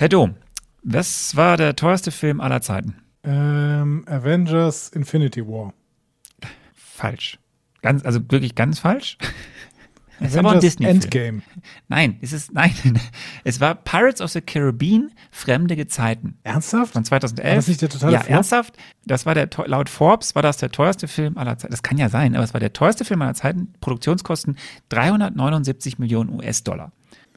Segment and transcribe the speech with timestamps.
[0.00, 0.36] Herr Dom,
[0.82, 2.94] was war der teuerste Film aller Zeiten?
[3.22, 5.74] Ähm, Avengers Infinity War.
[6.74, 7.38] Falsch.
[7.82, 9.18] Ganz, also wirklich ganz falsch.
[10.18, 11.42] Es war ein Disney Endgame.
[11.88, 12.72] Nein, es ist nein,
[13.44, 16.38] es war Pirates of the Caribbean Fremde Gezeiten.
[16.44, 16.94] Ernsthaft?
[16.94, 17.46] Von 2011.
[17.50, 18.30] War das nicht der totale Ja, Flop?
[18.30, 18.76] ernsthaft.
[19.04, 21.72] Das war der laut Forbes war das der teuerste Film aller Zeiten.
[21.72, 23.74] Das kann ja sein, aber es war der teuerste Film aller Zeiten.
[23.82, 24.56] Produktionskosten
[24.88, 26.90] 379 Millionen US-Dollar.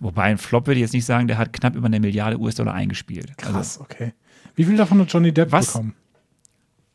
[0.03, 2.73] Wobei ein Flop würde ich jetzt nicht sagen, der hat knapp über eine Milliarde US-Dollar
[2.73, 3.37] eingespielt.
[3.37, 4.11] Krass, also, okay.
[4.53, 5.95] Wie viel davon hat Johnny Depp was, bekommen?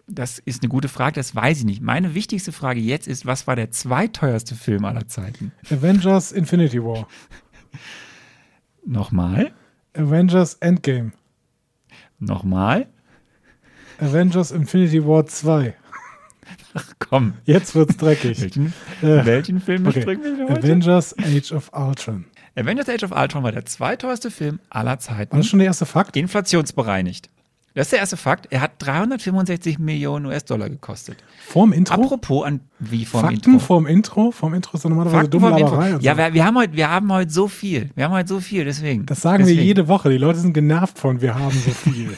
[0.06, 1.80] Das ist eine gute Frage, das weiß ich nicht.
[1.80, 5.52] Meine wichtigste Frage jetzt ist, was war der zweiteuerste Film aller Zeiten?
[5.70, 7.08] Avengers Infinity War.
[8.84, 9.52] Nochmal?
[9.94, 11.12] Avengers Endgame.
[12.18, 12.88] Nochmal?
[14.00, 15.74] Avengers Infinity War 2.
[16.74, 17.32] Ach komm.
[17.46, 18.38] Jetzt wird's dreckig.
[18.42, 18.66] welchen,
[19.00, 20.06] äh, welchen Film okay.
[20.06, 20.58] wir heute?
[20.58, 22.26] Avengers Age of Ultron.
[22.58, 25.32] Avengers Age of Ultron war der zweiteuerste Film aller Zeiten.
[25.32, 26.16] War das schon der erste Fakt?
[26.16, 27.30] Inflationsbereinigt.
[27.74, 28.48] Das ist der erste Fakt.
[28.50, 31.18] Er hat 365 Millionen US-Dollar gekostet.
[31.46, 32.02] Vorm Intro?
[32.02, 33.58] Apropos an wie vorm Fakten Intro.
[33.60, 34.30] vorm Intro?
[34.32, 35.92] Vorm Intro ist doch normalerweise dumme Laberei.
[35.92, 35.98] So.
[36.00, 37.90] Ja, wir, wir, haben heute, wir haben heute so viel.
[37.94, 39.06] Wir haben heute so viel, deswegen.
[39.06, 39.58] Das sagen deswegen.
[39.58, 40.10] wir jede Woche.
[40.10, 42.16] Die Leute sind genervt von, wir haben so viel.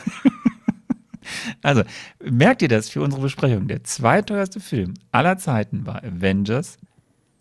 [1.62, 1.82] also,
[2.24, 3.68] merkt ihr das für unsere Besprechung?
[3.68, 6.78] Der zweiteuerste Film aller Zeiten war Avengers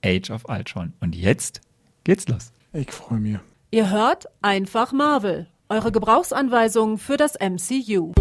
[0.04, 0.92] Age of Ultron.
[1.00, 1.62] Und jetzt
[2.04, 2.52] geht's los.
[2.74, 3.38] Ich freue mich.
[3.72, 5.48] Ihr hört einfach Marvel.
[5.70, 8.12] Eure Gebrauchsanweisung für das MCU.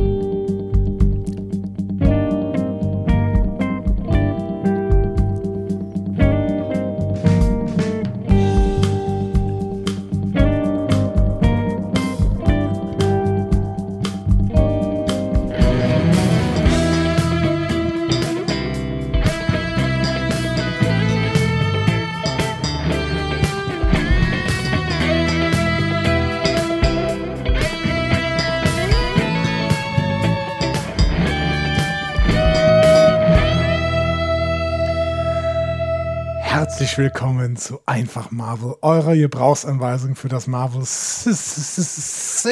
[36.99, 42.49] Willkommen zu Einfach Marvel, eurer Gebrauchsanweisung für das Marvel Cinematic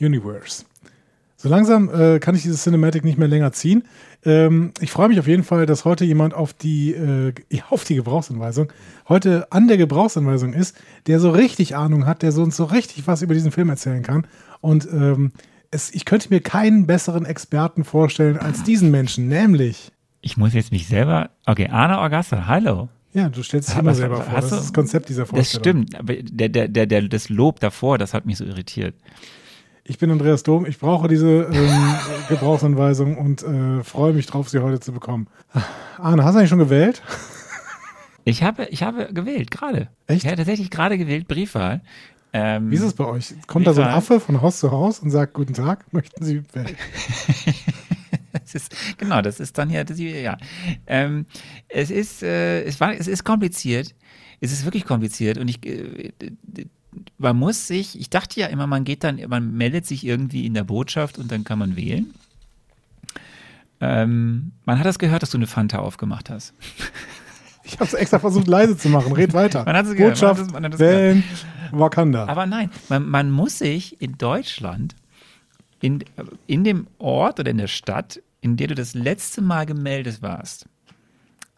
[0.00, 0.64] Universe.
[1.36, 3.84] So langsam äh, kann ich dieses Cinematic nicht mehr länger ziehen.
[4.24, 7.34] Ähm, ich freue mich auf jeden Fall, dass heute jemand auf die, äh,
[7.68, 8.72] auf die Gebrauchsanweisung,
[9.08, 13.06] heute an der Gebrauchsanweisung ist, der so richtig Ahnung hat, der so uns so richtig
[13.06, 14.26] was über diesen Film erzählen kann.
[14.62, 15.32] Und ähm,
[15.70, 20.72] es, ich könnte mir keinen besseren Experten vorstellen als diesen Menschen, nämlich ich muss jetzt
[20.72, 21.30] mich selber.
[21.46, 22.88] Okay, Arne Orgasse, hallo.
[23.12, 24.34] Ja, du stellst dich immer selber vor.
[24.34, 25.86] Das ist das Konzept dieser Vorstellung.
[25.86, 28.94] Das stimmt, aber der, der, der, der, das Lob davor, das hat mich so irritiert.
[29.82, 31.94] Ich bin Andreas Dom, ich brauche diese ähm,
[32.28, 35.26] Gebrauchsanweisung und äh, freue mich drauf, sie heute zu bekommen.
[35.98, 37.02] Arne, hast du eigentlich schon gewählt?
[38.24, 39.88] Ich habe, ich habe gewählt, gerade.
[40.06, 40.24] Echt?
[40.24, 41.80] Ja, tatsächlich gerade gewählt, Briefwahl.
[42.34, 43.34] Ähm, Wie ist es bei euch?
[43.46, 43.64] Kommt Briefwahl.
[43.64, 46.76] da so ein Affe von Haus zu Haus und sagt, guten Tag, möchten Sie wählen?
[48.44, 50.36] das ist, genau, das ist dann ja, das, ja.
[50.86, 51.26] Ähm,
[51.68, 53.94] es ist, äh, es war, es ist kompliziert.
[54.40, 56.12] Es ist wirklich kompliziert und ich, äh,
[57.18, 60.54] man muss sich, ich dachte ja immer, man geht dann, man meldet sich irgendwie in
[60.54, 62.14] der Botschaft und dann kann man wählen.
[63.80, 66.54] Ähm, man hat das gehört, dass du eine Fanta aufgemacht hast.
[67.62, 69.12] Ich habe es extra versucht leise zu machen.
[69.12, 69.64] Red weiter.
[69.66, 70.14] Man hat es gehört.
[70.14, 71.24] Botschaft, man hat es, man hat wählen,
[71.70, 72.26] Wakanda.
[72.26, 74.96] Aber nein, man, man muss sich in Deutschland
[75.80, 76.04] in,
[76.46, 80.66] in dem Ort oder in der Stadt, in der du das letzte Mal gemeldet warst,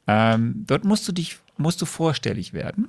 [0.06, 2.88] ähm, dort musst du dich, musst du vorstellig werden.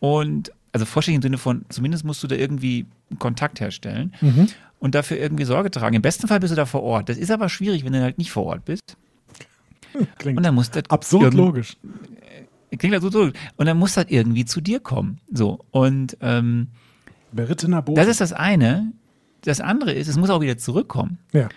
[0.00, 2.86] Und also vorstellig im Sinne von, zumindest musst du da irgendwie
[3.18, 4.48] Kontakt herstellen mhm.
[4.78, 5.94] und dafür irgendwie Sorge tragen.
[5.94, 7.08] Im besten Fall bist du da vor Ort.
[7.08, 8.96] Das ist aber schwierig, wenn du halt nicht vor Ort bist.
[10.18, 11.76] Klingt und dann muss das absurd logisch.
[12.78, 13.40] Klingt absurd logisch.
[13.56, 15.20] Und dann muss das irgendwie zu dir kommen.
[15.30, 15.60] So.
[15.70, 16.68] Und ähm,
[17.32, 17.96] Berittener Boden.
[17.96, 18.92] Das ist das eine
[19.42, 21.18] das andere ist, es muss auch wieder zurückkommen.
[21.32, 21.48] Ja.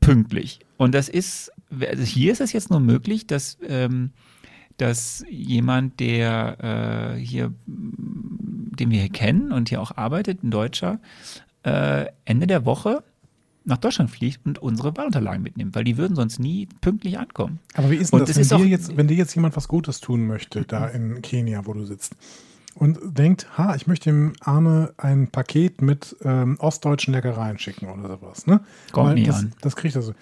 [0.00, 0.60] Pünktlich.
[0.76, 4.10] Und das ist, also hier ist es jetzt nur möglich, dass, ähm,
[4.76, 11.00] dass jemand, der äh, hier, den wir hier kennen und hier auch arbeitet, ein Deutscher,
[11.62, 13.04] äh, Ende der Woche
[13.64, 17.60] nach Deutschland fliegt und unsere Wahlunterlagen mitnimmt, weil die würden sonst nie pünktlich ankommen.
[17.74, 20.00] Aber wie ist denn das, das wenn, dir jetzt, wenn dir jetzt jemand was Gutes
[20.00, 22.16] tun möchte, da in Kenia, wo du sitzt?
[22.78, 28.08] Und denkt, ha, ich möchte dem Arne ein Paket mit ähm, ostdeutschen Leckereien schicken oder
[28.08, 28.46] sowas.
[28.46, 28.60] Ne?
[28.92, 29.52] Kommt nicht das, an.
[29.60, 30.14] Das kriegt er so.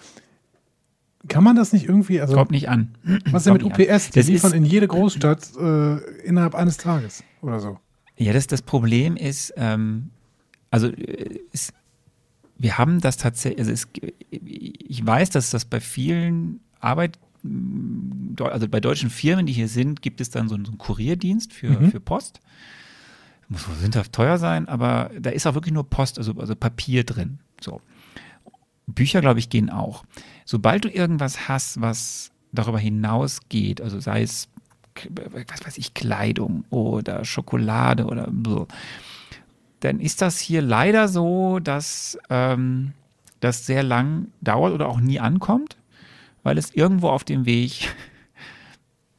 [1.27, 2.33] Kann man das nicht irgendwie, also.
[2.33, 2.95] Kommt nicht an.
[3.31, 4.09] Was ist denn mit UPS?
[4.09, 7.77] Die das liefern in jede Großstadt äh, innerhalb eines Tages oder so.
[8.15, 10.09] Ja, das, das Problem ist, ähm,
[10.71, 10.87] also
[11.51, 11.73] ist,
[12.57, 13.87] wir haben das tatsächlich, also es,
[14.31, 17.19] ich weiß, dass das bei vielen Arbeit,
[18.39, 21.53] also bei deutschen Firmen, die hier sind, gibt es dann so einen, so einen Kurierdienst
[21.53, 21.91] für, mhm.
[21.91, 22.39] für Post.
[23.49, 27.03] muss wohl sündhaft teuer sein, aber da ist auch wirklich nur Post, also, also Papier
[27.03, 27.39] drin.
[27.61, 27.81] So.
[28.87, 30.05] Bücher, glaube ich, gehen auch.
[30.45, 34.47] Sobald du irgendwas hast, was darüber hinausgeht, also sei es,
[35.49, 38.67] was weiß ich, Kleidung oder Schokolade oder so,
[39.81, 42.93] dann ist das hier leider so, dass ähm,
[43.39, 45.76] das sehr lang dauert oder auch nie ankommt,
[46.43, 47.93] weil es irgendwo auf dem Weg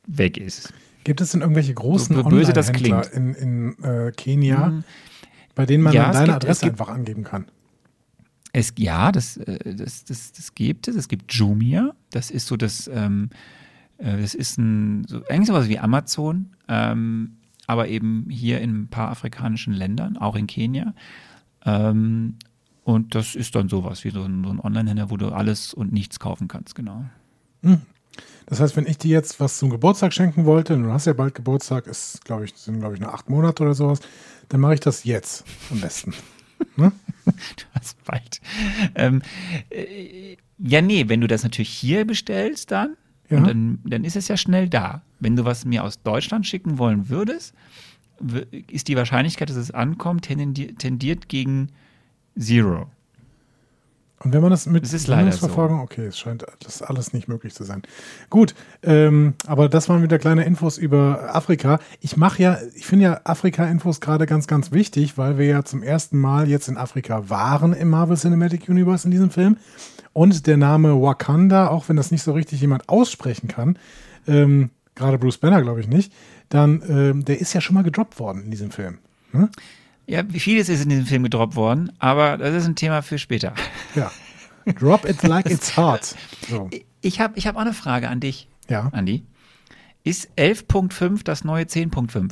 [0.06, 0.72] weg ist.
[1.04, 3.06] Gibt es denn irgendwelche großen So böse das klingt.
[3.08, 4.84] in, in äh, Kenia, Hm,
[5.54, 7.46] bei denen man Ja, deine gibt- es Adresse gibt- einfach angeben kann?
[8.52, 10.96] Es, ja, das, äh, das, das, das gibt es.
[10.96, 11.92] Es gibt Jumia.
[12.10, 13.28] Das ist so das, ähm,
[13.98, 17.36] äh, das ist ein, so, eigentlich sowas wie Amazon, ähm,
[17.66, 20.94] aber eben hier in ein paar afrikanischen Ländern, auch in Kenia.
[21.66, 22.36] Ähm,
[22.88, 25.92] und das ist dann sowas wie so ein, so ein Online-Händler, wo du alles und
[25.92, 27.04] nichts kaufen kannst, genau.
[28.46, 31.12] Das heißt, wenn ich dir jetzt was zum Geburtstag schenken wollte, und du hast ja
[31.12, 34.00] bald Geburtstag, ist, glaube ich, sind, glaube ich, nur acht Monate oder sowas,
[34.48, 36.14] dann mache ich das jetzt am besten.
[37.28, 38.40] Du hast bald.
[38.94, 39.20] Ähm,
[39.68, 42.96] äh, ja, nee, wenn du das natürlich hier bestellst, dann,
[43.28, 43.36] Ja.
[43.36, 45.02] und dann, dann ist es ja schnell da.
[45.20, 47.52] Wenn du was mir aus Deutschland schicken wollen würdest,
[48.70, 51.68] ist die Wahrscheinlichkeit, dass es ankommt, tendiert gegen
[52.36, 52.88] Zero.
[54.20, 57.62] Und wenn man das mit leider Sendungsverfolgung, okay, es scheint das alles nicht möglich zu
[57.62, 57.82] sein.
[58.30, 61.78] Gut, ähm, aber das waren wieder kleine Infos über Afrika.
[62.00, 65.84] Ich mache ja, ich finde ja Afrika-Infos gerade ganz, ganz wichtig, weil wir ja zum
[65.84, 69.56] ersten Mal jetzt in Afrika waren im Marvel Cinematic Universe in diesem Film.
[70.12, 73.78] Und der Name Wakanda, auch wenn das nicht so richtig jemand aussprechen kann,
[74.26, 76.12] ähm, gerade Bruce Banner glaube ich nicht,
[76.48, 78.98] dann, ähm, der ist ja schon mal gedroppt worden in diesem Film.
[79.32, 79.48] Ne?
[80.08, 83.52] Ja, vieles ist in diesem Film gedroppt worden, aber das ist ein Thema für später.
[83.94, 84.10] Ja.
[84.80, 86.14] Drop it like it's hot.
[86.48, 86.70] So.
[87.02, 88.88] Ich habe ich hab auch eine Frage an dich, Ja.
[88.92, 89.22] Andi.
[90.04, 92.30] Ist 11.5 das neue 10.5?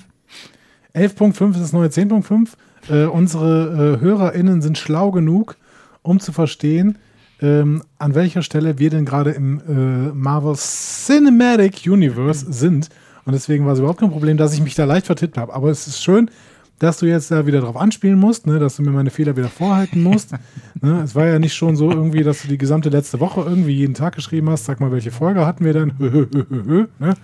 [0.94, 2.49] 11.5 ist das neue 10.5.
[2.88, 5.56] Äh, unsere äh, HörerInnen sind schlau genug,
[6.00, 6.96] um zu verstehen,
[7.43, 12.88] ähm, an welcher Stelle wir denn gerade im äh, Marvel Cinematic Universe sind.
[13.26, 15.52] Und deswegen war es überhaupt kein Problem, dass ich mich da leicht vertippt habe.
[15.52, 16.31] Aber es ist schön,
[16.78, 19.49] dass du jetzt da wieder drauf anspielen musst, ne, dass du mir meine Fehler wieder
[19.49, 20.32] vorhalten musst.
[20.81, 23.73] ne, es war ja nicht schon so irgendwie, dass du die gesamte letzte Woche irgendwie
[23.73, 25.93] jeden Tag geschrieben hast, sag mal, welche Folge hatten wir denn?
[26.99, 27.14] ne?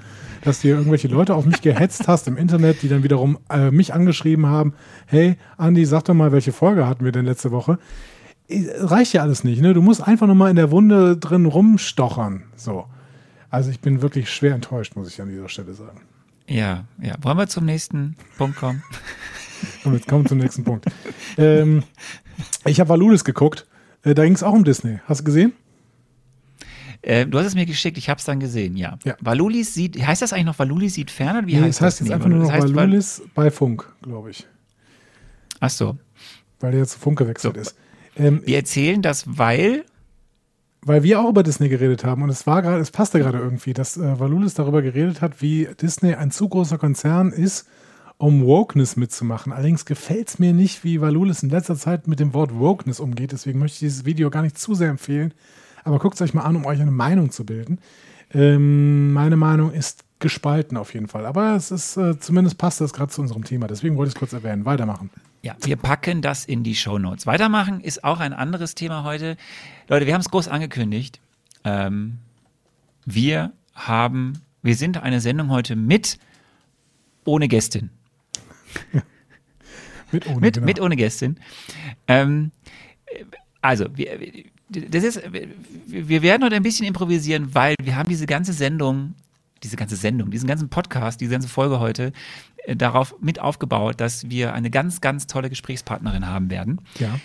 [0.42, 3.70] Dass du hier irgendwelche Leute auf mich gehetzt hast im Internet, die dann wiederum äh,
[3.70, 4.72] mich angeschrieben haben,
[5.06, 7.78] hey, Andi, sag doch mal, welche Folge hatten wir denn letzte Woche?
[8.48, 9.74] Äh, Reicht ja alles nicht, ne?
[9.74, 12.44] Du musst einfach nur mal in der Wunde drin rumstochern.
[12.56, 12.86] So.
[13.50, 16.00] Also ich bin wirklich schwer enttäuscht, muss ich an dieser Stelle sagen.
[16.48, 17.14] Ja, ja.
[17.20, 18.82] Wollen wir zum nächsten Punkt kommen?
[19.84, 20.86] Und jetzt kommen wir zum nächsten Punkt.
[21.38, 21.82] Ähm,
[22.64, 23.66] ich habe Valulis geguckt.
[24.04, 24.98] Äh, da ging es auch um Disney.
[25.06, 25.52] Hast du gesehen?
[27.02, 28.98] Äh, du hast es mir geschickt, ich habe es dann gesehen, ja.
[29.04, 29.16] Ja.
[29.20, 31.46] Valulis sieht, heißt das eigentlich noch Valulis sieht ferner?
[31.46, 32.06] Wie Nee, heißt das heißt das?
[32.08, 34.46] jetzt einfach nur noch Valulis bei Funk, glaube ich.
[35.60, 35.98] Ach so.
[36.60, 37.60] Weil der jetzt zu Funk gewechselt So.
[37.60, 37.76] ist.
[38.16, 39.84] Ähm, Wir erzählen das, weil
[40.84, 43.72] weil wir auch über Disney geredet haben und es war gerade, es passte gerade irgendwie,
[43.72, 47.68] dass äh, Valulis darüber geredet hat, wie Disney ein zu großer Konzern ist,
[48.22, 49.52] um Wokeness mitzumachen.
[49.52, 53.32] Allerdings gefällt es mir nicht, wie Valulis in letzter Zeit mit dem Wort Wokeness umgeht.
[53.32, 55.34] Deswegen möchte ich dieses Video gar nicht zu sehr empfehlen.
[55.82, 57.80] Aber guckt es euch mal an, um euch eine Meinung zu bilden.
[58.32, 61.26] Ähm, meine Meinung ist gespalten auf jeden Fall.
[61.26, 63.66] Aber es ist, äh, zumindest passt das gerade zu unserem Thema.
[63.66, 64.66] Deswegen wollte ich es kurz erwähnen.
[64.66, 65.10] Weitermachen.
[65.42, 67.26] ja, wir packen das in die Shownotes.
[67.26, 69.36] Weitermachen ist auch ein anderes Thema heute.
[69.88, 71.18] Leute, wir haben es groß angekündigt.
[71.64, 72.18] Ähm,
[73.04, 76.20] wir haben, wir sind eine Sendung heute mit
[77.24, 77.90] ohne Gästin.
[80.12, 80.66] Mit ohne, Mit, genau.
[80.66, 81.38] mit ohne Gästin.
[82.06, 82.50] Ähm,
[83.62, 84.18] also, wir,
[84.68, 85.22] das ist,
[85.86, 89.14] wir werden heute ein bisschen improvisieren, weil wir haben diese ganze Sendung,
[89.62, 92.12] diese ganze Sendung, diesen ganzen Podcast, diese ganze Folge heute
[92.64, 96.80] äh, darauf mit aufgebaut, dass wir eine ganz, ganz tolle Gesprächspartnerin haben werden.
[96.98, 97.18] Ja.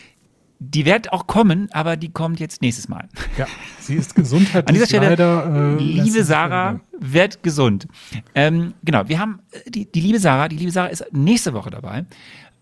[0.59, 3.07] Die wird auch kommen, aber die kommt jetzt nächstes Mal.
[3.37, 3.45] ja,
[3.79, 5.77] sie ist gesundheitlich An dieser Stelle, leider.
[5.77, 7.87] äh, liebe Sarah, werd gesund.
[8.33, 11.69] Ähm, genau, wir haben äh, die, die liebe Sarah, die liebe Sarah ist nächste Woche
[11.69, 12.05] dabei.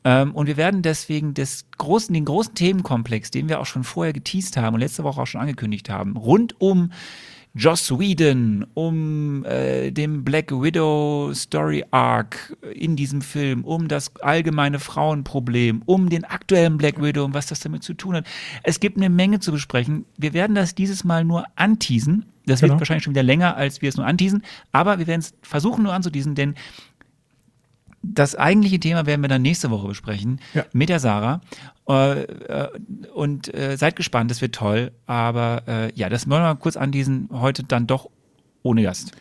[0.04, 4.14] Ähm, und wir werden deswegen des großen, den großen Themenkomplex, den wir auch schon vorher
[4.14, 6.92] geteased haben und letzte Woche auch schon angekündigt haben, rund um
[7.58, 14.78] Joss Whedon, um äh, den Black Widow Story Arc in diesem Film, um das allgemeine
[14.80, 18.28] Frauenproblem, um den aktuellen Black Widow und was das damit zu tun hat.
[18.64, 20.04] Es gibt eine Menge zu besprechen.
[20.18, 22.26] Wir werden das dieses Mal nur anteasen.
[22.46, 22.74] Das Genau.
[22.74, 24.44] wird wahrscheinlich schon wieder länger, als wir es nur anteasen.
[24.72, 26.56] Aber wir werden es versuchen nur anzuteasen, denn
[28.14, 30.66] das eigentliche Thema werden wir dann nächste Woche besprechen Ja.
[30.74, 31.42] mit der Sarah.
[31.88, 32.68] Äh, äh,
[33.14, 34.92] und äh, seid gespannt, das wird toll.
[35.06, 35.64] Aber
[35.96, 38.10] ja, das wollen wir mal kurz an diesen heute dann doch
[38.64, 39.12] ohne Gast.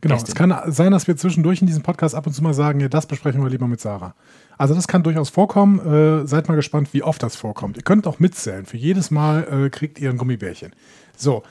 [0.00, 0.32] Genau, Gästin.
[0.32, 2.88] es kann sein, dass wir zwischendurch in diesem Podcast ab und zu mal sagen, ja,
[2.88, 4.14] das besprechen wir lieber mit Sarah.
[4.58, 6.26] Also das kann durchaus vorkommen.
[6.26, 7.76] Seid mal gespannt, wie oft das vorkommt.
[7.76, 8.66] Ihr könnt auch mitzählen.
[8.66, 10.72] Für jedes Mal kriegt ihr ein Gummibärchen.
[11.16, 11.42] So,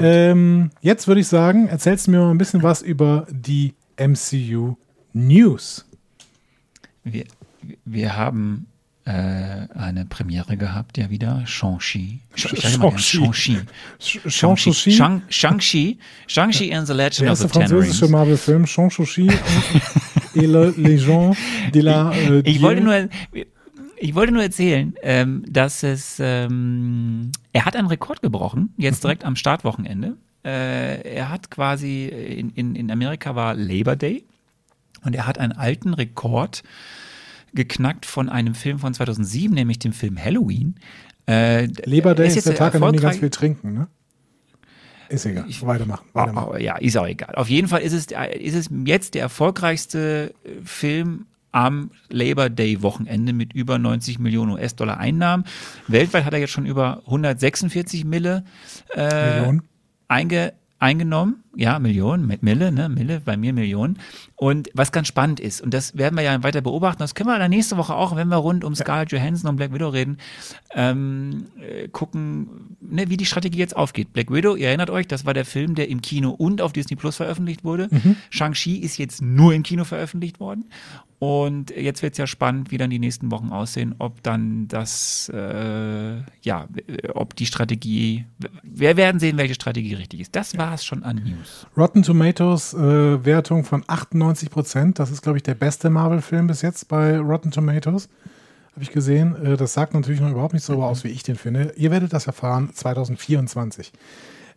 [0.00, 4.76] ähm, jetzt würde ich sagen, erzählst du mir mal ein bisschen was über die MCU
[5.12, 5.87] News.
[7.12, 7.24] Wir,
[7.84, 8.66] wir haben
[9.04, 9.10] äh,
[9.74, 11.42] eine Premiere gehabt, ja wieder.
[11.46, 12.20] Shang-Chi.
[12.34, 12.60] Shang-Chi.
[12.60, 13.60] Shang-Chi.
[13.98, 14.92] Shang-Chi, Shang-Chi.
[14.92, 15.98] Shang- Shang-Chi.
[16.26, 18.10] Shang-Chi and the Legend der of the erste Ten französische Rings.
[18.12, 19.38] Marvel-Film, Shang-Chi et
[20.46, 21.36] le Legend
[21.74, 23.08] de la äh, Ich wollte nur,
[23.96, 29.24] ich wollte nur erzählen, ähm, dass es, ähm, er hat einen Rekord gebrochen, jetzt direkt
[29.24, 30.16] am Startwochenende.
[30.44, 34.24] Äh, er hat quasi, in, in, in Amerika war Labor Day
[35.02, 36.62] und er hat einen alten Rekord
[37.54, 40.76] geknackt von einem Film von 2007, nämlich dem Film Halloween.
[41.26, 43.88] Äh, Labor Day ist, jetzt der Tag, an dem die ganz viel trinken, ne?
[45.08, 45.46] Ist egal.
[45.62, 46.06] weitermachen.
[46.12, 46.50] weitermachen.
[46.52, 47.34] Oh, ja, ist auch egal.
[47.34, 48.06] Auf jeden Fall ist es,
[48.38, 54.52] ist es jetzt der erfolgreichste äh, Film am Labor Day Wochenende mit über 90 Millionen
[54.52, 55.44] US-Dollar Einnahmen.
[55.86, 58.44] Weltweit hat er jetzt schon über 146 Mille
[58.94, 59.62] äh, Millionen.
[60.08, 61.42] einge, eingenommen.
[61.58, 63.98] Ja, Millionen, mit Mille, ne, Mille, bei mir Millionen.
[64.36, 67.36] Und was ganz spannend ist, und das werden wir ja weiter beobachten, das können wir
[67.36, 70.18] dann nächste Woche auch, wenn wir rund um Scarlett Johansson und Black Widow reden,
[70.72, 74.12] ähm, äh, gucken, ne, wie die Strategie jetzt aufgeht.
[74.12, 76.94] Black Widow, ihr erinnert euch, das war der Film, der im Kino und auf Disney
[76.94, 77.88] Plus veröffentlicht wurde.
[78.30, 80.66] Shang-Chi ist jetzt nur im Kino veröffentlicht worden.
[81.18, 85.28] Und jetzt wird es ja spannend, wie dann die nächsten Wochen aussehen, ob dann das,
[85.34, 86.68] äh, ja,
[87.14, 88.24] ob die Strategie,
[88.62, 90.36] wir werden sehen, welche Strategie richtig ist.
[90.36, 91.47] Das war es schon an News.
[91.76, 94.98] Rotten Tomatoes äh, Wertung von 98 Prozent.
[94.98, 98.08] Das ist, glaube ich, der beste Marvel-Film bis jetzt bei Rotten Tomatoes.
[98.72, 99.36] Habe ich gesehen.
[99.44, 101.72] Äh, das sagt natürlich noch überhaupt nicht so aus, wie ich den finde.
[101.76, 103.92] Ihr werdet das erfahren 2024.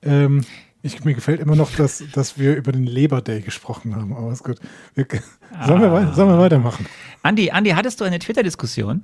[0.04, 0.44] Ähm,
[0.84, 4.16] ich, mir gefällt immer noch, dass, dass wir über den Labor Day gesprochen haben.
[4.16, 4.60] Aber ist gut.
[4.96, 5.06] Wir,
[5.66, 6.88] sollen, wir, sollen wir weitermachen?
[7.22, 9.04] Andi, Andi, hattest du eine Twitter-Diskussion?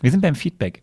[0.00, 0.82] Wir sind beim Feedback.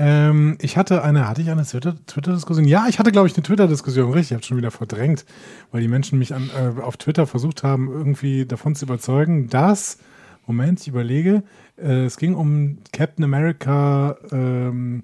[0.00, 2.66] Ähm, ich hatte eine, hatte ich eine Twitter- Twitter-Diskussion?
[2.66, 4.30] ja, ich hatte, glaube ich, eine Twitter-Diskussion, richtig.
[4.30, 5.24] Ich habe schon wieder verdrängt,
[5.72, 9.98] weil die Menschen mich an, äh, auf Twitter versucht haben, irgendwie davon zu überzeugen, dass,
[10.46, 11.42] Moment, ich überlege,
[11.76, 15.02] äh, es ging um Captain America ähm,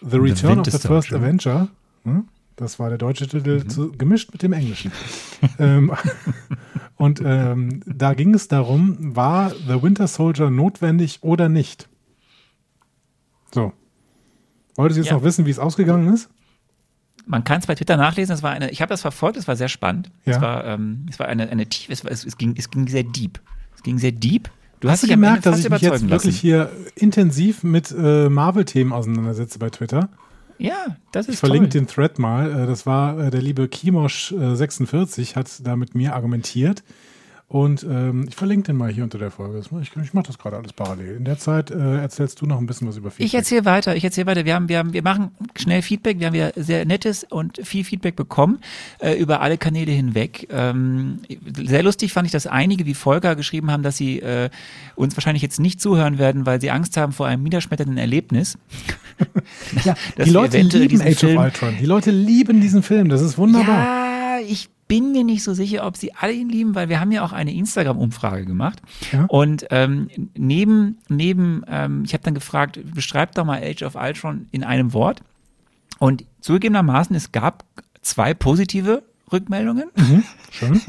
[0.00, 1.12] The Return of the First.
[1.12, 1.68] Avenger.
[2.04, 2.24] Hm?
[2.56, 4.90] Das war der deutsche Titel, zu, gemischt mit dem englischen.
[5.60, 5.92] ähm,
[6.96, 11.88] und ähm, da ging es darum, war The Winter Soldier notwendig oder nicht?
[13.54, 13.72] So.
[14.76, 15.16] Wolltest du jetzt Ja.
[15.16, 16.28] noch wissen, wie es ausgegangen ist?
[17.26, 18.34] Man kann es bei Twitter nachlesen.
[18.34, 19.36] Es war eine, ich habe das verfolgt.
[19.36, 20.10] Es war sehr spannend.
[20.24, 20.36] Ja.
[20.36, 21.88] Es war, ähm, es war eine, eine tief.
[21.90, 23.40] Es, es, ging, es ging sehr deep.
[23.76, 24.50] Es ging sehr deep.
[24.80, 26.40] Du Hast hast du gemerkt, dass ich mich jetzt überzeugen wirklich lassen.
[26.40, 30.08] hier intensiv mit äh, Marvel-Themen auseinandersetze bei Twitter?
[30.58, 31.80] Ja, das ist Ich verlinke toll.
[31.82, 32.50] den Thread mal.
[32.64, 36.82] Äh, Das war äh, der liebe Kimosch46, hat da mit mir argumentiert.
[37.52, 39.58] Und ähm, ich verlinke den mal hier unter der Folge.
[39.58, 41.16] Ich, ich mache das gerade alles parallel.
[41.18, 44.02] In der Zeit äh, erzählst du noch ein bisschen was über Ich erzähle weiter, ich
[44.04, 44.46] erzähle weiter.
[44.46, 46.18] Wir haben, wir haben, wir machen schnell Feedback.
[46.18, 48.60] Wir haben ja sehr nettes und viel Feedback bekommen
[49.00, 50.48] äh, über alle Kanäle hinweg.
[50.50, 51.18] Ähm,
[51.54, 54.48] sehr lustig fand ich, dass einige wie Volker geschrieben haben, dass sie äh,
[54.96, 58.56] uns wahrscheinlich jetzt nicht zuhören werden, weil sie Angst haben vor einem niederschmetternden Erlebnis.
[59.84, 59.94] Ja,
[60.24, 61.76] die Leute lieben diesen Age Film- of Ultron.
[61.78, 63.08] Die Leute lieben diesen Film.
[63.08, 63.84] Das ist wunderbar.
[63.84, 67.12] Ja, ich bin mir nicht so sicher, ob sie alle ihn lieben, weil wir haben
[67.12, 68.82] ja auch eine Instagram-Umfrage gemacht.
[69.10, 69.24] Ja.
[69.24, 74.48] Und ähm, neben, neben ähm, ich habe dann gefragt, beschreibt doch mal Age of Ultron
[74.50, 75.22] in einem Wort.
[75.98, 77.64] Und zugegebenermaßen, es gab
[78.02, 79.90] zwei positive Rückmeldungen
[80.50, 80.80] Schön.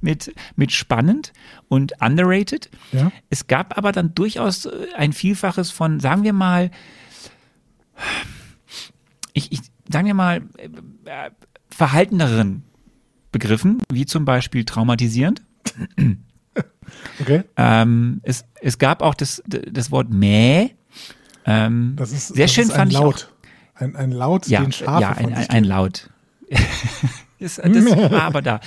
[0.00, 1.32] mit, mit spannend
[1.68, 2.68] und underrated.
[2.92, 3.10] Ja.
[3.30, 6.70] Es gab aber dann durchaus äh, ein Vielfaches von, sagen wir mal,
[9.32, 9.60] ich, ich
[9.90, 10.66] sagen wir mal, äh,
[11.06, 11.30] äh,
[11.70, 12.64] verhalteneren
[13.32, 15.42] Begriffen, wie zum Beispiel traumatisierend.
[17.20, 17.42] Okay.
[17.56, 20.70] Ähm, es, es gab auch das, das Wort Mäh.
[21.46, 23.32] Ähm, Das ist, sehr das schön ist fand ein ich auch, Laut.
[23.74, 25.64] Ein, ein Laut, ja, den Schafe ja, ein, ein, ein.
[25.64, 26.10] Laut.
[27.40, 28.60] das, das war aber da.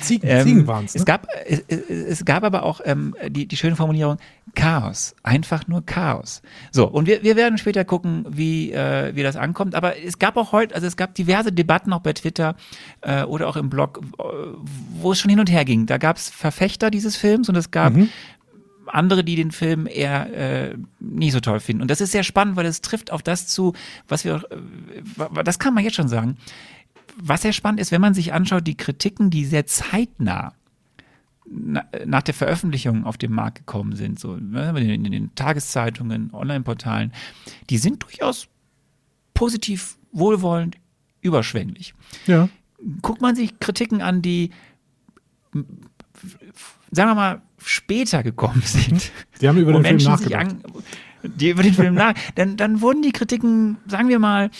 [0.00, 0.94] Ziegen, Ähm, Ziegen waren es.
[0.94, 1.04] es, Ne?
[1.04, 1.80] gab, es, es
[2.18, 4.16] es gab aber auch ähm, die, die schöne Formulierung
[4.54, 5.14] Chaos.
[5.22, 6.40] Einfach nur Chaos.
[6.72, 9.74] So, und wir, wir werden später gucken, wie, äh, wie das ankommt.
[9.74, 12.56] Aber es gab auch heute, also es gab diverse Debatten auch bei Twitter
[13.02, 14.22] äh, oder auch im Blog, äh,
[15.00, 15.84] wo es schon hin und her ging.
[15.86, 18.08] Da gab es Verfechter dieses Films und es gab Mhm.
[18.86, 20.32] andere, die den Film eher
[20.70, 21.82] äh, nicht so toll finden.
[21.82, 23.74] Und das ist sehr spannend, weil es trifft auf das zu,
[24.08, 26.36] was wir, äh, das kann man jetzt schon sagen.
[27.16, 30.54] Was sehr spannend ist, wenn man sich anschaut, die Kritiken, die sehr zeitnah
[31.48, 37.12] na, nach der Veröffentlichung auf den Markt gekommen sind, so ne, in, den- Tageszeitungen, Online-Portalen,
[37.70, 38.48] die sind durchaus
[39.34, 40.76] positiv, wohlwollend,
[41.20, 41.94] überschwänglich
[42.26, 42.48] Ja.
[43.02, 44.50] guckt man sich Kritiken an, die
[46.90, 49.10] sagen wir mal, später gekommen sind.
[49.40, 50.46] Die haben über den Film nachgedacht.
[50.46, 50.62] an,
[51.22, 54.50] die über den Film nach, dann, dann wurden die Kritiken, sagen wir mal,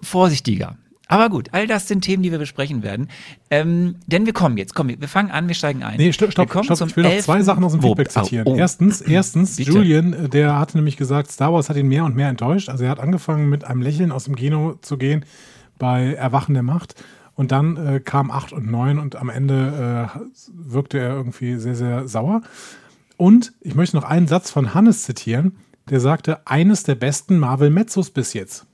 [0.00, 0.76] vorsichtiger.
[1.08, 3.08] Aber gut, all das sind Themen, die wir besprechen werden.
[3.50, 5.98] Ähm, denn wir kommen jetzt, komm, wir fangen an, wir steigen ein.
[5.98, 6.88] Nee, stopp, stopp, stopp.
[6.88, 7.46] Ich will noch zwei 11.
[7.46, 8.46] Sachen aus dem Feedback zitieren.
[8.46, 8.56] Oh, oh.
[8.56, 9.70] Erstens, erstens, Bitte.
[9.70, 12.68] Julian, der hatte nämlich gesagt, Star Wars hat ihn mehr und mehr enttäuscht.
[12.68, 15.24] Also er hat angefangen mit einem Lächeln aus dem Kino zu gehen
[15.78, 16.96] bei Erwachen der Macht.
[17.34, 20.18] Und dann äh, kam 8 und 9 und am Ende äh,
[20.52, 22.40] wirkte er irgendwie sehr, sehr sauer.
[23.16, 25.56] Und ich möchte noch einen Satz von Hannes zitieren,
[25.88, 28.66] der sagte, eines der besten Marvel-Mezzos bis jetzt.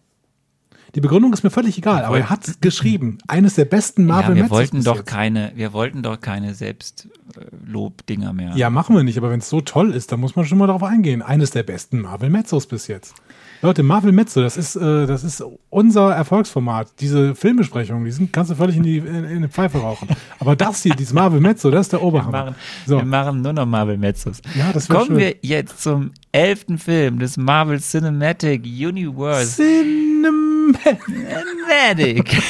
[0.94, 4.50] Die Begründung ist mir völlig egal, aber er hat geschrieben, eines der besten Ja, Marvel-Mezzos
[4.50, 5.06] wir wollten doch jetzt.
[5.06, 8.52] keine, wir wollten doch keine Selbstlob-Dinger mehr.
[8.56, 10.66] Ja, machen wir nicht, aber wenn es so toll ist, dann muss man schon mal
[10.66, 11.22] darauf eingehen.
[11.22, 13.14] Eines der besten Marvel Mezzos bis jetzt.
[13.62, 16.88] Leute, Marvel Mezzo, das ist, äh, das ist unser Erfolgsformat.
[16.98, 20.08] Diese Filmbesprechungen, die sind, kannst du völlig in die, in, in die Pfeife rauchen.
[20.40, 22.44] Aber das hier, dieses Marvel Mezzo, das ist der Wir Oberhammer.
[22.46, 22.54] machen,
[22.86, 22.96] So.
[22.98, 24.42] wir machen nur noch Marvel Mezzos.
[24.58, 25.16] Ja, das Kommen schön.
[25.18, 29.62] wir jetzt zum elften Film des Marvel Cinematic Universe.
[29.62, 30.51] Cinematic.
[30.82, 32.42] Cinematic.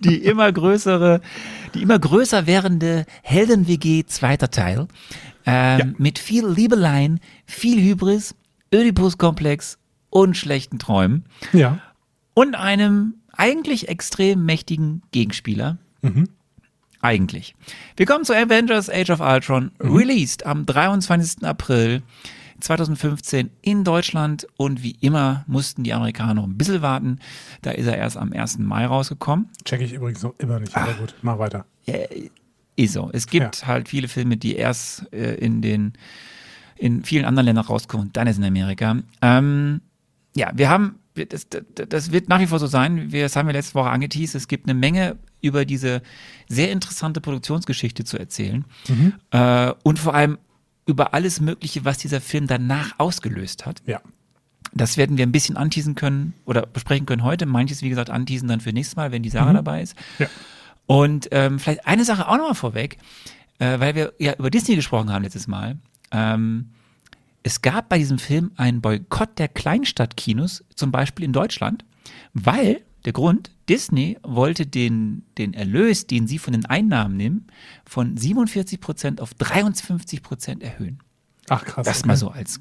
[0.00, 1.20] die immer größere,
[1.74, 4.88] die immer größer werdende Helden-WG zweiter Teil.
[5.46, 5.84] Ähm, Ja.
[5.98, 8.34] Mit viel Liebeleien, viel Hybris,
[8.74, 9.78] Oedipus-Komplex
[10.10, 11.24] und schlechten Träumen.
[11.52, 11.78] Ja.
[12.34, 15.78] Und einem eigentlich extrem mächtigen Gegenspieler.
[17.02, 17.54] Eigentlich.
[17.96, 21.44] Wir kommen zu Avengers Age of Ultron, released am 23.
[21.44, 22.02] April
[22.60, 27.18] 2015 in Deutschland und wie immer mussten die Amerikaner noch ein bisschen warten.
[27.62, 28.58] Da ist er erst am 1.
[28.58, 29.48] Mai rausgekommen.
[29.64, 30.82] Check ich übrigens noch immer nicht, Ah.
[30.82, 31.66] aber gut, mach weiter.
[32.76, 33.10] Ist so.
[33.12, 35.92] Es gibt halt viele Filme, die erst äh, in den
[36.76, 38.96] in vielen anderen Ländern rauskommen und dann ist in Amerika.
[39.20, 39.82] Ähm,
[40.34, 43.52] ja, wir haben, das, das, wird nach wie vor so sein, wir, das haben wir
[43.52, 46.00] letzte Woche angeteased, es gibt eine Menge über diese
[46.48, 48.64] sehr interessante Produktionsgeschichte zu erzählen
[49.30, 50.38] äh, und vor allem
[50.90, 53.82] über alles Mögliche, was dieser Film danach ausgelöst hat.
[53.86, 54.00] Ja.
[54.72, 57.46] Das werden wir ein bisschen anteasen können oder besprechen können heute.
[57.46, 59.96] Manches, wie gesagt, anteasen dann für nächstes Mal, wenn die Sarah dabei ist.
[60.18, 60.28] Ja.
[60.86, 62.98] Und ähm, vielleicht eine Sache auch nochmal vorweg,
[63.58, 65.78] äh, weil wir ja über Disney gesprochen haben letztes Mal.
[66.10, 66.70] Ähm,
[67.42, 71.84] es gab bei diesem Film einen Boykott der Kleinstadtkinos, zum Beispiel in Deutschland,
[72.34, 77.46] weil der Grund, Disney wollte den, den Erlös, den sie von den Einnahmen nehmen,
[77.84, 80.98] von 47 Prozent auf 53 Prozent erhöhen.
[81.48, 81.86] Ach krass.
[81.86, 82.08] Das okay.
[82.08, 82.60] mal so als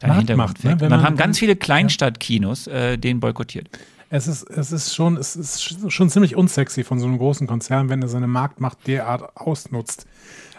[0.00, 0.64] äh, Hintergrund.
[0.64, 0.76] ne?
[0.76, 3.68] Dann man- haben ganz viele Kleinstadtkinos äh, den boykottiert.
[4.08, 7.88] Es ist, es ist schon, es ist schon ziemlich unsexy von so einem großen Konzern,
[7.88, 10.06] wenn er seine Marktmacht derart ausnutzt.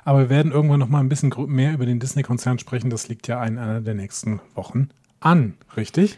[0.03, 2.89] Aber wir werden irgendwann noch mal ein bisschen mehr über den Disney-Konzern sprechen.
[2.89, 6.17] Das liegt ja in einer der nächsten Wochen an, richtig?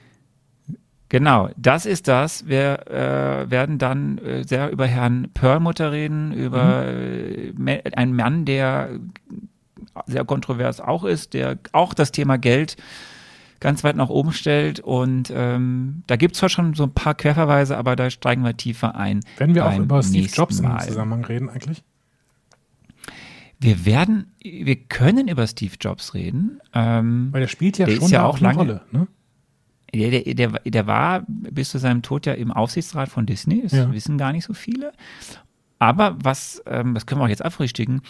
[1.10, 2.48] Genau, das ist das.
[2.48, 8.46] Wir äh, werden dann äh, sehr über Herrn Perlmutter reden, über äh, Me- einen Mann,
[8.46, 8.90] der
[10.06, 12.78] sehr kontrovers auch ist, der auch das Thema Geld
[13.60, 14.80] ganz weit nach oben stellt.
[14.82, 18.56] Und ähm, da gibt es zwar schon so ein paar Querverweise, aber da steigen wir
[18.56, 19.22] tiefer ein.
[19.38, 20.78] Werden wir auch über Steve Jobs im.
[20.80, 21.84] Zusammenhang reden eigentlich?
[23.60, 26.60] Wir werden, wir können über Steve Jobs reden.
[26.74, 28.82] Ähm, Weil der spielt ja Der schon ja auch eine lange- Rolle.
[28.92, 29.08] Ne?
[29.94, 33.62] Der, der, der, der war bis zu seinem Tod ja im Aufsichtsrat von Disney.
[33.64, 33.92] Das Ja.
[33.92, 34.92] wissen gar nicht so viele.
[35.80, 38.02] Aber was, ähm, das können wir auch jetzt abfrühstücken,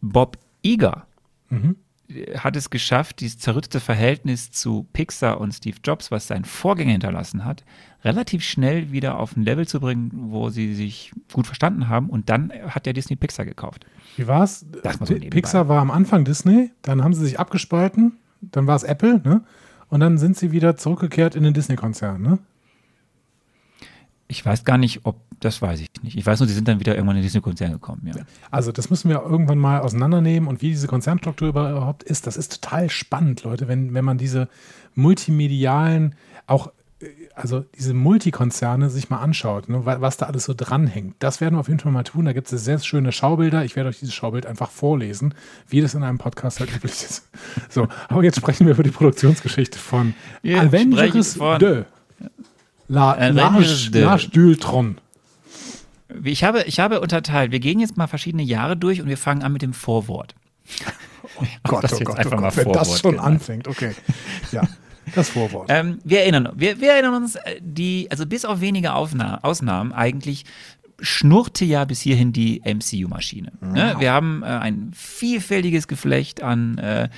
[0.00, 1.06] Bob Iger
[1.50, 1.76] Mhm.
[2.36, 7.44] hat es geschafft, dieses zerrüttete Verhältnis zu Pixar und Steve Jobs, was sein Vorgänger hinterlassen
[7.44, 7.64] hat,
[8.04, 12.10] relativ schnell wieder auf ein Level zu bringen, wo sie sich gut verstanden haben.
[12.10, 13.86] Und dann hat der Disney Pixar gekauft.
[14.16, 14.66] Wie war's?
[14.82, 15.36] Das mal so Pi- nebenbei.
[15.36, 19.42] Pixar war am Anfang Disney, dann haben sie sich abgespalten, dann war es Apple, ne?
[19.92, 22.38] Und dann sind sie wieder zurückgekehrt in den Disney-Konzern, ne?
[24.26, 26.16] Ich weiß gar nicht, ob, das weiß ich nicht.
[26.16, 28.00] Ich weiß nur, sie sind dann wieder irgendwann in den Disney-Konzern gekommen.
[28.06, 28.22] Ja.
[28.50, 32.62] Also das müssen wir irgendwann mal auseinandernehmen und wie diese Konzernstruktur überhaupt ist, das ist
[32.62, 34.48] total spannend, Leute, wenn, wenn man diese
[34.94, 36.14] multimedialen,
[36.46, 36.72] auch
[37.34, 41.16] also diese Multikonzerne sich mal anschaut, ne, wa- was da alles so dranhängt.
[41.18, 42.24] Das werden wir auf jeden Fall mal tun.
[42.26, 43.64] Da gibt es sehr schöne Schaubilder.
[43.64, 45.34] Ich werde euch dieses Schaubild einfach vorlesen,
[45.68, 47.28] wie das in einem Podcast halt üblich ist.
[47.70, 51.84] So, aber jetzt sprechen wir über die Produktionsgeschichte von Wir Avengers von- de
[52.88, 54.98] La, Avengers Lars, Dültron.
[56.24, 57.52] Ich habe, ich habe unterteilt.
[57.52, 60.34] Wir gehen jetzt mal verschiedene Jahre durch und wir fangen an mit dem Vorwort.
[61.64, 63.26] Gott, das oh Gott, oh einfach mal Gott, wenn das schon genannt.
[63.36, 63.94] anfängt, okay.
[64.52, 64.62] Ja,
[65.14, 65.66] das Vorwort.
[65.68, 69.92] Ähm, wir erinnern, wir, wir erinnern uns, äh, die, also bis auf wenige Aufna Ausnahmen
[69.92, 70.44] eigentlich
[71.00, 73.52] schnurrte ja bis hierhin die MCU-Maschine.
[73.60, 73.96] Ne?
[73.98, 77.08] Wir haben äh, ein vielfältiges Geflecht an äh,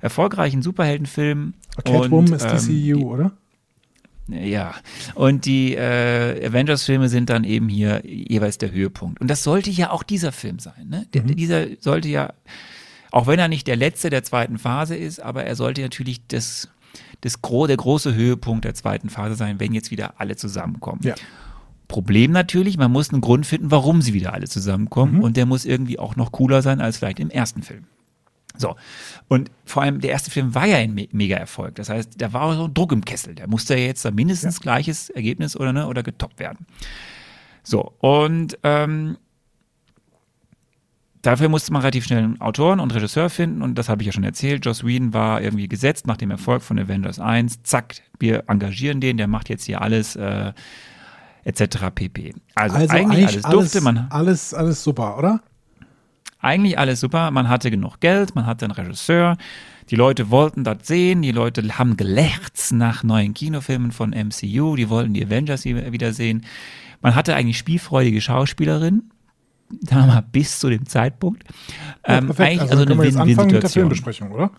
[0.00, 1.54] erfolgreichen Superheldenfilmen.
[1.76, 3.32] Catwoman und, ist ähm, DCU, oder?
[4.28, 4.74] Ja,
[5.14, 9.20] und die äh, Avengers-Filme sind dann eben hier jeweils der Höhepunkt.
[9.20, 10.88] Und das sollte ja auch dieser Film sein.
[10.88, 11.06] Ne?
[11.12, 11.36] Der, Mhm.
[11.36, 12.32] Dieser sollte ja,
[13.10, 16.68] auch wenn er nicht der letzte der zweiten Phase ist, aber er sollte natürlich das,
[17.24, 21.00] das der große Höhepunkt der zweiten Phase sein, wenn jetzt wieder alle zusammenkommen.
[21.02, 21.14] Ja.
[21.88, 25.16] Problem natürlich, man muss einen Grund finden, warum sie wieder alle zusammenkommen.
[25.16, 25.22] Mhm.
[25.22, 27.84] Und der muss irgendwie auch noch cooler sein als vielleicht im ersten Film.
[28.56, 28.76] So.
[29.28, 31.74] Und vor allem der erste Film war ja ein Me Mega-Erfolg.
[31.74, 33.34] Das heißt, da war auch so Druck im Kessel.
[33.34, 36.66] Da musste ja jetzt da mindestens gleiches Ergebnis oder, ne, oder getoppt werden.
[37.62, 37.92] So.
[37.98, 39.16] Und ähm,
[41.26, 43.62] dafür musste man relativ schnell einen Autoren und Regisseur finden.
[43.62, 44.64] Und das habe ich ja schon erzählt.
[44.64, 47.62] Joss Whedon war irgendwie gesetzt nach dem Erfolg von Avengers 1.
[47.62, 49.16] Zack, wir engagieren den.
[49.16, 50.16] Der macht jetzt hier alles.
[50.16, 50.52] Äh,
[51.46, 51.90] etc.
[51.94, 52.34] pp.
[52.54, 55.40] Also, Also eigentlich, alles dufte, man alles, alles super, oder?
[56.44, 57.30] eigentlich alles super.
[57.30, 59.36] Man hatte genug Geld, man hatte einen Regisseur.
[59.90, 61.22] Die Leute wollten das sehen.
[61.22, 64.76] Die Leute haben gelächzt nach neuen Kinofilmen von MCU.
[64.76, 66.44] Die wollten die Avengers wieder sehen.
[67.00, 69.10] Man hatte eigentlich spielfreudige Schauspielerinnen.
[69.82, 71.44] Sagen wir mal, bis zu dem Zeitpunkt.
[72.06, 73.70] Ja, Ähm, eigentlich also, also eine Win-Win-Situation.
[73.84, 74.50] Filmbesprechung, oder?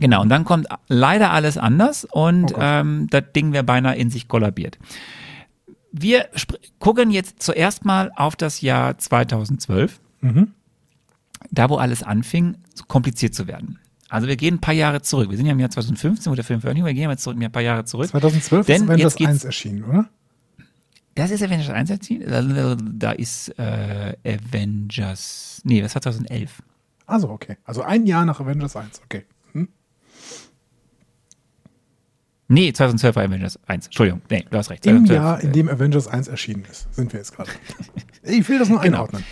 [0.00, 4.08] Genau, und dann kommt leider alles anders und Oh ähm, das Ding wäre beinahe in
[4.10, 4.78] sich kollabiert.
[5.92, 6.28] Wir
[6.78, 10.52] gucken jetzt zuerst mal auf das Jahr 2012, Mhm.
[11.50, 13.78] da wo alles anfing, so kompliziert zu werden.
[14.08, 15.30] Also wir gehen ein paar Jahre zurück.
[15.30, 16.94] Wir sind ja im Jahr 2015, wo der Film veröffentlicht wurde.
[16.94, 18.08] Wir gehen jetzt zurück, ein paar Jahre zurück.
[18.08, 20.08] 2012 Denn ist Avengers jetzt geht's- 1 erschienen, oder?
[21.16, 22.24] Das ist Avengers 1 erzählt?
[22.28, 26.62] Da ist äh, Avengers, nee, das war 2011.
[27.06, 27.56] Also, okay.
[27.64, 29.24] Also ein Jahr nach Avengers 1, okay.
[29.52, 29.68] Hm?
[32.48, 33.86] Nee, 2012 war Avengers 1.
[33.86, 34.84] Entschuldigung, nee, du hast recht.
[34.84, 35.16] Im 2012.
[35.16, 37.50] Jahr, in dem Avengers 1 erschienen ist, sind wir jetzt gerade.
[38.22, 38.98] Ich will das nur Genau.
[39.04, 39.24] einordnen.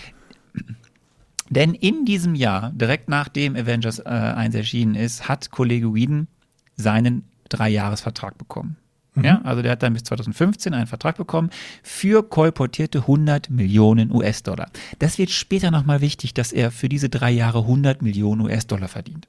[1.51, 6.29] Denn in diesem Jahr, direkt nachdem Avengers äh, 1 erschienen ist, hat Kollege Whedon
[6.77, 8.77] seinen Dreijahresvertrag bekommen.
[9.23, 11.51] Ja, also der hat dann bis 2015 einen Vertrag bekommen
[11.83, 14.71] für kolportierte 100 Millionen US-Dollar.
[14.99, 19.29] Das wird später nochmal wichtig, dass er für diese drei Jahre 100 Millionen US-Dollar verdient.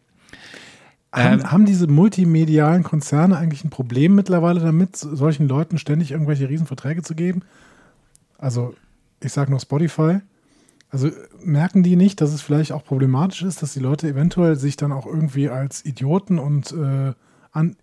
[1.12, 6.50] Haben, Ähm, haben diese multimedialen Konzerne eigentlich ein Problem mittlerweile damit, solchen Leuten ständig irgendwelche
[6.50, 7.44] Riesenverträge zu geben?
[8.38, 8.74] Also,
[9.22, 10.20] ich sage nur Spotify.
[10.90, 11.10] Also
[11.44, 14.92] merken die nicht, dass es vielleicht auch problematisch ist, dass die Leute eventuell sich dann
[14.92, 17.14] auch irgendwie als Idioten und äh,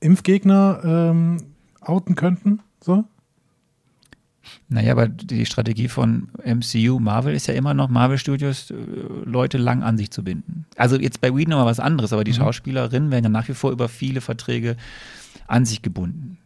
[0.00, 1.51] Impfgegner ähm,
[1.82, 2.60] outen könnten?
[2.80, 3.04] So?
[4.68, 8.74] Naja, aber die Strategie von MCU, Marvel ist ja immer noch, Marvel Studios, äh,
[9.24, 10.66] Leute lang an sich zu binden.
[10.76, 13.70] Also jetzt bei Whedon nochmal was anderes, aber die Schauspielerinnen werden ja nach wie vor
[13.70, 14.76] über viele Verträge
[15.46, 16.38] an sich gebunden.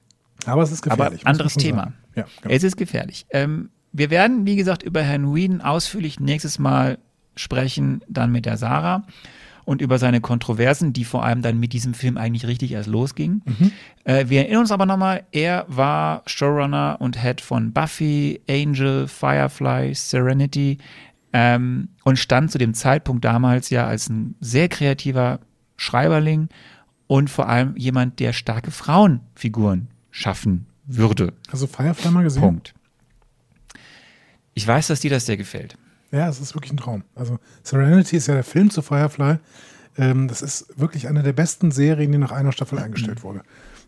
[0.45, 1.23] Aber es ist gefährlich.
[1.23, 1.93] Aber anderes Thema.
[2.15, 2.55] Ja, genau.
[2.55, 3.27] Es ist gefährlich.
[3.31, 6.99] Ähm, wir werden, wie gesagt, über Herrn Whedon ausführlich nächstes Mal
[7.35, 9.05] sprechen, dann mit der Sarah
[9.67, 13.43] und über seine Kontroversen, die vor allem dann mit diesem Film eigentlich richtig erst losgingen.
[14.05, 19.93] Äh, wir erinnern uns aber nochmal, er war Showrunner und Head von Buffy, Angel, Firefly,
[19.93, 20.79] Serenity
[21.33, 25.41] ähm, und stand zu dem Zeitpunkt damals ja als ein sehr kreativer
[25.77, 26.49] Schreiberling
[27.09, 31.33] und vor allem jemand, der starke Frauenfiguren schaffen würde.
[31.51, 32.43] Also Firefly mal gesehen?
[32.43, 32.73] Punkt.
[34.55, 35.77] Ich weiß, dass dir das sehr gefällt.
[36.17, 37.05] Ja, es ist wirklich ein Traum.
[37.15, 39.37] Also Serenity ist ja der Film zu Firefly.
[39.99, 43.43] Ähm, das ist wirklich eine der besten Serien, die nach einer Staffel eingestellt wurde.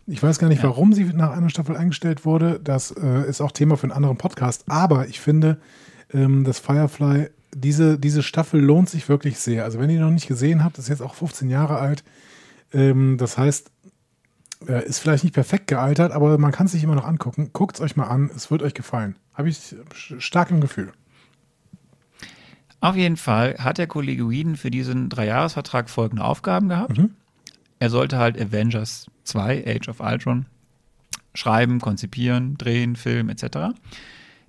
[0.05, 2.59] Ich weiß gar nicht, warum sie nach einer Staffel eingestellt wurde.
[2.63, 4.65] Das äh, ist auch Thema für einen anderen Podcast.
[4.67, 5.57] Aber ich finde,
[6.13, 9.63] ähm, dass Firefly, diese, diese Staffel lohnt sich wirklich sehr.
[9.63, 12.03] Also wenn ihr noch nicht gesehen habt, ist jetzt auch 15 Jahre alt.
[12.73, 13.71] Ähm, das heißt,
[14.67, 17.49] äh, ist vielleicht nicht perfekt gealtert, aber man kann es sich immer noch angucken.
[17.53, 19.15] Guckt es euch mal an, es wird euch gefallen.
[19.33, 20.91] Habe ich stark im Gefühl.
[22.81, 26.97] Auf jeden Fall hat der Kollege Whedon für diesen Dreijahresvertrag folgende Aufgaben gehabt.
[27.79, 30.45] Er sollte halt Avengers 2, Age of Ultron,
[31.33, 33.75] schreiben, konzipieren, drehen, filmen etc.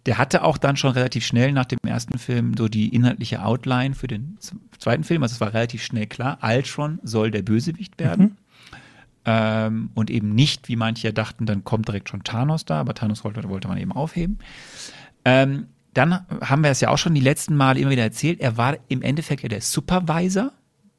[0.07, 3.95] Der hatte auch dann schon relativ schnell nach dem ersten Film so die inhaltliche Outline
[3.95, 4.38] für den
[4.79, 5.23] zweiten Film.
[5.23, 8.37] Also es war relativ schnell klar, Ultron soll der Bösewicht werden.
[9.27, 13.23] Ähm, und eben nicht, wie manche dachten, dann kommt direkt schon Thanos da, aber Thanos
[13.23, 14.38] wollte, wollte man eben aufheben.
[15.27, 18.57] Ähm, dann haben wir es ja auch schon die letzten Male immer wieder erzählt, er
[18.57, 20.53] war im Endeffekt ja der Supervisor,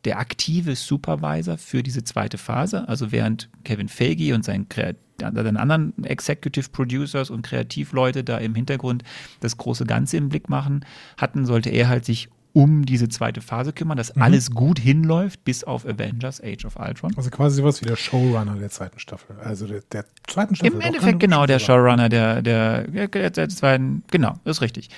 [0.04, 2.88] der aktive Supervisor für diese zweite Phase.
[2.88, 8.56] Also während Kevin Feige und sein Kreat seine anderen Executive Producers und Kreativleute da im
[8.56, 9.04] Hintergrund
[9.40, 10.84] das große Ganze im Blick machen
[11.18, 15.64] hatten, sollte er halt sich um diese zweite Phase kümmern, dass alles gut hinläuft, bis
[15.64, 17.14] auf Avengers Age of Ultron.
[17.16, 19.38] Also quasi sowas wie der Showrunner der zweiten Staffel.
[19.40, 20.74] Also der, der zweiten Staffel.
[20.76, 21.60] Im Endeffekt genau der.
[21.60, 24.90] Showrunner der, der, der, der, zweiten, genau, ist richtig.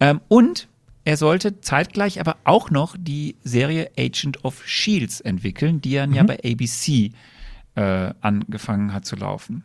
[0.00, 0.68] Ähm, und
[1.04, 6.22] er sollte zeitgleich aber auch noch die Serie Agent of Shields entwickeln, die dann ja
[6.22, 6.26] Mhm.
[6.28, 7.12] bei ABC
[7.74, 9.64] äh, angefangen hat zu laufen.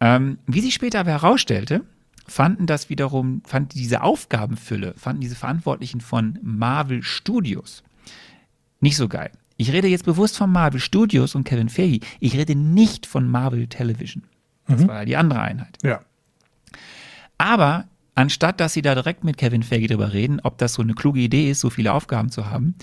[0.00, 1.82] Ähm, wie sich später aber herausstellte,
[2.28, 7.82] fanden das wiederum, fand diese Aufgabenfülle, fanden diese Verantwortlichen von Marvel Studios
[8.80, 9.30] nicht so geil.
[9.56, 12.06] Ich rede jetzt bewusst von Marvel Studios und Kevin Feige.
[12.20, 14.22] Ich rede nicht von Marvel Television.
[14.68, 15.78] Das war ja die andere Einheit.
[15.82, 16.00] Ja.
[17.38, 20.94] Aber anstatt dass sie da direkt mit Kevin Feige drüber reden, ob das so eine
[20.94, 22.74] kluge Idee ist, so viele Aufgaben zu haben,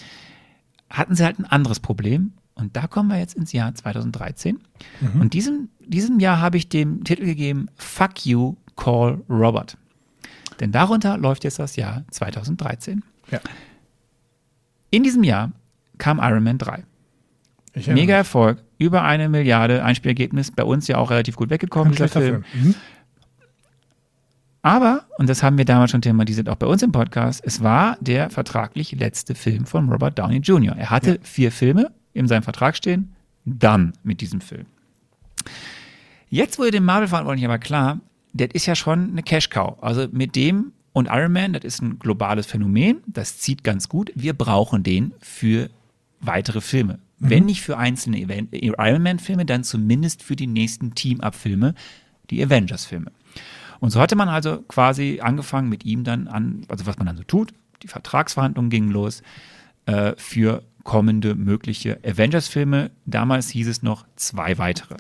[0.90, 2.34] hatten sie halt ein anderes Problem.
[2.56, 4.60] Und da kommen wir jetzt ins Jahr 2013.
[5.20, 9.78] Und diesem, diesem Jahr habe ich dem Titel gegeben, Fuck You, Call Robert.
[10.60, 13.04] Denn darunter läuft jetzt das Jahr 2013.
[13.32, 13.40] ja.
[14.90, 15.52] In diesem Jahr
[15.98, 16.84] kam Iron Man 3.
[17.74, 18.16] Ich erinnere Mega.
[18.18, 22.44] Erfolg, über eine Milliarde Einspielergebnis, bei uns ja auch relativ gut weggekommen, dieser Film.
[22.44, 22.64] Film.
[22.64, 22.76] Mhm.
[24.62, 27.98] Aber, und das haben wir damals schon thematisiert, auch bei uns im Podcast, es war
[28.00, 30.76] der vertraglich letzte Film von Robert Downey Jr.
[30.78, 33.14] Er hatte vier Filme in seinem Vertrag stehen,
[33.46, 34.66] dann mit diesem Film.
[36.30, 38.00] Jetzt wurde dem Marvel-Verantwortlichen aber klar,
[38.34, 39.82] das ist ja schon eine Cash-Cow.
[39.82, 44.12] Also mit dem und Iron Man, das ist ein globales Phänomen, das zieht ganz gut.
[44.16, 45.70] Wir brauchen den für
[46.20, 47.00] weitere Filme.
[47.20, 51.74] Wenn nicht für einzelne Event Iron Man-Filme, dann zumindest für die nächsten Team-Up-Filme,
[52.30, 53.12] die Avengers-Filme.
[53.80, 57.18] Und so hatte man also quasi angefangen mit ihm dann an, also was man dann
[57.18, 59.24] so tut, die Vertragsverhandlungen gingen los
[59.86, 62.92] äh, für kommende mögliche Avengers-Filme.
[63.06, 64.96] Damals hieß es noch zwei weitere.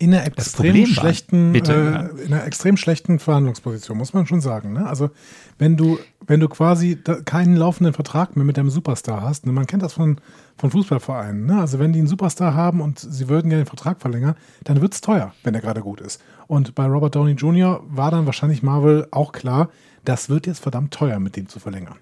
[0.00, 4.72] In einer extrem schlechten, Bitte, äh, in einer extrem schlechten Verhandlungsposition, muss man schon sagen.
[4.72, 4.86] Ne?
[4.86, 5.10] Also
[5.58, 9.52] wenn du, wenn du quasi keinen laufenden Vertrag mehr mit deinem Superstar hast, ne?
[9.52, 10.16] man kennt das von,
[10.56, 11.60] von Fußballvereinen, ne?
[11.60, 14.94] also wenn die einen Superstar haben und sie würden gerne den Vertrag verlängern, dann wird
[14.94, 16.22] es teuer, wenn der gerade gut ist.
[16.46, 17.82] Und bei Robert Downey Jr.
[17.86, 19.68] war dann wahrscheinlich Marvel auch klar,
[20.06, 21.98] das wird jetzt verdammt teuer, mit dem zu verlängern.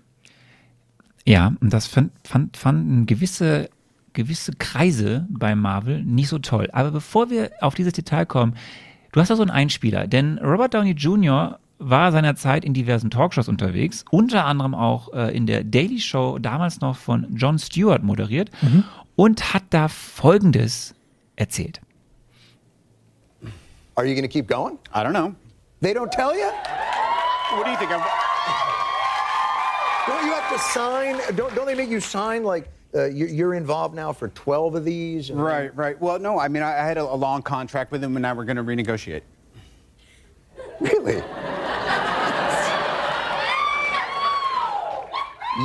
[1.25, 3.71] Ja, und das fand, fand, fanden gewisse,
[4.19, 6.69] gewisse Kreise bei Marvel nicht so toll.
[6.73, 8.57] Aber bevor wir auf dieses Detail kommen,
[9.13, 11.61] du hast da so einen Einspieler, denn Robert Downey Jr.
[11.79, 16.81] war seinerzeit in diversen Talkshows unterwegs, unter anderem auch äh, in der Daily Show, damals
[16.81, 18.51] noch von Jon Stewart moderiert,
[19.15, 20.97] und hat da Folgendes
[21.37, 21.81] erzählt.
[23.95, 24.79] Are you going to keep going?
[24.93, 25.33] I don't know.
[25.81, 26.51] They don't tell you?
[27.57, 27.93] What do you think?
[27.93, 28.03] I'm,
[30.09, 31.37] Don't you have to sign?
[31.37, 35.31] Don't, don't they make you sign like uh, you're, involved now for 12 of these?
[35.31, 36.01] right, right.
[36.01, 38.35] Well, no, I mean, I, I had a, a long contract with him, and now
[38.35, 39.23] we're going to renegotiate.
[40.81, 41.23] Really?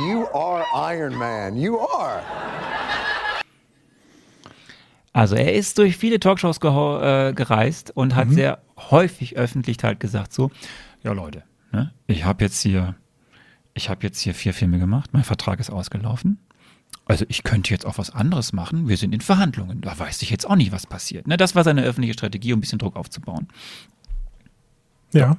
[0.06, 1.56] you are Iron Man.
[1.56, 2.22] You are.
[5.12, 8.58] Also er ist durch viele Talkshows geho- äh, gereist und hat sehr
[8.90, 10.50] häufig öffentlich halt gesagt so,
[11.04, 12.96] ja Leute, ne, ich habe jetzt hier,
[13.74, 16.43] ich habe jetzt hier vier Filme gemacht, mein Vertrag ist ausgelaufen.
[17.06, 18.88] Also ich könnte jetzt auch was anderes machen.
[18.88, 19.80] Wir sind in Verhandlungen.
[19.80, 21.26] Da weiß ich jetzt auch nicht, was passiert.
[21.26, 23.48] Ne, das war seine öffentliche Strategie, um ein bisschen Druck aufzubauen.
[25.12, 25.36] Ja.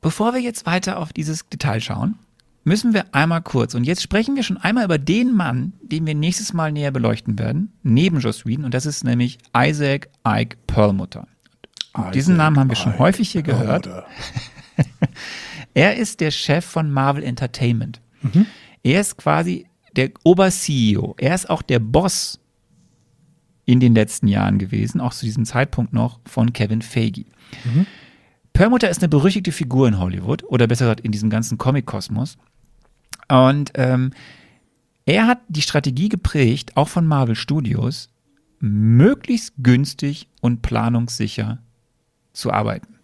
[0.00, 2.18] Bevor wir jetzt weiter auf dieses Detail schauen,
[2.64, 6.14] müssen wir einmal kurz, und jetzt sprechen wir schon einmal über den Mann, den wir
[6.14, 11.26] nächstes Mal näher beleuchten werden, neben Joss Whedon, und das ist nämlich Isaac Ike Perlmutter.
[11.92, 13.88] Und diesen Namen haben wir schon Ike häufig hier gehört.
[15.74, 18.00] Er ist der Chef von Marvel Entertainment.
[18.22, 18.46] Mhm.
[18.82, 21.14] Er ist quasi der Ober-CEO.
[21.18, 22.40] Er ist auch der Boss
[23.64, 27.26] in den letzten Jahren gewesen, auch zu diesem Zeitpunkt noch von Kevin Feige.
[27.64, 27.86] Mhm.
[28.52, 32.36] Perlmutter ist eine berüchtigte Figur in Hollywood oder besser gesagt in diesem ganzen Comic-Kosmos.
[33.28, 34.10] Und ähm,
[35.06, 38.10] er hat die Strategie geprägt, auch von Marvel Studios,
[38.58, 41.58] möglichst günstig und planungssicher
[42.32, 42.94] zu arbeiten.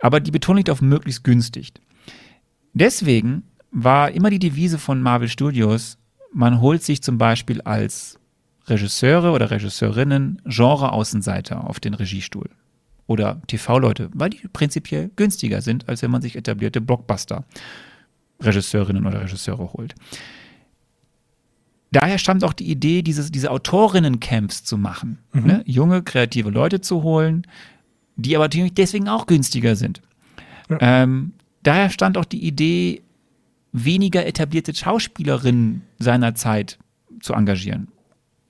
[0.00, 1.72] Aber die Betonung liegt auf möglichst günstig.
[2.72, 5.98] Deswegen war immer die Devise von Marvel Studios,
[6.32, 8.18] man holt sich zum Beispiel als
[8.66, 12.48] Regisseure oder Regisseurinnen Genre-Außenseiter auf den Regiestuhl.
[13.06, 19.72] Oder TV-Leute, weil die prinzipiell günstiger sind, als wenn man sich etablierte Blockbuster-Regisseurinnen oder Regisseure
[19.72, 19.96] holt.
[21.90, 25.18] Daher stammt auch die Idee, dieses, diese Autorinnen-Camps zu machen.
[25.32, 25.64] Ne?
[25.66, 27.44] Junge, kreative Leute zu holen,
[28.14, 30.00] die aber natürlich deswegen auch günstiger sind.
[30.78, 31.32] Ähm,
[31.64, 33.02] daher stand auch die Idee,
[33.72, 36.78] weniger etablierte Schauspielerinnen seiner Zeit
[37.20, 37.88] zu engagieren.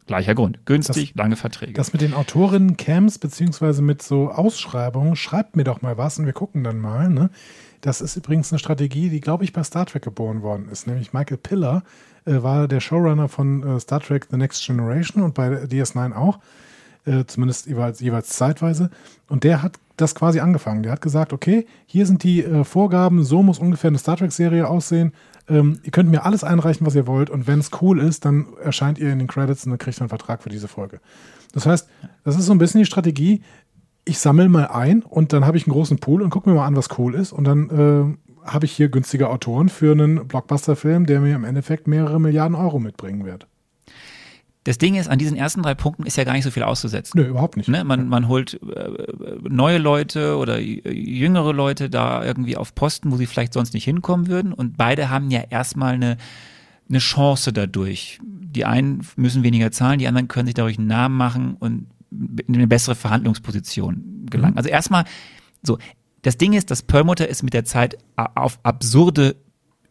[0.07, 0.59] Gleicher Grund.
[0.67, 1.73] Günstig, lange Verträge.
[1.75, 6.33] Das mit den Autorinnen-Camps beziehungsweise mit so Ausschreibungen, schreibt mir doch mal was und wir
[6.33, 7.09] gucken dann mal.
[7.09, 7.31] Ne?
[7.81, 10.89] Das ist übrigens eine Strategie, die, glaube ich, bei Star Trek geboren worden ist.
[10.89, 11.85] Nämlich Michael Piller
[12.25, 16.41] äh, war der Showrunner von äh, Star Trek The Next Generation und bei DS9 auch.
[17.07, 18.91] Äh, zumindest jeweils, jeweils zeitweise.
[19.29, 20.83] Und der hat das quasi angefangen.
[20.83, 24.69] Der hat gesagt, okay, hier sind die äh, Vorgaben, so muss ungefähr eine Star Trek-Serie
[24.69, 25.13] aussehen.
[25.49, 27.31] Ähm, ihr könnt mir alles einreichen, was ihr wollt.
[27.31, 30.03] Und wenn es cool ist, dann erscheint ihr in den Credits und dann kriegt ihr
[30.03, 31.01] einen Vertrag für diese Folge.
[31.53, 31.89] Das heißt,
[32.25, 33.43] das ist so ein bisschen die Strategie,
[34.05, 36.67] ich sammle mal ein und dann habe ich einen großen Pool und gucke mir mal
[36.67, 37.33] an, was cool ist.
[37.33, 41.87] Und dann äh, habe ich hier günstige Autoren für einen Blockbuster-Film, der mir im Endeffekt
[41.87, 43.47] mehrere Milliarden Euro mitbringen wird.
[44.65, 47.19] Das Ding ist, an diesen ersten drei Punkten ist ja gar nicht so viel auszusetzen.
[47.19, 47.69] Nö, überhaupt nicht.
[47.69, 47.83] Ne?
[47.83, 48.91] Man, man holt äh,
[49.49, 54.27] neue Leute oder jüngere Leute da irgendwie auf Posten, wo sie vielleicht sonst nicht hinkommen
[54.29, 54.53] würden.
[54.53, 56.19] Und beide haben ja erstmal eine,
[56.91, 58.19] eine Chance dadurch.
[58.23, 62.55] Die einen müssen weniger zahlen, die anderen können sich dadurch einen Namen machen und in
[62.55, 64.55] eine bessere Verhandlungsposition gelangen.
[64.55, 64.59] Mhm.
[64.59, 65.05] Also erstmal
[65.63, 65.79] so,
[66.23, 69.37] das Ding ist, dass Perlmutter es mit der Zeit auf absurde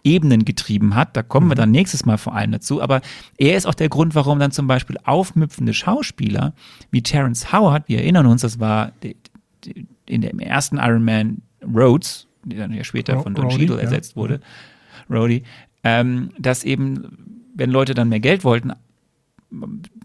[0.04, 1.16] Ebenen getrieben hat.
[1.16, 1.52] Da kommen mhm.
[1.52, 2.82] wir dann nächstes Mal vor allem dazu.
[2.82, 3.02] Aber
[3.38, 6.54] er ist auch der Grund, warum dann zum Beispiel aufmüpfende Schauspieler
[6.92, 8.94] wie Terence Howard, wir erinnern uns, das war
[10.06, 14.16] in dem ersten Iron Man Rhodes, der dann ja später von Don Cheadle ersetzt ja.
[14.18, 14.42] wurde,
[15.10, 15.44] Rhodey,
[15.84, 18.72] ähm, dass eben, wenn Leute dann mehr Geld wollten,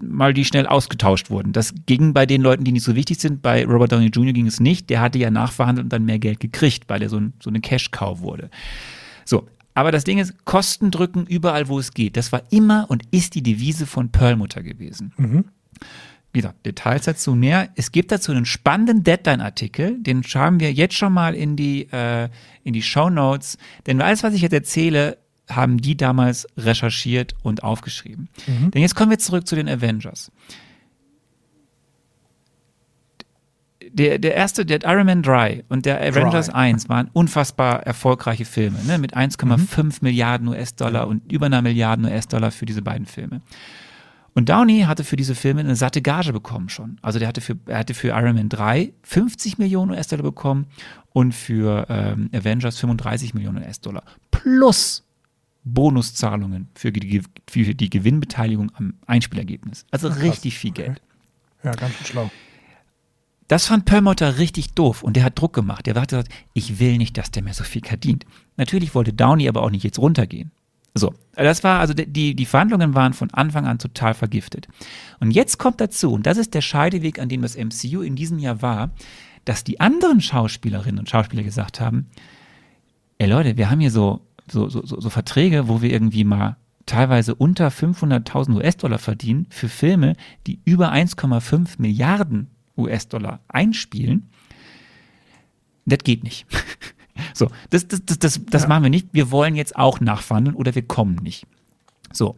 [0.00, 1.52] mal die schnell ausgetauscht wurden.
[1.52, 3.42] Das ging bei den Leuten, die nicht so wichtig sind.
[3.42, 4.32] Bei Robert Downey Jr.
[4.32, 4.88] ging es nicht.
[4.88, 7.60] Der hatte ja nachverhandelt und dann mehr Geld gekriegt, weil er so, ein, so eine
[7.60, 8.50] Cash-Cow wurde.
[9.26, 12.16] So, aber das Ding ist, Kosten drücken überall, wo es geht.
[12.16, 15.12] Das war immer und ist die Devise von Perlmutter gewesen.
[15.16, 15.44] Mhm.
[16.32, 17.68] Wie gesagt, Details dazu mehr.
[17.76, 22.28] Es gibt dazu einen spannenden Deadline-Artikel, den schauen wir jetzt schon mal in die, äh,
[22.64, 23.56] in die Show Notes.
[23.86, 28.28] Denn alles, was ich jetzt erzähle, haben die damals recherchiert und aufgeschrieben.
[28.46, 28.70] Mhm.
[28.70, 30.32] Denn jetzt kommen wir zurück zu den Avengers.
[33.94, 36.54] Der, der erste, der Iron Man 3 und der Avengers Dry.
[36.54, 38.98] 1 waren unfassbar erfolgreiche Filme, ne?
[38.98, 39.92] mit 1,5 mhm.
[40.00, 43.40] Milliarden US-Dollar und über einer Milliarde US-Dollar für diese beiden Filme.
[44.34, 46.98] Und Downey hatte für diese Filme eine satte Gage bekommen schon.
[47.02, 50.66] Also der hatte für, er hatte für Iron Man 3 50 Millionen US-Dollar bekommen
[51.12, 54.02] und für ähm, Avengers 35 Millionen US-Dollar.
[54.32, 55.04] Plus
[55.62, 59.86] Bonuszahlungen für die, für die Gewinnbeteiligung am Einspielergebnis.
[59.92, 60.20] Also Krass.
[60.20, 61.00] richtig viel Geld.
[61.60, 61.68] Okay.
[61.68, 62.30] Ja, ganz schön schlau.
[63.48, 65.86] Das fand Perlmutter richtig doof und der hat Druck gemacht.
[65.86, 68.24] Der hat gesagt, ich will nicht, dass der mir so viel verdient.
[68.56, 70.50] Natürlich wollte Downey aber auch nicht jetzt runtergehen.
[70.94, 74.68] So, das war also die, die Verhandlungen waren von Anfang an total vergiftet.
[75.18, 78.38] Und jetzt kommt dazu, und das ist der Scheideweg, an dem das MCU in diesem
[78.38, 78.92] Jahr war,
[79.44, 82.06] dass die anderen Schauspielerinnen und Schauspieler gesagt haben,
[83.18, 87.34] ey Leute, wir haben hier so, so, so, so Verträge, wo wir irgendwie mal teilweise
[87.34, 90.14] unter 500.000 US-Dollar verdienen für Filme,
[90.46, 94.30] die über 1,5 Milliarden US-Dollar einspielen,
[95.86, 96.46] das geht nicht.
[97.34, 98.68] so, das, das, das, das, das ja.
[98.68, 99.08] machen wir nicht.
[99.12, 101.46] Wir wollen jetzt auch nachverhandeln oder wir kommen nicht.
[102.12, 102.36] So.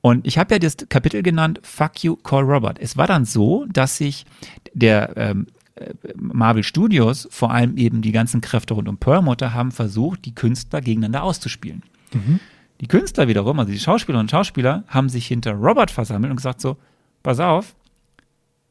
[0.00, 2.78] Und ich habe ja das Kapitel genannt, Fuck You, Call Robert.
[2.80, 4.24] Es war dann so, dass sich
[4.72, 9.72] der ähm, äh, Marvel Studios, vor allem eben die ganzen Kräfte rund um Perlmutter, haben
[9.72, 11.82] versucht, die Künstler gegeneinander auszuspielen.
[12.12, 12.40] Mhm.
[12.80, 16.60] Die Künstler wiederum, also die Schauspielerinnen und Schauspieler, haben sich hinter Robert versammelt und gesagt
[16.60, 16.76] so,
[17.24, 17.74] pass auf,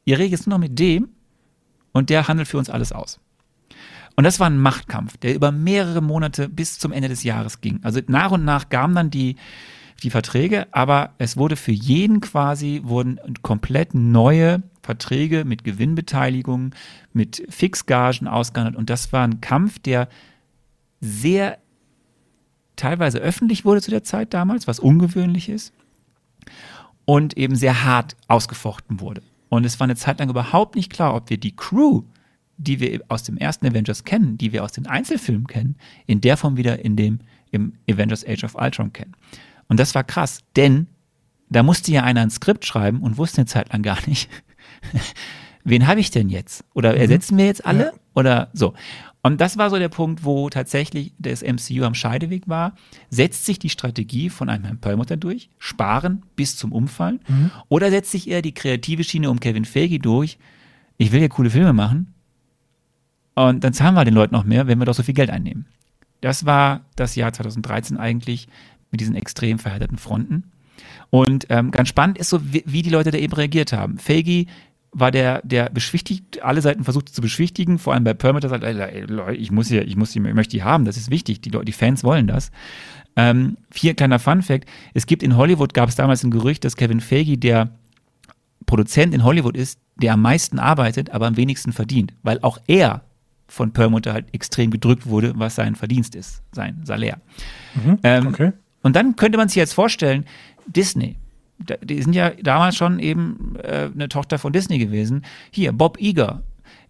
[0.08, 1.10] Ihr redet nur noch mit dem
[1.92, 3.20] und der handelt für uns alles aus.
[4.16, 7.80] Und das war ein Machtkampf, der über mehrere Monate bis zum Ende des Jahres ging.
[7.82, 9.36] Also nach und nach gaben dann die,
[10.02, 16.74] die Verträge, aber es wurde für jeden quasi, wurden komplett neue Verträge mit Gewinnbeteiligung,
[17.12, 18.76] mit Fixgagen ausgehandelt.
[18.76, 20.08] Und das war ein Kampf, der
[21.02, 21.58] sehr
[22.76, 25.74] teilweise öffentlich wurde zu der Zeit damals, was ungewöhnlich ist,
[27.04, 29.20] und eben sehr hart ausgefochten wurde.
[29.48, 32.02] Und es war eine Zeit lang überhaupt nicht klar, ob wir die Crew,
[32.56, 36.36] die wir aus dem ersten Avengers kennen, die wir aus den Einzelfilmen kennen, in der
[36.36, 39.14] Form wieder in dem im Avengers Age of Ultron kennen.
[39.68, 40.86] Und das war krass, denn
[41.48, 44.28] da musste ja einer ein Skript schreiben und wusste eine Zeit lang gar nicht,
[45.64, 46.64] wen habe ich denn jetzt?
[46.74, 47.00] Oder mhm.
[47.00, 47.84] ersetzen wir jetzt alle?
[47.84, 47.92] Ja.
[48.14, 48.74] Oder so.
[49.28, 52.72] Und das war so der Punkt, wo tatsächlich das MCU am Scheideweg war.
[53.10, 57.50] Setzt sich die Strategie von einem Herrn Perlmutter durch, sparen bis zum Umfallen, mhm.
[57.68, 60.38] oder setzt sich eher die kreative Schiene um Kevin Feige durch,
[60.96, 62.14] ich will ja coole Filme machen
[63.34, 65.66] und dann zahlen wir den Leuten noch mehr, wenn wir doch so viel Geld einnehmen.
[66.22, 68.48] Das war das Jahr 2013 eigentlich
[68.90, 70.44] mit diesen extrem verhärteten Fronten.
[71.10, 73.98] Und ähm, ganz spannend ist so, wie, wie, die Leute da eben reagiert haben.
[73.98, 74.46] Feige
[74.98, 79.02] war der, der beschwichtigt, alle Seiten versucht zu beschwichtigen, vor allem bei Permitter sagt, ey,
[79.06, 81.50] Leute, ich muss hier, ich muss die, ich möchte die haben, das ist wichtig, die,
[81.50, 82.50] die Fans wollen das.
[83.16, 86.76] Ähm, vier kleiner Fun Fact, es gibt in Hollywood, gab es damals ein Gerücht, dass
[86.76, 87.70] Kevin Feige der
[88.66, 93.02] Produzent in Hollywood ist, der am meisten arbeitet, aber am wenigsten verdient, weil auch er
[93.48, 97.18] von Perlmutter halt extrem gedrückt wurde, was sein Verdienst ist, sein Salär.
[97.74, 98.52] Mhm, ähm, okay.
[98.82, 100.24] Und dann könnte man sich jetzt vorstellen,
[100.66, 101.16] Disney,
[101.58, 105.24] die sind ja damals schon eben äh, eine Tochter von Disney gewesen.
[105.50, 106.42] Hier, Bob Iger,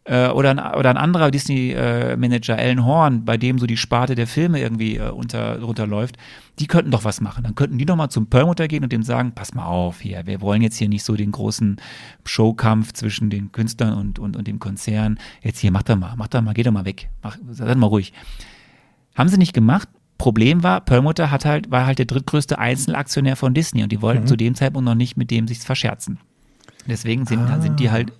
[0.08, 4.26] äh, oder, ein, oder ein anderer Disney-Manager, Alan Horn, bei dem so die Sparte der
[4.26, 6.16] Filme irgendwie äh, unter, runterläuft,
[6.58, 7.44] die könnten doch was machen.
[7.44, 10.26] Dann könnten die doch mal zum Perlmutter gehen und dem sagen, pass mal auf hier,
[10.26, 11.76] wir wollen jetzt hier nicht so den großen
[12.24, 15.18] Showkampf zwischen den Künstlern und, und, und dem Konzern.
[15.42, 17.10] Jetzt hier, mach doch mal, mach doch mal, geh doch mal weg.
[17.22, 18.12] Mach, sei mal ruhig.
[19.14, 19.88] Haben sie nicht gemacht.
[20.18, 24.26] Problem war, Perlmutter hat halt, war halt der drittgrößte Einzelaktionär von Disney und die wollten
[24.26, 26.18] zu dem Zeitpunkt noch nicht mit dem sich verscherzen.
[26.86, 28.12] Deswegen sind, sind die halt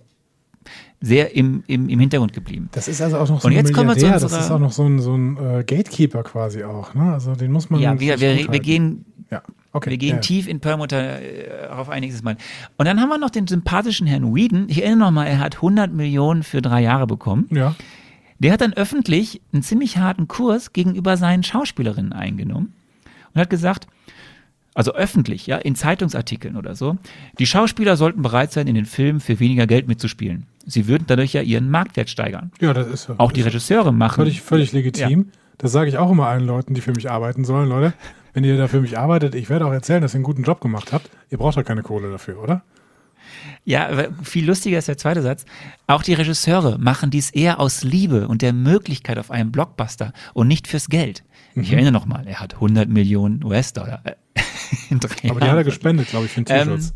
[1.01, 2.69] sehr im, im, im Hintergrund geblieben.
[2.73, 4.41] Das ist also auch noch so Und ein jetzt kommen wir zu Milliardär, das unserer-
[4.45, 7.13] ist auch noch so ein, so ein äh, Gatekeeper quasi auch, ne?
[7.13, 9.43] Also den muss man Ja, wir, wir, wir gehen ja.
[9.73, 9.91] okay.
[9.91, 10.21] Wir gehen ja.
[10.21, 12.37] tief in Perlmutter äh, auf einiges Mal.
[12.77, 14.67] Und dann haben wir noch den sympathischen Herrn Whedon.
[14.69, 17.47] Ich erinnere noch mal, er hat 100 Millionen für drei Jahre bekommen.
[17.51, 17.75] Ja.
[18.39, 22.73] Der hat dann öffentlich einen ziemlich harten Kurs gegenüber seinen Schauspielerinnen eingenommen
[23.35, 23.87] und hat gesagt,
[24.75, 26.99] also öffentlich, ja, in Zeitungsartikeln oder so,
[27.41, 30.47] die Schauspieler sollten bereit sein, in den Filmen für weniger Geld mitzuspielen.
[30.67, 32.53] Sie würden dadurch ja ihren Marktwert steigern.
[32.61, 34.17] ja, das ist ja Auch die Regisseure machen.
[34.17, 35.31] völlig, völlig legitim.
[35.57, 37.93] Das sage ich auch immer allen Leuten, die für mich arbeiten sollen, Leute.
[38.35, 40.61] Wenn ihr da für mich arbeitet, ich werde auch erzählen, dass ihr einen guten Job
[40.61, 41.11] gemacht habt.
[41.31, 42.63] Ihr braucht doch keine Kohle dafür, oder?
[43.69, 45.45] Ja, aber viel lustiger ist der zweite Satz.
[45.87, 50.49] Auch die Regisseure machen dies eher aus Liebe und der Möglichkeit auf einen Blockbuster und
[50.49, 51.23] nicht fürs Geld.
[51.55, 51.63] Mhm.
[51.65, 54.01] Ich erinnere nochmal, er hat 100 Millionen US-Dollar.
[54.05, 54.15] äh,
[54.89, 55.65] in drei Aber die hat er Jahren.
[55.65, 56.95] gespendet, glaube ich, für den Tierschutz.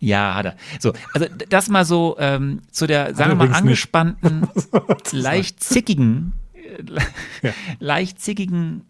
[0.00, 0.56] Ja, hat er.
[0.80, 4.48] So, also das mal so ähm, zu der, sagen wir mal, angespannten,
[5.12, 7.52] leicht zickigen, äh, Ja.
[7.78, 8.82] leicht zickigen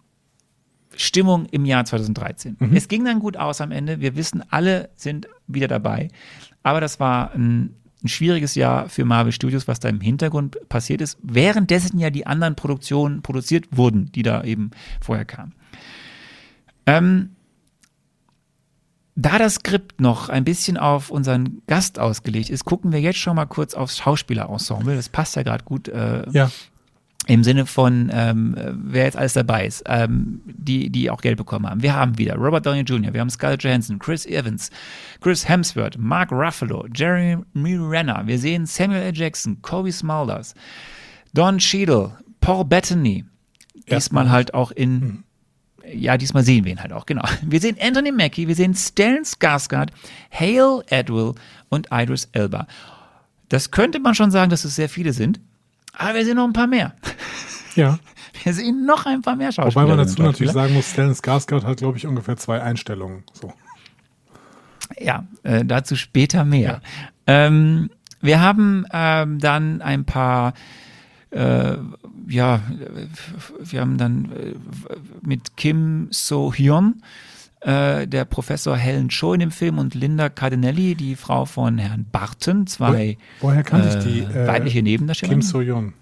[0.97, 2.57] Stimmung im Jahr 2013.
[2.59, 2.75] Mhm.
[2.77, 4.01] Es ging dann gut aus am Ende.
[4.01, 6.09] Wir wissen, alle sind wieder dabei.
[6.69, 11.01] Aber das war ein, ein schwieriges Jahr für Marvel Studios, was da im Hintergrund passiert
[11.01, 15.55] ist, währenddessen ja die anderen Produktionen produziert wurden, die da eben vorher kamen.
[16.85, 17.31] Ähm,
[19.15, 23.37] da das Skript noch ein bisschen auf unseren Gast ausgelegt ist, gucken wir jetzt schon
[23.37, 24.95] mal kurz aufs Schauspielerensemble.
[24.95, 26.51] Das passt ja gerade gut äh, Ja.
[27.29, 31.37] Im Sinne von, ähm, äh, wer jetzt alles dabei ist, ähm, die, die auch Geld
[31.37, 31.83] bekommen haben.
[31.83, 34.71] Wir haben wieder Robert Downey Jr., wir haben Scarlett Johansson, Chris Evans,
[35.21, 39.15] Chris Hemsworth, Mark Ruffalo, Jeremy Renner, wir sehen Samuel L.
[39.15, 40.55] Jackson, Kobe Smulders,
[41.35, 43.27] Don Cheadle, Paul Bettany,
[43.75, 44.31] diesmal Erstmal.
[44.31, 45.23] halt auch in,
[45.93, 47.25] ja, diesmal sehen wir ihn halt auch, genau.
[47.43, 49.91] Wir sehen Anthony Mackie, wir sehen Stellan Skarsgård,
[50.31, 51.35] Hale Atwell
[51.69, 52.67] und Idris Elba.
[53.51, 55.41] Das könnte man schon sagen, dass es sehr viele sind,
[55.99, 56.95] aber wir sehen noch ein paar mehr.
[57.75, 57.99] Ja.
[58.45, 59.87] Wir sehen noch ein paar mehr Schauspieler.
[59.87, 63.25] Wobei man dazu natürlich sagen muss, Stellan Skarsgård hat, glaube ich, ungefähr zwei Einstellungen.
[63.33, 63.53] So.
[64.99, 66.81] Ja, äh, dazu später mehr.
[67.27, 67.91] Ähm,
[68.21, 70.55] wir haben ähm, dann ein paar,
[71.31, 71.77] äh,
[72.29, 72.61] ja, äh,
[73.61, 74.55] wir haben dann äh,
[75.21, 77.03] mit Kim So-hyun,
[77.61, 82.07] äh, der Professor Helen Cho in dem Film und Linda Cardinelli, die Frau von Herrn
[82.11, 84.21] Barton, zwei Woher kannte ich die?
[84.21, 85.41] äh, weibliche Nebendarstellerinnen.
[85.43, 85.93] Kim So-Yeon.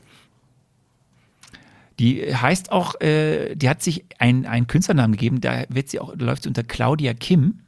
[1.99, 6.15] Die heißt auch, äh, die hat sich ein- einen Künstlernamen gegeben, da wird sie auch,
[6.15, 7.61] da läuft sie unter Claudia Kim,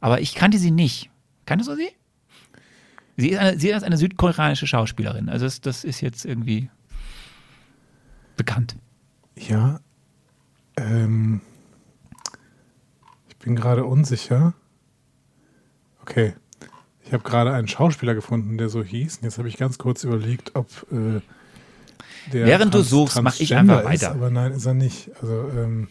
[0.00, 1.10] aber ich kannte sie nicht.
[1.44, 1.88] Kanntest du sie?
[3.18, 6.70] Sie ist eine, sie ist eine südkoreanische Schauspielerin, also das, das ist jetzt irgendwie
[8.36, 8.74] bekannt.
[9.36, 9.80] Ja.
[10.76, 11.40] Ähm,
[13.44, 14.54] bin gerade unsicher.
[16.00, 16.34] Okay.
[17.04, 19.18] Ich habe gerade einen Schauspieler gefunden, der so hieß.
[19.18, 21.20] Und jetzt habe ich ganz kurz überlegt, ob äh,
[22.32, 24.10] der Während du suchst, mach ich einfach ist, weiter.
[24.12, 25.10] aber nein, ist er nicht.
[25.20, 25.88] Also ähm,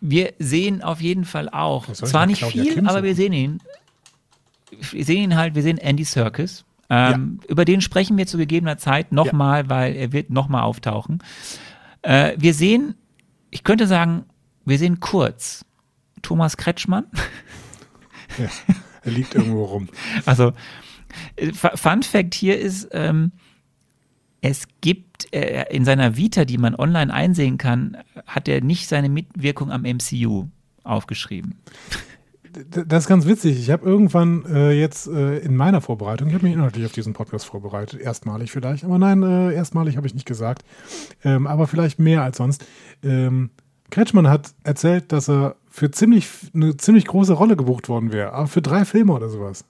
[0.00, 3.04] Wir sehen auf jeden Fall auch, zwar nicht Claudia viel, Kim aber suchen?
[3.04, 3.60] wir sehen ihn.
[4.90, 6.66] Wir sehen ihn halt, wir sehen Andy Serkis.
[6.90, 11.22] Ähm, Über den sprechen wir zu gegebener Zeit nochmal, weil er wird nochmal auftauchen.
[12.02, 12.94] Äh, wir sehen,
[13.50, 14.24] ich könnte sagen,
[14.66, 15.64] wir sehen kurz
[16.24, 17.04] Thomas Kretschmann.
[18.38, 18.48] ja,
[19.02, 19.88] er liegt irgendwo rum.
[20.26, 20.52] Also,
[21.36, 23.30] äh, Fu- Fun Fact hier ist, ähm,
[24.40, 27.96] es gibt äh, in seiner Vita, die man online einsehen kann,
[28.26, 30.48] hat er nicht seine Mitwirkung am MCU
[30.82, 31.54] aufgeschrieben.
[32.70, 33.58] Das ist ganz witzig.
[33.58, 37.12] Ich habe irgendwann äh, jetzt äh, in meiner Vorbereitung, ich habe mich inhaltlich auf diesen
[37.12, 40.62] Podcast vorbereitet, erstmalig vielleicht, aber nein, äh, erstmalig habe ich nicht gesagt,
[41.24, 42.64] ähm, aber vielleicht mehr als sonst.
[43.02, 43.50] Ähm,
[43.90, 48.46] Kretschmann hat erzählt, dass er für ziemlich eine ziemlich große Rolle gebucht worden wäre, aber
[48.46, 49.64] für drei Filme oder sowas.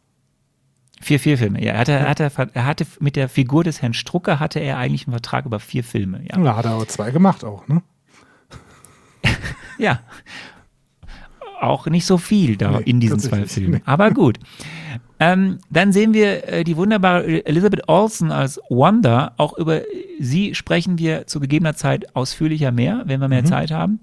[1.01, 1.65] Vier, vier Filme.
[1.65, 4.77] Ja, er hatte, er hatte, er hatte mit der Figur des Herrn Strucker hatte er
[4.77, 6.21] eigentlich einen Vertrag über vier Filme.
[6.31, 6.37] Ja.
[6.39, 7.83] Da hat er aber zwei gemacht auch, ne?
[9.79, 10.01] ja.
[11.59, 13.71] Auch nicht so viel da Nee, in diesen zwei Filmen.
[13.73, 13.89] nicht.
[13.89, 14.39] Aber gut.
[15.19, 19.33] Ähm, dann sehen wir äh, die wunderbare Elizabeth Olsen als Wanda.
[19.39, 19.81] Auch über
[20.21, 23.47] sie sprechen wir zu gegebener Zeit ausführlicher mehr, wenn wir mehr Mhm.
[23.47, 24.01] Zeit haben.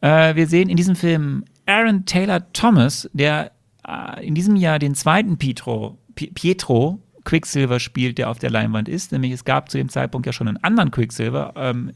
[0.00, 3.52] Äh, wir sehen in diesem Film Aaron Taylor Thomas, der
[3.86, 8.88] äh, in diesem Jahr den zweiten Pietro, Pi- Pietro Quicksilver spielt, der auf der Leinwand
[8.88, 9.12] ist.
[9.12, 11.92] Nämlich es gab zu dem Zeitpunkt ja schon einen anderen Quicksilver ähm,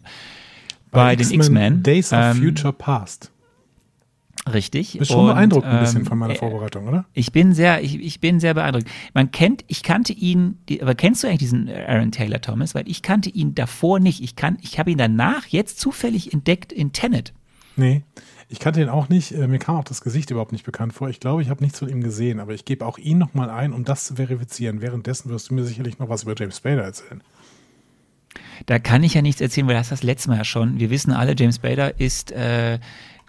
[0.90, 1.82] bei, den X-Men.
[1.82, 3.30] Days of Ähm, Future Past.
[4.52, 4.98] Richtig.
[4.98, 7.04] Bist schon Und, beeindruckt ein bisschen ähm, von meiner äh, Vorbereitung, oder?
[7.14, 8.88] Ich bin sehr, ich, ich bin sehr beeindruckt.
[9.14, 12.74] Man kennt, ich kannte ihn, die, aber kennst du eigentlich diesen Aaron Taylor Thomas?
[12.74, 14.20] Weil ich kannte ihn davor nicht.
[14.20, 17.32] Ich kann, ich habe ihn danach jetzt zufällig entdeckt in Tenet.
[17.76, 18.02] Nee,
[18.48, 19.32] ich kannte ihn auch nicht.
[19.32, 21.08] Äh, Mir kam auch das Gesicht überhaupt nicht bekannt vor.
[21.08, 23.72] Ich glaube, ich habe nichts von ihm gesehen, aber ich gebe auch ihn nochmal ein,
[23.72, 24.80] um das zu verifizieren.
[24.82, 27.22] Währenddessen wirst du mir sicherlich noch was über James Spader erzählen.
[28.66, 30.78] Da kann ich ja nichts erzählen, weil das das letzte Mal ja schon.
[30.78, 32.78] Wir wissen alle, James Bader ist äh,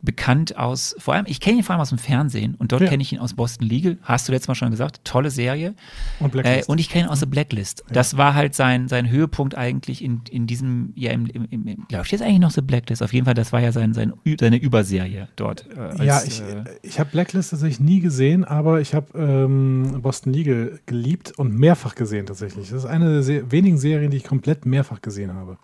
[0.03, 2.89] bekannt aus, vor allem, ich kenne ihn vor allem aus dem Fernsehen und dort Ja.
[2.89, 5.73] kenne ich ihn aus Boston Legal, hast du letztes Mal schon gesagt, tolle Serie.
[6.19, 6.67] Und Blacklist.
[6.67, 7.83] Äh, und ich kenne ihn aus The Blacklist.
[7.89, 12.11] Das war halt sein, sein Höhepunkt eigentlich in, in diesem, ja, im, im, im, läuft
[12.11, 13.01] jetzt eigentlich noch The Blacklist?
[13.01, 15.65] Auf jeden Fall, das war ja sein, sein, seine Überserie dort.
[15.73, 20.01] Äh, als, ja, ich, äh, ich habe Blacklist tatsächlich nie gesehen, aber ich habe ähm,
[20.01, 22.69] Boston Legal geliebt und mehrfach gesehen tatsächlich.
[22.69, 25.57] Das ist eine der wenigen Serien, die ich komplett mehrfach gesehen habe.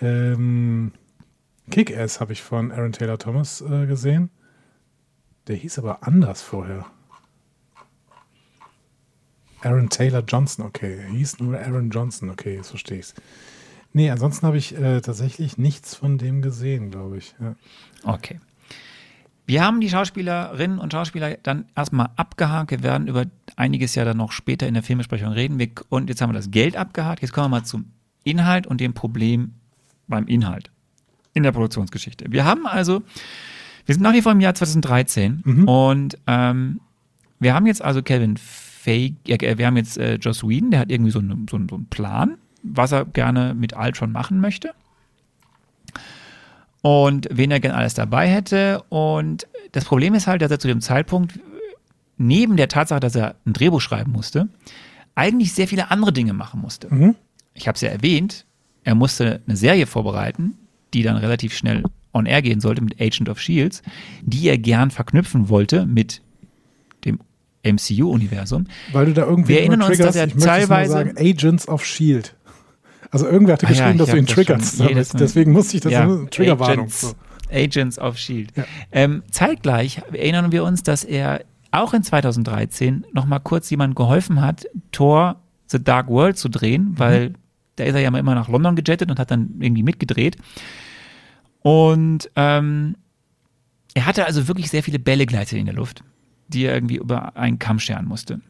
[0.00, 0.92] Ähm,
[1.70, 4.30] Kick-Ass habe ich von Aaron Taylor Thomas äh, gesehen.
[5.46, 6.86] Der hieß aber anders vorher.
[9.62, 10.98] Aaron Taylor Johnson, okay.
[10.98, 13.14] Er hieß nur Aaron Johnson, okay, jetzt verstehe ich's.
[13.92, 17.34] Nee, ansonsten habe ich äh, tatsächlich nichts von dem gesehen, glaube ich.
[17.40, 17.56] Ja.
[18.04, 18.38] Okay.
[19.46, 22.70] Wir haben die Schauspielerinnen und Schauspieler dann erstmal abgehakt.
[22.70, 25.58] Wir werden über einiges ja dann noch später in der Filmbesprechung reden.
[25.58, 27.22] Wir, und jetzt haben wir das Geld abgehakt.
[27.22, 27.92] Jetzt kommen wir mal zum
[28.22, 29.54] Inhalt und dem Problem
[30.06, 30.70] beim Inhalt
[31.34, 32.26] in der Produktionsgeschichte.
[32.30, 33.02] Wir haben also,
[33.86, 36.80] wir sind nach wie vor im Jahr 2013 und ähm,
[37.38, 39.14] wir haben jetzt also Kevin Feige,
[39.46, 41.76] äh, wir haben jetzt äh, Joss Whedon, der hat irgendwie so, eine, so, einen- so
[41.76, 44.72] einen Plan, was er gerne mit Ultron machen möchte
[46.82, 48.82] und wen er gerne alles dabei hätte.
[48.88, 51.38] Und das Problem ist halt, dass er zu dem Zeitpunkt,
[52.16, 54.48] neben der Tatsache, dass er ein Drehbuch schreiben musste,
[55.14, 56.88] eigentlich sehr viele andere Dinge machen musste.
[57.54, 58.46] Ich habe es ja erwähnt,
[58.84, 60.56] er musste eine Serie vorbereiten,
[60.94, 61.82] die dann relativ schnell
[62.12, 63.82] on air gehen sollte mit Agent of Shields,
[64.22, 66.22] die er gern verknüpfen wollte mit
[67.04, 67.20] dem
[67.64, 68.66] MCU-Universum.
[68.92, 72.34] Weil du da irgendwie Wir erinnern uns, dass er ich teilweise- sagen, Agents of Shield.
[73.10, 74.80] Also irgendwer hatte Ah ja, geschrieben, ich dass du ihn das triggerst.
[74.80, 75.20] damit.
[75.20, 76.86] Deswegen musste ich das Ja, eine Triggerwarnung.
[76.86, 77.14] Agents, So.
[77.52, 78.52] Agents of Shield.
[78.56, 78.64] Ja.
[78.92, 84.40] Ähm, zeitgleich erinnern wir uns, dass er auch in 2013 noch mal kurz jemand geholfen
[84.40, 87.34] hat, Thor The Dark World zu drehen, weil
[87.80, 90.36] da ist er ja mal immer nach London gejettet und hat dann irgendwie mitgedreht.
[91.62, 92.96] Und ähm,
[93.94, 96.04] er hatte also wirklich sehr viele Bälle gleichzeitig in der Luft,
[96.48, 98.40] die er irgendwie über einen Kamm scheren musste.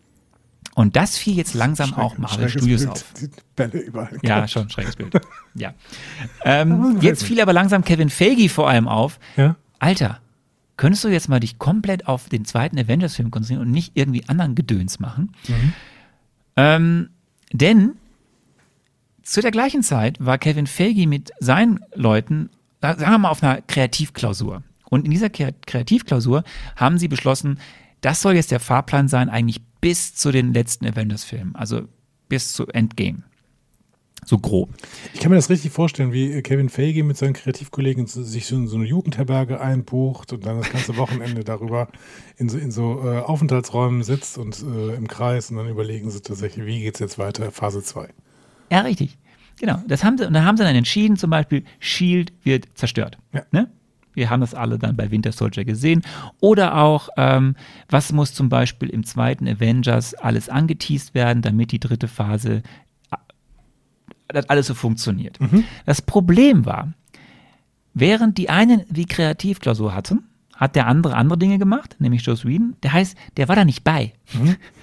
[0.75, 2.93] Und das fiel jetzt langsam auch Marvel Studios Bild.
[2.93, 3.15] auf.
[3.57, 4.19] Bälle überall.
[4.23, 5.15] Ja, schon ein schräges Bild.
[5.55, 5.75] ja.
[6.45, 9.19] Ähm, jetzt fiel aber langsam Kevin Feige vor allem auf.
[9.37, 9.57] Ja?
[9.79, 10.21] Alter,
[10.77, 14.55] könntest du jetzt mal dich komplett auf den zweiten Avengers-Film konzentrieren und nicht irgendwie anderen
[14.55, 15.33] Gedöns machen?
[16.57, 17.11] Ähm,
[17.53, 17.95] denn
[19.23, 22.51] zu der gleichen Zeit war Kevin Feige mit seinen Leuten,
[22.81, 24.63] sa- sagen wir mal, auf einer Kreativklausur.
[24.89, 26.43] Und in dieser Kre- Kreativklausur
[26.77, 27.59] haben sie beschlossen,
[28.01, 31.83] das soll jetzt der Fahrplan sein, eigentlich bis zu den letzten Avengers-Filmen, also
[32.29, 33.23] bis zu Endgame.
[34.27, 34.69] So grob.
[35.15, 38.69] Ich kann mir das richtig vorstellen, wie Kevin Feige mit seinen Kreativkollegen sich so in
[38.69, 41.89] so eine Jugendherberge einbucht und dann das ganze Wochenende darüber
[42.37, 46.21] in so, in so äh, Aufenthaltsräumen sitzt und äh, im Kreis und dann überlegen sie
[46.21, 48.09] tatsächlich, wie geht's jetzt weiter, Phase 2.
[48.71, 49.17] Ja, richtig.
[49.59, 49.83] Genau.
[49.87, 53.19] Das haben sie, und da haben sie dann entschieden, zum Beispiel, Shield wird zerstört.
[53.33, 53.43] Ja.
[53.51, 53.69] Ne?
[54.15, 56.03] Wir haben das alle dann bei Winter Soldier gesehen.
[56.41, 57.57] Oder auch, ähm,
[57.89, 62.63] was muss zum Beispiel im zweiten Avengers alles angeteased werden, damit die dritte Phase
[63.11, 63.17] äh,
[64.29, 65.39] das alles so funktioniert.
[65.87, 66.93] Das Problem war,
[67.95, 72.77] während die einen die Kreativklausur hatten, hat der andere andere Dinge gemacht, nämlich Joss Whedon.
[72.83, 74.13] Der heißt, der war da nicht bei.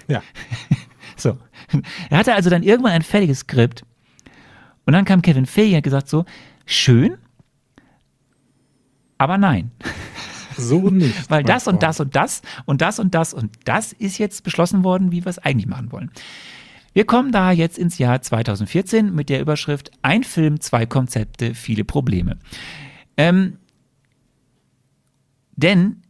[0.08, 0.22] Ja.
[1.18, 1.36] So.
[2.10, 3.84] Er hatte also dann irgendwann ein fertiges Skript
[4.86, 6.24] und dann kam Kevin Feige und hat gesagt so,
[6.64, 7.18] schön,
[9.18, 9.70] aber nein.
[10.56, 11.30] So nicht.
[11.30, 14.82] Weil das und das und das und das und das und das ist jetzt beschlossen
[14.82, 16.10] worden, wie wir es eigentlich machen wollen.
[16.92, 21.84] Wir kommen da jetzt ins Jahr 2014 mit der Überschrift Ein Film, zwei Konzepte, viele
[21.84, 22.38] Probleme.
[23.16, 23.58] Ähm,
[25.54, 26.02] denn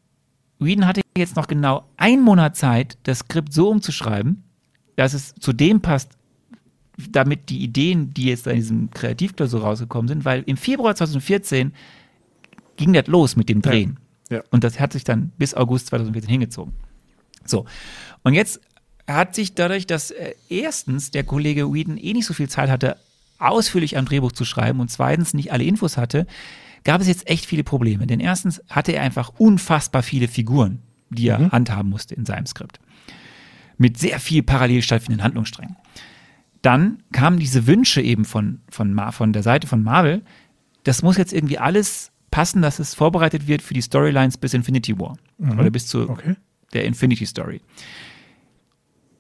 [0.59, 4.45] Whedon hatte jetzt noch genau einen Monat Zeit, das Skript so umzuschreiben,
[4.99, 6.11] dass es zu dem passt,
[7.11, 11.73] damit die Ideen, die jetzt in diesem Kreativklausur rausgekommen sind, weil im Februar 2014
[12.77, 13.99] ging das los mit dem Drehen.
[14.29, 14.43] Ja.
[14.51, 16.73] Und das hat sich dann bis August 2014 hingezogen.
[17.45, 17.65] So.
[18.25, 18.61] Und jetzt
[19.07, 22.97] hat sich dadurch, dass äh, erstens der Kollege Whedon eh nicht so viel Zeit hatte,
[23.39, 26.27] ausführlich am Drehbuch zu schreiben und zweitens nicht alle Infos hatte,
[26.83, 28.09] gab es jetzt echt viele Probleme.
[28.09, 32.81] Denn erstens hatte er einfach unfassbar viele Figuren, die er handhaben musste in seinem Skript.
[33.79, 35.77] Mit sehr viel parallel stattfindenden Handlungssträngen.
[36.63, 40.23] dann kamen diese Wünsche eben von, von, Mar von der Seite von Marvel.
[40.85, 44.99] Das muss jetzt irgendwie alles passen, dass es vorbereitet wird für die Storylines bis Infinity
[44.99, 45.17] War.
[45.39, 46.35] Oder bis zu Okay.
[46.75, 47.61] der Infinity Story.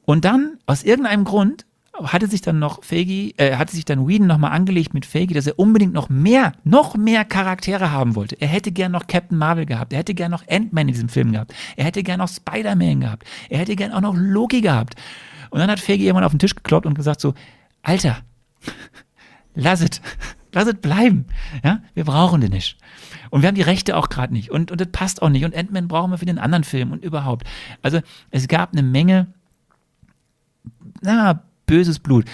[0.05, 1.65] Und dann, aus irgendeinem Grund,
[2.05, 5.47] hatte sich dann noch Feige, äh, hatte sich dann Whedon nochmal angelegt mit Feige, dass
[5.47, 8.41] er unbedingt noch mehr, noch mehr Charaktere haben wollte.
[8.41, 11.33] Er hätte gern noch Captain Marvel gehabt, er hätte gern noch Ant-Man in diesem Film
[11.33, 14.95] gehabt, er hätte gern noch Spider-Man gehabt, er hätte gern auch noch Loki gehabt.
[15.51, 17.35] Und dann hat Feige irgendwann auf den Tisch gekloppt und gesagt so,
[17.83, 18.19] Alter,
[19.55, 20.01] lass es,
[20.53, 21.27] lass es bleiben.
[21.65, 22.77] Ja, wir brauchen den nicht.
[23.31, 24.51] Und wir haben die Rechte auch gerade nicht.
[24.51, 25.45] Und, und das passt auch nicht.
[25.45, 27.47] Und Ant-Man brauchen wir für den anderen Film und überhaupt.
[27.83, 29.29] Also es gab eine Menge,
[31.01, 32.25] na, böses Blut.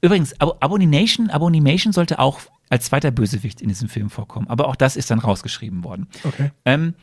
[0.00, 2.40] Übrigens, Abo Abomination, Abomination sollte auch
[2.70, 4.46] als zweiter Bösewicht in diesem Film vorkommen.
[4.48, 6.06] Aber auch das ist dann rausgeschrieben worden.
[6.22, 6.52] Okay.
[6.64, 6.94] Ähm,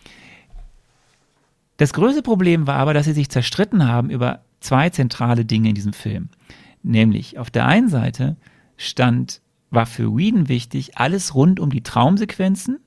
[1.77, 5.75] das größte Problem war aber, dass sie sich zerstritten haben über zwei zentrale Dinge in
[5.75, 6.29] diesem Film.
[6.83, 8.37] Nämlich, auf der einen Seite
[8.77, 9.41] stand,
[9.71, 12.79] war für Whedon wichtig, alles rund um die Traumsequenzen,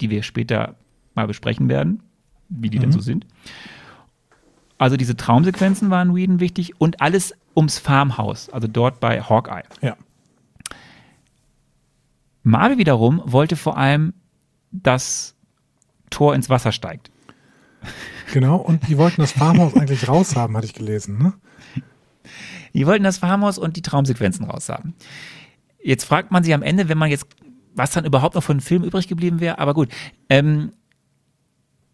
[0.00, 0.76] die wir später
[1.14, 2.02] mal besprechen werden,
[2.48, 3.26] wie die denn so sind.
[4.78, 9.64] Also diese Traumsequenzen waren Whedon wichtig und alles ums Farmhaus, also dort bei Hawkeye.
[9.82, 9.96] Ja.
[12.44, 14.14] Marvel wiederum wollte vor allem,
[14.70, 15.34] dass
[16.10, 17.10] Thor ins Wasser steigt.
[18.32, 18.56] Genau.
[18.56, 21.18] Und die wollten das Farmhaus eigentlich raushaben, hatte ich gelesen.
[21.18, 21.32] Ne?
[22.74, 24.94] Die wollten das Farmhaus und die Traumsequenzen raushaben.
[25.82, 27.26] Jetzt fragt man sich am Ende, wenn man jetzt,
[27.74, 29.88] was dann überhaupt noch von dem Film übrig geblieben wäre, aber gut,
[30.28, 30.72] ähm,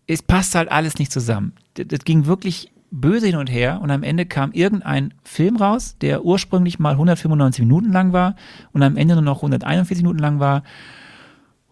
[0.07, 1.55] es passt halt alles nicht zusammen.
[1.75, 5.97] Das, das ging wirklich böse hin und her und am Ende kam irgendein Film raus,
[6.01, 8.37] der ursprünglich mal 195 Minuten lang war
[8.73, 10.63] und am Ende nur noch 141 Minuten lang war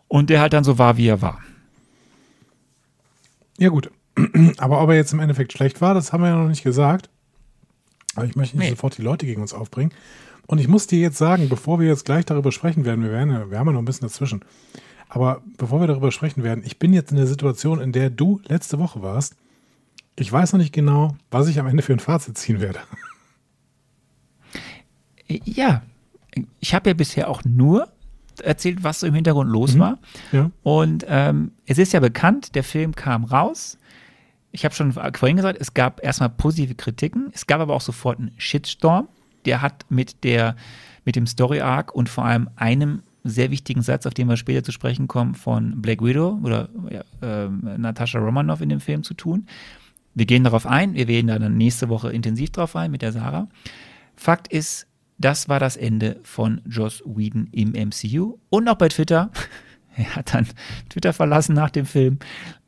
[0.09, 1.41] und der halt dann so war, wie er war.
[3.59, 3.91] Ja, gut.
[4.59, 7.09] Aber ob er jetzt im Endeffekt schlecht war, das haben wir ja noch nicht gesagt.
[8.15, 8.71] Aber ich möchte nicht Nee.
[8.71, 9.93] sofort die Leute gegen uns aufbringen.
[10.47, 13.51] Und ich muss dir jetzt sagen, bevor wir jetzt gleich darüber sprechen werden, wir, werden
[13.51, 14.45] wir haben ja noch ein bisschen dazwischen.
[15.09, 18.41] Aber bevor wir darüber sprechen werden, ich bin jetzt in der Situation, in der du
[18.47, 19.37] letzte Woche warst.
[20.17, 22.81] Ich weiß noch nicht genau, was ich am Ende für ein Fazit ziehen werde.
[25.27, 25.83] Ja,
[26.61, 27.89] ich habe ja bisher auch nur
[28.43, 29.99] erzählt, was so im Hintergrund los war.
[30.33, 30.51] Ja.
[30.63, 33.79] Und ähm, es ist ja bekannt, der Film kam raus.
[34.51, 37.31] Ich habe schon vorhin gesagt, es gab erstmal positive Kritiken.
[37.33, 39.09] Es gab aber auch sofort einen Shitstorm.
[39.47, 40.57] Der hat mit der,
[41.05, 44.63] mit dem Story Arc und vor allem einem sehr wichtigen Satz, auf den wir später
[44.65, 49.15] zu sprechen kommen, von Black Widow oder ja, ähm, Natascha Romanoff in dem Film zu
[49.15, 49.47] tun.
[50.15, 50.95] Wir gehen darauf ein.
[50.95, 53.49] Wir werden da dann nächste Woche intensiv drauf ein mit der Sarah.
[54.17, 54.87] Fakt ist,
[55.19, 59.31] das war das Ende von Joss Whedon im MCU und auch bei Twitter.
[59.95, 60.47] Er hat dann
[60.89, 62.19] Twitter verlassen nach dem Film,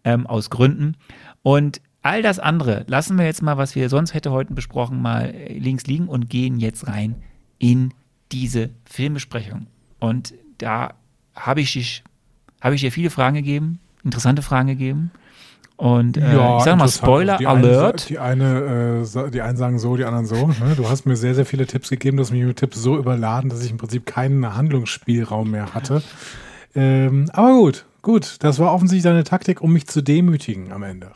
[0.04, 0.94] ähm, aus Gründen.
[1.42, 5.34] Und all das andere lassen wir jetzt mal, was wir sonst hätte heute besprochen, mal
[5.48, 7.14] links liegen und gehen jetzt rein
[7.58, 7.94] in
[8.30, 9.68] diese Filmbesprechung.
[10.00, 10.92] Und da
[11.34, 12.04] habe ich,
[12.60, 15.10] habe ich dir viele Fragen gegeben, interessante Fragen gegeben.
[15.76, 16.94] Und äh, ich sage mal, interessant.
[16.94, 18.00] Spoiler die Eine, Alert.
[18.00, 20.46] sa- die, eine, äh, die einen sagen so, die anderen so.
[20.46, 20.74] Ne?
[20.76, 22.16] Du hast mir sehr, sehr viele Tipps gegeben.
[22.16, 26.02] Du hast mich mit Tipps so überladen, dass ich im Prinzip keinen Handlungsspielraum mehr hatte.
[26.76, 28.36] Ähm, aber gut, gut.
[28.40, 31.10] Das war offensichtlich deine Taktik, um mich zu demütigen am Ende.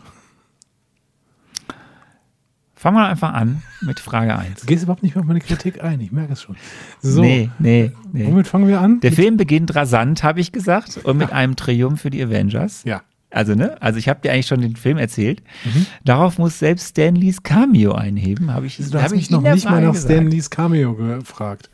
[2.75, 4.61] Fangen wir einfach an mit Frage 1.
[4.61, 6.01] Du gehst überhaupt nicht mehr auf meine Kritik ein.
[6.01, 6.55] Ich merke es schon.
[7.01, 8.25] So, Nee, nee, nee.
[8.27, 9.01] womit fangen wir an?
[9.01, 12.85] Der Film beginnt rasant, habe ich gesagt, und mit einem Triumph für die Avengers.
[12.85, 13.03] Ja.
[13.31, 13.81] Also, ne?
[13.83, 15.43] Also, ich habe dir eigentlich schon den Film erzählt.
[15.65, 15.87] Mhm.
[16.05, 19.65] Darauf muss selbst Stan Lees Cameo einheben, habe ich Du hast ich mich noch nicht
[19.69, 20.13] mal nach gesagt.
[20.13, 21.71] Stan Lees Cameo gefragt.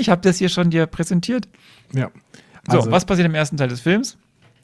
[0.00, 1.46] Ich habe das hier schon dir präsentiert.
[1.92, 2.10] Ja.
[2.70, 4.16] So, Also- was passiert im ersten Teil des Films?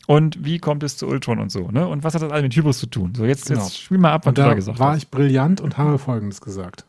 [0.07, 1.87] Und wie kommt es zu Ultron und so, ne?
[1.87, 3.13] Und was hat das alles mit Hybris zu tun?
[3.15, 3.61] So, jetzt, Genau.
[3.61, 4.99] jetzt spiel mal ab, was Und du da gesagt war hast.
[5.05, 6.85] ich brillant und habe Folgendes gesagt.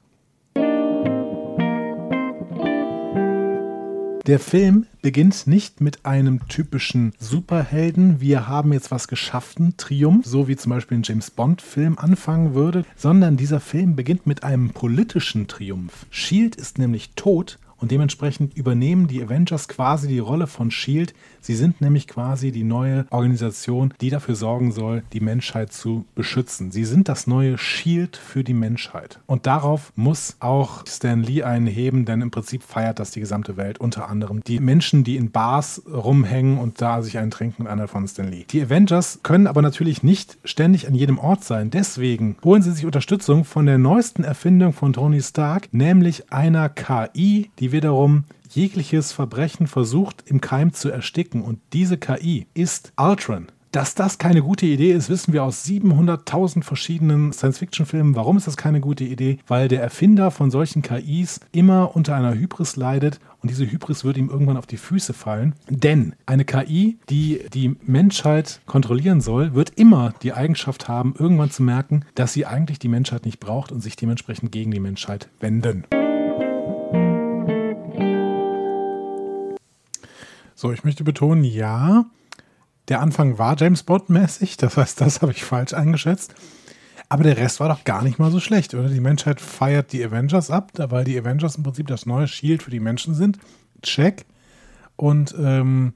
[4.25, 10.47] Der Film beginnt nicht mit einem typischen Superhelden, wir haben jetzt was geschaffen, Triumph, so
[10.47, 15.47] wie zum Beispiel ein James Bond-Film anfangen würde, sondern dieser Film beginnt mit einem politischen
[15.47, 16.05] Triumph.
[16.09, 21.13] Shield ist nämlich tot und dementsprechend übernehmen die Avengers quasi die Rolle von Shield.
[21.41, 26.71] Sie sind nämlich quasi die neue Organisation, die dafür sorgen soll, die Menschheit zu beschützen.
[26.71, 29.19] Sie sind das neue Shield für die Menschheit.
[29.25, 33.57] Und darauf muss auch Stan Lee einen heben, denn im Prinzip feiert das die gesamte
[33.57, 37.87] Welt, unter anderem die Menschen, die in Bars rumhängen und da sich einen trinken, einer
[37.87, 38.45] von Stan Lee.
[38.51, 41.71] Die Avengers können aber natürlich nicht ständig an jedem Ort sein.
[41.71, 47.49] Deswegen holen sie sich Unterstützung von der neuesten Erfindung von Tony Stark, nämlich einer KI,
[47.57, 51.41] die wiederum jegliches Verbrechen versucht im Keim zu ersticken.
[51.41, 53.47] Und diese KI ist Ultron.
[53.71, 58.17] Dass das keine gute Idee ist, wissen wir aus 700.000 verschiedenen Science-Fiction-Filmen.
[58.17, 59.39] Warum ist das keine gute Idee?
[59.47, 64.17] Weil der Erfinder von solchen KIs immer unter einer Hybris leidet und diese Hybris wird
[64.17, 65.55] ihm irgendwann auf die Füße fallen.
[65.69, 71.63] Denn eine KI, die die Menschheit kontrollieren soll, wird immer die Eigenschaft haben, irgendwann zu
[71.63, 75.85] merken, dass sie eigentlich die Menschheit nicht braucht und sich dementsprechend gegen die Menschheit wenden.
[80.61, 82.05] So, ich möchte betonen, ja,
[82.87, 86.35] der Anfang war James Bond-mäßig, das heißt, das habe ich falsch eingeschätzt.
[87.09, 88.87] Aber der Rest war doch gar nicht mal so schlecht, oder?
[88.87, 92.69] Die Menschheit feiert die Avengers ab, weil die Avengers im Prinzip das neue Shield für
[92.69, 93.39] die Menschen sind.
[93.81, 94.25] Check.
[94.97, 95.95] Und ähm,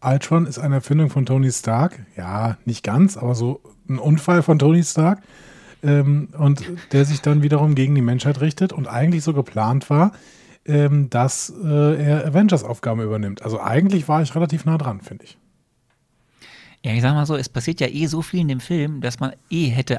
[0.00, 2.04] Ultron ist eine Erfindung von Tony Stark.
[2.16, 5.22] Ja, nicht ganz, aber so ein Unfall von Tony Stark.
[5.84, 10.10] Ähm, und der sich dann wiederum gegen die Menschheit richtet und eigentlich so geplant war,
[10.66, 13.42] ähm, dass äh, er Avengers-Aufgaben übernimmt.
[13.42, 15.38] Also eigentlich war ich relativ nah dran, finde ich.
[16.84, 19.20] Ja, ich sag mal so, es passiert ja eh so viel in dem Film, dass
[19.20, 19.98] man eh hätte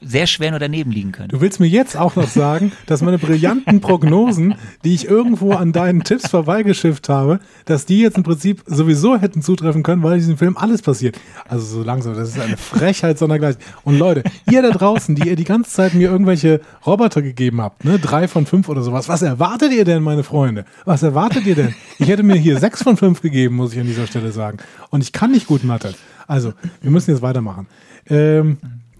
[0.00, 1.28] sehr schwer nur daneben liegen können.
[1.28, 5.72] Du willst mir jetzt auch noch sagen, dass meine brillanten Prognosen, die ich irgendwo an
[5.72, 10.18] deinen Tipps vorbeigeschifft habe, dass die jetzt im Prinzip sowieso hätten zutreffen können, weil in
[10.18, 11.18] diesem Film alles passiert.
[11.48, 13.60] Also so langsam, das ist eine Frechheit sondergleichen.
[13.84, 17.84] Und Leute, ihr da draußen, die ihr die ganze Zeit mir irgendwelche Roboter gegeben habt,
[17.84, 20.64] ne, drei von fünf oder sowas, was erwartet ihr denn, meine Freunde?
[20.84, 21.74] Was erwartet ihr denn?
[21.98, 24.58] Ich hätte mir hier sechs von fünf gegeben, muss ich an dieser Stelle sagen.
[24.90, 25.94] Und ich kann nicht gut Mathe.
[26.26, 27.66] Also, wir müssen jetzt weitermachen.
[28.08, 28.58] Ähm,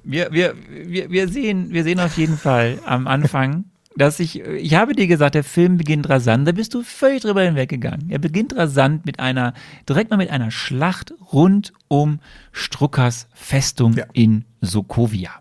[0.08, 3.64] wir, wir, wir, wir, sehen, wir sehen auf jeden Fall am Anfang,
[3.96, 7.42] dass ich, ich habe dir gesagt, der Film beginnt rasant, da bist du völlig drüber
[7.42, 8.10] hinweggegangen.
[8.10, 9.54] Er beginnt rasant mit einer,
[9.88, 12.20] direkt mal mit einer Schlacht rund um
[12.52, 14.06] Struckers Festung ja.
[14.12, 15.32] in Sokovia.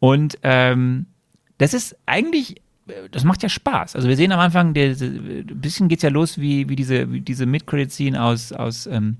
[0.00, 1.06] Und ähm,
[1.58, 2.56] das ist eigentlich
[3.12, 3.94] das macht ja Spaß.
[3.94, 7.12] Also wir sehen am Anfang, der, ein bisschen geht es ja los wie, wie diese,
[7.12, 9.18] wie diese Mid-Credit-Scene aus, aus, ähm,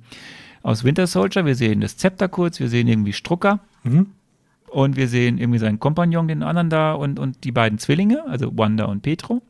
[0.62, 1.46] aus Winter Soldier.
[1.46, 3.60] Wir sehen das Zepter kurz, wir sehen irgendwie Strucker.
[3.84, 4.06] Mhm.
[4.70, 8.56] Und wir sehen irgendwie seinen Kompagnon, den anderen da und, und die beiden Zwillinge, also
[8.56, 9.42] Wanda und Petro.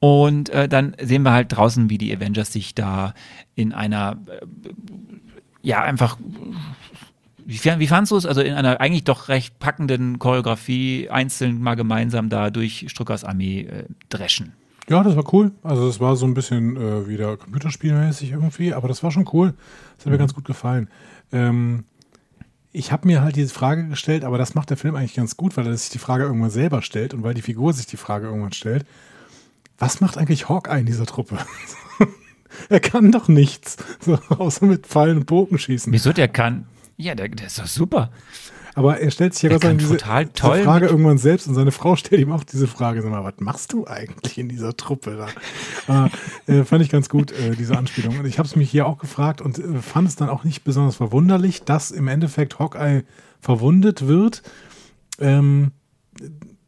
[0.00, 3.14] Und äh, dann sehen wir halt draußen, wie die Avengers sich da
[3.54, 4.44] in einer, äh,
[5.62, 6.18] ja, einfach,
[7.44, 8.26] wie, wie fandst du es?
[8.26, 13.60] Also in einer eigentlich doch recht packenden Choreografie einzeln mal gemeinsam da durch Struckers Armee
[13.60, 14.52] äh, dreschen.
[14.88, 15.52] Ja, das war cool.
[15.62, 19.54] Also es war so ein bisschen äh, wieder computerspielmäßig irgendwie, aber das war schon cool.
[19.96, 20.18] Das hat mir mhm.
[20.18, 20.88] ganz gut gefallen.
[21.32, 21.84] Ähm,
[22.74, 25.56] ich habe mir halt diese Frage gestellt, aber das macht der Film eigentlich ganz gut,
[25.56, 28.26] weil er sich die Frage irgendwann selber stellt und weil die Figur sich die Frage
[28.26, 28.84] irgendwann stellt.
[29.78, 31.38] Was macht eigentlich Hawkeye in dieser Truppe?
[32.68, 35.92] er kann doch nichts, so, außer mit Pfeilen und Bogen schießen.
[35.92, 36.66] Wieso der kann?
[36.96, 38.10] Ja, der, der ist doch super.
[38.74, 41.70] Aber er stellt sich ja Gott diese, total toll diese Frage irgendwann selbst und seine
[41.70, 43.02] Frau stellt ihm auch diese Frage.
[43.02, 45.28] Sag mal, was machst du eigentlich in dieser Truppe
[45.86, 46.10] da?
[46.48, 48.18] äh, äh, fand ich ganz gut, äh, diese Anspielung.
[48.18, 50.64] Und ich habe es mich hier auch gefragt und äh, fand es dann auch nicht
[50.64, 53.04] besonders verwunderlich, dass im Endeffekt Hawkeye
[53.40, 54.42] verwundet wird.
[55.20, 55.70] Ähm,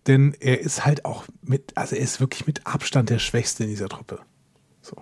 [0.06, 3.70] denn er ist halt auch mit, also er ist wirklich mit Abstand der Schwächste in
[3.70, 4.20] dieser Truppe.
[4.80, 4.96] So.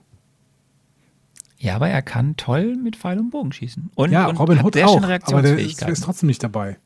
[1.59, 3.91] Ja, aber er kann toll mit Pfeil und Bogen schießen.
[3.95, 6.79] Und, ja, und Robin Hood auch, aber der ist, der ist trotzdem nicht dabei.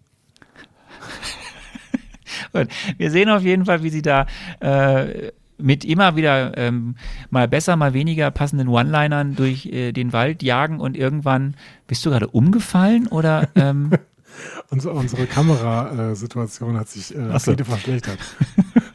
[2.96, 4.26] Wir sehen auf jeden Fall, wie sie da
[4.60, 6.94] äh, mit immer wieder ähm,
[7.30, 12.10] mal besser, mal weniger passenden One-Linern durch äh, den Wald jagen und irgendwann bist du
[12.10, 13.90] gerade umgefallen oder ähm
[14.70, 17.56] unsere, unsere Kamerasituation hat sich äh, so.
[17.56, 18.18] verschlechtert.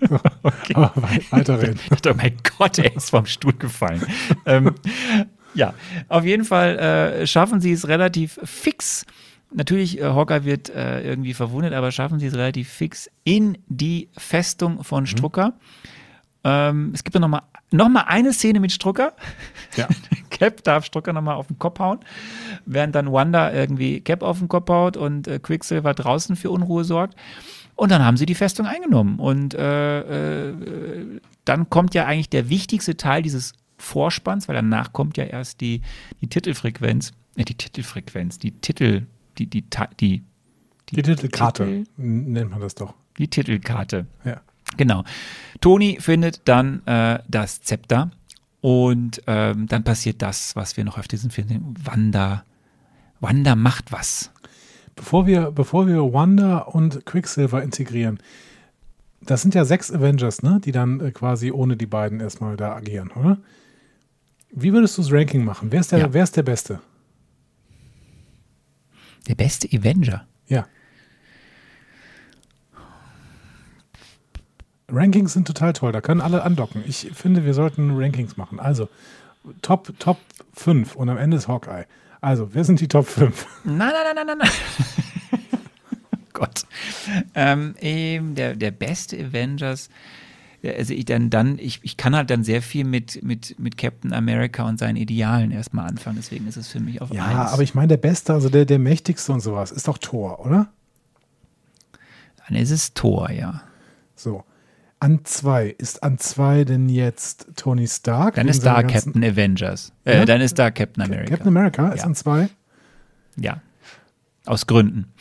[0.44, 0.74] okay.
[0.76, 0.94] Aber
[1.32, 1.80] weiter reden.
[1.84, 4.02] Ich dachte, mein Gott, er ist vom Stuhl gefallen.
[4.46, 4.74] ähm,
[5.54, 5.74] ja,
[6.08, 9.06] auf jeden Fall äh, schaffen sie es relativ fix
[9.54, 14.10] Natürlich, äh, Hawkeye wird äh, irgendwie verwundet, aber schaffen sie es relativ fix in die
[14.18, 15.08] Festung von mhm.
[15.08, 15.48] Strucker.
[15.48, 15.54] Mhm.
[16.46, 19.14] Ähm, es gibt ja nochmal noch mal eine Szene mit Strucker.
[19.76, 19.88] Ja.
[20.30, 22.00] Cap darf Strucker nochmal auf den Kopf hauen,
[22.66, 26.84] während dann Wanda irgendwie Cap auf den Kopf haut und äh, Quicksilver draußen für Unruhe
[26.84, 27.16] sorgt.
[27.76, 29.20] Und dann haben sie die Festung eingenommen.
[29.20, 35.18] Und äh, äh, dann kommt ja eigentlich der wichtigste Teil dieses Vorspanns, weil danach kommt
[35.18, 35.82] ja erst die,
[36.22, 39.64] die Titelfrequenz, äh, die Titelfrequenz, die Titel, die, die,
[40.00, 40.24] die,
[40.90, 42.94] die, Titelkarte Titel, nennt man das doch.
[43.18, 44.06] Die Titelkarte.
[44.26, 44.42] Ja.
[44.78, 45.04] Genau.
[45.62, 48.12] Toni findet dann äh, das Zepter
[48.62, 51.76] und ähm, dann passiert das, was wir noch auf diesem Film sehen.
[51.84, 52.44] Wanda,
[53.20, 54.32] Wanda macht was.
[54.96, 58.20] Bevor wir, bevor wir Wanda und Quicksilver integrieren,
[59.22, 62.76] das sind ja sechs Avengers, ne, die dann äh, quasi ohne die beiden erstmal da
[62.76, 63.38] agieren, oder?
[64.52, 65.72] Wie würdest du das Ranking machen?
[65.72, 66.14] Wer ist der, ja.
[66.14, 66.80] wer ist der Beste?
[69.28, 70.28] Der beste Avenger.
[70.48, 70.68] Ja.
[74.90, 76.84] Rankings sind total toll, da können alle andocken.
[76.86, 78.60] Ich finde, wir sollten Rankings machen.
[78.60, 78.90] Also
[79.62, 80.20] Top, Top
[80.54, 81.86] 5 und am Ende ist Hawkeye.
[82.22, 83.46] Also, wer sind die Top 5?
[83.66, 85.40] Nein, nein, nein, nein, nein, nein.
[86.34, 86.64] Gott.
[87.36, 89.90] Ähm, eben der, der beste Avengers.
[90.66, 94.14] Also ich dann, dann, ich, ich kann halt dann sehr viel mit, mit, mit Captain
[94.14, 97.52] America und seinen Idealen erstmal anfangen, deswegen ist es für mich auf Ja, eins.
[97.52, 100.68] aber ich meine, der Beste, also der, der mächtigste und sowas, ist doch Thor, oder?
[102.48, 103.62] Dann ist es Thor, ja.
[104.16, 104.44] So.
[105.00, 105.68] An zwei.
[105.78, 108.36] Ist an zwei denn jetzt Tony Stark?
[108.36, 109.92] Dann ist da Captain Avengers.
[110.06, 110.26] Äh, Ja?
[110.26, 111.30] Dann ist da Captain America.
[111.32, 112.06] Captain America ist Ja.
[112.06, 112.50] an zwei.
[113.36, 113.62] Ja.
[114.46, 115.12] Aus Gründen.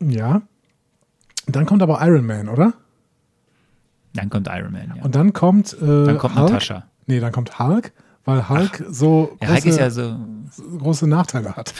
[0.00, 0.42] Ja.
[1.46, 2.74] Dann kommt aber Iron Man, oder?
[4.14, 5.02] Dann kommt Iron Man, ja.
[5.02, 5.74] Und dann kommt.
[5.74, 6.50] Äh, Dann kommt Hulk.
[6.50, 6.84] Natascha.
[7.06, 7.92] Nee, dann kommt Hulk,
[8.24, 10.16] weil Hulk so Ja, Hulk große, ist ja so,
[10.78, 11.74] große Nachteile hat.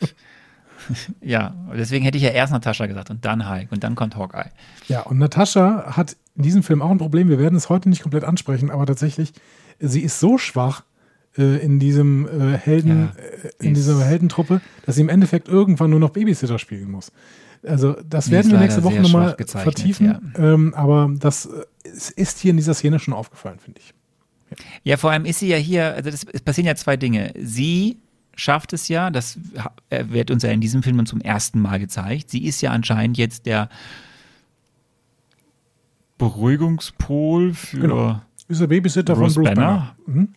[1.20, 4.50] ja, deswegen hätte ich ja erst Natascha gesagt und dann Hulk und dann kommt Hawkeye.
[4.88, 7.28] Ja, und Natascha hat in diesem Film auch ein Problem.
[7.28, 9.32] Wir werden es heute nicht komplett ansprechen, aber tatsächlich,
[9.80, 10.84] sie ist so schwach
[11.36, 15.90] äh, in diesem äh, Helden, Ja, äh, in dieser Heldentruppe, dass sie im Endeffekt irgendwann
[15.90, 17.12] nur noch Babysitter spielen muss.
[17.64, 20.32] Also das werden wir nächste Woche nochmal vertiefen.
[20.36, 21.64] Ähm, aber das äh,
[22.16, 23.94] ist hier in dieser Szene schon aufgefallen, finde ich.
[24.82, 27.32] Ja, vor allem ist sie ja hier, also das, es passieren ja zwei Dinge.
[27.38, 27.98] Sie
[28.34, 29.38] schafft es ja, das
[29.90, 32.30] äh, wird uns ja in diesem Film zum ersten Mal gezeigt.
[32.30, 33.68] Sie ist ja anscheinend jetzt der
[36.18, 38.20] Beruhigungspol für Genau.
[38.48, 39.94] Ist der Babysitter Bruce von Bruce Banner.
[40.06, 40.20] Banner.
[40.20, 40.28] Mhm.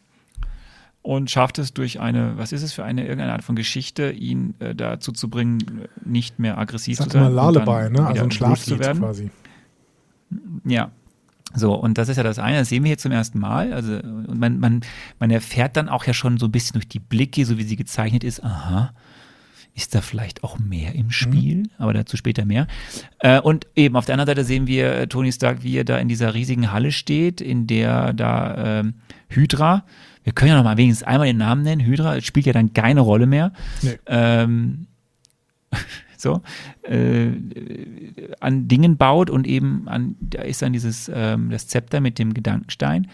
[1.06, 4.56] Und schafft es durch eine, was ist es für eine, irgendeine Art von Geschichte, ihn
[4.58, 7.32] äh, dazu zu bringen, nicht mehr aggressiv Sag zu sein.
[7.32, 8.08] mal Lullaby, ne?
[8.08, 9.30] Also ein Schlaflied quasi.
[10.66, 10.90] Ja.
[11.54, 13.72] So, und das ist ja das eine, das sehen wir hier zum ersten Mal.
[13.72, 14.82] Also, und man, man,
[15.20, 17.76] man erfährt dann auch ja schon so ein bisschen durch die Blicke, so wie sie
[17.76, 18.92] gezeichnet ist, aha,
[19.76, 22.66] ist da vielleicht auch mehr im Spiel, aber dazu später mehr.
[23.20, 26.00] Äh, und eben auf der anderen Seite sehen wir äh, Tony Stark, wie er da
[26.00, 28.96] in dieser riesigen Halle steht, in der da ähm,
[29.30, 29.86] Hydra,
[30.26, 33.00] wir können ja noch mal wenigstens einmal den Namen nennen, Hydra spielt ja dann keine
[33.02, 33.54] Rolle mehr.
[33.82, 33.98] Nee.
[34.08, 34.88] Ähm,
[36.18, 36.42] so,
[36.82, 37.28] äh,
[38.40, 42.34] an Dingen baut und eben an, da ist dann dieses, ähm, das Zepter mit dem
[42.34, 43.08] Gedankenstein.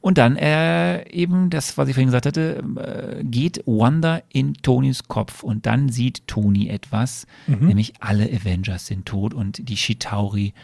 [0.00, 5.04] Und dann äh, eben, das, was ich vorhin gesagt hatte, äh, geht Wanda in Tonys
[5.04, 10.54] Kopf und dann sieht Tony etwas, nämlich alle Avengers sind tot und die Chitauri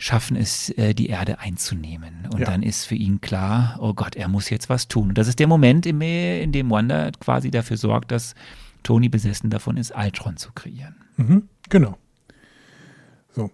[0.00, 2.26] schaffen es, äh, die Erde einzunehmen.
[2.32, 2.46] Und Ja.
[2.46, 5.10] dann ist für ihn klar, oh Gott, er muss jetzt was tun.
[5.10, 6.00] Und das ist der Moment, in,
[6.52, 8.34] dem Wanda quasi dafür sorgt, dass
[8.82, 10.94] Tony besessen davon ist, Ultron zu kreieren.
[11.18, 11.98] Mhm, genau.
[13.34, 13.50] So.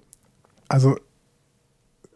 [0.68, 0.96] Also,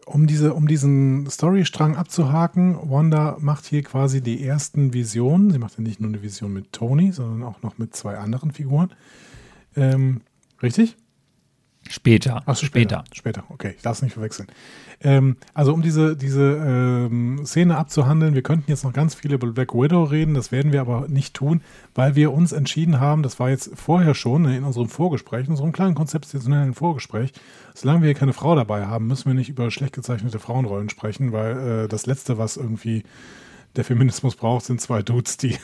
[0.05, 5.51] um, diese, um diesen Storystrang abzuhaken, Wanda macht hier quasi die ersten Visionen.
[5.51, 8.51] Sie macht ja nicht nur eine Vision mit Tony, sondern auch noch mit zwei anderen
[8.51, 8.93] Figuren.
[9.75, 10.21] Ähm,
[10.63, 10.95] richtig?
[11.89, 12.43] Später.
[12.45, 13.03] Ach so, später.
[13.11, 14.47] Später, okay, ich darf es nicht verwechseln.
[15.01, 19.47] Ähm, also um diese, diese ähm, Szene abzuhandeln, wir könnten jetzt noch ganz viele über
[19.47, 21.61] Black Widow reden, das werden wir aber nicht tun,
[21.95, 25.51] weil wir uns entschieden haben, das war jetzt vorher schon ne, in unserem Vorgespräch, in
[25.51, 27.33] unserem kleinen konzeptionellen Vorgespräch,
[27.73, 31.31] solange wir hier keine Frau dabei haben, müssen wir nicht über schlecht gezeichnete Frauenrollen sprechen,
[31.31, 33.03] weil äh, das Letzte, was irgendwie
[33.75, 35.57] der Feminismus braucht, sind zwei Dudes, die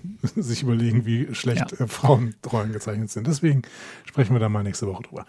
[0.36, 1.84] sich überlegen, wie schlecht Ja.
[1.84, 3.26] äh, Frauenrollen gezeichnet sind.
[3.26, 3.62] Deswegen
[4.04, 5.26] sprechen wir da mal nächste Woche drüber.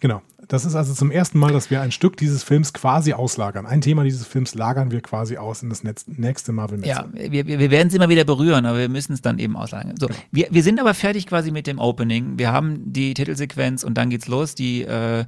[0.00, 0.22] Genau.
[0.48, 3.66] Das ist also zum ersten Mal, dass wir ein Stück dieses Films quasi auslagern.
[3.66, 7.58] Ein Thema dieses Films lagern wir quasi aus in das nächste marvel Ja, wir, wir
[7.58, 9.96] wir werden es immer wieder berühren, aber wir müssen es dann eben auslagern.
[9.98, 12.38] So, wir, wir sind aber fertig quasi mit dem Opening.
[12.38, 14.54] Wir haben die Titelsequenz und dann geht's los.
[14.54, 15.26] Die, äh,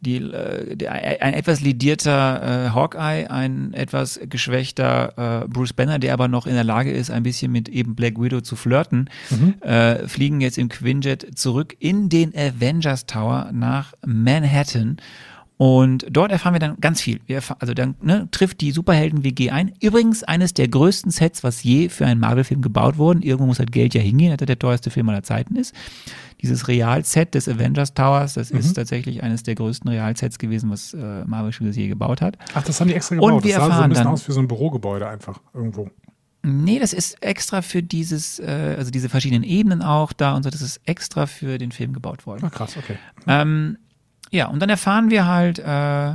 [0.00, 6.12] die, äh, der, ein etwas lidierter äh, Hawkeye, ein etwas geschwächter äh, Bruce Banner, der
[6.12, 9.10] aber noch in der Lage ist, ein bisschen mit eben Black Widow zu flirten,
[9.60, 14.96] äh, fliegen jetzt im Quinjet zurück in den Avengers Tower nach Manhattan.
[15.62, 17.20] Und dort erfahren wir dann ganz viel.
[17.26, 19.74] Wir erfahren, also dann ne, trifft die Superhelden-WG ein.
[19.82, 23.20] Übrigens eines der größten Sets, was je für einen Marvel-Film gebaut wurden.
[23.20, 25.74] Irgendwo muss halt Geld ja hingehen, dass das der teuerste Film aller Zeiten ist.
[26.40, 31.24] Dieses Realset des Avengers Towers, das ist tatsächlich eines der größten Realsets gewesen, was äh,
[31.26, 32.38] Marvel Studios je gebaut hat.
[32.54, 33.44] Ach, das haben die extra Und gebaut.
[33.44, 35.90] wir das sah so ein erfahren bisschen dann- aus wie so ein Bürogebäude einfach irgendwo.
[36.42, 40.48] Nee, das ist extra für dieses, äh, also diese verschiedenen Ebenen auch da und so,
[40.48, 42.46] das ist extra für den Film gebaut worden.
[42.46, 42.96] Ah, krass, okay.
[43.26, 43.76] Ähm,
[44.30, 46.12] ja, und dann erfahren wir halt äh,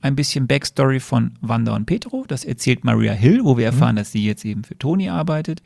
[0.00, 2.24] ein bisschen Backstory von Wanda und Petro.
[2.28, 5.62] Das erzählt Maria Hill, wo wir erfahren, dass sie jetzt eben für Tony arbeitet.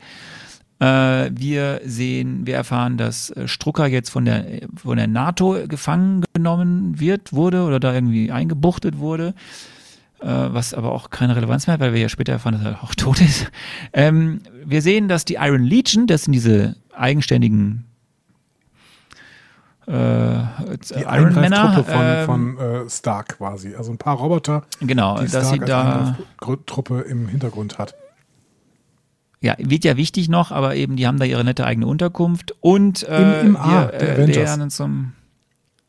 [0.79, 6.23] Äh, wir sehen, wir erfahren, dass äh, Strucker jetzt von der, von der NATO gefangen
[6.33, 9.35] genommen wird, wurde oder da irgendwie eingebuchtet wurde.
[10.19, 12.83] Äh, was aber auch keine Relevanz mehr hat, weil wir ja später erfahren, dass er
[12.83, 13.51] auch tot ist.
[13.91, 17.85] Ähm, wir sehen, dass die Iron Legion, das sind diese eigenständigen
[19.87, 20.43] äh,
[20.95, 23.75] Die Iron Männer, von, ähm, von äh, Stark quasi.
[23.75, 26.09] Also ein paar Roboter, genau, die dass sie Stark da als
[26.41, 27.95] Eingreiftruppe im Hintergrund hat.
[29.41, 33.03] ja, wird ja wichtig noch, aber eben, die haben da ihre nette eigene Unterkunft und
[33.07, 34.35] äh, Im- im A wir, der äh, Avengers.
[34.37, 35.13] lernen zum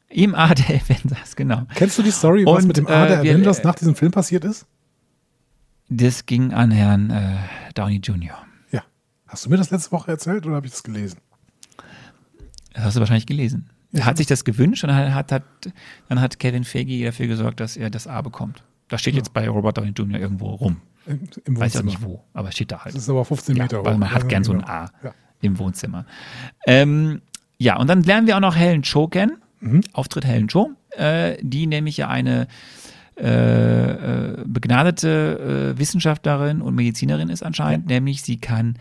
[0.09, 1.63] im A der Avengers, genau.
[1.75, 3.95] Kennst du die Story, was Und, mit dem A der äh, wir- Avengers nach diesem
[3.97, 4.67] Film passiert ist?
[5.89, 7.37] Das ging an Herrn äh,
[7.75, 8.39] Downey Jr.
[8.73, 8.83] Ja.
[9.29, 11.19] Hast du mir das letzte Woche erzählt oder habe ich das gelesen?
[12.73, 13.71] Das hast du wahrscheinlich gelesen.
[13.95, 15.43] Er hat sich das gewünscht und dann hat, hat,
[16.09, 18.63] dann hat Kevin Feige dafür gesorgt, dass er das A bekommt.
[18.89, 20.19] Das steht jetzt bei Robert Downey Jr.
[20.21, 20.77] irgendwo rum.
[21.07, 21.85] Im, im Weiß ja Wohnzimmer.
[21.85, 22.95] nicht wo, aber steht da halt.
[22.95, 23.99] Das ist aber 15 Meter ja, weil hoch.
[23.99, 24.71] man hat Ja, gern so ein genau.
[24.71, 25.15] A Ja.
[25.43, 26.07] im Wohnzimmer.
[26.67, 27.23] Ähm,
[27.59, 29.39] ja, und dann lernen wir auch noch Helen Cho kennen.
[29.61, 29.81] Mhm.
[29.93, 32.49] Auftritt Helen Cho, äh, die nämlich ja eine
[33.17, 38.77] äh, äh, begnadete äh, Wissenschaftlerin und Medizinerin ist anscheinend, nämlich sie kann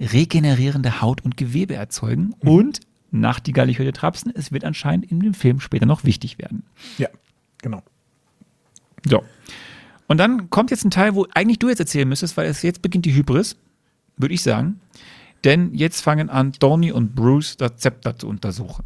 [0.00, 2.48] regenerierende Haut und Gewebe erzeugen Mhm.
[2.50, 2.80] und
[3.20, 6.64] Nachtigall, ich hörte Trapsen, es wird anscheinend in dem Film später noch wichtig werden.
[6.98, 7.08] Ja,
[7.62, 7.82] genau.
[9.06, 9.22] So.
[10.06, 12.82] Und dann kommt jetzt ein Teil, wo eigentlich du jetzt erzählen müsstest, weil es jetzt
[12.82, 13.56] beginnt die Hybris,
[14.16, 14.80] würde ich sagen.
[15.44, 18.84] Denn jetzt fangen an, Donny und Bruce das Zepter zu untersuchen.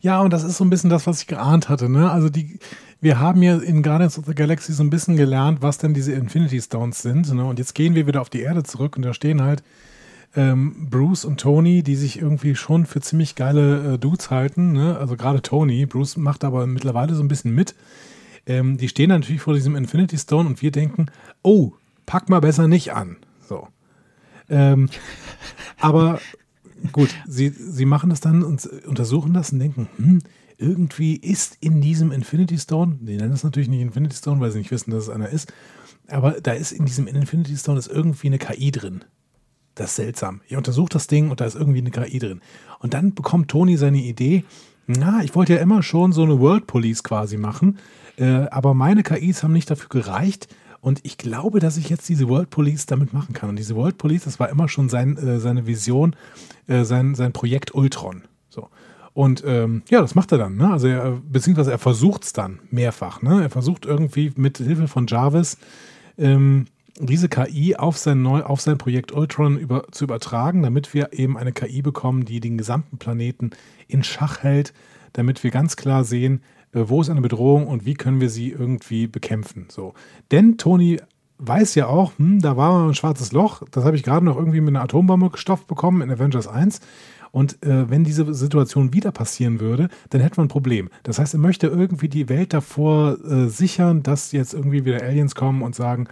[0.00, 1.88] Ja, und das ist so ein bisschen das, was ich geahnt hatte.
[1.88, 2.10] Ne?
[2.10, 2.58] Also die,
[3.00, 6.12] wir haben ja in Guardians of the Galaxy so ein bisschen gelernt, was denn diese
[6.12, 7.32] Infinity Stones sind.
[7.32, 7.44] Ne?
[7.44, 9.62] Und jetzt gehen wir wieder auf die Erde zurück und da stehen halt
[10.36, 14.72] ähm, Bruce und Tony, die sich irgendwie schon für ziemlich geile äh, Dudes halten.
[14.72, 14.96] Ne?
[14.98, 15.86] Also gerade Tony.
[15.86, 17.74] Bruce macht aber mittlerweile so ein bisschen mit.
[18.46, 21.06] Ähm, die stehen natürlich vor diesem Infinity Stone und wir denken,
[21.42, 21.72] oh,
[22.06, 23.16] pack mal besser nicht an.
[23.46, 23.68] So.
[24.48, 24.88] Ähm,
[25.78, 26.20] aber
[26.92, 30.20] gut, sie, sie machen das dann und untersuchen das und denken, hm,
[30.56, 34.58] irgendwie ist in diesem Infinity Stone, die nennen es natürlich nicht Infinity Stone, weil sie
[34.58, 35.52] nicht wissen, dass es einer ist,
[36.08, 39.04] aber da ist in diesem Infinity Stone ist irgendwie eine KI drin.
[39.78, 40.40] Das ist seltsam.
[40.48, 42.40] Ihr untersucht das Ding und da ist irgendwie eine KI drin.
[42.80, 44.44] Und dann bekommt Tony seine Idee,
[44.88, 47.78] na, ich wollte ja immer schon so eine World Police quasi machen,
[48.16, 50.48] äh, aber meine KIs haben nicht dafür gereicht.
[50.80, 53.50] Und ich glaube, dass ich jetzt diese World Police damit machen kann.
[53.50, 56.16] Und diese World Police, das war immer schon sein, äh, seine Vision,
[56.66, 58.22] äh, sein, sein Projekt Ultron.
[58.48, 58.68] So.
[59.12, 60.56] Und ähm, ja, das macht er dann.
[60.56, 60.72] Ne?
[60.72, 63.22] Also er, beziehungsweise er versucht es dann mehrfach.
[63.22, 63.42] Ne?
[63.42, 65.58] Er versucht irgendwie mit Hilfe von Jarvis
[66.16, 66.66] ähm,
[67.00, 71.36] diese KI auf sein, neu, auf sein Projekt Ultron über, zu übertragen, damit wir eben
[71.36, 73.50] eine KI bekommen, die den gesamten Planeten
[73.86, 74.72] in Schach hält,
[75.12, 76.42] damit wir ganz klar sehen,
[76.72, 79.66] äh, wo ist eine Bedrohung und wie können wir sie irgendwie bekämpfen.
[79.70, 79.94] So.
[80.30, 81.00] Denn Tony
[81.38, 84.60] weiß ja auch, hm, da war ein schwarzes Loch, das habe ich gerade noch irgendwie
[84.60, 86.80] mit einer Atombombe gestopft bekommen in Avengers 1.
[87.30, 90.88] Und äh, wenn diese Situation wieder passieren würde, dann hätten wir ein Problem.
[91.02, 95.34] Das heißt, er möchte irgendwie die Welt davor äh, sichern, dass jetzt irgendwie wieder Aliens
[95.34, 96.08] kommen und sagen,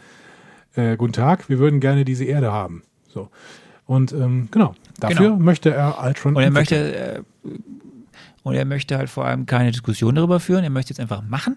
[0.77, 2.83] äh, guten Tag, wir würden gerne diese Erde haben.
[3.09, 3.29] So.
[3.87, 5.37] Und ähm, genau, dafür Genau.
[5.37, 6.83] möchte er Ultron Und er entwickeln.
[6.85, 7.23] möchte, äh,
[8.43, 11.57] und er möchte halt vor allem keine Diskussion darüber führen, er möchte jetzt einfach machen.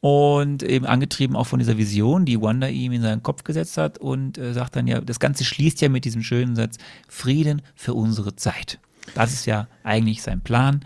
[0.00, 3.98] Und eben angetrieben auch von dieser Vision, die Wanda ihm in seinen Kopf gesetzt hat
[3.98, 6.76] und äh, sagt dann ja, das Ganze schließt ja mit diesem schönen Satz,
[7.08, 8.78] Frieden für unsere Zeit.
[9.14, 10.84] Das ist ja eigentlich sein Plan.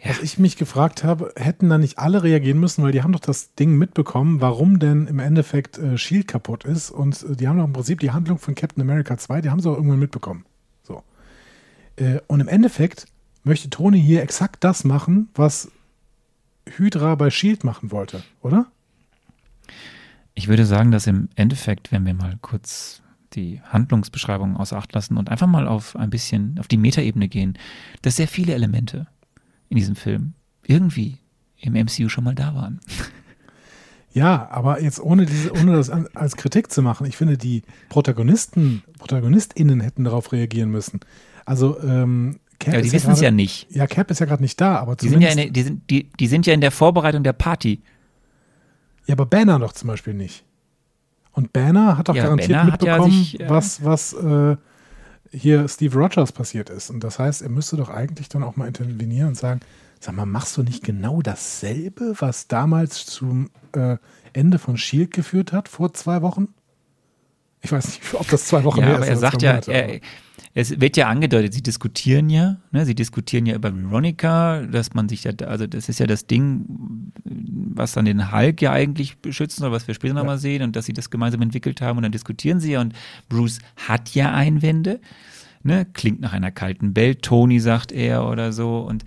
[0.00, 0.10] Ja.
[0.10, 3.20] Was ich mich gefragt habe, hätten da nicht alle reagieren müssen, weil die haben doch
[3.20, 7.58] das Ding mitbekommen, warum denn im Endeffekt äh, Shield kaputt ist und äh, die haben
[7.58, 10.44] doch im Prinzip die Handlung von Captain America 2, die haben sie auch irgendwann mitbekommen.
[10.84, 11.02] So.
[11.96, 13.06] Äh, und im Endeffekt
[13.42, 15.72] möchte Tony hier exakt das machen, was
[16.76, 18.66] Hydra bei Shield machen wollte, oder?
[20.34, 25.16] Ich würde sagen, dass im Endeffekt, wenn wir mal kurz die Handlungsbeschreibung außer Acht lassen
[25.16, 27.58] und einfach mal auf ein bisschen auf die Metaebene gehen,
[28.02, 29.08] dass sehr viele Elemente
[29.70, 31.18] in diesem Film irgendwie
[31.60, 32.80] im MCU schon mal da waren.
[34.12, 37.62] Ja, aber jetzt ohne diese, ohne das an, als Kritik zu machen, ich finde, die
[37.88, 41.00] Protagonisten, ProtagonistInnen hätten darauf reagieren müssen.
[41.44, 43.66] Also, ähm, Cap Ja, die wissen es gerade- ja nicht.
[43.70, 46.10] Ja, Cap ist ja gerade nicht da, aber Die sind, ja der, die, sind, die,
[46.18, 47.80] die sind ja in der Vorbereitung der Party.
[49.06, 50.44] ja, aber Banner doch zum Beispiel nicht.
[51.32, 54.56] Und Banner hat doch Ja, garantiert Banner hat ja mitbekommen, sich, äh, was, was äh,
[55.32, 56.90] hier Steve Rogers passiert ist.
[56.90, 59.60] Und das heißt, er müsste doch eigentlich dann auch mal intervenieren und sagen,
[60.00, 63.96] sag mal, machst du nicht genau dasselbe, was damals zum äh,
[64.32, 66.48] Ende von Shield geführt hat, vor zwei Wochen?
[67.60, 69.08] Ich weiß nicht, ob das zwei Wochen Ja, her aber ist.
[69.08, 70.00] er sagt ja, Monate, er,
[70.54, 75.08] es wird ja angedeutet, sie diskutieren ja, ne, sie diskutieren ja über Veronica, dass man
[75.08, 76.64] sich ja, also das ist ja das Ding,
[77.78, 80.86] was dann den Hulk ja eigentlich beschützen soll, was wir später nochmal sehen und dass
[80.86, 82.94] sie das gemeinsam entwickelt haben und dann diskutieren sie ja und
[83.28, 85.00] Bruce hat ja Einwände,
[85.62, 89.04] ne, klingt nach einer kalten Welt, Tony sagt er oder so und,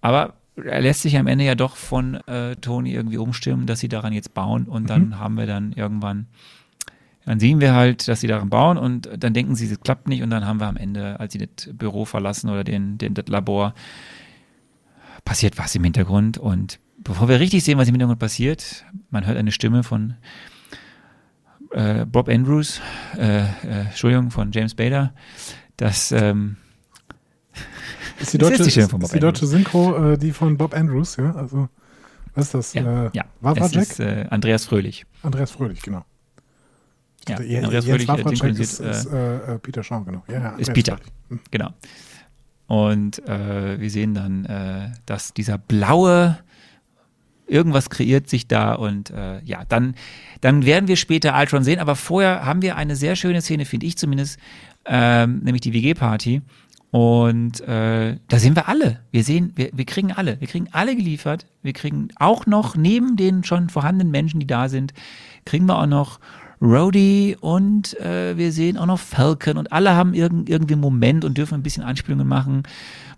[0.00, 3.88] aber er lässt sich am Ende ja doch von äh, Tony irgendwie umstimmen, dass sie
[3.88, 6.26] daran jetzt bauen und dann haben wir dann irgendwann
[7.26, 10.22] dann sehen wir halt, dass sie daran bauen und dann denken sie, es klappt nicht
[10.22, 13.28] und dann haben wir am Ende, als sie das Büro verlassen oder den, den, das
[13.28, 13.74] Labor,
[15.24, 19.36] passiert was im Hintergrund und bevor wir richtig sehen, was im Hintergrund passiert, man hört
[19.36, 20.14] eine Stimme von
[21.72, 22.80] äh, Bob Andrews,
[23.16, 23.46] äh, äh,
[23.88, 25.12] Entschuldigung, von James Bader,
[25.76, 26.56] das ähm,
[28.20, 30.74] Ist die Das ist deutsche, die ist, ist die deutsche Synchro äh, die von Bob
[30.74, 31.32] Andrews, ja?
[31.34, 31.68] Also,
[32.34, 32.74] was ist das?
[32.74, 33.24] ja, äh, ja.
[33.40, 33.82] War, war Jack?
[33.82, 35.06] ist äh, Andreas Fröhlich.
[35.22, 36.04] Andreas Fröhlich, genau.
[37.28, 40.22] Ja, Der- Jens Andreas Fröhlich äh, Wawracek synchronisiert, ist, ist äh, äh, Peter Schaum, genau.
[40.28, 40.96] Ja, ja, ist Peter.
[40.96, 41.12] Fröhlich.
[41.28, 41.40] Hm.
[41.50, 41.70] Genau.
[42.66, 46.38] Und äh, wir sehen dann, äh, dass dieser blaue
[47.50, 49.94] irgendwas kreiert sich da und äh, ja, dann,
[50.40, 53.86] dann werden wir später Ultron sehen, aber vorher haben wir eine sehr schöne Szene, finde
[53.86, 54.38] ich zumindest,
[54.86, 56.42] ähm, nämlich die WG-Party.
[56.92, 58.98] Und äh, da sehen wir alle.
[59.12, 60.40] Wir sehen, wir, wir kriegen alle.
[60.40, 61.46] Wir kriegen alle geliefert.
[61.62, 64.92] Wir kriegen auch noch neben den schon vorhandenen Menschen, die da sind,
[65.44, 66.18] kriegen wir auch noch
[66.60, 71.24] Rhodey und äh, wir sehen auch noch Falcon und alle haben irgend, irgendwie einen Moment
[71.24, 72.64] und dürfen ein bisschen Anspielungen machen,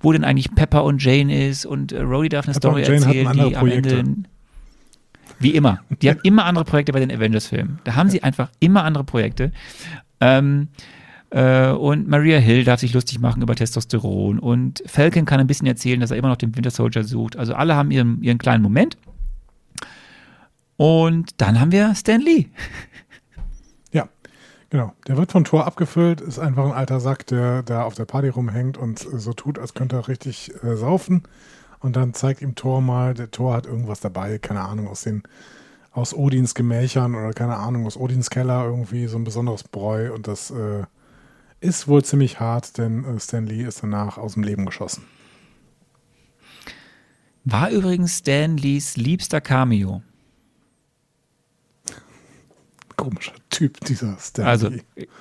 [0.01, 3.33] wo denn eigentlich Pepper und Jane ist und äh, Rhodey darf eine Pepper Story erzählen,
[3.33, 4.05] die am Ende
[5.41, 5.81] wie immer.
[6.01, 7.81] Die haben immer andere Projekte bei den Avengers-Filmen.
[7.85, 9.51] Da haben sie einfach immer andere Projekte.
[10.21, 10.69] Ähm,
[11.31, 14.39] äh, und Maria Hill darf sich lustig machen über Testosteron.
[14.39, 17.37] Und Falcon kann ein bisschen erzählen, dass er immer noch den Winter Soldier sucht.
[17.37, 18.97] Also alle haben ihren, ihren kleinen Moment.
[20.77, 22.47] Und dann haben wir Stan Lee.
[24.73, 24.95] Genau.
[25.07, 28.31] Der wird von Thor abgefüllt, ist einfach ein alter Sack, der da auf der Party
[28.31, 31.25] rumhängt und so tut, als könnte er richtig äh, saufen.
[31.81, 35.25] Und dann zeigt ihm Thor mal, der Thor hat irgendwas dabei, keine Ahnung, aus den
[35.91, 40.27] aus Odins Gemächern oder keine Ahnung, aus Odins Keller irgendwie so ein besonderes Bräu und
[40.27, 40.85] das äh,
[41.61, 45.05] ist wohl ziemlich hart, denn äh, Stan Lee ist danach aus dem Leben geschossen.
[47.45, 50.03] War übrigens Stan Lees liebster Cameo.
[53.03, 54.71] Komischer Typ, dieser Stan Also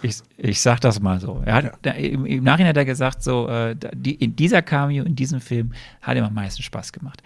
[0.02, 1.42] ich, ich sag das mal so.
[1.46, 1.92] Er hat, Ja.
[1.94, 5.74] im, Im Nachhinein hat er gesagt, so äh, die, in dieser Cameo, in diesem Film,
[6.02, 7.24] hat ihm am meisten Spaß gemacht.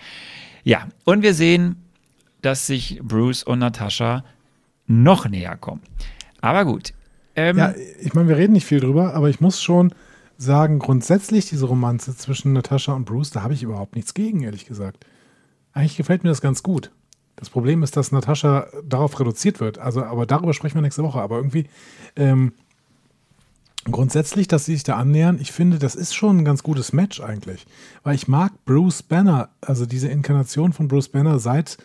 [0.63, 1.75] Ja, und wir sehen,
[2.41, 4.23] dass sich Bruce und Natascha
[4.87, 5.81] noch näher kommen.
[6.41, 6.93] Aber gut.
[7.35, 9.93] Ähm, Ja, ich meine, wir reden nicht viel drüber, aber ich muss schon
[10.37, 14.65] sagen, grundsätzlich diese Romanze zwischen Natascha und Bruce, da habe ich überhaupt nichts gegen, ehrlich
[14.65, 15.05] gesagt.
[15.73, 16.91] Eigentlich gefällt mir das ganz gut.
[17.35, 19.77] Das Problem ist, dass Natascha darauf reduziert wird.
[19.77, 21.19] Also, aber darüber sprechen wir nächste Woche.
[21.19, 21.67] Aber irgendwie
[22.15, 22.53] ähm,
[23.83, 27.21] grundsätzlich, dass sie sich da annähern, ich finde, das ist schon ein ganz gutes Match
[27.21, 27.65] eigentlich.
[28.03, 31.77] Weil ich mag Bruce Banner, also diese Inkarnation von Bruce Banner seit,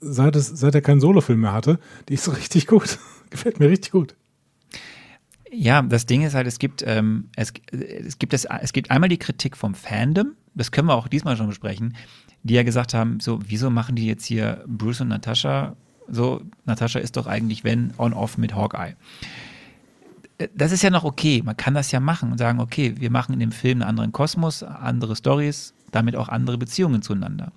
[0.00, 2.98] seit, es, seit er keinen Solofilm mehr hatte, die ist richtig gut.
[3.30, 4.14] Gefällt mir richtig gut.
[5.52, 9.10] Ja, das Ding ist halt, es gibt, ähm, es, es, gibt das, es gibt einmal
[9.10, 11.94] die Kritik vom Fandom, das können wir auch diesmal schon besprechen,
[12.42, 15.76] die ja gesagt haben, so, wieso machen die jetzt hier Bruce und Natascha
[16.08, 18.94] so, Natascha ist doch eigentlich, wenn, on-off mit Hawkeye.
[20.38, 23.10] Äh, Das ist ja noch okay, man kann das ja machen und sagen, okay, wir
[23.10, 27.52] machen in dem Film einen anderen Kosmos, andere Stories, damit auch andere Beziehungen zueinander.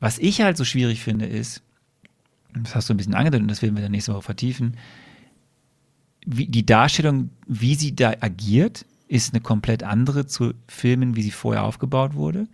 [0.00, 1.62] Was ich halt so schwierig finde, ist,
[2.54, 4.76] das hast du ein bisschen angedeutet und das werden wir dann nächste Woche vertiefen,
[6.26, 11.30] wie, die Darstellung, wie sie da agiert, ist eine komplett andere zu Filmen, wie sie
[11.30, 12.46] vorher aufgebaut wurde.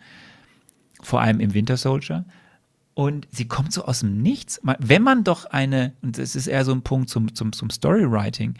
[1.02, 2.24] Vor allem im Winter Soldier.
[2.94, 4.60] Und sie kommt so aus dem Nichts.
[4.78, 8.54] Wenn man doch eine, und das ist eher so ein Punkt zum, zum, zum Storywriting,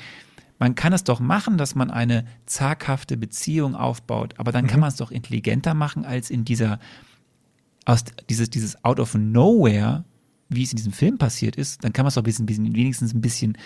[0.59, 4.89] man kann es doch machen, dass man eine zaghafte Beziehung aufbaut, aber dann kann man
[4.89, 6.79] es doch intelligenter machen als in dieser,
[7.85, 10.05] aus dieses, dieses Out of Nowhere,
[10.49, 13.15] wie es in diesem Film passiert ist, dann kann man es doch ein bisschen, wenigstens
[13.15, 13.59] ein bisschen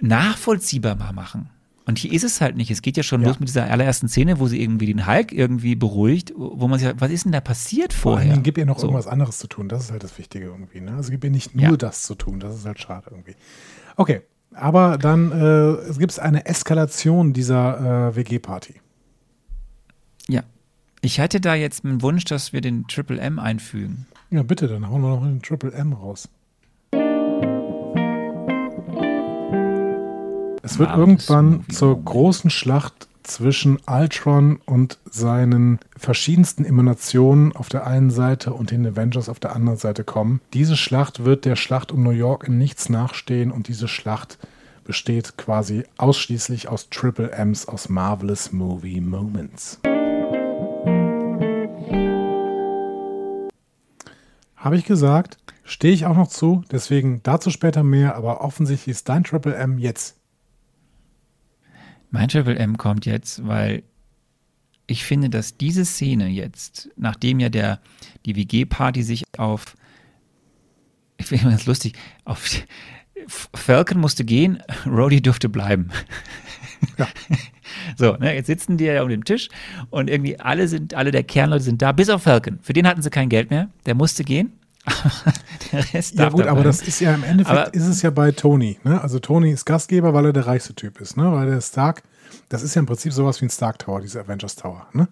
[0.00, 1.50] nachvollziehbar mal machen.
[1.86, 2.70] Und hier ist es halt nicht.
[2.70, 3.28] Es geht ja schon Ja.
[3.28, 6.86] los mit dieser allerersten Szene, wo sie irgendwie den Hulk irgendwie beruhigt, wo man sich
[6.86, 8.30] sagt, was ist denn da passiert Vor vorher?
[8.30, 8.86] Dingen gib ihr noch So.
[8.88, 9.70] irgendwas anderes zu tun.
[9.70, 10.80] Das ist halt das Wichtige irgendwie.
[10.82, 10.92] Ne?
[10.94, 11.76] Also gib ihr nicht nur Ja.
[11.76, 12.40] das zu tun.
[12.40, 13.36] Das ist halt schade irgendwie.
[13.96, 14.20] Okay,
[14.52, 15.36] aber dann äh,
[15.88, 18.74] es gibt eine Eskalation dieser äh, WG-Party.
[20.28, 20.42] Ja.
[21.00, 24.06] Ich hatte da jetzt einen Wunsch, dass wir den Triple M einfügen.
[24.30, 26.28] Ja, bitte, dann hauen wir noch den Triple M raus.
[30.70, 38.10] Es wird irgendwann zur großen Schlacht zwischen Ultron und seinen verschiedensten Emanationen auf der einen
[38.10, 40.42] Seite und den Avengers auf der anderen Seite kommen.
[40.52, 44.36] Diese Schlacht wird der Schlacht um New York in nichts nachstehen und diese Schlacht
[44.84, 49.80] besteht quasi ausschließlich aus Triple M's aus Marvelous Movie Moments.
[54.54, 59.08] Habe ich gesagt, stehe ich auch noch zu, deswegen dazu später mehr, aber offensichtlich ist
[59.08, 60.17] dein Triple M jetzt.
[62.10, 63.82] Mein Triple M kommt jetzt, weil
[64.86, 67.80] ich finde, dass diese Szene jetzt, nachdem ja der,
[68.24, 69.76] die WG-Party sich auf,
[71.18, 71.94] ich finde ganz lustig,
[72.24, 72.48] auf
[73.26, 75.90] Falcon musste gehen, Rhodey durfte bleiben.
[76.96, 77.08] Ja.
[77.96, 79.48] So, ne, jetzt sitzen die ja um den Tisch
[79.90, 82.58] und irgendwie alle sind, alle der Kernleute sind da, bis auf Falcon.
[82.62, 84.52] Für den hatten sie kein Geld mehr, der musste gehen.
[85.72, 88.30] der Rest Ja gut, aber das ist ja im Endeffekt Aber- ist es ja bei
[88.32, 88.78] Tony.
[88.84, 89.00] Ne?
[89.00, 91.16] Also Tony ist Gastgeber, weil er der reichste Typ ist.
[91.16, 91.30] Ne?
[91.32, 92.02] Weil der Stark,
[92.48, 94.86] das ist ja im Prinzip sowas wie ein Stark Tower, dieser Avengers Tower.
[94.92, 95.08] Ne?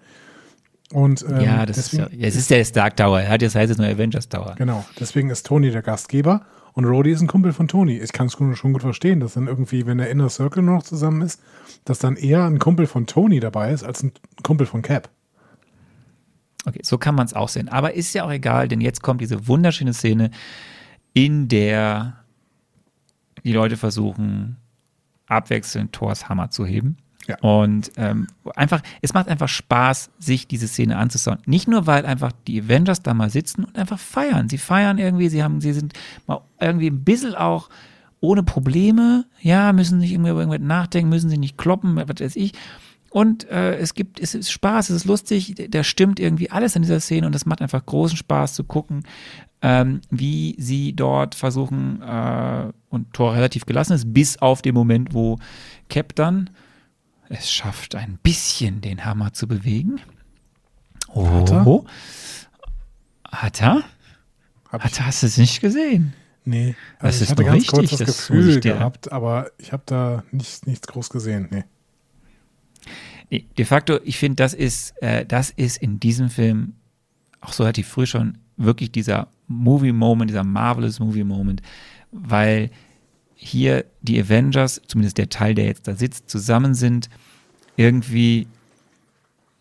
[0.92, 3.20] Und ähm, Ja, das deswegen, ist ja, es ist der Stark Tower.
[3.20, 4.54] Er hat jetzt heißt es nur Avengers Tower.
[4.56, 6.42] Genau, deswegen ist Tony der Gastgeber
[6.74, 7.98] und Rhodey ist ein Kumpel von Tony.
[7.98, 11.22] Ich kann es schon gut verstehen, dass dann irgendwie, wenn der Inner Circle noch zusammen
[11.22, 11.40] ist,
[11.84, 14.12] dass dann eher ein Kumpel von Tony dabei ist als ein
[14.42, 15.08] Kumpel von Cap.
[16.66, 17.68] Okay, so kann man es auch sehen.
[17.68, 20.30] Aber ist ja auch egal, denn jetzt kommt diese wunderschöne Szene,
[21.12, 22.24] in der
[23.44, 24.56] die Leute versuchen,
[25.26, 26.96] abwechselnd Thors Hammer zu heben.
[27.28, 27.38] Ja.
[27.40, 31.38] Und ähm, einfach, es macht einfach Spaß, sich diese Szene anzuschauen.
[31.46, 34.48] Nicht nur, weil einfach die Avengers da mal sitzen und einfach feiern.
[34.48, 35.92] Sie feiern irgendwie, sie haben, sie sind
[36.26, 37.68] mal irgendwie ein bisschen auch
[38.20, 42.36] ohne Probleme, ja, müssen nicht irgendwie über irgendwas nachdenken, müssen sie nicht kloppen, was weiß
[42.36, 42.52] ich.
[43.16, 46.82] Und äh, es gibt, es ist Spaß, es ist lustig, da stimmt irgendwie alles in
[46.82, 49.04] dieser Szene und es macht einfach großen Spaß zu gucken,
[49.62, 55.14] ähm, wie sie dort versuchen äh, und Thor relativ gelassen ist, bis auf den Moment,
[55.14, 55.38] wo
[55.88, 56.50] Cap dann
[57.30, 59.98] es schafft, ein bisschen den Hammer zu bewegen.
[61.14, 61.64] Oh, Hat er?
[63.32, 63.82] Hat er?
[64.68, 65.06] Hat er?
[65.06, 66.12] Hast du es nicht gesehen?
[66.44, 69.52] Nee, Das also ist ich hatte doch ganz richtig, kurz das, das Gefühl gehabt, aber
[69.56, 71.48] ich habe da nicht, nichts groß gesehen.
[71.50, 71.64] Nee.
[73.30, 76.74] Nee, de facto, ich finde, das ist, äh, das ist in diesem Film
[77.40, 81.62] auch so relativ früh schon wirklich dieser Movie-Moment, dieser Marvelous Movie-Moment,
[82.12, 82.70] weil
[83.34, 87.10] hier die Avengers, zumindest der Teil, der jetzt da sitzt, zusammen sind,
[87.76, 88.46] irgendwie,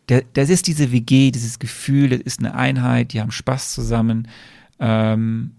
[0.08, 4.28] das ist diese WG, dieses Gefühl, das ist eine Einheit, die haben Spaß zusammen,
[4.80, 5.52] ähm,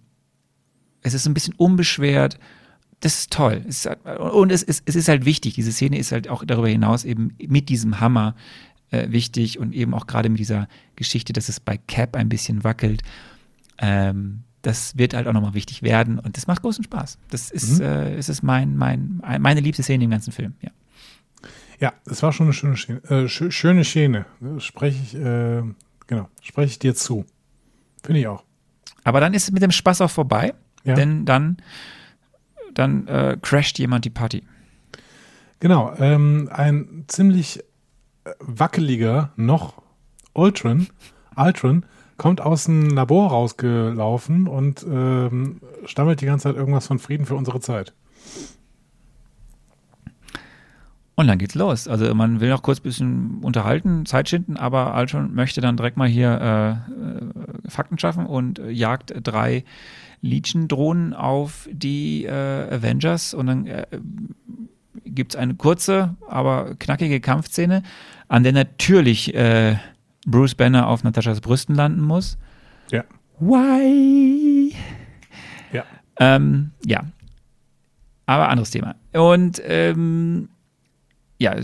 [1.02, 2.38] es ist ein bisschen unbeschwert,
[3.00, 3.62] das ist toll.
[3.68, 5.54] Es ist, halt- und es ist, es ist halt wichtig.
[5.54, 8.34] Diese Szene ist halt auch darüber hinaus eben mit diesem Hammer
[8.90, 12.64] äh, wichtig und eben auch gerade mit dieser Geschichte, dass es bei Cap ein bisschen
[12.64, 13.02] wackelt.
[13.78, 17.18] Ähm, das wird halt auch nochmal wichtig werden und das macht großen Spaß.
[17.30, 20.54] Das ist, äh, es ist mein, mein, meine liebste Szene im ganzen Film.
[20.60, 20.70] Ja.
[21.78, 23.00] Ja, es war schon eine schöne Szene.
[23.04, 24.24] Äh, schö- schöne Szene.
[24.58, 25.62] Spreche ich, äh,
[26.06, 27.26] genau, spreche ich dir zu.
[28.02, 28.42] Finde ich auch.
[29.04, 30.54] Aber dann ist es mit dem Spaß auch vorbei,
[30.84, 30.94] Ja.
[30.94, 31.58] denn dann,
[32.78, 34.42] dann äh, crasht jemand die Party.
[35.60, 37.60] Genau, ähm, ein ziemlich
[38.24, 39.82] äh, wackeliger noch
[40.34, 40.88] Ultron,
[41.36, 41.84] Ultron
[42.16, 47.34] kommt aus dem Labor rausgelaufen und ähm, stammelt die ganze Zeit irgendwas von Frieden für
[47.34, 47.94] unsere Zeit.
[51.14, 51.88] Und dann geht's los.
[51.88, 55.96] Also man will noch kurz ein bisschen unterhalten, Zeit schinden, aber Alton möchte dann direkt
[55.96, 59.64] mal hier äh, äh, Fakten schaffen und äh, jagt drei
[60.26, 63.86] Legion-Drohnen auf die äh, Avengers und dann äh,
[65.04, 67.82] gibt's eine kurze, aber knackige Kampfszene,
[68.28, 69.76] an der natürlich äh,
[70.26, 72.36] Bruce Banner auf Nataschas Brüsten landen muss.
[72.90, 73.04] Ja.
[73.38, 74.74] Why?
[75.72, 75.84] Ja.
[76.18, 77.04] Ähm, ja.
[78.26, 78.96] Aber anderes Thema.
[79.12, 80.48] Und ähm,
[81.38, 81.54] ja,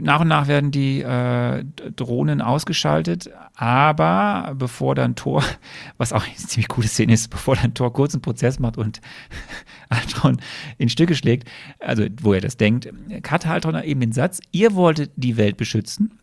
[0.00, 1.64] nach und nach werden die äh,
[1.96, 5.44] Drohnen ausgeschaltet, aber bevor dann Thor,
[5.98, 9.00] was auch eine ziemlich coole Szene ist, bevor dann Thor kurz einen Prozess macht und
[9.90, 10.40] Altron
[10.78, 11.48] in Stücke schlägt,
[11.78, 12.88] also wo er das denkt,
[13.28, 16.18] hat Altron eben den Satz, ihr wolltet die Welt beschützen,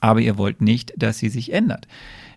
[0.00, 1.88] aber ihr wollt nicht, dass sie sich ändert.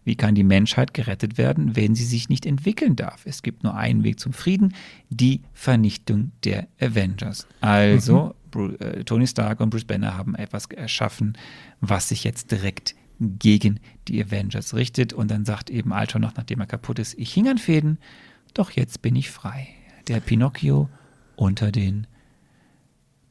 [0.07, 3.25] Wie kann die Menschheit gerettet werden, wenn sie sich nicht entwickeln darf?
[3.25, 4.73] Es gibt nur einen Weg zum Frieden,
[5.09, 7.45] die Vernichtung der Avengers.
[7.59, 11.37] Also, Äh, Tony Stark und Bruce Banner haben etwas erschaffen,
[11.81, 15.13] was sich jetzt direkt gegen die Avengers richtet.
[15.13, 17.99] Und dann sagt eben Ultron noch, nachdem er kaputt ist, ich hing an Fäden,
[18.53, 19.67] doch jetzt bin ich frei.
[20.07, 20.89] Der Pinocchio
[21.35, 22.07] unter den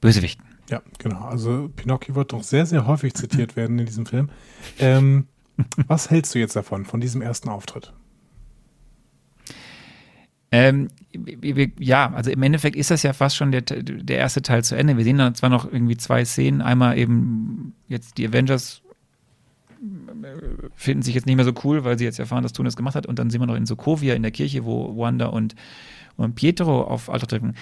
[0.00, 0.44] Bösewichten.
[0.70, 1.22] Ja, genau.
[1.22, 4.30] Also Pinocchio wird doch sehr, sehr häufig zitiert werden in diesem Film.
[4.78, 5.26] Ähm,
[5.86, 7.92] was hältst du jetzt davon, von diesem ersten Auftritt?
[10.56, 10.88] Ähm,
[11.78, 14.96] ja, also im Endeffekt ist das ja fast schon der, der erste Teil zu Ende.
[14.96, 16.62] Wir sehen dann zwar noch irgendwie zwei Szenen.
[16.62, 18.80] Einmal eben jetzt die Avengers
[19.80, 20.28] äh,
[20.74, 23.06] finden sich jetzt nicht mehr so cool, weil sie jetzt erfahren, dass das gemacht hat.
[23.06, 25.54] Und dann sehen wir noch in Sokovia in der Kirche, wo Wanda und,
[26.16, 27.56] und Pietro auf Ultron treffen.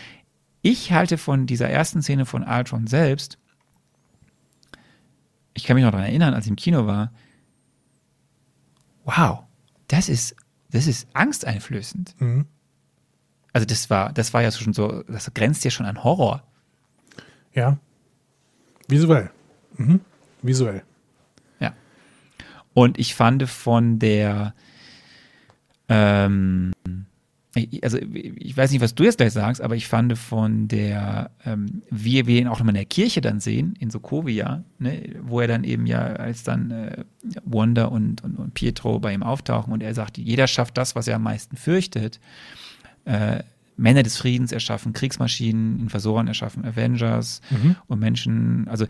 [0.62, 3.38] Ich halte von dieser ersten Szene von Ultron selbst,
[5.52, 7.12] ich kann mich noch daran erinnern, als ich im Kino war,
[9.04, 9.40] wow,
[9.88, 10.36] das ist,
[10.70, 12.14] das ist angsteinflößend.
[12.20, 12.46] Mhm.
[13.54, 16.42] Also das war, das war ja schon so, das grenzt ja schon an Horror.
[17.54, 17.78] Ja.
[18.88, 19.30] Visuell.
[19.76, 20.00] Mhm.
[20.42, 20.82] Visuell.
[21.60, 21.72] Ja.
[22.74, 24.54] Und ich fand von der,
[25.88, 26.72] ähm,
[27.80, 31.82] also ich weiß nicht, was du jetzt gleich sagst, aber ich fand von der, ähm,
[31.90, 35.46] wie wir ihn auch nochmal in der Kirche dann sehen, in Sokovia, ne, wo er
[35.46, 37.04] dann eben ja, als dann äh,
[37.44, 41.06] Wanda und, und, und Pietro bei ihm auftauchen und er sagt, jeder schafft das, was
[41.06, 42.18] er am meisten fürchtet.
[43.04, 43.42] Äh,
[43.76, 47.40] Männer des Friedens erschaffen Kriegsmaschinen, Invasoren erschaffen Avengers
[47.88, 48.86] und Menschen, also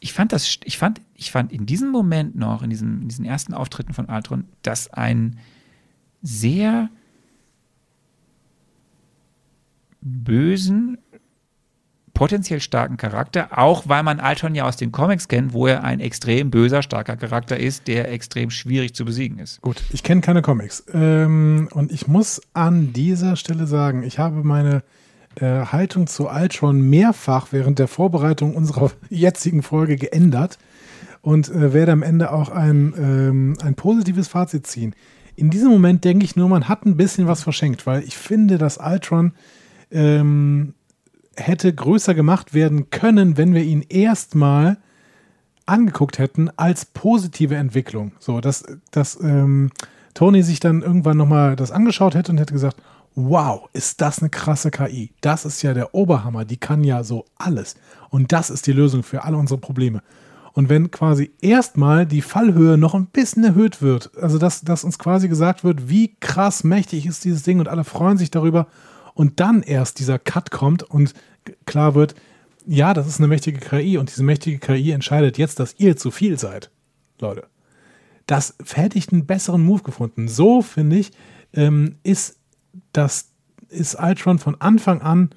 [0.00, 3.24] ich fand das, ich fand, ich fand in diesem Moment noch, in, diesem, in diesen
[3.24, 5.38] ersten Auftritten von Altron, dass ein
[6.22, 6.90] sehr
[10.00, 10.98] bösen,
[12.16, 16.00] potenziell starken Charakter, auch weil man Altron ja aus den Comics kennt, wo er ein
[16.00, 19.60] extrem böser, starker Charakter ist, der extrem schwierig zu besiegen ist.
[19.60, 20.84] Gut, ich kenne keine Comics.
[20.94, 24.82] Ähm, und ich muss an dieser Stelle sagen, ich habe meine
[25.34, 30.58] äh, Haltung zu Ultron mehrfach während der Vorbereitung unserer jetzigen Folge geändert
[31.20, 34.94] und äh, werde am Ende auch ein, ähm, ein positives Fazit ziehen.
[35.34, 38.56] In diesem Moment denke ich nur, man hat ein bisschen was verschenkt, weil ich finde,
[38.56, 39.32] dass Ultron
[39.90, 40.72] ähm,
[41.36, 44.78] hätte größer gemacht werden können, wenn wir ihn erstmal
[45.66, 48.12] angeguckt hätten als positive Entwicklung.
[48.18, 49.70] So, dass, dass ähm,
[50.14, 52.76] Tony sich dann irgendwann nochmal das angeschaut hätte und hätte gesagt,
[53.14, 55.10] wow, ist das eine krasse KI.
[55.20, 57.74] Das ist ja der Oberhammer, die kann ja so alles.
[58.10, 60.02] Und das ist die Lösung für alle unsere Probleme.
[60.52, 64.98] Und wenn quasi erstmal die Fallhöhe noch ein bisschen erhöht wird, also dass, dass uns
[64.98, 68.66] quasi gesagt wird, wie krass mächtig ist dieses Ding und alle freuen sich darüber
[69.16, 71.14] und dann erst dieser Cut kommt und
[71.64, 72.14] klar wird,
[72.66, 76.10] ja, das ist eine mächtige KI und diese mächtige KI entscheidet jetzt, dass ihr zu
[76.10, 76.70] viel seid,
[77.18, 77.46] Leute.
[78.26, 80.28] Das hätte ich einen besseren Move gefunden.
[80.28, 81.12] So finde ich,
[81.54, 82.38] ähm, ist
[82.92, 83.30] das
[83.68, 85.30] ist Ultron von Anfang an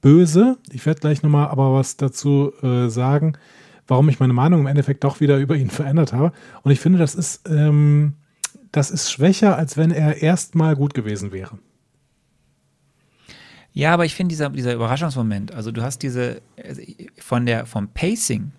[0.00, 0.58] böse.
[0.72, 3.38] Ich werde gleich nochmal aber was dazu äh, sagen,
[3.86, 6.32] warum ich meine Meinung im Endeffekt doch wieder über ihn verändert habe.
[6.62, 8.14] Und ich finde, das ist, ähm,
[8.72, 11.58] das ist schwächer, als wenn er erstmal gut gewesen wäre.
[13.74, 16.80] Ja, aber ich finde dieser, dieser Überraschungsmoment, also du hast diese, also
[17.18, 18.52] von der, vom Pacing,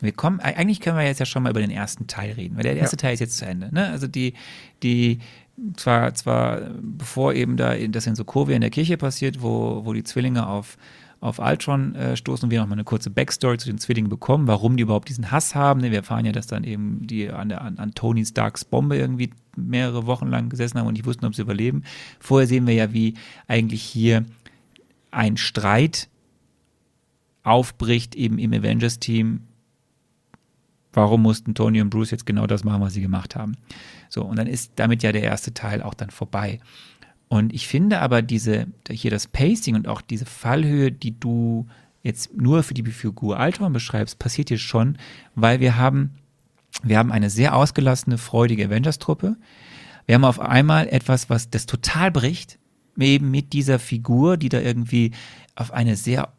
[0.00, 2.62] wir kommen, eigentlich können wir jetzt ja schon mal über den ersten Teil reden, weil
[2.62, 3.74] der erste Teil ist jetzt zu Ende.
[3.74, 3.88] Ne?
[3.88, 4.32] Also die,
[4.82, 5.18] die,
[5.76, 10.04] zwar, zwar bevor eben da das in Sokovia in der Kirche passiert, wo, wo die
[10.04, 10.78] Zwillinge auf,
[11.20, 14.76] auf Ultron äh, stoßen und wir nochmal eine kurze Backstory zu den Zwillingen bekommen, warum
[14.76, 15.80] die überhaupt diesen Hass haben.
[15.80, 15.90] Ne?
[15.90, 19.30] Wir erfahren ja, dass dann eben die an, der, an, an Tony Starks Bombe irgendwie
[19.56, 21.82] mehrere Wochen lang gesessen haben und nicht wussten, ob sie überleben.
[22.20, 23.14] Vorher sehen wir ja, wie
[23.48, 24.24] eigentlich hier
[25.10, 26.08] ein Streit
[27.42, 29.42] aufbricht eben im Avengers-Team.
[30.92, 33.56] Warum mussten Tony und Bruce jetzt genau das machen, was sie gemacht haben?
[34.08, 36.60] So, und dann ist damit ja der erste Teil auch dann vorbei.
[37.28, 41.68] Und ich finde aber diese, hier das Pacing und auch diese Fallhöhe, die du
[42.02, 44.98] jetzt nur für die Figur Altron beschreibst, passiert hier schon,
[45.34, 46.10] weil wir haben,
[46.82, 49.36] wir haben eine sehr ausgelassene, freudige Avengers-Truppe.
[50.06, 52.58] Wir haben auf einmal etwas, was das total bricht,
[53.06, 55.12] eben mit dieser Figur, die da irgendwie
[55.54, 56.32] auf eine sehr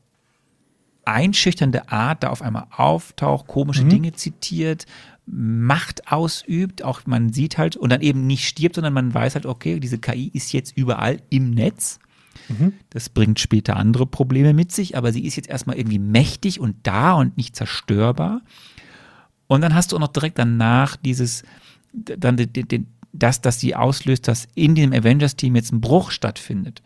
[1.05, 4.85] einschüchternde Art da auf einmal auftaucht, komische Dinge zitiert,
[5.27, 9.45] Macht ausübt, auch man sieht halt und dann eben nicht stirbt, sondern man weiß halt,
[9.45, 11.99] okay, diese KI ist jetzt überall im Netz.
[12.89, 16.75] Das bringt später andere Probleme mit sich, aber sie ist jetzt erstmal irgendwie mächtig und
[16.83, 18.41] da und nicht zerstörbar.
[19.47, 21.43] Und dann hast du auch noch direkt danach dieses,
[21.93, 26.81] dann den, den, das, dass sie auslöst, dass in dem Avengers-Team jetzt ein Bruch stattfindet.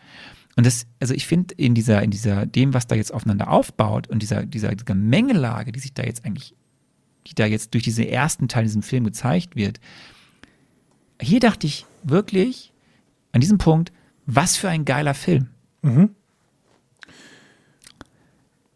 [0.55, 4.07] Und das, also ich finde, in dieser, in dieser, dem, was da jetzt aufeinander aufbaut
[4.07, 6.55] und dieser, dieser Gemengelage, die sich da jetzt eigentlich,
[7.27, 9.79] die da jetzt durch diesen ersten Teil in diesem Film gezeigt wird,
[11.21, 12.73] hier dachte ich wirklich
[13.31, 13.91] an diesem Punkt,
[14.25, 15.49] was für ein geiler Film.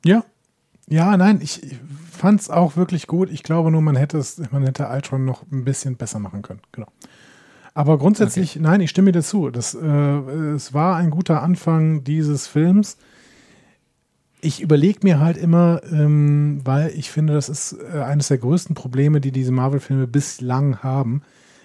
[0.06, 0.24] Ja.
[0.88, 1.62] Ja, nein, ich
[2.12, 3.30] fand es auch wirklich gut.
[3.30, 6.62] Ich glaube nur, man hätte es, man hätte Ultron noch ein bisschen besser machen können.
[6.72, 6.88] Genau.
[7.80, 9.52] Aber grundsätzlich, nein, ich stimme dir zu.
[9.52, 12.98] Das, äh, es war ein guter Anfang dieses Films.
[14.42, 18.76] Ich überlege mir halt immer, ähm, weil ich finde, das ist äh, eines der größten
[18.76, 21.22] Probleme, die diese Marvel-Filme bislang haben.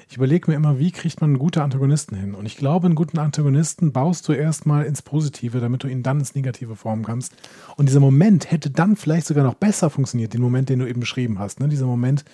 [0.08, 2.36] Ich überlege mir immer, wie kriegt man gute Antagonisten hin?
[2.36, 6.20] Und ich glaube, einen guten Antagonisten baust du erstmal ins Positive, damit du ihn dann
[6.20, 7.34] ins Negative formen kannst.
[7.74, 11.00] Und dieser Moment hätte dann vielleicht sogar noch besser funktioniert, den Moment, den du eben
[11.00, 11.58] beschrieben hast.
[11.58, 11.66] Ne?
[11.66, 12.24] Dieser Moment,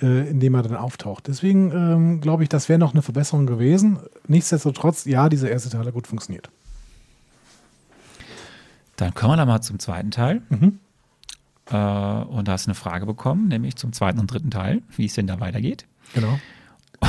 [0.00, 1.26] äh, in dem er dann auftaucht.
[1.28, 3.98] Deswegen ähm, glaube ich, das wäre noch eine Verbesserung gewesen.
[4.26, 6.50] Nichtsdestotrotz, ja, dieser erste Teil hat gut funktioniert.
[8.96, 10.42] Dann kommen wir dann mal zum zweiten Teil.
[10.48, 10.78] Mhm.
[11.70, 15.06] Äh, und da hast du eine Frage bekommen, nämlich zum zweiten und dritten Teil, wie
[15.06, 15.86] es denn da weitergeht.
[16.14, 16.38] Genau.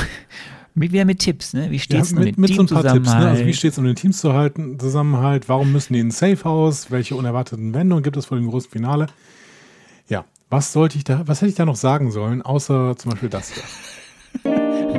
[0.76, 1.70] Mit, wieder mit Tipps, ne?
[1.70, 3.14] Wie steht es Ja, um mit, den mit so ein paar Tipps.
[3.14, 3.28] Ne?
[3.28, 5.48] Also wie steht es um den Teamzusammenhalt?
[5.48, 6.90] Warum müssen die in ein Safe House?
[6.90, 9.06] Welche unerwarteten Wendungen gibt es vor dem großen Finale?
[10.54, 13.52] Was sollte ich da, was hätte ich da noch sagen sollen, außer zum Beispiel das
[13.54, 13.64] hier?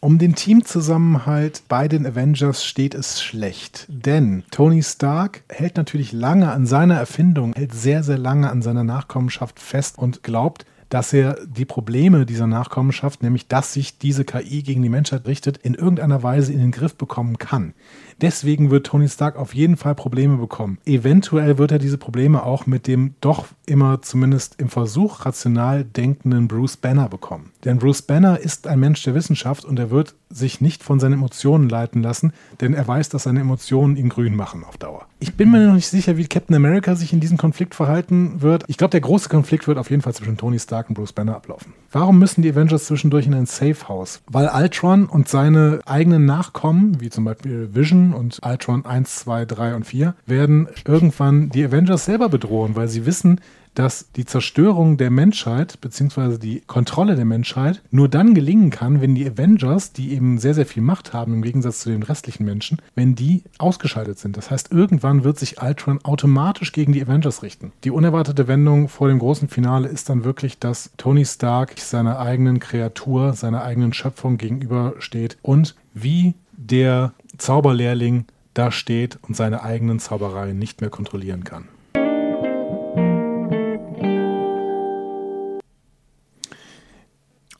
[0.00, 3.86] Um den Teamzusammenhalt bei den Avengers steht es schlecht.
[3.88, 8.82] Denn Tony Stark hält natürlich lange an seiner Erfindung, hält sehr, sehr lange an seiner
[8.82, 14.62] Nachkommenschaft fest und glaubt, dass er die Probleme dieser Nachkommenschaft, nämlich dass sich diese KI
[14.62, 17.74] gegen die Menschheit richtet, in irgendeiner Weise in den Griff bekommen kann.
[18.20, 20.78] Deswegen wird Tony Stark auf jeden Fall Probleme bekommen.
[20.84, 26.48] Eventuell wird er diese Probleme auch mit dem doch immer zumindest im Versuch rational denkenden
[26.48, 27.52] Bruce Banner bekommen.
[27.64, 31.14] Denn Bruce Banner ist ein Mensch der Wissenschaft und er wird sich nicht von seinen
[31.14, 35.06] Emotionen leiten lassen, denn er weiß, dass seine Emotionen ihn grün machen auf Dauer.
[35.20, 38.64] Ich bin mir noch nicht sicher, wie Captain America sich in diesem Konflikt verhalten wird.
[38.66, 41.36] Ich glaube, der große Konflikt wird auf jeden Fall zwischen Tony Stark und Bruce Banner
[41.36, 41.72] ablaufen.
[41.92, 44.20] Warum müssen die Avengers zwischendurch in ein Safe House?
[44.26, 49.74] Weil Ultron und seine eigenen Nachkommen, wie zum Beispiel Vision und Ultron 1, 2, 3
[49.76, 53.40] und 4, werden irgendwann die Avengers selber bedrohen, weil sie wissen,
[53.74, 56.38] dass die Zerstörung der Menschheit bzw.
[56.38, 60.66] die Kontrolle der Menschheit nur dann gelingen kann, wenn die Avengers, die eben sehr, sehr
[60.66, 64.36] viel Macht haben im Gegensatz zu den restlichen Menschen, wenn die ausgeschaltet sind.
[64.36, 67.72] Das heißt, irgendwann wird sich Ultron automatisch gegen die Avengers richten.
[67.82, 72.60] Die unerwartete Wendung vor dem großen Finale ist dann wirklich, dass Tony Stark seiner eigenen
[72.60, 80.58] Kreatur, seiner eigenen Schöpfung gegenübersteht und wie der Zauberlehrling da steht und seine eigenen Zaubereien
[80.58, 81.68] nicht mehr kontrollieren kann.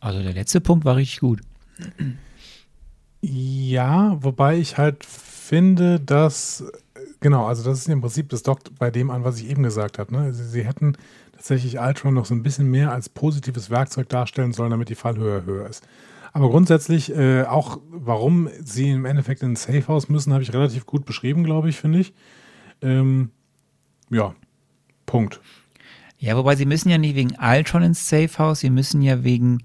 [0.01, 1.41] Also der letzte Punkt war richtig gut.
[3.23, 6.65] Ja, wobei ich halt finde, dass,
[7.21, 9.99] genau, also das ist im Prinzip, das dockt bei dem an, was ich eben gesagt
[9.99, 10.13] habe.
[10.13, 10.35] Ne?
[10.35, 10.97] Sie, sie hätten
[11.33, 15.47] tatsächlich Ultron noch so ein bisschen mehr als positives Werkzeug darstellen sollen, damit die Fallhöhe
[15.47, 15.87] höher ist.
[16.35, 20.85] Aber grundsätzlich äh, auch, warum sie im Endeffekt in ein Safehouse müssen, habe ich relativ
[20.85, 22.13] gut beschrieben, glaube ich, finde ich.
[22.83, 23.31] Ähm,
[24.11, 24.35] ja,
[25.07, 25.41] Punkt.
[26.19, 29.63] Ja, wobei sie müssen ja nicht wegen Ultron ins Safehouse, sie müssen ja wegen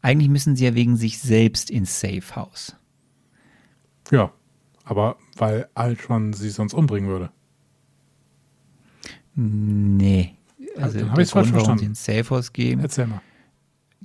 [0.00, 2.74] eigentlich müssen sie ja wegen sich selbst ins Safe House.
[4.10, 4.32] Ja,
[4.84, 7.30] aber weil Ultron sie sonst umbringen würde.
[9.34, 10.36] Nee.
[10.76, 11.80] Also, dann habe ich es falsch verstanden.
[11.80, 12.80] Sie ins Safe House gehen.
[12.80, 13.20] Erzähl mal.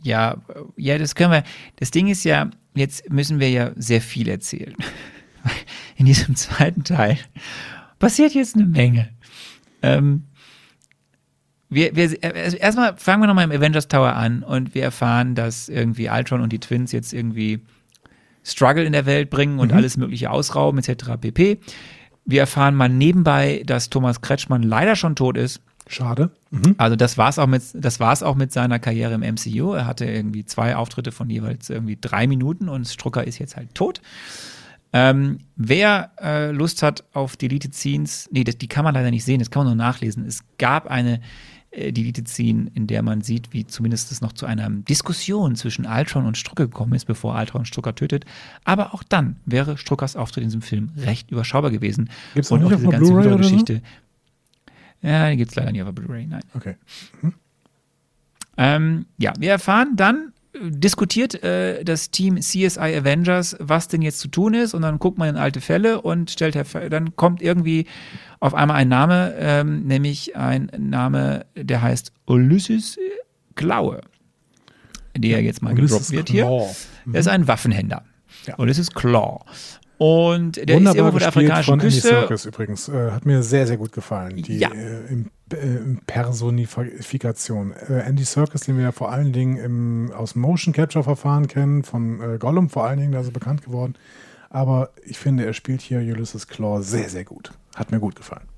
[0.01, 0.37] Ja,
[0.75, 1.43] ja, das können wir.
[1.75, 4.75] Das Ding ist ja, jetzt müssen wir ja sehr viel erzählen.
[5.95, 7.17] In diesem zweiten Teil
[7.99, 9.09] passiert jetzt eine Menge.
[9.81, 10.23] Ähm,
[11.69, 15.69] wir, wir, also erstmal fangen wir nochmal im Avengers Tower an und wir erfahren, dass
[15.69, 17.61] irgendwie Ultron und die Twins jetzt irgendwie
[18.43, 19.77] Struggle in der Welt bringen und mhm.
[19.77, 21.13] alles Mögliche ausrauben, etc.
[21.19, 21.59] pp.
[22.25, 25.61] Wir erfahren mal nebenbei, dass Thomas Kretschmann leider schon tot ist.
[25.87, 26.31] Schade.
[26.51, 26.75] Mhm.
[26.77, 29.73] Also das war's auch mit das war's auch mit seiner Karriere im MCU.
[29.73, 33.73] Er hatte irgendwie zwei Auftritte von jeweils irgendwie drei Minuten und Strucker ist jetzt halt
[33.75, 34.01] tot.
[34.95, 39.25] Ähm, wer äh, Lust hat auf Deleted Scenes, nee, das, die kann man leider nicht
[39.25, 40.25] sehen, das kann man nur nachlesen.
[40.27, 41.19] Es gab eine
[41.73, 45.87] äh, Lied ziehen, in der man sieht, wie zumindest es noch zu einer Diskussion zwischen
[45.87, 48.25] Ultron und Strucker gekommen ist, bevor Ultron Strucker tötet.
[48.63, 52.09] Aber auch dann wäre Struckers Auftritt in diesem Film recht überschaubar gewesen.
[52.35, 53.81] Gibt es auch, diese ganze Videogeschichte.
[55.03, 56.41] Ja, die gibt es leider nicht auf der Blu-ray, nein.
[56.55, 56.75] Okay.
[57.21, 57.33] Hm.
[58.57, 64.27] Ähm, ja, wir erfahren dann, diskutiert äh, das Team CSI Avengers, was denn jetzt zu
[64.27, 67.87] tun ist, und dann guckt man in alte Fälle und stellt her, dann kommt irgendwie
[68.39, 72.99] auf einmal ein Name, ähm, nämlich ein Name, der heißt Ulysses
[73.55, 74.01] Klaue,
[75.17, 76.65] der jetzt mal Ulysses gedroppt wird Claw.
[76.65, 76.75] hier.
[77.05, 77.13] Mhm.
[77.15, 78.03] Er ist ein Waffenhändler.
[78.45, 78.59] Ja.
[78.59, 79.39] Ulysses Claw.
[80.03, 82.09] Und der Wunderbar ist irgendwo von der afrikanischen von Küste.
[82.09, 82.89] Andy Serkis übrigens.
[82.89, 84.35] Äh, hat mir sehr, sehr gut gefallen.
[84.35, 84.69] Die ja.
[84.69, 87.71] äh, äh, Personifikation.
[87.71, 91.83] Äh, Andy Serkis, den wir ja vor allen Dingen im, aus Motion Capture Verfahren kennen,
[91.83, 93.93] von äh, Gollum vor allen Dingen, da ist er bekannt geworden.
[94.49, 97.53] Aber ich finde, er spielt hier Ulysses Claw sehr, sehr gut.
[97.73, 98.49] Hat mir gut gefallen.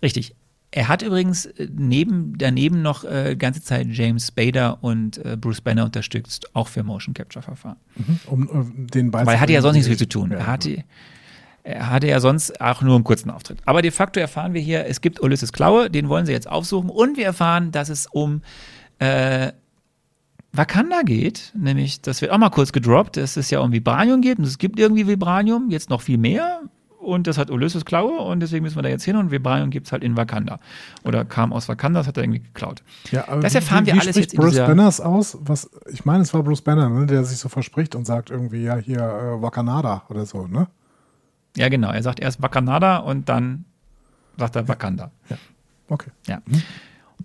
[0.00, 0.36] Richtig.
[0.76, 5.60] Er hat übrigens äh, neben, daneben noch äh, ganze Zeit James Spader und äh, Bruce
[5.60, 7.76] Banner unterstützt, auch für Motion Capture Verfahren.
[7.94, 8.20] Mhm.
[8.26, 10.32] Um, um den Weil er hatte ja sonst nichts viel zu tun.
[10.32, 10.84] Ja, er hatte,
[11.62, 13.58] er hatte ja sonst auch nur einen kurzen Auftritt.
[13.66, 16.90] Aber de facto erfahren wir hier, es gibt Ulysses Klaue, den wollen sie jetzt aufsuchen.
[16.90, 18.42] Und wir erfahren, dass es um
[18.98, 19.52] äh,
[20.50, 21.52] Wakanda geht.
[21.56, 24.38] Nämlich, das wird auch mal kurz gedroppt, dass es ja um Vibranium geht.
[24.38, 26.62] Und es gibt irgendwie Vibranium, jetzt noch viel mehr
[27.04, 29.86] und das hat Ulysses Klaue und deswegen müssen wir da jetzt hin und Vibranium gibt
[29.86, 30.58] es halt in Wakanda.
[31.04, 32.82] Oder kam aus Wakanda, das hat er irgendwie geklaut.
[33.10, 35.38] Ja, aber das erfahren wie, wie wir alles jetzt Bruce in Banners aus?
[35.40, 38.62] Was, ich meine, es war Bruce Banner, ne, der sich so verspricht und sagt irgendwie,
[38.62, 40.66] ja, hier äh, Wakanada oder so, ne?
[41.56, 41.92] Ja, genau.
[41.92, 43.64] Er sagt erst Wakanada und dann
[44.38, 45.10] sagt er Wakanda.
[45.28, 45.36] Ja.
[45.88, 46.10] Okay.
[46.26, 46.42] Ja.
[46.46, 46.62] Mhm.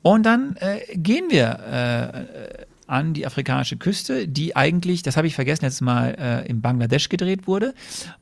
[0.01, 5.35] Und dann äh, gehen wir äh, an die afrikanische Küste, die eigentlich, das habe ich
[5.35, 7.73] vergessen, jetzt mal äh, in Bangladesch gedreht wurde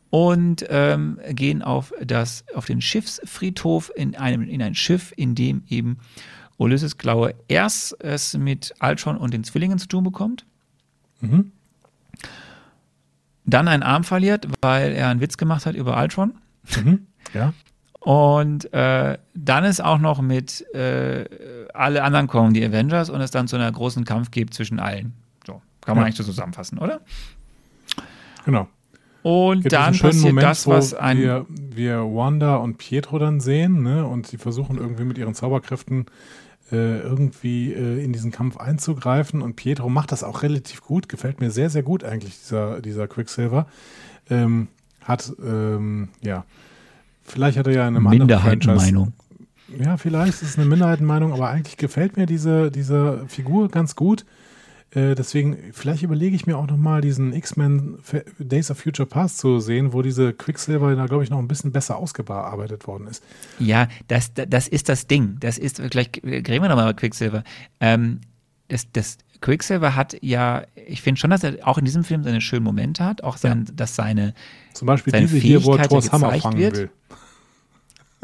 [0.10, 5.64] und ähm, gehen auf das auf den Schiffsfriedhof in einem in ein Schiff, in dem
[5.70, 6.00] eben
[6.58, 10.46] Ulysses Klaue erst es mit Altron und den Zwillingen zu tun bekommt.
[11.20, 11.52] Mhm.
[13.46, 16.36] dann einen Arm verliert, weil er einen Witz gemacht hat über Ultron.
[17.34, 17.54] Ja.
[18.08, 21.26] Und äh, dann ist auch noch mit äh,
[21.74, 25.12] alle anderen kommen, die Avengers, und es dann zu einer großen Kampf gibt zwischen allen.
[25.46, 26.06] So, kann man Ja.
[26.06, 27.02] eigentlich so zusammenfassen, oder?
[28.46, 28.70] Genau.
[29.24, 31.18] Und Gibt dann passiert Moment, das, was ein.
[31.18, 34.08] wir, wir Wanda und Pietro dann sehen, ne?
[34.08, 36.06] Und sie versuchen irgendwie mit ihren Zauberkräften
[36.72, 39.42] äh, irgendwie äh, in diesen Kampf einzugreifen.
[39.42, 41.10] Und Pietro macht das auch relativ gut.
[41.10, 43.68] Gefällt mir sehr, sehr gut eigentlich, dieser, dieser Quicksilver.
[44.30, 44.70] Ähm,
[45.04, 46.46] hat, ähm, ja,
[47.28, 49.14] vielleicht hat er ja Franchise Minderheitenmeinung.
[49.80, 54.26] ja, vielleicht ist es eine Minderheitenmeinung, aber eigentlich gefällt mir diese, diese Figur ganz gut.
[54.92, 58.00] Äh, deswegen, vielleicht überlege ich mir auch nochmal diesen X-Men
[58.40, 61.74] Days of Future Past zu sehen, wo diese Quicksilver da, glaube ich, noch ein bisschen
[61.74, 63.22] besser ausgearbeitet worden ist.
[63.60, 65.38] Ja, das, das ist das Ding.
[65.42, 67.44] Das ist, gleich reden wir nochmal über Quicksilver.
[67.82, 68.22] Ähm,
[68.70, 72.42] das, das Quicksilver hat ja, ich finde schon, dass er auch in diesem Film seine
[72.42, 74.34] schönen Momente hat, auch sein, dass seine,
[74.74, 76.78] Zum Beispiel Seine diese hier, wo er Thors ja Hammer fangen wird.
[76.78, 76.90] will.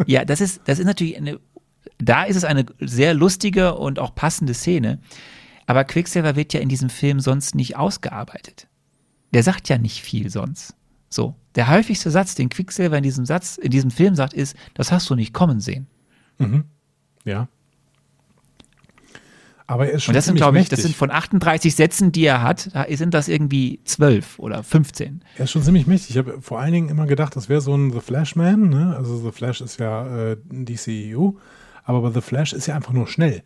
[0.06, 1.40] ja, das ist, das ist natürlich eine,
[1.98, 5.00] da ist es eine sehr lustige und auch passende Szene.
[5.66, 8.68] Aber Quicksilver wird ja in diesem Film sonst nicht ausgearbeitet.
[9.34, 10.76] Der sagt ja nicht viel sonst.
[11.10, 11.36] So.
[11.56, 15.10] Der häufigste Satz, den Quicksilver in diesem Satz, in diesem Film sagt, ist, das hast
[15.10, 15.88] du nicht kommen sehen.
[17.24, 17.48] Ja.
[19.66, 20.78] Aber er ist schon Und das sind, glaube ich, mächtig.
[20.78, 25.24] das sind von 38 Sätzen, die er hat, da sind das irgendwie 12 oder 15.
[25.38, 26.12] Er ist schon ziemlich mächtig.
[26.12, 28.70] Ich habe vor allen Dingen immer gedacht, das wäre so ein The Flash-Man.
[28.70, 28.96] Ne?
[28.98, 31.34] Also The Flash ist ja äh, DCEU,
[31.84, 33.44] aber bei The Flash ist ja einfach nur schnell.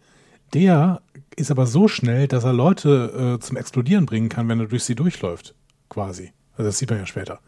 [0.53, 1.01] Der
[1.35, 4.85] ist aber so schnell, dass er Leute äh, zum Explodieren bringen kann, wenn er durch
[4.85, 5.55] sie durchläuft,
[5.89, 6.31] quasi.
[6.53, 7.39] Also das sieht man ja später.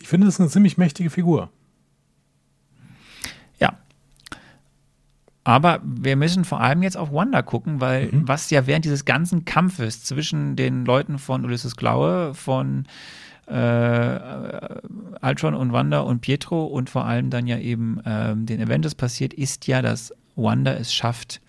[0.00, 1.50] Ich finde, das ist eine ziemlich mächtige Figur.
[3.60, 3.78] Ja.
[5.44, 9.44] Aber wir müssen vor allem jetzt auf Wanda gucken, weil was ja während dieses ganzen
[9.44, 12.86] Kampfes zwischen den Leuten von Ulysses Klaue, von
[13.46, 14.80] äh, äh,
[15.20, 19.34] Ultron und Wanda und Pietro und vor allem dann ja eben ähm, den Avengers passiert,
[19.34, 21.42] ist ja, dass Wanda es schafft,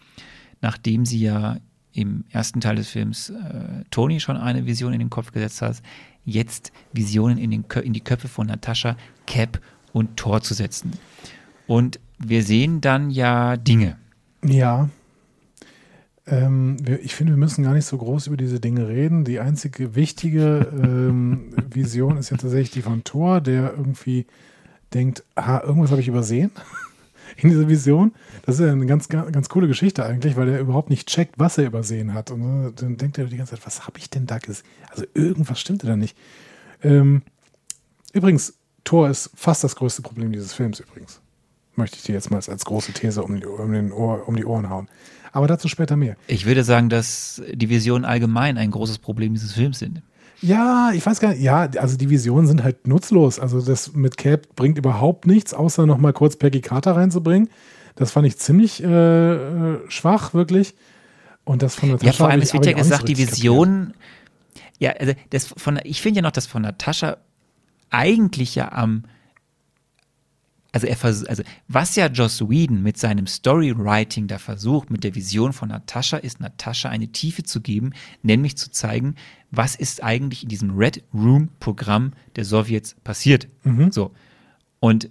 [0.62, 1.58] nachdem sie ja
[1.94, 5.82] im ersten Teil des Films äh, Tony schon eine Vision in den Kopf gesetzt hat,
[6.26, 9.62] jetzt Visionen in, den in die Köpfe von Natascha, Cap
[9.94, 10.92] und Thor zu setzen.
[11.66, 13.98] Und wir sehen dann ja Dinge.
[14.44, 14.90] Ja.
[16.28, 19.26] Ähm, ich finde, wir müssen gar nicht so groß über diese Dinge reden.
[19.26, 24.26] Die einzige wichtige ähm, Vision ist ja tatsächlich die von Thor, der irgendwie
[24.94, 26.52] denkt, ah, irgendwas habe ich übersehen
[27.38, 28.14] in dieser Vision.
[28.44, 31.38] Das ist ja eine ganz, ganz, ganz coole Geschichte eigentlich, weil er überhaupt nicht checkt,
[31.38, 32.32] was er übersehen hat.
[32.32, 34.66] Und dann denkt er die ganze Zeit, was habe ich denn da gesehen?
[34.90, 36.18] Also irgendwas stimmte da nicht.
[36.82, 37.22] Ähm,
[38.14, 41.20] übrigens, Thor ist fast das größte Problem dieses Films übrigens.
[41.76, 44.46] Möchte ich dir jetzt mal als große These um die, um, den Ohr, um die
[44.46, 44.88] Ohren hauen.
[45.32, 46.16] Aber dazu später mehr.
[46.28, 50.02] Ich würde sagen, dass die Visionen allgemein ein großes Problem dieses Films sind.
[50.42, 51.42] Ja, ich weiß gar nicht.
[51.42, 53.40] Ja, also die Visionen sind halt nutzlos.
[53.40, 57.50] Also das mit Cap bringt überhaupt nichts, außer noch mal kurz Peggy Carter reinzubringen.
[57.96, 60.76] Das fand ich ziemlich äh, äh, schwach, wirklich.
[61.46, 63.94] Und das von Natascha Ja, vor allem, es wird ja gesagt, die richtig Vision,
[64.80, 67.18] ja, also das von, ich finde ja noch, dass von Natascha
[67.90, 69.04] eigentlich ja am,
[70.76, 75.16] also er vers also was ja Joss Whedon mit seinem Storywriting da versucht, mit der
[75.16, 77.94] Vision von Natascha, ist Natascha eine Tiefe zu geben,
[78.24, 79.16] nämlich zu zeigen,
[79.52, 83.48] was ist eigentlich in diesem Red Room Programm der Sowjets passiert.
[83.92, 84.12] So.
[84.82, 85.10] Und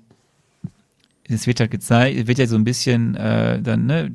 [1.27, 4.13] es wird halt gezeigt, wird ja so ein bisschen äh, dann, ne,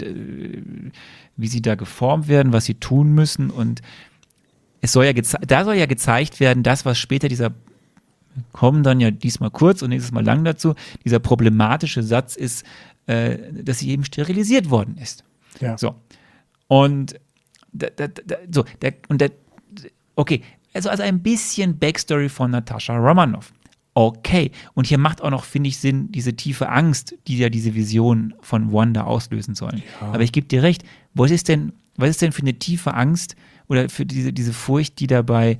[1.36, 3.82] wie sie da geformt werden, was sie tun müssen und
[4.82, 7.56] es soll ja da soll ja gezeigt werden, das, was später dieser
[8.52, 12.66] kommen dann ja diesmal kurz und nächstes Mal lang dazu, dieser problematische Satz ist,
[13.08, 15.24] äh, dass sie eben sterilisiert worden ist.
[15.60, 15.78] Ja.
[15.78, 15.96] So.
[16.68, 17.20] Und
[17.72, 19.32] da, da, da, so, der, und der,
[20.16, 20.42] okay,
[20.74, 23.52] also, also ein bisschen Backstory von Natascha Romanoff.
[23.96, 24.52] Okay.
[24.76, 28.34] Und hier macht auch noch, finde ich, Sinn, diese tiefe Angst, die ja diese Vision
[28.42, 29.82] von Wanda auslösen sollen.
[30.00, 30.84] Aber ich gebe dir recht,
[31.14, 33.36] was ist denn, was ist denn für eine tiefe Angst
[33.68, 35.58] oder für diese, diese Furcht, die dabei,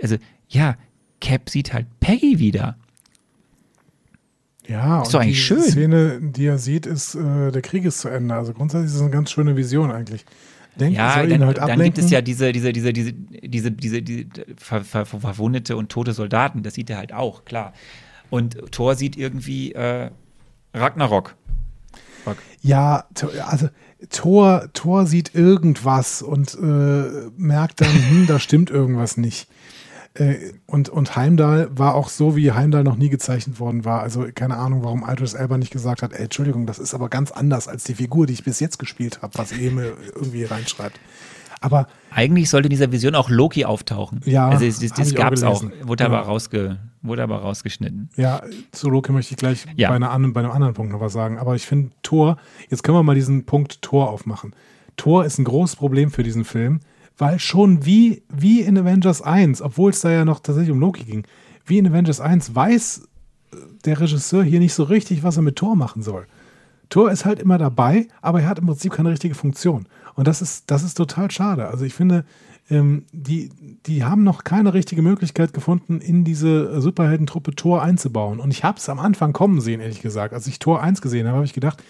[0.00, 0.16] also,
[0.48, 0.76] ja,
[1.24, 2.76] Cap sieht halt Peggy wieder.
[4.66, 5.60] Ja, Ist doch eigentlich die schön.
[5.62, 8.34] Szene, die er sieht, ist, äh, der Krieg ist zu Ende.
[8.34, 10.24] Also grundsätzlich ist es eine ganz schöne Vision eigentlich.
[10.76, 11.84] Denkt, Ja, soll ihn dann, halt dann ablenken.
[11.94, 14.26] gibt es ja diese, diese, diese, diese, diese, diese, diese
[14.56, 17.74] ver, ver, ver, verwundete und tote Soldaten, das sieht er halt auch, klar.
[18.30, 20.10] Und Thor sieht irgendwie äh,
[20.72, 21.36] Ragnarok.
[22.62, 23.68] Ja, Th- also
[24.08, 29.46] Thor, Thor sieht irgendwas und äh, merkt dann, hm, da stimmt irgendwas nicht.
[30.14, 34.00] Äh, und, und Heimdall war auch so, wie Heimdall noch nie gezeichnet worden war.
[34.02, 37.32] Also keine Ahnung, warum Idris Elba nicht gesagt hat, ey, Entschuldigung, das ist aber ganz
[37.32, 41.00] anders als die Figur, die ich bis jetzt gespielt habe, was Emil irgendwie reinschreibt.
[41.60, 44.20] Aber Eigentlich sollte in dieser Vision auch Loki auftauchen.
[44.26, 45.88] Ja, also das, das auch gab es auch, gelesen.
[45.88, 46.20] wurde aber, Ja.
[46.22, 48.10] rausge, wurde aber rausgeschnitten.
[48.16, 49.88] Ja, zu Loki möchte ich gleich Ja.
[49.88, 51.38] bei, einer bei einem anderen Punkt noch was sagen.
[51.38, 52.36] Aber ich finde Thor,
[52.68, 54.54] jetzt können wir mal diesen Punkt Thor aufmachen.
[54.96, 56.80] Thor ist ein großes Problem für diesen Film,
[57.18, 61.04] weil schon wie, wie in Avengers 1, obwohl es da ja noch tatsächlich um Loki
[61.04, 61.26] ging,
[61.64, 63.08] wie in Avengers 1 weiß
[63.52, 66.26] äh, der Regisseur hier nicht so richtig, was er mit Thor machen soll.
[66.90, 69.86] Thor ist halt immer dabei, aber er hat im Prinzip keine richtige Funktion.
[70.14, 71.68] Und das ist, das ist total schade.
[71.68, 72.24] Also ich finde,
[72.70, 73.50] ähm, die,
[73.86, 78.40] die haben noch keine richtige Möglichkeit gefunden, in diese Superheldentruppe Tor einzubauen.
[78.40, 80.34] Und ich habe es am Anfang kommen sehen, ehrlich gesagt.
[80.34, 81.82] Als ich Tor 1 gesehen habe, habe ich gedacht,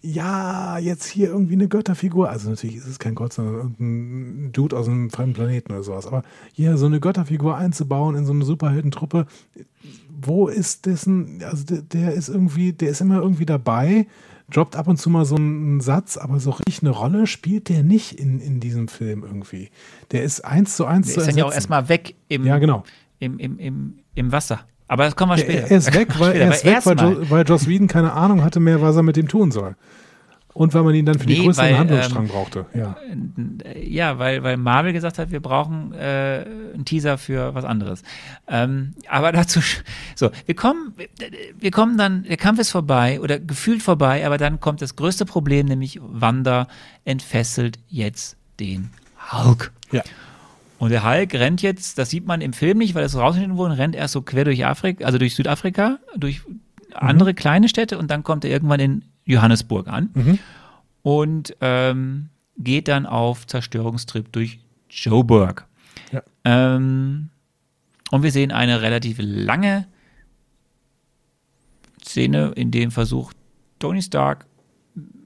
[0.00, 2.30] ja, jetzt hier irgendwie eine Götterfigur.
[2.30, 6.06] Also natürlich ist es kein Gott, sondern irgendein Dude aus einem fremden Planeten oder sowas.
[6.06, 6.22] Aber
[6.52, 9.26] hier so eine Götterfigur einzubauen in so eine Superheldentruppe,
[10.08, 14.06] wo ist dessen, also der, der ist irgendwie, der ist immer irgendwie dabei,
[14.50, 17.82] droppt ab und zu mal so einen Satz, aber so richtig eine Rolle spielt der
[17.82, 19.68] nicht in, in diesem Film irgendwie.
[20.12, 21.72] Der ist eins zu eins Der zu ist dann ja auch ersetzen.
[21.72, 22.84] erstmal weg im, Ja, genau.
[23.18, 24.60] im, im, im, im Wasser.
[24.88, 25.64] Aber das kommen wir später.
[25.64, 26.44] Er, er ist weg, weil, Später.
[26.44, 29.16] er ist weg weil, jo, weil Joss Whedon keine Ahnung hatte mehr, was er mit
[29.16, 29.76] dem tun soll.
[30.54, 32.66] Und weil man ihn dann für die Nee, größeren weil, Handlungsstrang ähm, brauchte.
[32.74, 32.96] Ja.
[33.80, 36.44] Ja, weil, weil Marvel gesagt hat, wir brauchen äh,
[36.74, 38.02] einen Teaser für was anderes.
[38.48, 39.60] Ähm, aber dazu,
[40.16, 40.94] so, wir kommen,
[41.56, 45.26] wir kommen dann, der Kampf ist vorbei oder gefühlt vorbei, aber dann kommt das größte
[45.26, 46.66] Problem, nämlich Wanda
[47.04, 48.90] entfesselt jetzt den
[49.30, 49.70] Hulk.
[49.92, 50.02] ja.
[50.78, 53.78] Und der Hulk rennt jetzt, das sieht man im Film nicht, weil es rausgeschnitten wurde,
[53.78, 56.42] rennt erst so quer durch Afrika, also durch Südafrika, durch
[56.94, 60.38] andere kleine Städte und dann kommt er irgendwann in Johannesburg an
[61.02, 65.66] und ähm, geht dann auf Zerstörungstrip durch Joburg.
[66.12, 66.22] Ja.
[66.44, 67.28] Ähm,
[68.10, 69.86] und wir sehen eine relativ lange
[72.02, 73.36] Szene, in dem versucht
[73.78, 74.46] Tony Stark,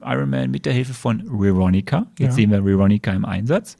[0.01, 2.35] Iron Man mit der Hilfe von Veronica, jetzt Ja.
[2.35, 3.77] sehen wir Veronica im Einsatz,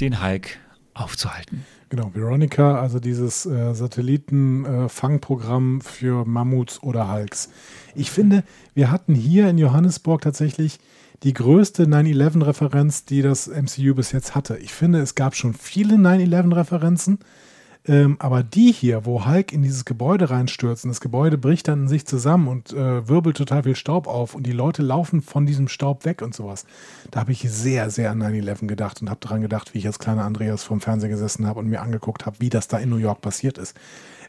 [0.00, 0.58] den Hulk
[1.00, 1.64] aufzuhalten.
[1.88, 7.48] Genau, Veronica, also dieses äh, Satelliten-Fangprogramm für Mammuts oder Hulks.
[7.96, 8.44] Ich finde,
[8.74, 10.78] wir hatten hier in Johannesburg tatsächlich
[11.24, 14.56] die größte 9-11-Referenz, die das MCU bis jetzt hatte.
[14.58, 17.18] Ich finde, es gab schon viele 9-11-Referenzen,
[17.86, 21.82] ähm, aber die hier, wo Hulk in dieses Gebäude reinstürzt und das Gebäude bricht dann
[21.82, 25.46] in sich zusammen und äh, wirbelt total viel Staub auf und die Leute laufen von
[25.46, 26.66] diesem Staub weg und sowas.
[27.10, 29.98] Da habe ich sehr, sehr an 9-11 gedacht und habe daran gedacht, wie ich als
[29.98, 32.96] kleiner Andreas vorm Fernseher gesessen habe und mir angeguckt habe, wie das da in New
[32.96, 33.74] York passiert ist.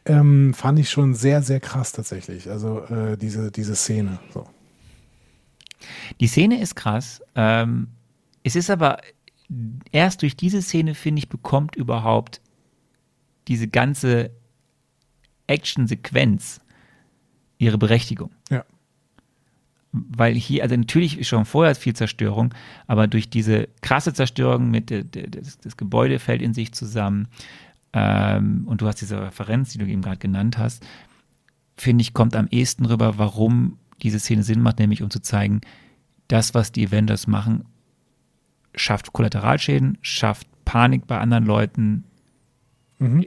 [0.06, 2.49] Ähm, fand ich schon sehr, sehr krass tatsächlich.
[2.49, 4.19] Also äh, diese, diese Szene.
[4.34, 4.48] So.
[6.19, 7.22] Die Szene ist krass.
[7.36, 7.88] Ähm,
[8.44, 8.99] es ist aber
[9.91, 12.41] erst durch diese Szene, finde ich, bekommt überhaupt
[13.48, 14.32] diese ganze
[15.48, 16.62] Action-Sequenz
[17.58, 18.32] ihre Berechtigung.
[18.50, 18.66] Ja.
[19.92, 22.54] Weil hier, also natürlich schon vorher viel Zerstörung,
[22.88, 27.28] aber durch diese krasse Zerstörung mit der, der, das, das Gebäude fällt in sich zusammen
[27.94, 30.86] ähm, und du hast diese Referenz, die du eben gerade genannt hast,
[31.76, 35.62] finde ich, kommt am ehesten rüber, warum diese Szene Sinn macht, nämlich um zu zeigen,
[36.28, 37.66] das, was die Avengers machen,
[38.76, 42.06] schafft Kollateralschäden, schafft Panik bei anderen Leuten.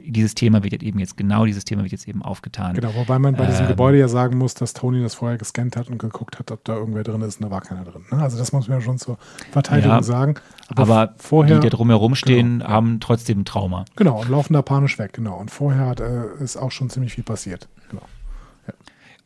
[0.05, 2.75] Dieses Thema wird jetzt eben jetzt, genau dieses Thema wird jetzt eben aufgetan.
[2.75, 3.67] Genau, wobei man bei diesem Ähm.
[3.67, 6.75] Gebäude ja sagen muss, dass Tony das vorher gescannt hat und geguckt hat, ob da
[6.75, 8.05] irgendwer drin ist und da war keiner drin.
[8.09, 8.21] Ne?
[8.21, 9.17] Also das muss man ja schon zur
[9.51, 10.35] Verteidigung Ja, sagen.
[10.75, 13.83] Aber vorher, die, die drumherum stehen, haben trotzdem ein Trauma.
[13.97, 15.37] genau, und laufen da panisch weg, genau.
[15.37, 17.67] Und vorher hat, äh, ist auch schon ziemlich viel passiert.
[17.89, 18.03] Genau.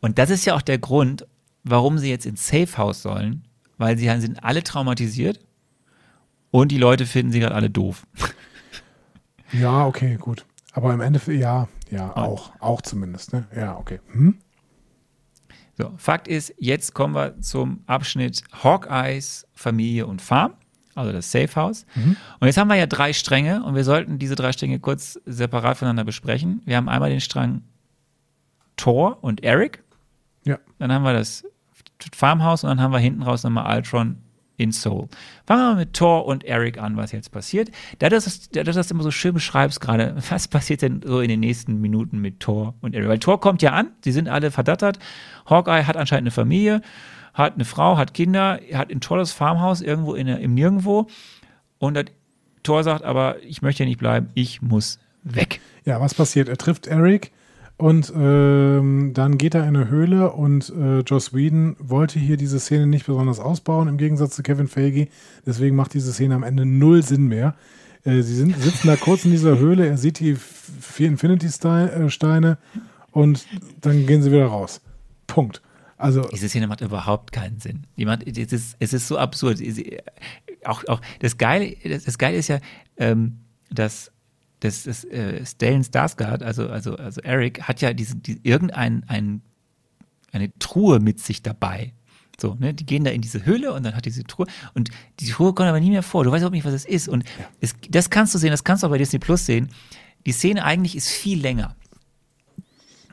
[0.01, 1.27] Und das ist ja auch der Grund,
[1.63, 3.43] warum sie jetzt ins Safe House sollen,
[3.77, 5.39] weil sie sind alle traumatisiert
[6.51, 8.07] und die Leute finden sie gerade alle doof.
[9.53, 10.45] Ja, okay, gut.
[10.73, 13.47] Aber im Endeffekt, ja, ja, auch, auch zumindest, ne?
[13.55, 13.99] Ja, okay.
[14.11, 14.37] Hm?
[15.77, 20.53] So, Fakt ist, jetzt kommen wir zum Abschnitt Hawkeyes Familie und Farm,
[20.93, 21.85] also das Safe House.
[21.95, 25.77] Und jetzt haben wir ja drei Stränge und wir sollten diese drei Stränge kurz separat
[25.77, 26.61] voneinander besprechen.
[26.65, 27.61] Wir haben einmal den Strang
[28.75, 29.83] Thor und Eric,
[30.45, 30.57] Ja.
[30.79, 31.43] dann haben wir das
[32.13, 34.17] Farmhaus und dann haben wir hinten raus nochmal Ultron
[34.59, 35.07] in Seoul.
[35.47, 37.71] Fangen wir mal mit Thor und Eric an, was jetzt passiert.
[37.99, 41.29] Da du das, da das immer so schön beschreibst gerade, was passiert denn so in
[41.29, 43.07] den nächsten Minuten mit Thor und Eric?
[43.07, 44.99] Weil Thor kommt ja an, sie sind alle verdattert.
[45.49, 46.81] Hawkeye hat anscheinend eine Familie,
[47.33, 51.07] hat eine Frau, hat Kinder, hat ein tolles Farmhaus irgendwo in, im Nirgendwo.
[51.77, 52.11] Und
[52.63, 55.61] Thor sagt aber, ich möchte hier nicht bleiben, ich muss weg.
[55.85, 56.49] Ja, was passiert?
[56.49, 57.31] Er trifft Eric
[57.79, 62.59] und ähm, dann geht er in eine Höhle und äh, Joss Whedon wollte hier diese
[62.59, 65.07] Szene nicht besonders ausbauen, im Gegensatz zu Kevin Feige.
[65.45, 67.55] Deswegen macht diese Szene am Ende null Sinn mehr.
[68.03, 72.57] Äh, sie sind, sitzen da kurz in dieser Höhle, er sieht die vier Infinity-Steine
[73.11, 73.45] und
[73.79, 74.81] dann gehen sie wieder raus.
[75.25, 75.61] Punkt.
[75.95, 77.87] Also, Diese Szene macht überhaupt keinen Sinn.
[77.97, 79.61] Die macht, es, ist, es ist so absurd.
[80.65, 82.59] Auch, auch das Geile, das Geile ist ja,
[82.97, 83.37] ähm,
[83.71, 84.11] dass
[84.59, 89.41] das, das äh, Stellan Skarsgård, also, also, also Eric, hat ja diese, die, irgendein ein,
[90.31, 91.93] eine Truhe mit sich dabei.
[92.39, 95.27] So, ne, die gehen da in diese Höhle und dann hat diese Truhe und die
[95.27, 96.23] Truhe kommt aber nie mehr vor.
[96.23, 97.09] Du weißt überhaupt nicht, was es ist.
[97.09, 97.23] Und
[97.59, 99.69] es, das kannst du sehen, das kannst du auch bei Disney Plus sehen.
[100.25, 101.75] Die Szene eigentlich ist viel länger.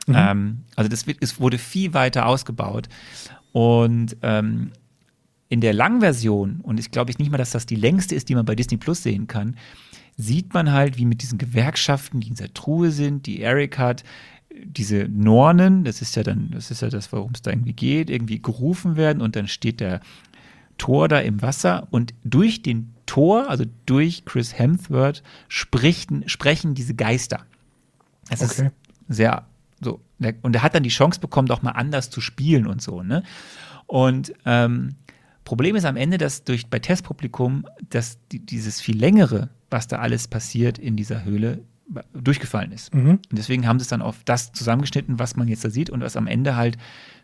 [0.07, 2.87] Ähm, also das wird, es wurde viel weiter ausgebaut.
[3.51, 4.71] Und ähm,
[5.49, 8.35] in der Langversion, und ich glaube ich nicht mal, dass das die längste ist, die
[8.35, 9.57] man bei Disney Plus sehen kann,
[10.17, 14.03] sieht man halt, wie mit diesen Gewerkschaften, die in dieser Truhe sind, die Eric hat,
[14.63, 18.09] diese Nornen, das ist ja dann, das ist ja das, worum es da irgendwie geht,
[18.09, 20.01] irgendwie gerufen werden und dann steht der
[20.79, 26.95] Tor da im Wasser und durch den Tor, also durch Chris Hemsworth, sprichten, sprechen diese
[26.95, 27.45] Geister.
[28.29, 28.67] Es Okay.
[28.67, 29.45] ist sehr
[29.81, 30.01] so.
[30.19, 33.03] der- Und er hat dann die Chance bekommen, doch mal anders zu spielen und so,
[33.03, 33.21] ne?
[33.85, 34.95] Und ähm,
[35.45, 39.97] Problem ist am Ende, dass durch bei Testpublikum, dass die, dieses viel längere, was da
[39.99, 41.63] alles passiert in dieser Höhle,
[42.13, 42.93] durchgefallen ist.
[43.29, 46.01] Und deswegen haben sie es dann auf das zusammengeschnitten, was man jetzt da sieht und
[46.01, 46.77] was am Ende halt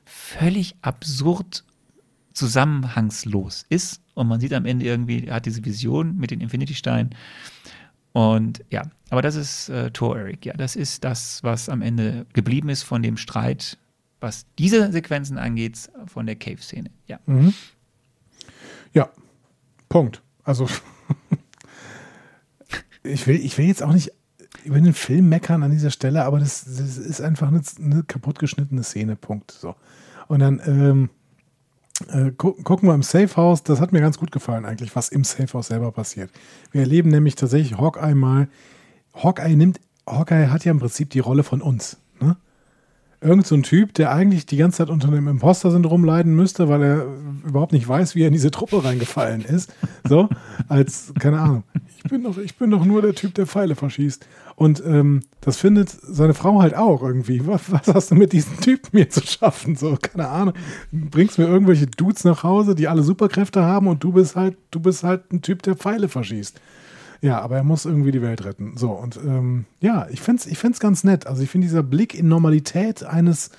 [0.05, 1.65] völlig absurd
[2.33, 4.01] zusammenhangslos ist.
[4.13, 7.15] Und man sieht am Ende irgendwie, er hat diese Vision mit den Infinity-Steinen.
[8.13, 10.45] Und ja, aber das ist äh, Thor Eric.
[10.45, 13.77] Ja, das ist das, was am Ende geblieben ist von dem Streit,
[14.19, 16.89] was diese Sequenzen angeht, von der Cave-Szene.
[17.07, 17.19] Ja.
[18.93, 19.09] Ja,
[19.89, 20.21] Punkt.
[20.43, 20.67] Also,
[23.03, 24.11] ich will, ich will jetzt auch nicht
[24.63, 28.83] über den Film meckern an dieser Stelle, aber das, das ist einfach eine, eine kaputtgeschnittene
[28.83, 29.51] Szene, Punkt.
[29.51, 29.75] So.
[30.27, 31.09] Und dann ähm,
[32.09, 35.09] äh, gu gucken wir im Safe House, das hat mir ganz gut gefallen eigentlich, was
[35.09, 36.31] im Safe House selber passiert.
[36.71, 38.47] Wir erleben nämlich tatsächlich Hawkeye mal.
[39.13, 41.97] Hawkeye nimmt, Hawkeye hat ja im Prinzip die Rolle von uns.
[42.19, 42.37] Ne?
[43.23, 46.83] Irgend so ein Typ, der eigentlich die ganze Zeit unter einem Imposter-Syndrom leiden müsste, weil
[46.83, 47.05] er
[47.47, 49.73] überhaupt nicht weiß, wie er in diese Truppe reingefallen ist.
[50.07, 50.29] So,
[50.67, 51.63] als, keine Ahnung,
[52.03, 54.27] ich bin doch, ich bin doch nur der Typ, der Pfeile verschießt.
[54.55, 57.45] Und ähm, das findet seine Frau halt auch irgendwie.
[57.47, 59.75] Was, was hast du mit diesem Typen mir zu schaffen?
[59.75, 60.53] So, keine Ahnung.
[60.91, 64.79] Bringst mir irgendwelche Dudes nach Hause, die alle Superkräfte haben und du bist halt, du
[64.79, 66.59] bist halt ein Typ, der Pfeile verschießt.
[67.23, 68.75] Ja, aber er muss irgendwie die Welt retten.
[68.75, 71.25] So, und ähm, ja, ich finde es ich find's ganz nett.
[71.25, 73.49] Also ich finde dieser Blick in Normalität eines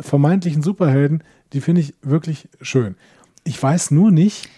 [0.00, 1.22] vermeintlichen Superhelden,
[1.52, 2.94] die finde ich wirklich schön.
[3.44, 4.48] Ich weiß nur nicht,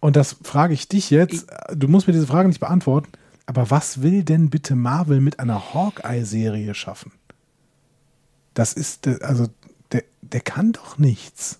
[0.00, 3.08] und das frage ich dich jetzt, du musst mir diese Frage nicht beantworten,
[3.46, 7.10] aber was will denn bitte Marvel mit einer Hawkeye-Serie schaffen?
[8.52, 9.46] Das ist, also
[9.92, 11.58] der, der kann doch nichts.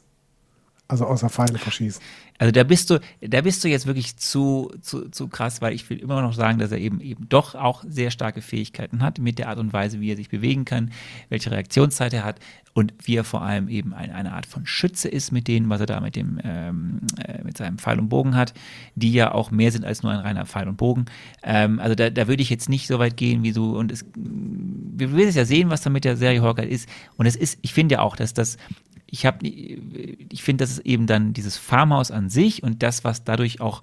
[0.88, 2.02] Also außer Pfeile verschießen.
[2.44, 5.88] Also da bist du, da bist du jetzt wirklich zu, zu, zu krass, weil ich
[5.88, 9.38] will immer noch sagen, dass er eben eben doch auch sehr starke Fähigkeiten hat mit
[9.38, 10.92] der Art und Weise, wie er sich bewegen kann,
[11.30, 12.40] welche Reaktionszeit er hat
[12.74, 15.80] und wie er vor allem eben ein, eine Art von Schütze ist mit denen, was
[15.80, 18.52] er da mit dem ähm, äh, mit seinem Pfeil und Bogen hat,
[18.94, 21.06] die ja auch mehr sind als nur ein reiner Pfeil und Bogen.
[21.42, 24.04] Ähm, also da, da würde ich jetzt nicht so weit gehen wie du und es,
[24.14, 27.58] wir werden es ja sehen, was da mit der Serie Hawkeye ist und es ist,
[27.62, 28.58] ich finde ja auch, dass das
[29.06, 33.24] ich habe, ich finde, das ist eben dann dieses Farmhaus an sich und das, was
[33.24, 33.82] dadurch auch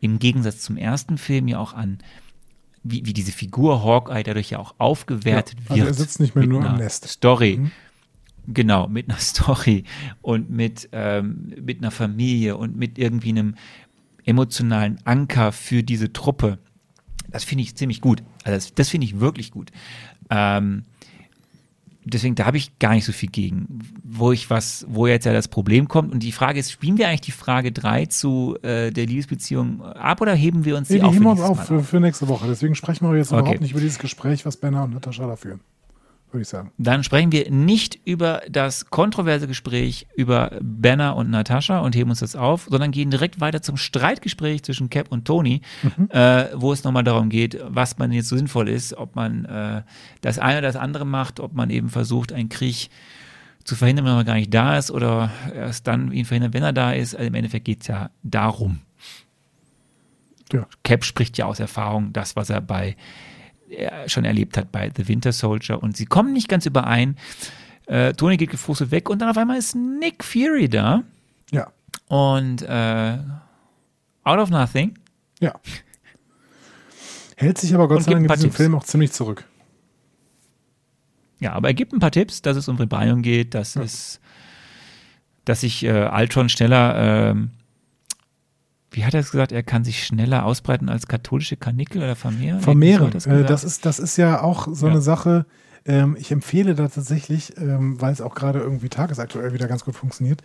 [0.00, 1.98] im Gegensatz zum ersten Film ja auch an,
[2.82, 5.88] wie, wie diese Figur Hawkeye dadurch ja auch aufgewertet Ja, also wird.
[5.88, 7.08] er sitzt nicht mehr nur einer Nest.
[7.08, 7.60] Story.
[8.48, 9.84] Genau, mit einer Story
[10.22, 13.54] und mit, ähm, mit einer Familie und mit irgendwie einem
[14.24, 16.58] emotionalen Anker für diese Truppe.
[17.30, 18.22] Das finde ich ziemlich gut.
[18.44, 19.70] Also das, das finde ich wirklich gut.
[20.30, 20.84] Ähm,
[22.12, 23.80] deswegen, da habe ich gar nicht so viel gegen.
[24.04, 26.12] Wo ich was, wo jetzt ja das Problem kommt.
[26.12, 30.20] Und die Frage ist, spielen wir eigentlich die Frage 3 zu äh, der Liebesbeziehung ab
[30.20, 31.12] oder heben wir uns Nee, die die auf?
[31.12, 32.46] für heben wir uns auf für, für nächste Woche.
[32.48, 33.40] Deswegen sprechen wir jetzt Okay.
[33.40, 35.60] überhaupt nicht über dieses Gespräch, was Benner und Natascha da führen.
[36.32, 36.72] Würde ich sagen.
[36.76, 42.20] Dann sprechen wir nicht über das kontroverse Gespräch über Banner und Natascha und heben uns
[42.20, 45.62] das auf, sondern gehen direkt weiter zum Streitgespräch zwischen Cap und Tony,
[46.10, 49.82] äh, wo es nochmal darum geht, was man jetzt so sinnvoll ist, ob man äh,
[50.20, 52.90] das eine oder das andere macht, ob man eben versucht, einen Krieg
[53.62, 56.72] zu verhindern, wenn man gar nicht da ist oder erst dann ihn verhindern, wenn er
[56.72, 57.14] da ist.
[57.14, 58.80] Also im Endeffekt geht es ja darum.
[60.52, 60.66] Ja.
[60.84, 62.96] Cap spricht ja aus Erfahrung das, was er bei er
[64.06, 67.16] schon erlebt hat bei The Winter Soldier und sie kommen nicht ganz überein.
[67.86, 71.02] Äh, Tony geht gefrustet weg und dann auf einmal ist Nick Fury da
[71.50, 71.68] Ja.
[72.08, 73.18] und äh,
[74.24, 74.98] out of nothing.
[75.40, 75.54] Ja.
[77.36, 78.56] Hält sich aber Gott sei Dank in diesem Tipps.
[78.56, 79.44] Film auch ziemlich zurück.
[81.38, 84.20] Ja, aber er gibt ein paar Tipps, dass es um Rebellion geht, dass es,
[85.44, 87.50] dass sich äh, Altron schneller, ähm,
[88.90, 92.60] wie hat er es gesagt, er kann sich schneller ausbreiten als katholische Karnickel oder vermehren?
[92.60, 93.12] Vermehren.
[93.12, 94.92] Hat äh, das, ist, das ist ja auch so Ja.
[94.92, 95.46] eine Sache.
[95.84, 99.94] Ähm, ich empfehle da tatsächlich, ähm, weil es auch gerade irgendwie tagesaktuell wieder ganz gut
[99.94, 100.42] funktioniert.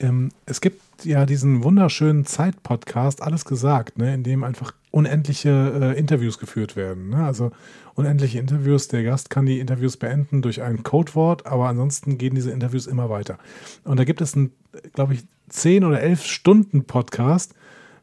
[0.00, 5.50] Ähm, es gibt ja diesen wunderschönen Zeit-Podcast, alles gesagt, ne, in dem einfach unendliche
[5.94, 7.10] äh, Interviews geführt werden.
[7.10, 7.24] Ne?
[7.24, 7.50] Also
[7.94, 8.88] unendliche Interviews.
[8.88, 13.10] Der Gast kann die Interviews beenden durch ein Codewort, aber ansonsten gehen diese Interviews immer
[13.10, 13.38] weiter.
[13.84, 14.52] Und da gibt es einen,
[14.94, 17.54] glaube ich, 10 oder 11 Stunden Podcast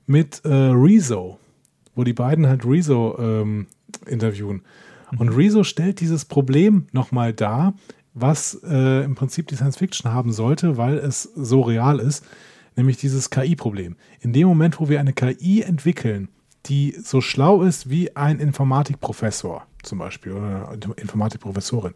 [0.06, 1.40] mit äh, Rezo,
[1.96, 3.68] wo die beiden halt Rezo ähm,
[4.06, 4.62] interviewen.
[5.18, 7.74] Und Rezo stellt dieses Problem nochmal dar,
[8.14, 12.26] was äh, im Prinzip die Science Fiction haben sollte, weil es so real ist,
[12.76, 13.96] nämlich dieses KI-Problem.
[14.22, 16.30] In dem Moment, wo wir eine KI entwickeln,
[16.66, 21.94] die so schlau ist wie ein Informatikprofessor zum Beispiel oder eine Informatikprofessorin,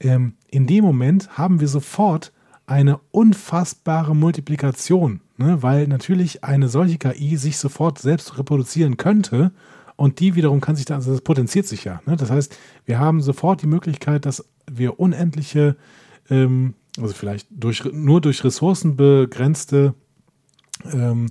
[0.00, 2.32] ähm, in dem Moment haben wir sofort
[2.66, 5.62] eine unfassbare Multiplikation, ne?
[5.62, 9.52] weil natürlich eine solche KI sich sofort selbst reproduzieren könnte
[9.96, 12.00] und die wiederum kann sich dann, also das potenziert sich ja.
[12.06, 12.16] Ne?
[12.16, 15.76] Das heißt, wir haben sofort die Möglichkeit, dass wir unendliche,
[16.30, 19.94] ähm, also vielleicht durch, nur durch Ressourcen begrenzte
[20.92, 21.30] ähm,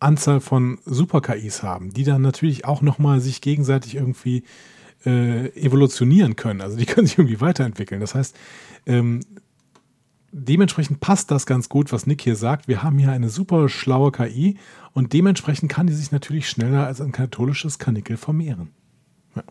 [0.00, 4.44] Anzahl von Super-KIs haben, die dann natürlich auch nochmal sich gegenseitig irgendwie
[5.04, 6.60] äh, evolutionieren können.
[6.60, 8.00] Also die können sich irgendwie weiterentwickeln.
[8.00, 8.36] Das heißt,
[8.86, 9.20] ähm,
[10.32, 12.68] dementsprechend passt das ganz gut, was Nick hier sagt.
[12.68, 14.58] Wir haben hier eine super schlaue KI
[14.92, 18.70] und dementsprechend kann die sich natürlich schneller als ein katholisches Kanickel vermehren.
[19.34, 19.42] Ja.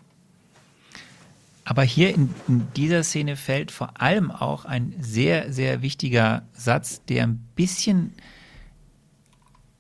[1.66, 7.04] Aber hier in, in, dieser Szene fällt vor allem auch ein sehr, sehr wichtiger Satz,
[7.06, 8.14] der ein bisschen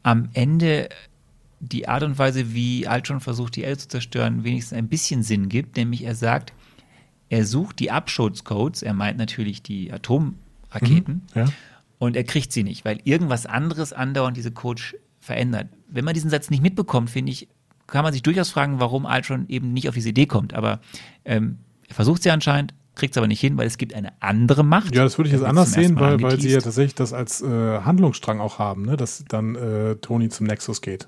[0.03, 0.90] am Ende
[1.60, 5.49] die Art und Weise, wie Altron versucht, die Erde zu zerstören, wenigstens ein bisschen Sinn
[5.49, 5.76] gibt.
[5.76, 6.53] Nämlich er sagt,
[7.30, 9.91] er sucht die Abschutzcodes, er meint natürlich die
[10.69, 11.45] Atomraketen, Mhm, ja.
[11.99, 15.68] und er kriegt sie nicht, weil irgendwas anderes andauernd diese Codes verändert.
[15.89, 17.48] Wenn man diesen Satz nicht mitbekommt, finde ich,
[17.88, 20.53] kann man sich durchaus fragen, warum Altron eben nicht auf diese Idee kommt.
[20.53, 20.80] Aber
[21.26, 24.64] ähm, er versucht sie anscheinend, kriegt es aber nicht hin, weil es gibt eine andere
[24.64, 24.94] Macht.
[24.95, 27.45] Ja, das würde ich jetzt anders sehen, weil, weil sie ja tatsächlich das als äh,
[27.81, 28.98] Handlungsstrang auch haben, ne?
[28.98, 31.07] dass dann äh, Tony zum Nexus geht.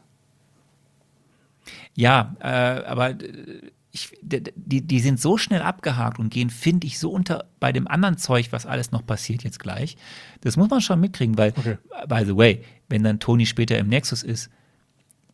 [1.95, 2.45] Ja, äh,
[2.86, 7.45] aber äh, ich, die, die sind so schnell abgehakt und gehen, finde ich, so unter
[7.60, 9.98] bei dem anderen Zeug, was alles noch passiert jetzt gleich.
[10.41, 11.78] Das muss man schon mitkriegen, weil, Okay.
[12.07, 14.49] by the way, wenn dann Tony später im Nexus ist,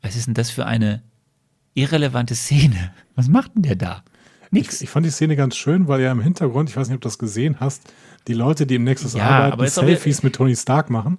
[0.02, 1.02] was ist denn das für eine
[1.74, 2.94] irrelevante Szene?
[3.16, 4.04] Was macht denn der da?
[4.52, 4.76] Nix.
[4.76, 7.02] Ich, ich fand die Szene ganz schön, weil ja im Hintergrund, ich weiß nicht, ob
[7.02, 7.82] du das gesehen hast,
[8.28, 11.18] die Leute, die im Nexus Ja, arbeiten, Selfies mit Tony Stark machen.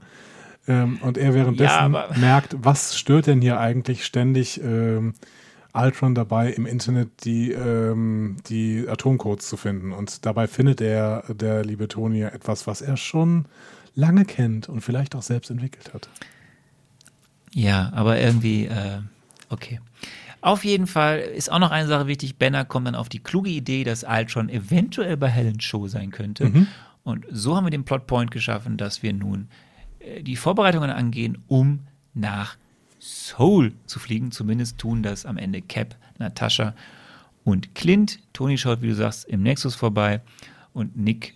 [0.68, 5.14] Ähm, und er währenddessen Ja, merkt, was stört denn hier eigentlich ständig ähm,
[5.76, 9.92] Ultron dabei, im Internet die, ähm, die Atomcodes zu finden.
[9.92, 13.46] Und dabei findet er, der liebe Tony, etwas, was er schon
[13.94, 16.08] lange kennt und vielleicht auch selbst entwickelt hat.
[17.52, 19.00] Ja, aber irgendwie, äh,
[19.48, 19.80] okay.
[20.42, 22.36] Auf jeden Fall ist auch noch eine Sache wichtig.
[22.36, 26.66] Banner kommt dann auf die kluge Idee, dass Ultron eventuell bei Helen Show sein könnte.
[27.02, 29.48] Und so haben wir den Plotpoint geschaffen, dass wir nun
[30.00, 31.80] äh, die Vorbereitungen angehen, um
[32.14, 32.56] nach
[33.06, 34.30] Seoul zu fliegen.
[34.32, 36.74] Zumindest tun das am Ende Cap, Natascha
[37.44, 38.18] und Clint.
[38.32, 40.20] Tony schaut, wie du sagst, im Nexus vorbei
[40.72, 41.34] und Nick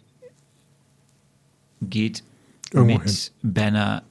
[1.83, 2.23] geht
[2.73, 4.03] Irgendwo mit Banner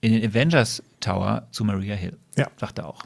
[0.00, 2.16] in den Avengers Tower zu Maria Hill.
[2.36, 2.48] Ja.
[2.56, 3.02] Sagt er auch.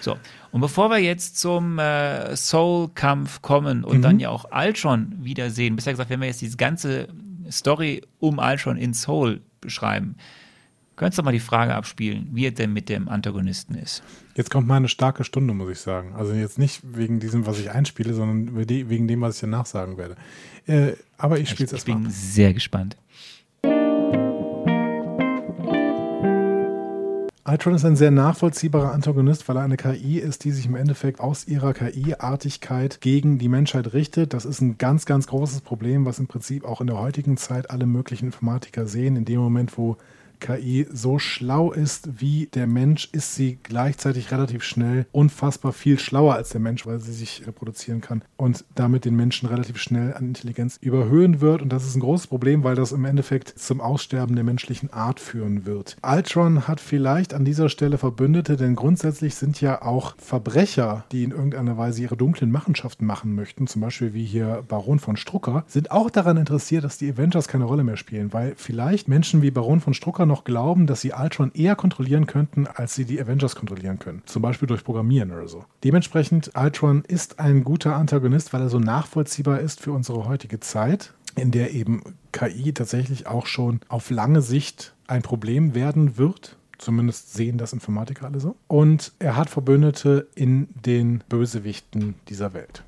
[0.00, 0.18] So,
[0.52, 4.02] und bevor wir jetzt zum äh, Soul-Kampf kommen und Mhm.
[4.02, 7.08] dann ja auch Ultron wiedersehen, bisher gesagt, wenn wir jetzt diese ganze
[7.50, 10.16] Story um Ultron in Soul beschreiben,
[10.96, 14.02] könntest du mal die Frage abspielen, wie er denn mit dem Antagonisten ist.
[14.34, 16.14] Jetzt kommt meine starke Stunde, muss ich sagen.
[16.14, 19.96] Also jetzt nicht wegen diesem, was ich einspiele, sondern wegen dem, was ich danach sagen
[19.98, 20.16] werde.
[20.66, 21.98] Äh, aber ich spiele es Ich erstmal.
[21.98, 22.96] bin sehr gespannt.
[27.46, 31.20] Ultron ist ein sehr nachvollziehbarer Antagonist, weil er eine KI ist, die sich im Endeffekt
[31.20, 34.32] aus ihrer KI-Artigkeit gegen die Menschheit richtet.
[34.32, 37.70] Das ist ein ganz, ganz großes Problem, was im Prinzip auch in der heutigen Zeit
[37.70, 39.14] alle möglichen Informatiker sehen.
[39.16, 39.98] In dem Moment, wo
[40.44, 46.34] KI so schlau ist wie der Mensch, ist sie gleichzeitig relativ schnell unfassbar viel schlauer
[46.34, 50.26] als der Mensch, weil sie sich reproduzieren kann und damit den Menschen relativ schnell an
[50.26, 51.62] Intelligenz überhöhen wird.
[51.62, 55.18] Und das ist ein großes Problem, weil das im Endeffekt zum Aussterben der menschlichen Art
[55.18, 55.96] führen wird.
[56.02, 61.30] Ultron hat vielleicht an dieser Stelle Verbündete, denn grundsätzlich sind ja auch Verbrecher, die in
[61.30, 65.90] irgendeiner Weise ihre dunklen Machenschaften machen möchten, zum Beispiel wie hier Baron von Strucker, sind
[65.90, 69.80] auch daran interessiert, dass die Avengers keine Rolle mehr spielen, weil vielleicht Menschen wie Baron
[69.80, 74.00] von Strucker noch glauben, dass sie Ultron eher kontrollieren könnten, als sie die Avengers kontrollieren
[74.00, 74.22] können.
[74.26, 75.64] Zum Beispiel durch Programmieren oder so.
[75.84, 81.14] Dementsprechend, Ultron ist ein guter Antagonist, weil er so nachvollziehbar ist für unsere heutige Zeit,
[81.36, 82.02] in der eben
[82.32, 86.56] KI tatsächlich auch schon auf lange Sicht ein Problem werden wird.
[86.78, 88.56] Zumindest sehen das Informatiker alle so.
[88.66, 92.82] Und er hat Verbündete in den Bösewichten dieser Welt.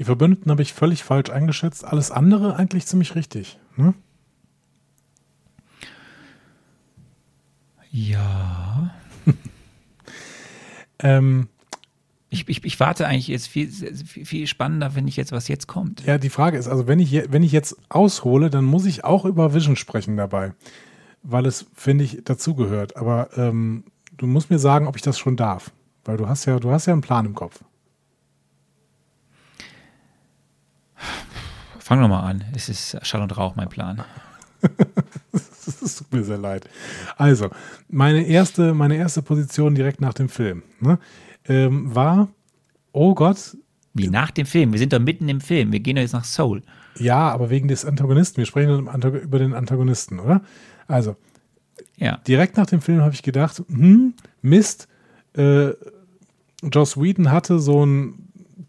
[0.00, 1.84] Die Verbündeten habe ich völlig falsch eingeschätzt.
[1.84, 3.58] Alles andere eigentlich ziemlich richtig.
[3.76, 3.92] Ne?
[7.92, 8.90] Ja.
[11.02, 11.48] Ähm,
[12.28, 15.66] Ich, ich, ich warte eigentlich jetzt viel, viel, viel spannender, wenn ich jetzt, was jetzt
[15.66, 16.04] kommt.
[16.04, 19.24] ja, die Frage ist, also wenn ich, wenn ich jetzt aushole, dann muss ich auch
[19.24, 20.52] über Vision sprechen dabei.
[21.22, 22.96] Weil es, finde ich, dazugehört.
[22.98, 23.84] Aber ähm,
[24.18, 25.72] du musst mir sagen, ob ich das schon darf.
[26.04, 27.62] Weil du hast ja, du hast ja einen Plan im Kopf.
[31.90, 32.44] Fang nochmal an.
[32.54, 34.04] Es ist Schall und Rauch, mein Plan.
[35.82, 36.68] Es tut mir sehr leid.
[37.16, 37.50] Also,
[37.88, 41.00] meine erste, meine erste Position direkt nach dem Film ne,
[41.48, 42.28] ähm, war,
[42.92, 43.56] oh Gott,
[43.92, 44.70] Wie nach dem Film.
[44.72, 45.72] Wir sind doch mitten im Film.
[45.72, 46.62] Wir gehen doch jetzt nach Seoul.
[46.96, 48.36] ja, aber wegen des Antagonisten.
[48.38, 48.86] Wir sprechen
[49.20, 50.42] über den Antagonisten, oder?
[50.86, 51.16] Also,
[51.96, 52.18] Ja.
[52.18, 54.86] direkt nach dem Film habe ich gedacht, hm, Mist,
[55.36, 55.70] äh,
[56.62, 58.19] Joss Whedon hatte so ein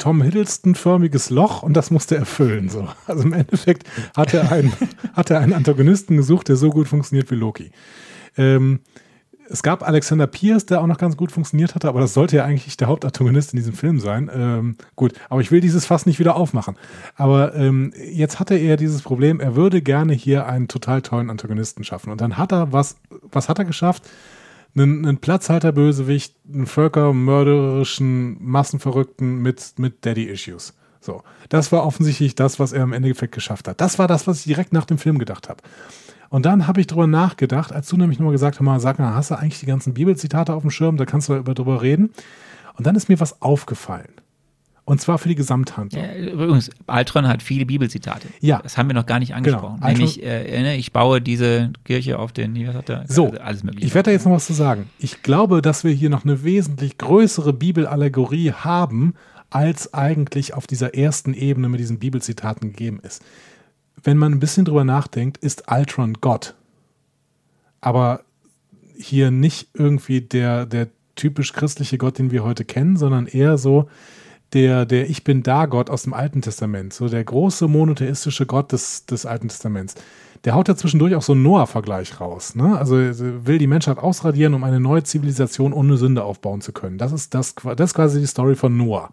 [0.02, 2.70] Tom Hiddleston-förmiges Loch und das musste er füllen.
[2.70, 2.88] So.
[3.06, 3.88] Also im Endeffekt
[4.18, 4.74] hat er, einen,
[5.14, 7.72] hat er einen Antagonisten gesucht, der so gut funktioniert wie Loki.
[8.36, 8.80] Ähm,
[9.48, 12.46] es gab Alexander Pierce, der auch noch ganz gut funktioniert hatte, aber das sollte ja
[12.46, 14.32] eigentlich der Hauptantagonist in diesem Film sein.
[14.34, 16.78] Ähm, gut, aber ich will dieses Fass nicht wieder aufmachen.
[17.16, 21.84] Aber ähm, jetzt hatte er dieses Problem, er würde gerne hier einen total tollen Antagonisten
[21.84, 22.12] schaffen.
[22.12, 22.96] Und dann hat er was,
[23.32, 24.10] was hat er geschafft?
[24.76, 30.74] Einen, einen Platzhalter-Bösewicht, einen völkermörderischen Massenverrückten mit, mit Daddy-Issues.
[31.02, 33.82] So, das war offensichtlich das, was er im Endeffekt geschafft hat.
[33.82, 35.62] Das war das, was ich direkt nach dem Film gedacht habe.
[36.30, 39.32] Und dann habe ich drüber nachgedacht, als du nämlich nochmal gesagt hast, sag mal, hast
[39.32, 42.12] du eigentlich die ganzen Bibelzitate auf dem Schirm, da kannst du über drüber reden.
[42.78, 44.14] Und dann ist mir was aufgefallen.
[44.92, 46.04] Und zwar für die Gesamthandlung.
[46.04, 48.28] Ja, Übrigens, Altron hat viele Bibelzitate.
[48.42, 48.60] Ja.
[48.62, 49.82] Das haben wir noch gar nicht angesprochen.
[49.82, 53.06] Altron- Nämlich, äh, ne, ich baue diese Kirche auf den, was hat er?
[53.08, 53.88] So, Also alles mögliche.
[53.88, 54.90] ich werde da jetzt noch was zu sagen.
[55.00, 59.14] Ich glaube, dass wir hier noch eine wesentlich größere Bibelallegorie haben,
[59.50, 63.24] als eigentlich auf dieser ersten Ebene mit diesen Bibelzitaten gegeben ist.
[64.04, 66.56] Wenn man ein bisschen drüber nachdenkt, ist Altron Gott.
[67.80, 68.22] Aber
[68.98, 73.88] hier nicht irgendwie der, der typisch christliche Gott, den wir heute kennen, sondern eher so
[74.54, 78.72] der, der Ich bin da Gott aus dem Alten Testament, so der große monotheistische Gott
[78.72, 79.96] des, des Alten Testaments.
[80.44, 82.56] Der haut ja zwischendurch auch so einen Noah-Vergleich raus.
[82.56, 82.78] Ne?
[82.78, 86.98] Also will die Menschheit ausradieren, um eine neue Zivilisation ohne Sünde aufbauen zu können.
[86.98, 89.12] Das ist, das, das ist quasi die Story von Noah.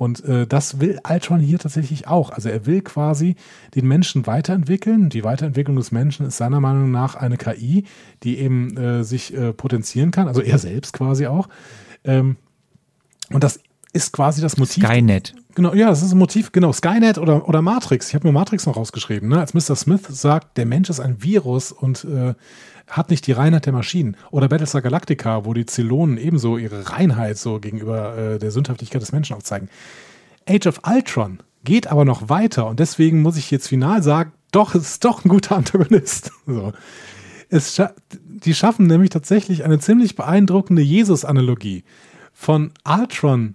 [0.00, 2.30] Und äh, das will Altron hier tatsächlich auch.
[2.30, 3.36] Also er will quasi
[3.74, 5.10] den Menschen weiterentwickeln.
[5.10, 7.84] Die Weiterentwicklung des Menschen ist seiner Meinung nach eine KI,
[8.22, 11.50] die eben äh, sich äh, potenzieren kann, also er selbst quasi auch.
[12.04, 12.36] Ähm,
[13.30, 13.60] und das
[13.92, 14.84] ist quasi das Motiv.
[14.84, 15.34] Skynet.
[15.54, 18.08] Genau, ja, das ist ein Motiv, genau, Skynet oder, oder Matrix.
[18.08, 19.40] Ich habe mir Matrix noch rausgeschrieben, ne?
[19.40, 19.74] als Mr.
[19.74, 22.34] Smith sagt, der Mensch ist ein Virus und äh,
[22.86, 24.16] hat nicht die Reinheit der Maschinen.
[24.30, 29.12] Oder Battlestar Galactica, wo die Zylonen ebenso ihre Reinheit so gegenüber äh, der Sündhaftigkeit des
[29.12, 29.68] Menschen aufzeigen.
[30.48, 34.74] Age of Ultron geht aber noch weiter und deswegen muss ich jetzt final sagen, doch,
[34.74, 36.32] es ist doch ein guter Antagonist.
[36.46, 36.72] So.
[37.52, 41.84] Es scha die schaffen nämlich tatsächlich eine ziemlich beeindruckende Jesus-Analogie.
[42.32, 43.54] Von Ultron,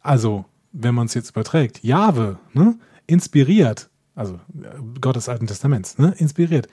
[0.00, 4.68] also wenn man es jetzt überträgt, Jahwe, ne, inspiriert, also äh,
[5.00, 6.68] Gott des Alten Testaments, ne, inspiriert.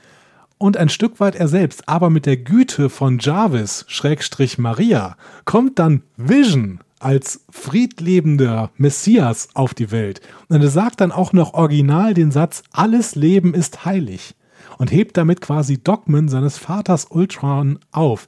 [0.59, 5.77] Und ein Stück weit er selbst, aber mit der Güte von Jarvis, Schrägstrich Maria, kommt
[5.77, 10.21] dann Vision als friedlebender Messias auf die Welt.
[10.49, 14.35] Und er sagt dann auch noch original den Satz, alles Leben ist heilig.
[14.79, 18.27] Und hebt damit quasi Dogmen seines Vaters Ultron auf.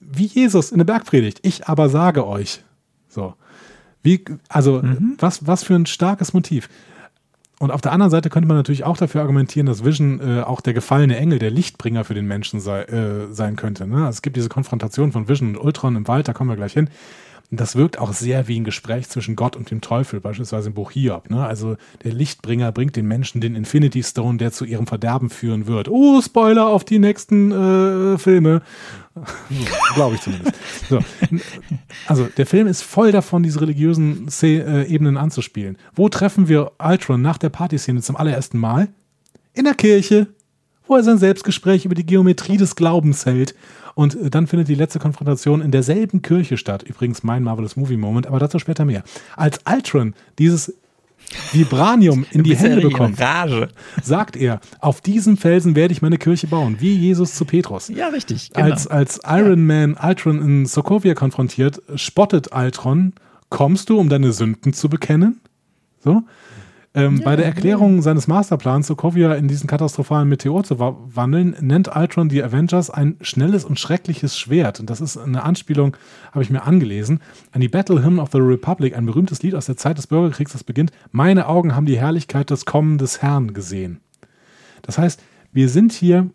[0.00, 1.40] Wie Jesus in der Bergpredigt.
[1.42, 2.62] Ich aber sage euch.
[3.08, 3.34] So.
[4.08, 4.82] Wie, also,
[5.18, 6.70] was, was für ein starkes Motiv.
[7.58, 10.62] Und auf der anderen Seite könnte man natürlich auch dafür argumentieren, dass Vision äh, auch
[10.62, 13.86] der gefallene Engel, der Lichtbringer für den Menschen sei, äh, sein könnte.
[13.86, 13.96] Ne?
[13.96, 16.72] Also es gibt diese Konfrontation von Vision und Ultron im Wald, da kommen wir gleich
[16.72, 16.88] hin.
[17.50, 20.74] Und das wirkt auch sehr wie ein Gespräch zwischen Gott und dem Teufel, beispielsweise im
[20.74, 21.30] Buch Hiob.
[21.30, 21.44] Ne?
[21.44, 25.88] Also der Lichtbringer bringt den Menschen den Infinity Stone, der zu ihrem Verderben führen wird.
[25.88, 28.62] Oh, Spoiler auf die nächsten äh, Filme.
[29.94, 30.54] Glaube ich zumindest.
[30.88, 30.98] So.
[32.06, 35.76] Also der Film ist voll davon, diese religiösen Sze- äh, Ebenen anzuspielen.
[35.94, 38.88] Wo treffen wir Ultron nach der Partyszene zum allerersten Mal?
[39.54, 40.28] In der Kirche,
[40.86, 43.54] wo er sein Selbstgespräch über die Geometrie des Glaubens hält.
[43.94, 46.82] Und äh, dann findet die letzte Konfrontation in derselben Kirche statt.
[46.84, 49.02] Übrigens mein Marvelous Movie Moment, aber dazu später mehr.
[49.36, 50.74] Als Ultron dieses
[51.52, 53.68] Vibranium in die Hände bekommt, Rage.
[54.02, 57.88] sagt er, auf diesem Felsen werde ich meine Kirche bauen, wie Jesus zu Petrus.
[57.88, 58.50] Ja, richtig.
[58.52, 58.66] Genau.
[58.66, 63.12] Als, als Iron Man Ultron in Sokovia konfrontiert, spottet Ultron,
[63.50, 65.40] kommst du, um deine Sünden zu bekennen?
[66.02, 66.22] So.
[66.98, 71.94] Ähm, bei der Erklärung seines Masterplans, Sokovia in diesen katastrophalen Meteor zu wa- wandeln, nennt
[71.94, 74.80] Ultron die Avengers ein schnelles und schreckliches Schwert.
[74.80, 75.96] Und das ist eine Anspielung,
[76.32, 77.20] habe ich mir angelesen,
[77.52, 80.52] an die Battle Hymn of the Republic, ein berühmtes Lied aus der Zeit des Bürgerkriegs,
[80.52, 84.00] das beginnt, meine Augen haben die Herrlichkeit des Kommen des Herrn gesehen.
[84.82, 85.22] Das heißt,
[85.52, 86.28] wir sind hier,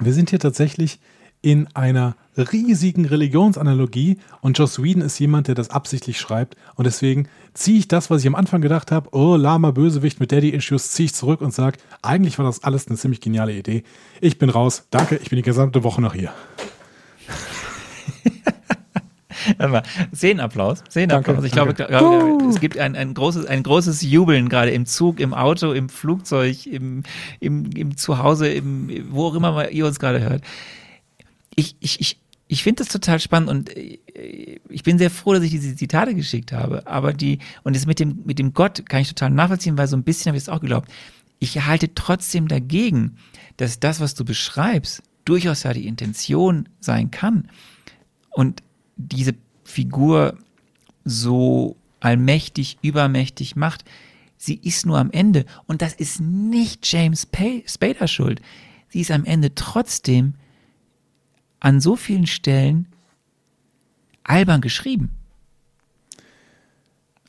[0.00, 1.00] wir sind hier tatsächlich
[1.42, 7.28] in einer riesigen Religionsanalogie und Joss Whedon ist jemand, der das absichtlich schreibt und deswegen
[7.54, 11.06] ziehe ich das, was ich am Anfang gedacht habe, oh, Lama Bösewicht mit Daddy-Issues, ziehe
[11.06, 13.84] ich zurück und sage, eigentlich war das alles eine ziemlich geniale Idee.
[14.20, 16.32] Ich bin raus, danke, ich bin die gesamte Woche noch hier.
[19.58, 19.82] Mal,
[20.14, 20.82] Szenenapplaus.
[20.88, 21.36] Szenenapplaus.
[21.36, 22.46] Danke, ich glaube, danke.
[22.48, 26.66] es gibt ein, ein, großes, ein großes Jubeln gerade im Zug, im Auto, im Flugzeug,
[26.66, 27.02] im,
[27.40, 30.42] im, im Zuhause, im, wo auch immer ihr uns gerade hört.
[31.56, 32.18] Ich, ich, ich,
[32.54, 33.98] ich finde das total spannend und äh,
[34.68, 36.86] ich bin sehr froh, dass ich diese Zitate geschickt habe.
[36.86, 39.96] Aber die, und das mit dem, mit dem Gott kann ich total nachvollziehen, weil so
[39.96, 40.88] ein bisschen habe ich es auch geglaubt.
[41.40, 43.16] Ich halte trotzdem dagegen,
[43.56, 47.48] dass das, was du beschreibst, durchaus ja die Intention sein kann.
[48.30, 48.62] Und
[48.96, 50.38] diese Figur
[51.04, 53.84] so allmächtig, übermächtig macht,
[54.36, 55.44] sie ist nur am Ende.
[55.66, 57.26] Und das ist nicht James
[57.66, 58.40] Spader schuld.
[58.90, 60.34] Sie ist am Ende trotzdem
[61.64, 62.86] an so vielen Stellen
[64.22, 65.10] albern geschrieben.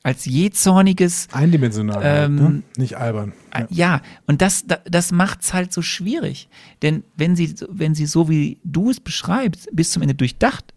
[0.04, 2.64] Als jähzorniges, Eindimensional, halt, Ähm, ne?
[2.78, 3.34] nicht albern.
[3.54, 6.48] ja, ja und das, da- das macht's halt so schwierig.
[6.84, 10.74] Denn wenn sie, wenn sie so wie du es beschreibst, bis zum Ende durchdacht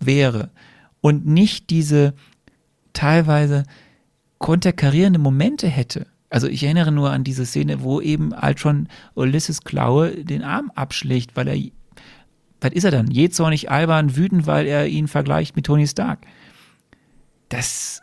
[0.00, 0.50] wäre
[1.00, 2.12] und nicht diese
[2.92, 3.62] teilweise
[4.38, 6.06] konterkarierende Momente hätte.
[6.28, 11.36] Also ich erinnere nur an diese Szene, wo eben Ultron Ulysses Klaue den Arm abschlägt,
[11.36, 11.56] weil er,
[12.66, 13.10] was ist er dann?
[13.10, 16.20] Jähzornig, albern, wütend, weil er ihn vergleicht mit Tony Stark.
[17.48, 18.02] Das,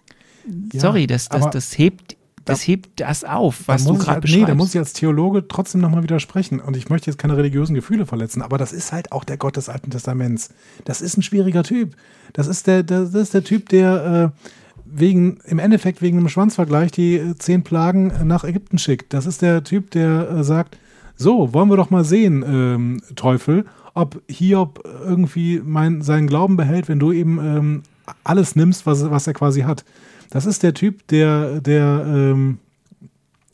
[0.74, 2.16] Ja, sorry, das, das, das hebt,
[2.46, 4.42] das da- hebt das auf, was du gerade beschreibst.
[4.42, 6.60] Nee, da muss ich als Theologe trotzdem nochmal widersprechen.
[6.60, 9.58] Und ich möchte jetzt keine religiösen Gefühle verletzen, aber das ist halt auch der Gott
[9.58, 10.50] des Alten Testaments.
[10.86, 11.96] Das ist ein schwieriger Typ.
[12.34, 14.50] Das ist der, der, das ist der Typ, der äh,
[14.86, 19.14] wegen, im Endeffekt wegen einem Schwanzvergleich die äh, zehn Plagen äh, nach Ägypten schickt.
[19.14, 20.78] Das ist der Typ, der äh, sagt,
[21.16, 26.88] so, wollen wir doch mal sehen, ähm, Teufel, ob Hiob irgendwie mein, seinen Glauben behält,
[26.90, 27.84] wenn du eben ähm,
[28.24, 29.86] alles nimmst, was, was er quasi hat.
[30.30, 32.58] Das ist der Typ, der, der ähm,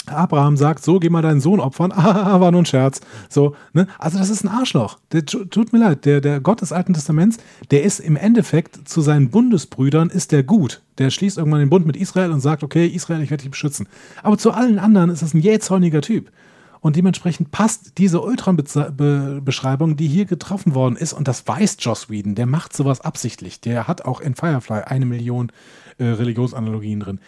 [0.06, 1.92] Abraham sagt, so, geh mal deinen Sohn opfern.
[1.96, 3.02] Ah, war nur ein Scherz.
[3.28, 3.86] So, ne?
[4.00, 4.98] Also das ist ein Arschloch.
[5.12, 7.38] Der, tu- tut mir leid, der, der Gott des Alten Testaments,
[7.70, 10.82] der ist im Endeffekt zu seinen Bundesbrüdern, ist der gut.
[10.98, 13.88] Der schließt irgendwann den Bund mit Israel und sagt, okay, Israel, ich werde dich beschützen.
[14.24, 16.32] Aber zu allen anderen ist das ein jähzorniger Typ.
[16.82, 22.36] Und dementsprechend passt diese Ultron-Beschreibung, die hier getroffen worden ist, und das weiß Joss Whedon,
[22.36, 23.60] der macht sowas absichtlich.
[23.60, 25.52] Der hat auch in Firefly eine Million
[25.98, 27.20] äh, Religionsanalogien drin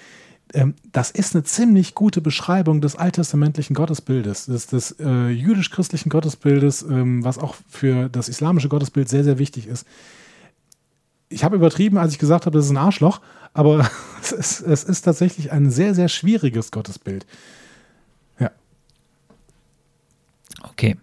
[0.54, 6.84] ähm, das ist eine ziemlich gute Beschreibung des alttestamentlichen Gottesbildes, des, des äh, jüdisch-christlichen Gottesbildes,
[6.84, 9.86] ähm, was auch für das islamische Gottesbild sehr, sehr wichtig ist.
[11.30, 13.22] Ich habe übertrieben, als ich gesagt habe, das ist ein Arschloch,
[13.54, 13.90] aber
[14.22, 17.26] es ist, es ist tatsächlich ein sehr, sehr schwieriges Gottesbild.
[18.40, 18.52] Ja.
[20.82, 20.98] Okay.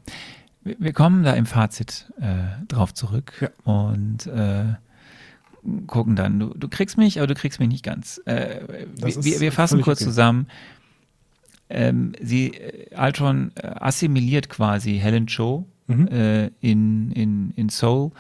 [0.65, 3.73] Wir kommen da im Fazit äh, drauf zurück Ja.
[3.73, 4.75] und äh,
[5.87, 6.41] gucken dann.
[6.41, 8.21] Du, du kriegst mich, aber du kriegst mich nicht ganz.
[8.27, 10.11] Äh, wir, wir, fassen kurz okay.
[10.11, 10.47] zusammen.
[11.71, 16.09] Ähm, sie, äh, Ultron äh, assimiliert quasi Helen Cho Mhm.
[16.09, 18.11] äh, in, in, in Soul.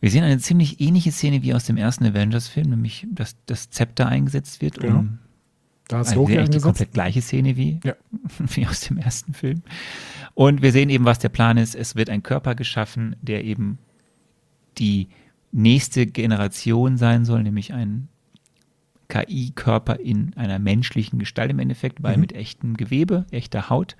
[0.00, 4.06] Wir sehen eine ziemlich ähnliche Szene wie aus dem ersten Avengers-Film, nämlich dass das Zepter
[4.06, 5.04] eingesetzt wird, Genau.
[5.90, 7.94] Da ist also Loki eigentlich die komplett gleiche Szene wie, Ja.
[8.38, 9.62] wie aus dem ersten Film.
[10.34, 11.74] Und wir sehen eben, was der Plan ist.
[11.74, 13.78] Es wird ein Körper geschaffen, der eben
[14.78, 15.08] die
[15.50, 18.06] nächste Generation sein soll, nämlich ein
[19.08, 22.20] KI-Körper in einer menschlichen Gestalt im Endeffekt, weil Mhm.
[22.20, 23.96] mit echtem Gewebe, echter Haut.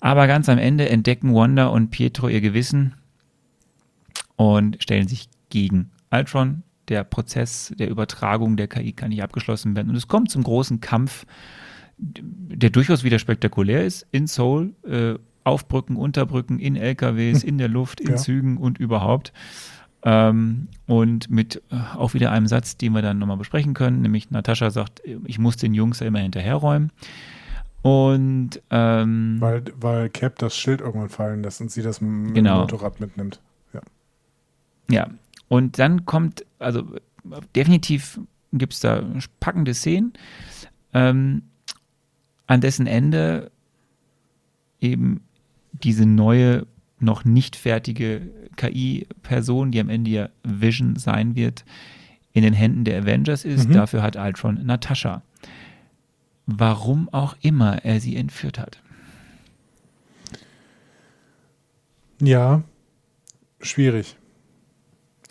[0.00, 2.94] Aber ganz am Ende entdecken Wanda und Pietro ihr Gewissen
[4.36, 6.62] und stellen sich gegen Ultron.
[6.88, 9.90] Der Prozess der Übertragung der KI kann nicht abgeschlossen werden.
[9.90, 11.24] Und es kommt zum großen Kampf,
[11.98, 15.14] der durchaus wieder spektakulär ist, in Seoul, äh,
[15.44, 18.16] auf Brücken, unter Brücken, in LKWs, in der Luft, in Ja.
[18.16, 19.32] Zügen und überhaupt.
[20.04, 24.30] Ähm, und mit äh, auch wieder einem Satz, den wir dann nochmal besprechen können, nämlich
[24.30, 26.90] Natascha sagt, ich muss den Jungs ja immer hinterherräumen.
[27.82, 32.60] Und ähm, Weil, weil Cap das Schild irgendwann fallen lässt und sie das Genau.
[32.60, 33.40] Motorrad mitnimmt.
[33.72, 33.80] Ja.
[34.90, 35.06] Ja,
[35.52, 36.82] und dann kommt, also
[37.54, 38.18] definitiv
[38.54, 39.04] gibt es da
[39.38, 40.14] packende Szenen,
[40.94, 41.42] ähm,
[42.46, 43.50] an dessen Ende
[44.80, 45.20] eben
[45.72, 46.66] diese neue,
[47.00, 51.66] noch nicht fertige KI-Person, die am Ende ja Vision sein wird,
[52.32, 53.68] in den Händen der Avengers ist.
[53.68, 53.74] Mhm.
[53.74, 55.22] Dafür hat Ultron Natascha.
[56.46, 58.80] warum auch immer er sie entführt hat.
[62.22, 62.62] Ja,
[63.60, 64.16] schwierig.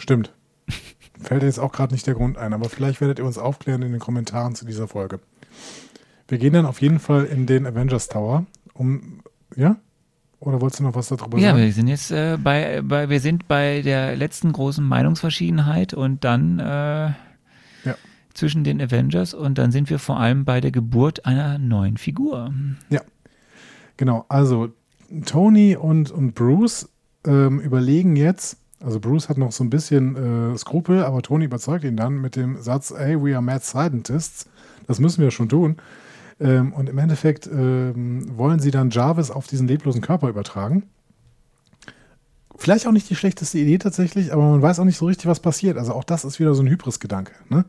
[0.01, 0.33] Stimmt.
[1.21, 3.91] Fällt jetzt auch gerade nicht der Grund ein, aber vielleicht werdet ihr uns aufklären in
[3.91, 5.19] den Kommentaren zu dieser Folge.
[6.27, 9.21] Wir gehen dann auf jeden Fall in den Avengers Tower, um,
[9.55, 9.75] ja?
[10.39, 11.61] Oder wolltest du noch was darüber Ja, sagen?
[11.61, 16.57] wir sind jetzt äh, bei, bei, wir sind bei der letzten großen Meinungsverschiedenheit und dann
[16.59, 17.11] äh,
[18.33, 22.53] zwischen den Avengers und dann sind wir vor allem bei der Geburt einer neuen Figur.
[22.89, 23.01] Ja,
[23.97, 24.25] genau.
[24.29, 24.69] Also
[25.25, 26.89] Tony und, und Bruce
[27.25, 31.83] ähm, überlegen jetzt, also Bruce hat noch so ein bisschen äh, Skrupel, aber Tony überzeugt
[31.83, 34.47] ihn dann mit dem Satz, hey, we are mad scientists.
[34.87, 35.77] Das müssen wir schon tun.
[36.39, 40.83] Ähm, und im Endeffekt ähm, wollen sie dann Jarvis auf diesen leblosen Körper übertragen.
[42.57, 45.39] Vielleicht auch nicht die schlechteste Idee tatsächlich, aber man weiß auch nicht so richtig, was
[45.39, 45.77] passiert.
[45.77, 47.33] Also auch das ist wieder so ein Hybris-Gedanke.
[47.49, 47.65] Ne?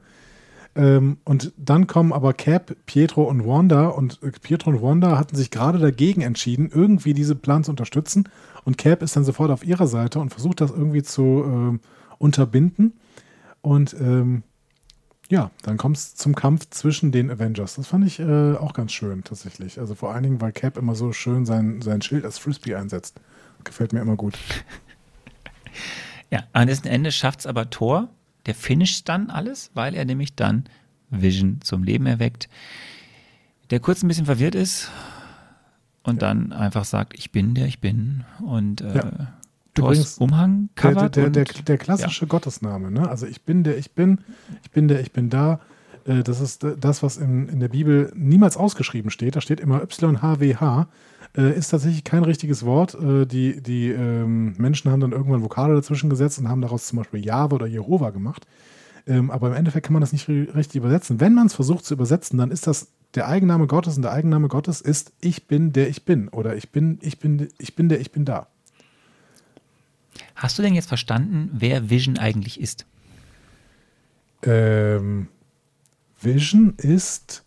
[0.75, 5.37] Ähm, und dann kommen aber Cap, Pietro und Wanda und äh, Pietro und Wanda hatten
[5.37, 8.29] sich gerade dagegen entschieden, irgendwie diese Plan zu unterstützen.
[8.65, 11.81] Und Cap ist dann sofort auf ihrer Seite und versucht das irgendwie zu ähm,
[12.19, 12.95] unterbinden.
[13.61, 14.45] Und ähm,
[15.29, 17.75] ja, dann kommt es zum Kampf zwischen den Avengers.
[17.75, 19.79] Das fand ich äh, auch ganz schön tatsächlich.
[19.79, 23.21] Also vor allen Dingen, weil Cap immer so schön sein, sein Schild als Frisbee einsetzt.
[23.65, 24.39] Gefällt mir immer gut.
[26.31, 28.09] Ja, an dessen Ende schafft es aber Thor.
[28.47, 30.65] Der finisht dann alles, weil er nämlich dann
[31.11, 32.49] Vision zum Leben erweckt.
[33.71, 34.91] Der kurz ein bisschen verwirrt ist
[36.03, 38.25] und dann einfach sagt, ich bin der ich bin.
[38.41, 39.33] Und äh, Ja.
[39.79, 43.09] Übrigens, Umhang Der, der, der, der, klassische Gottesname, ne?
[43.09, 44.19] Also ich bin der, ich bin,
[44.63, 45.61] ich bin der, ich bin da.
[46.05, 49.35] Äh, Das ist das, was in, in der Bibel niemals ausgeschrieben steht.
[49.35, 50.89] Da steht immer YHWH.
[51.37, 52.95] Äh, Ist tatsächlich kein richtiges Wort.
[52.95, 56.99] Äh, Die, die ähm, Menschen haben dann irgendwann Vokale dazwischen gesetzt und haben daraus zum
[56.99, 58.47] Beispiel Jahwe oder Jehova gemacht.
[59.07, 61.21] Ähm, Aber im Endeffekt kann man das nicht ri- richtig übersetzen.
[61.21, 64.49] Wenn man es versucht zu übersetzen, dann ist das der Eigenname Gottes und der Eigenname
[64.49, 68.01] Gottes ist Ich bin der ich bin oder ich bin, ich bin, ich bin der
[68.01, 68.47] ich bin da.
[70.35, 72.87] Hast du denn jetzt verstanden, wer Vision eigentlich ist?
[74.45, 75.29] Ähm,
[76.21, 77.45] Vision ist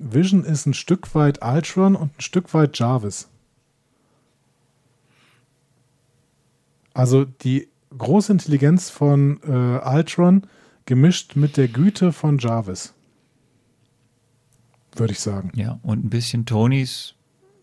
[0.00, 3.28] Vision ist ein Stück weit Ultron und ein Stück weit Jarvis.
[6.94, 10.46] Also die große Intelligenz von äh, Ultron
[10.86, 12.94] gemischt mit der Güte von Jarvis.
[14.96, 15.52] Würde ich sagen.
[15.54, 17.14] Ja, und ein bisschen Tonys,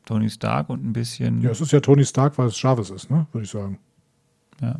[0.06, 1.42] Tony Stark und ein bisschen.
[1.42, 3.28] Ja, es ist ja Tony Stark, weil es Jarvis ist, ne?
[3.32, 3.80] Würde ich sagen.
[4.62, 4.80] Ja.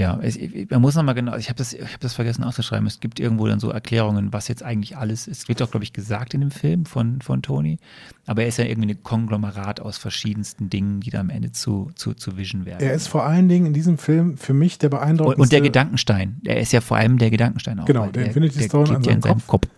[0.00, 0.38] Ja, es,
[0.70, 2.86] man muss nochmal genau, ich habe das, ich hab das vergessen auszuschreiben.
[2.86, 5.42] Es gibt irgendwo dann so Erklärungen, was jetzt eigentlich alles ist.
[5.42, 7.76] Es wird auch, glaube ich, gesagt in dem Film von, von Tony.
[8.24, 11.90] Aber er ist ja irgendwie ein Konglomerat aus verschiedensten Dingen, die da am Ende zu,
[11.96, 12.82] zu, zu Vision werden.
[12.82, 15.42] Er ist vor allen Dingen in diesem Film für mich der beeindruckendste.
[15.42, 16.40] und der Gedankenstein.
[16.46, 17.84] Er ist ja vor allem der Gedankenstein auch.
[17.84, 19.68] Genau, weil der Infinity der Stone an seinem seinem Kopf.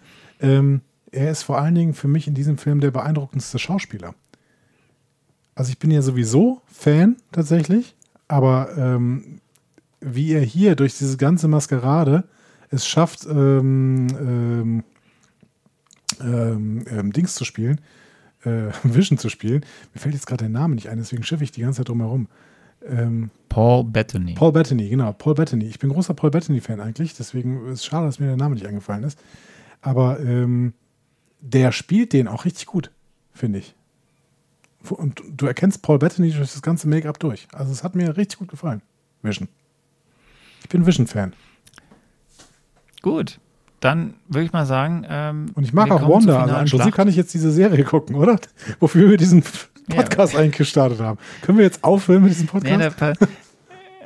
[0.40, 4.14] Ähm, er ist vor allen Dingen für mich in diesem Film der beeindruckendste Schauspieler.
[5.56, 7.96] Also ich bin ja sowieso Fan tatsächlich,
[8.28, 9.40] aber ähm,
[10.02, 12.24] wie er hier durch diese ganze Maskerade
[12.70, 14.84] es schafft, ähm, ähm,
[16.20, 17.80] ähm, ähm, Dings zu spielen,
[18.44, 19.64] äh, Vision zu spielen.
[19.94, 22.00] Mir fällt jetzt gerade der Name nicht ein, deswegen schiffe ich die ganze Zeit drum
[22.00, 22.28] herum.
[22.84, 24.34] Ähm, Paul Bettany.
[24.34, 25.66] Paul Bettany, genau, Paul Bettany.
[25.66, 28.66] Ich bin großer Paul Bettany-Fan eigentlich, deswegen ist es schade, dass mir der Name nicht
[28.66, 29.18] eingefallen ist.
[29.82, 30.72] Aber ähm,
[31.40, 32.90] der spielt den auch richtig gut,
[33.32, 33.74] finde ich.
[34.88, 37.46] Und du erkennst Paul Bettany durch das ganze Make-up durch.
[37.52, 38.82] Also es hat mir richtig gut gefallen.
[39.22, 39.48] Vision.
[40.62, 41.32] Ich bin Vision-Fan.
[43.02, 43.38] Gut.
[43.80, 45.04] Dann würde ich mal sagen.
[45.08, 46.44] Ähm, Und ich mag auch Wanda.
[46.44, 48.38] Also im Prinzip kann ich jetzt diese Serie gucken, oder?
[48.80, 49.42] Wofür wir diesen
[49.88, 51.18] Podcast eigentlich gestartet haben.
[51.42, 53.20] Können wir jetzt aufhören mit diesem Nee, da, Podcast?
[53.20, 53.26] pa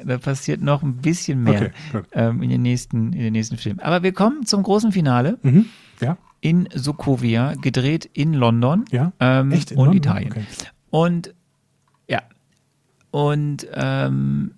[0.05, 3.81] da passiert noch ein bisschen mehr Okay, ähm, in, den nächsten, in den nächsten Filmen.
[3.81, 5.67] Aber wir kommen zum großen Finale Mhm.
[6.01, 9.13] Ja, in Sokovia, gedreht in London ja.
[9.21, 9.97] ähm, Echt in und London?
[9.99, 10.33] Italien.
[10.33, 10.45] Okay.
[10.91, 11.35] Und
[12.09, 12.23] ja,
[13.11, 14.53] und ähm,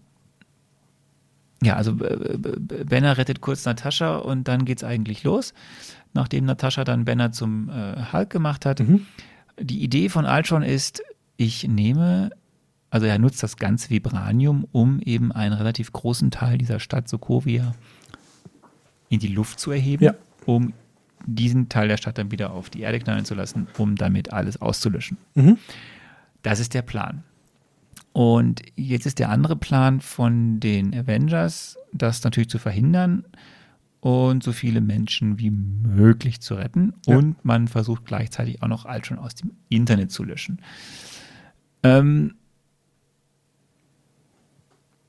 [1.63, 5.55] ja, also äh, B- Benner rettet kurz Natascha und dann geht's eigentlich los.
[6.15, 8.81] Nachdem Natascha dann Benner zum äh, Hulk gemacht hat.
[8.81, 9.07] Mhm.
[9.61, 11.03] Die Idee von Ultron ist,
[11.37, 12.31] ich nehme,
[12.91, 17.75] also er nutzt das ganze Vibranium, um eben einen relativ großen Teil dieser Stadt Sokovia
[19.09, 20.15] in die Luft zu erheben, Ja.
[20.47, 20.73] um
[21.27, 24.61] diesen Teil der Stadt dann wieder auf die Erde knallen zu lassen, um damit alles
[24.63, 25.17] auszulöschen.
[25.35, 25.59] Mhm.
[26.43, 27.25] Das ist der Plan.
[28.19, 33.25] Und jetzt ist der andere Plan von den Avengers, das natürlich zu verhindern
[34.01, 36.95] und so viele Menschen wie möglich zu retten.
[37.07, 37.17] Ja.
[37.17, 40.61] Und man versucht gleichzeitig auch noch Ultron aus dem Internet zu löschen.
[41.85, 42.35] Ähm,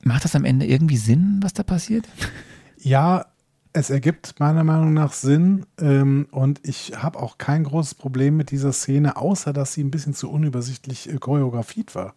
[0.04, 2.08] macht das am Ende irgendwie Sinn, was da passiert?
[2.78, 3.26] Ja,
[3.74, 8.52] Es ergibt meiner Meinung nach Sinn ähm, und ich habe auch kein großes Problem mit
[8.52, 12.14] dieser Szene, außer dass sie ein bisschen zu unübersichtlich äh, choreografiert war.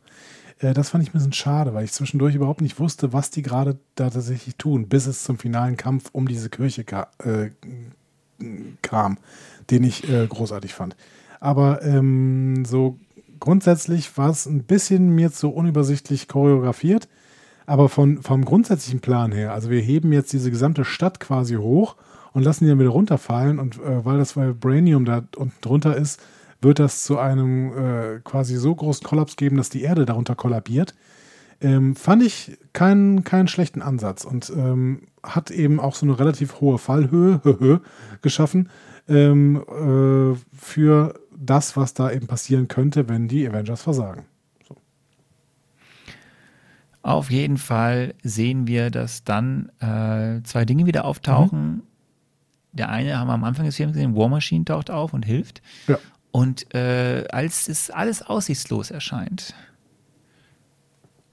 [0.62, 3.42] Äh, das fand ich ein bisschen schade, weil ich zwischendurch überhaupt nicht wusste, was die
[3.42, 7.50] gerade da tatsächlich tun, bis es zum finalen Kampf um diese Kirche ka äh,
[8.82, 9.18] kam,
[9.70, 10.96] den ich äh, großartig fand.
[11.38, 12.98] Aber ähm, so
[13.38, 17.08] grundsätzlich war es ein bisschen mir zu unübersichtlich choreografiert.
[17.64, 21.94] Aber von, vom grundsätzlichen Plan her, also wir heben jetzt diese gesamte Stadt quasi hoch
[22.32, 26.20] und lassen die dann wieder runterfallen und äh, weil das Vibranium da unten drunter ist,
[26.62, 30.94] wird das zu einem äh, quasi so großen Kollaps geben, dass die Erde darunter kollabiert.
[31.60, 36.60] Ähm, fand ich keinen, keinen schlechten Ansatz und ähm, hat eben auch so eine relativ
[36.60, 37.80] hohe Fallhöhe
[38.22, 38.68] geschaffen
[39.08, 44.24] ähm, äh, für das, was da eben passieren könnte, wenn die Avengers versagen.
[47.02, 51.68] Auf jeden Fall sehen wir, dass dann äh, zwei Dinge wieder auftauchen.
[51.68, 51.82] Mhm.
[52.72, 55.62] Der eine haben wir am Anfang des Films gesehen, War Machine taucht auf und hilft.
[55.88, 55.98] Ja.
[56.32, 59.54] Und äh, als es alles aussichtslos erscheint,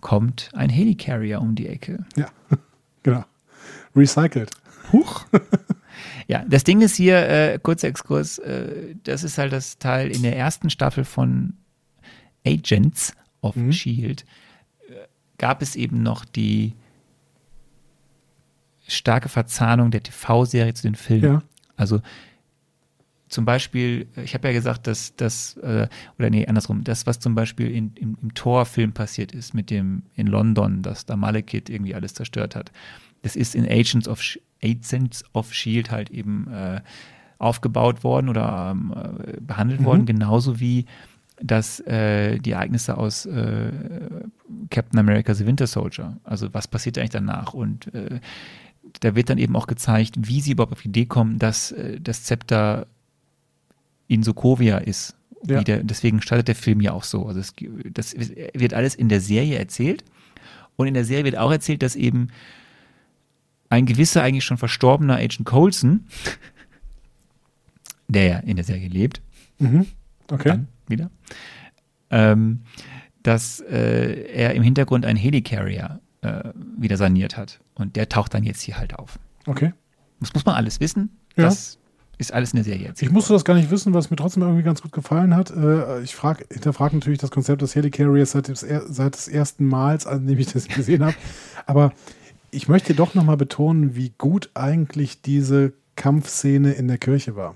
[0.02, 2.06] kommt ein Helicarrier um die Ecke.
[2.16, 2.28] Ja,
[3.04, 3.26] genau.
[3.96, 4.52] Recycelt.
[4.92, 5.26] Huch.
[6.28, 10.22] ja, das Ding ist hier, äh, kurzer Exkurs, äh, das ist halt das Teil in
[10.22, 11.54] der ersten Staffel von
[12.46, 13.72] Agents of mhm.
[13.72, 14.26] Shield
[15.40, 16.76] gab es eben noch die
[18.88, 21.24] starke Verzahnung der TV-Serie zu den Filmen.
[21.24, 21.44] Ja.
[21.76, 22.02] Also
[23.30, 25.88] zum Beispiel, ich habe ja gesagt, dass das, äh,
[26.18, 30.04] oder nee, andersrum, das, was zum Beispiel in, im, im Tor-Film passiert ist mit dem
[30.16, 32.72] in London, dass da Malekith irgendwie alles zerstört hat,
[33.22, 34.22] das ist in Agents of,
[34.64, 36.82] Agents of Shield halt eben äh,
[37.38, 39.86] aufgebaut worden oder ähm, äh, behandelt mhm.
[39.86, 40.86] worden, genauso wie
[41.42, 43.72] dass äh, die Ereignisse aus äh,
[44.70, 47.54] Captain America The Winter Soldier, also was passiert eigentlich danach?
[47.54, 48.20] Und äh,
[49.00, 52.00] da wird dann eben auch gezeigt, wie sie überhaupt auf die Idee kommen, dass äh,
[52.02, 52.88] das Zepter
[54.10, 55.16] in Sokovia ist.
[55.48, 55.64] Ja.
[55.64, 57.26] Der, deswegen startet der Film ja auch so.
[57.26, 57.54] Also es,
[57.94, 60.04] das wird alles in der Serie erzählt
[60.76, 62.28] und in der Serie wird auch erzählt, dass eben
[63.70, 66.08] ein gewisser eigentlich schon verstorbener Agent Coulson,
[68.10, 69.22] der ja in der Serie lebt,
[69.60, 69.86] mhm.
[70.30, 70.50] okay.
[70.50, 71.10] dann wieder,
[72.10, 72.62] ähm,
[73.24, 77.62] dass äh, er im Hintergrund einen Helicarrier äh, wieder saniert hat.
[77.76, 79.20] Und der taucht dann jetzt hier halt auf.
[79.46, 79.74] Okay.
[80.20, 81.18] Das muss man alles wissen.
[81.38, 81.46] Ja.
[81.46, 81.79] Das
[82.20, 83.02] ist alles in der Serie jetzt.
[83.02, 85.52] Ich musste das gar nicht wissen, was mir trotzdem irgendwie ganz gut gefallen hat.
[85.52, 90.06] Äh, ich frag, hinterfrage natürlich das Konzept des Helicarriers seit des, seit des ersten Mals,
[90.06, 91.16] an dem ich das gesehen habe.
[91.66, 91.94] Aber
[92.52, 97.56] ich möchte doch nochmal betonen, wie gut eigentlich diese Kampfszene in der Kirche war.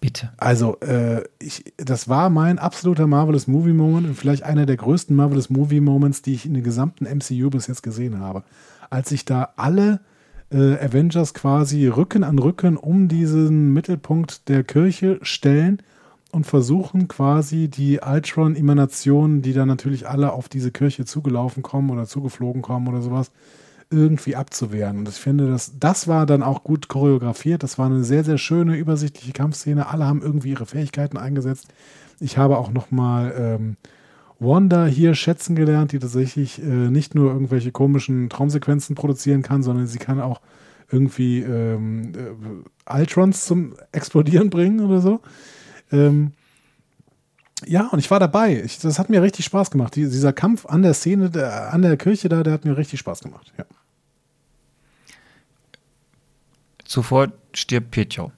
[0.00, 0.32] Bitte.
[0.36, 5.14] Also, äh, ich, das war mein absoluter Marvelous Movie Moment und vielleicht einer der größten
[5.16, 8.44] Marvelous Movie Moments, die ich in der gesamten MCU bis jetzt gesehen habe.
[8.88, 10.00] Als sich da alle
[10.52, 15.82] äh, Avengers quasi Rücken an Rücken um diesen Mittelpunkt der Kirche stellen
[16.30, 22.06] und versuchen quasi die Ultron-Emanationen, die dann natürlich alle auf diese Kirche zugelaufen kommen oder
[22.06, 23.30] zugeflogen kommen oder sowas,
[23.90, 24.98] irgendwie abzuwehren.
[24.98, 27.62] Und ich finde, dass, das war dann auch gut choreografiert.
[27.62, 29.88] Das war eine sehr, sehr schöne, übersichtliche Kampfszene.
[29.88, 31.68] Alle haben irgendwie ihre Fähigkeiten eingesetzt.
[32.18, 33.76] Ich habe auch noch mal ähm,
[34.42, 39.86] Wanda hier schätzen gelernt, die tatsächlich äh, nicht nur irgendwelche komischen Traumsequenzen produzieren kann, sondern
[39.86, 40.40] sie kann auch
[40.90, 45.20] irgendwie ähm, äh, Ultrons zum Explodieren bringen oder so.
[45.90, 46.32] Ähm,
[47.64, 48.62] ja, und ich war dabei.
[48.62, 49.94] Ich, das hat mir richtig Spaß gemacht.
[49.96, 53.00] Die, dieser Kampf an der Szene, der, an der Kirche da, der hat mir richtig
[53.00, 53.52] Spaß gemacht.
[53.56, 53.64] Ja.
[56.84, 58.32] Zuvor stirbt Pietro.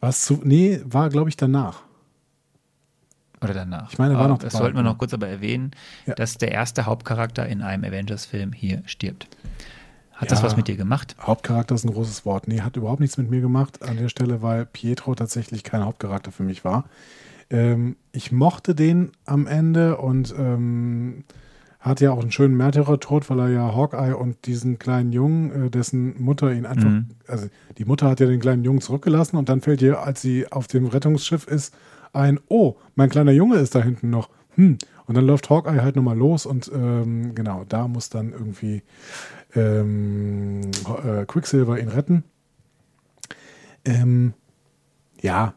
[0.00, 0.40] Was zu.
[0.42, 1.85] Nee, war, glaube ich, danach.
[3.50, 3.92] Oder danach.
[3.92, 5.70] Ich meine, war noch Das sollten wir noch kurz aber erwähnen,
[6.06, 6.14] ja.
[6.14, 9.28] dass der erste Hauptcharakter in einem Avengers-Film hier stirbt.
[10.12, 11.14] Hat ja, das was mit dir gemacht?
[11.20, 12.48] Hauptcharakter ist ein großes Wort.
[12.48, 16.32] Nee, hat überhaupt nichts mit mir gemacht an der Stelle, weil Pietro tatsächlich kein Hauptcharakter
[16.32, 16.84] für mich war.
[17.50, 21.24] Ähm, ich mochte den am Ende und ähm,
[21.86, 25.70] hat ja auch einen schönen Märtyrertod, weil er ja Hawkeye und diesen kleinen Jungen, äh,
[25.70, 27.06] dessen Mutter ihn einfach, mhm.
[27.28, 27.46] also
[27.78, 30.66] die Mutter hat ja den kleinen Jungen zurückgelassen und dann fällt ihr, als sie auf
[30.66, 31.74] dem Rettungsschiff ist,
[32.16, 34.30] ein, oh, mein kleiner Junge ist da hinten noch.
[34.54, 34.78] Hm.
[35.06, 38.82] Und dann läuft Hawkeye halt nochmal los und ähm, genau, da muss dann irgendwie
[39.54, 40.70] ähm,
[41.04, 42.24] äh, Quicksilver ihn retten.
[43.84, 44.34] Ähm,
[45.20, 45.54] ja,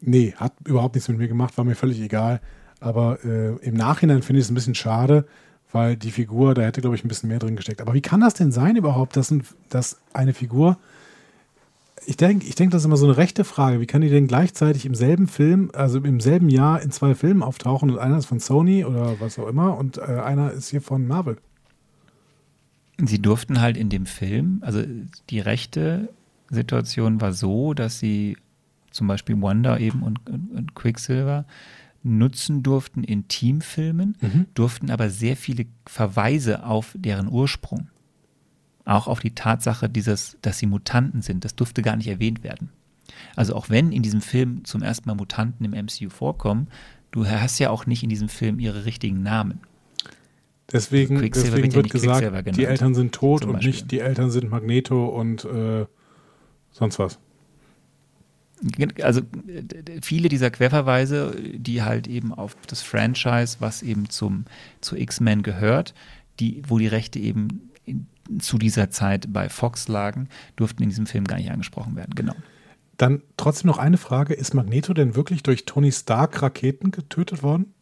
[0.00, 2.40] nee, hat überhaupt nichts mit mir gemacht, war mir völlig egal.
[2.78, 5.26] Aber äh, im Nachhinein finde ich es ein bisschen schade,
[5.72, 7.80] weil die Figur, da hätte, glaube ich, ein bisschen mehr drin gesteckt.
[7.80, 10.78] Aber wie kann das denn sein überhaupt, dass, ein, dass eine Figur.
[12.06, 13.80] Ich denke, ich denk, das ist immer so eine rechte Frage.
[13.80, 17.42] Wie kann die denn gleichzeitig im selben Film, also im selben Jahr in zwei Filmen
[17.42, 20.80] auftauchen und einer ist von Sony oder was auch immer und äh, einer ist hier
[20.80, 21.36] von Marvel?
[23.02, 24.82] Sie durften halt in dem Film, also
[25.30, 26.08] die rechte
[26.50, 28.36] Situation war so, dass sie
[28.90, 31.44] zum Beispiel Wonder eben und, und, und Quicksilver
[32.02, 34.16] nutzen durften in Teamfilmen,
[34.54, 37.88] durften aber sehr viele Verweise auf deren Ursprung,
[38.84, 42.70] auch auf die Tatsache dieses, dass sie Mutanten sind, das durfte gar nicht erwähnt werden.
[43.36, 46.68] Also auch wenn in diesem Film zum ersten Mal Mutanten im MCU vorkommen,
[47.10, 49.60] du hast ja auch nicht in diesem Film ihre richtigen Namen.
[50.72, 53.98] Deswegen, Quicksilver deswegen wird ja wird gesagt, genannt, die Eltern sind tot und nicht die
[53.98, 55.86] Eltern sind Magneto und äh,
[56.70, 57.18] sonst was.
[59.02, 59.22] Also
[60.02, 64.44] viele dieser Querverweise, die halt eben auf das Franchise, was eben zum
[64.80, 65.94] zu X-Men gehört,
[66.40, 67.69] die, wo die Rechte eben
[68.38, 72.14] zu dieser Zeit bei Fox lagen, durften in diesem Film gar nicht angesprochen werden.
[72.14, 72.34] Genau.
[72.96, 77.72] Dann trotzdem noch eine Frage: Ist Magneto denn wirklich durch Tony Stark Raketen getötet worden?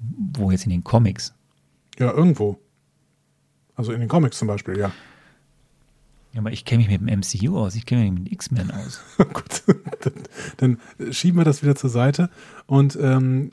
[0.00, 1.34] Wo jetzt in den Comics.
[1.98, 2.58] Ja, irgendwo.
[3.74, 4.92] Also in den Comics zum Beispiel, ja.
[6.32, 8.70] Ja, aber ich kenne mich mit dem MCU aus, ich kenne mich mit den X-Men
[8.70, 9.00] aus.
[9.18, 9.62] Gut,
[10.00, 10.12] dann,
[10.98, 12.28] dann schieben wir das wieder zur Seite.
[12.66, 13.50] Und ähm,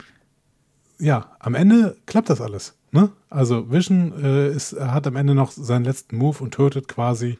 [0.98, 2.74] ja, am Ende klappt das alles.
[2.92, 3.10] Ne?
[3.28, 7.38] Also Vision äh, ist, hat am Ende noch seinen letzten Move und tötet quasi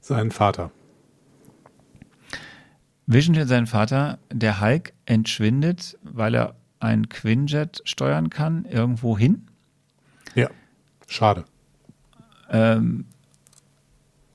[0.00, 0.70] seinen Vater.
[3.06, 9.46] Vision tötet seinen Vater, der Hulk entschwindet, weil er ein Quinjet steuern kann, irgendwo hin.
[10.34, 10.48] Ja,
[11.06, 11.44] schade.
[12.50, 13.06] Ähm,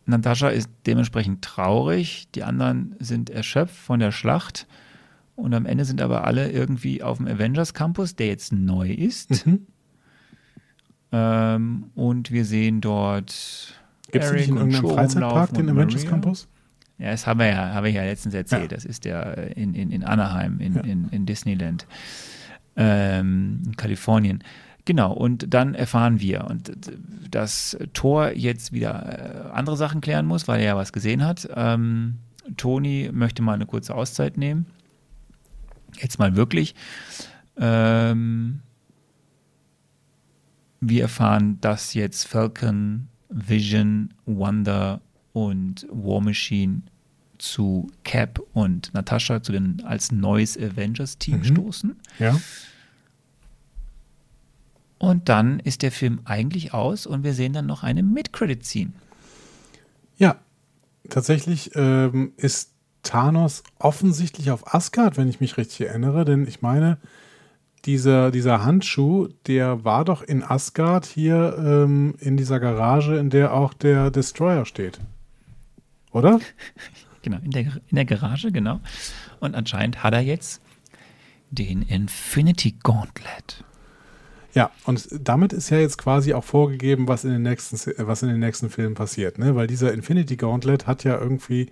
[0.06, 4.68] Natascha ist dementsprechend traurig, die anderen sind erschöpft von der Schlacht
[5.40, 9.46] und am Ende sind aber alle irgendwie auf dem Avengers Campus, der jetzt neu ist.
[9.46, 9.68] Mhm.
[11.12, 13.80] Ähm, und wir sehen dort
[14.12, 16.10] Gibt es nicht in irgendeinem Freizeitpark den Avengers Maria.
[16.10, 16.48] Campus?
[16.98, 18.72] Ja, das haben wir ja, haben wir ja letztens erzählt.
[18.72, 18.76] Ja.
[18.76, 20.82] Das ist der äh, in, in, in Anaheim, in, Ja.
[20.82, 21.88] in, in Disneyland,
[22.76, 24.44] ähm, in Kalifornien.
[24.86, 26.72] Genau, und dann erfahren wir, und
[27.30, 31.48] dass Thor jetzt wieder äh, andere Sachen klären muss, weil er ja was gesehen hat.
[31.56, 32.16] Ähm,
[32.58, 34.66] Tony möchte mal eine kurze Auszeit nehmen.
[36.02, 36.76] Jetzt mal wirklich.
[37.58, 38.62] Ähm,
[40.82, 45.02] wir erfahren, dass jetzt Falcon, Vision, Wonder
[45.34, 46.82] und War Machine
[47.38, 51.44] zu Cap und Natascha zu den als neues Avengers-Team Mhm.
[51.44, 51.96] stoßen.
[52.20, 52.40] Ja.
[54.98, 58.92] Und dann ist der Film eigentlich aus und wir sehen dann noch eine Mid-Credit-Scene.
[60.18, 60.40] Ja,
[61.10, 62.72] tatsächlich ähm, ist
[63.10, 67.00] Thanos offensichtlich auf Asgard, wenn ich mich richtig erinnere, denn ich meine,
[67.86, 73.54] dieser, dieser Handschuh, der war doch in Asgard hier ähm, in dieser Garage, in der
[73.56, 75.00] auch der Destroyer steht.
[76.12, 76.40] Oder?
[77.22, 78.80] Genau, in der, in der Garage, genau.
[79.42, 80.62] Und anscheinend hat er jetzt
[81.52, 83.66] den Infinity Gauntlet.
[84.54, 87.78] Ja, und damit ist ja jetzt quasi auch vorgegeben, was in den nächsten,
[88.08, 89.54] was in den nächsten Filmen passiert, ne?
[89.54, 91.70] Weil dieser Infinity Gauntlet hat ja irgendwie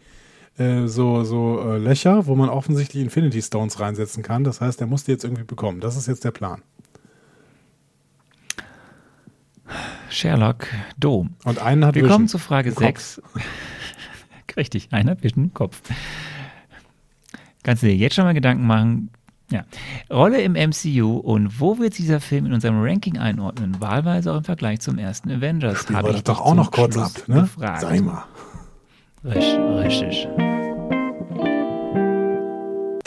[0.58, 4.44] äh, so, so äh, Löcher, wo man offensichtlich Infinity Stones reinsetzen kann.
[4.44, 5.80] Das heißt, er muss die jetzt irgendwie bekommen.
[5.80, 6.62] Das ist jetzt der Plan.
[10.10, 10.68] Sherlock
[10.98, 11.32] Dome.
[11.44, 12.86] Und einen hat Wir Vision kommen zu Frage im Kopf.
[12.86, 13.22] 6.
[14.58, 15.82] Richtig, einer Vision im Kopf.
[17.64, 19.12] Kannst du dir jetzt schon mal Gedanken machen?
[19.52, 19.64] Ja.
[20.10, 23.80] Rolle im MCU und wo wird dieser Film in unserem Ranking einordnen?
[23.80, 25.82] Wahlweise auch im Vergleich zum ersten Avengers.
[25.82, 27.42] Spielen Hab wir ich doch auch noch kurz Schluss ab, ne?
[27.42, 27.82] Gefragt.
[27.82, 28.26] Sag mal.
[29.24, 30.57] Richtig, richtig.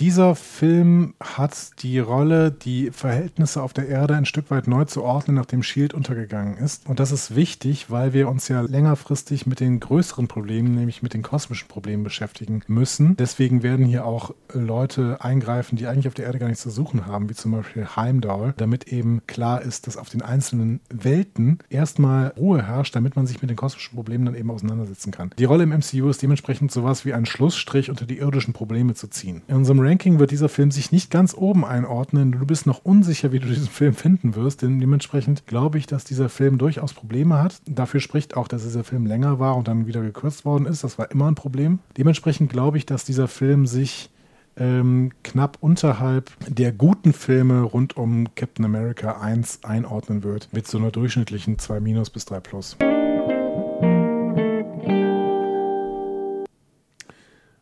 [0.01, 5.03] Dieser Film hat die Rolle, die Verhältnisse auf der Erde ein Stück weit neu zu
[5.03, 6.89] ordnen, nachdem Shield untergegangen ist.
[6.89, 11.13] Und das ist wichtig, weil wir uns ja längerfristig mit den größeren Problemen, nämlich mit
[11.13, 13.15] den kosmischen Problemen beschäftigen müssen.
[13.19, 17.05] Deswegen werden hier auch Leute eingreifen, die eigentlich auf der Erde gar nichts zu suchen
[17.05, 22.29] haben, wie zum Beispiel Heimdall, damit eben klar ist, dass auf den einzelnen Welten erstmal
[22.39, 25.31] Ruhe herrscht, damit man sich mit den kosmischen Problemen dann eben auseinandersetzen kann.
[25.39, 29.07] Die Rolle im MCU ist dementsprechend sowas wie ein Schlussstrich unter die irdischen Probleme zu
[29.07, 29.43] ziehen.
[29.47, 32.31] In unserem Ranking wird dieser Film sich nicht ganz oben einordnen.
[32.31, 36.05] Du bist noch unsicher, wie du diesen Film finden wirst, denn dementsprechend glaube ich, dass
[36.05, 37.61] dieser Film durchaus Probleme hat.
[37.67, 40.85] Dafür spricht auch, dass dieser Film länger war und dann wieder gekürzt worden ist.
[40.85, 41.81] Das war immer ein Problem.
[41.99, 44.11] Dementsprechend glaube ich, dass dieser Film sich
[44.57, 50.79] ähm, knapp unterhalb der guten Filme rund um Captain America 1 einordnen wird, mit so
[50.79, 52.77] einer durchschnittlichen 2 minus bis 3 plus.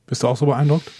[0.06, 0.92] Bist du auch so beeindruckt?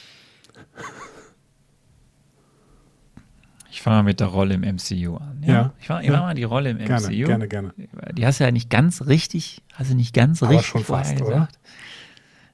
[3.88, 5.42] Ich fange mal mit der Rolle im MCU an.
[5.46, 5.72] Ja.
[5.80, 6.20] Ich fange Ja.
[6.20, 7.26] mal die Rolle im Gerne, MCU.
[7.26, 7.72] gerne, gerne.
[8.12, 11.12] Die hast du ja nicht ganz richtig, hast du nicht ganz Aber richtig schon fast,
[11.18, 11.34] vorher oder?
[11.46, 11.58] gesagt.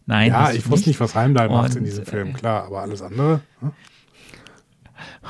[0.06, 3.02] Nein, ja, ich wusste nicht, was Heimdall macht in diesem äh, Film, klar, aber alles
[3.02, 3.40] andere.
[3.60, 3.72] hm?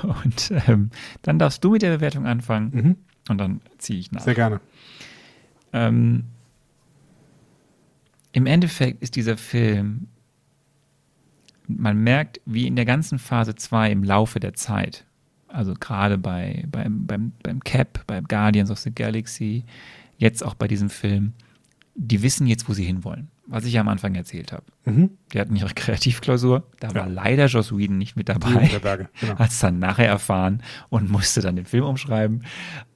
[0.02, 0.90] Und ähm,
[1.22, 2.70] dann darfst du mit der Bewertung anfangen.
[2.74, 2.97] Mhm.
[3.31, 4.20] und dann ziehe ich nach.
[4.20, 4.60] Sehr gerne.
[5.72, 6.24] Ähm,
[8.32, 10.09] Im Endeffekt ist dieser Film,
[11.66, 15.06] man merkt, wie in der ganzen Phase 2 im Laufe der Zeit,
[15.55, 19.64] also gerade bei, beim, beim, beim Cap, bei Guardians of the Galaxy,
[20.18, 21.32] jetzt auch bei diesem Film,
[21.94, 23.28] die wissen jetzt, wo sie hinwollen.
[23.47, 24.64] Was ich ja am Anfang erzählt habe.
[24.85, 25.10] Mhm.
[25.32, 28.70] Die hatten ihre Kreativklausur, da war leider Joss Whedon nicht mit dabei.
[28.82, 29.39] Berge, genau.
[29.39, 32.44] Hat es dann nachher erfahren und musste dann den Film umschreiben.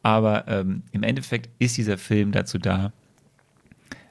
[0.03, 2.93] Aber ähm, im Endeffekt ist dieser Film dazu da,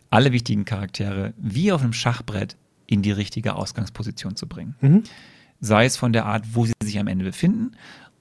[0.10, 2.56] alle wichtigen Charaktere wie auf einem Schachbrett
[2.86, 4.76] in die richtige Ausgangsposition zu bringen.
[5.60, 7.72] Sei es von der Art, wo sie sich am Ende befinden,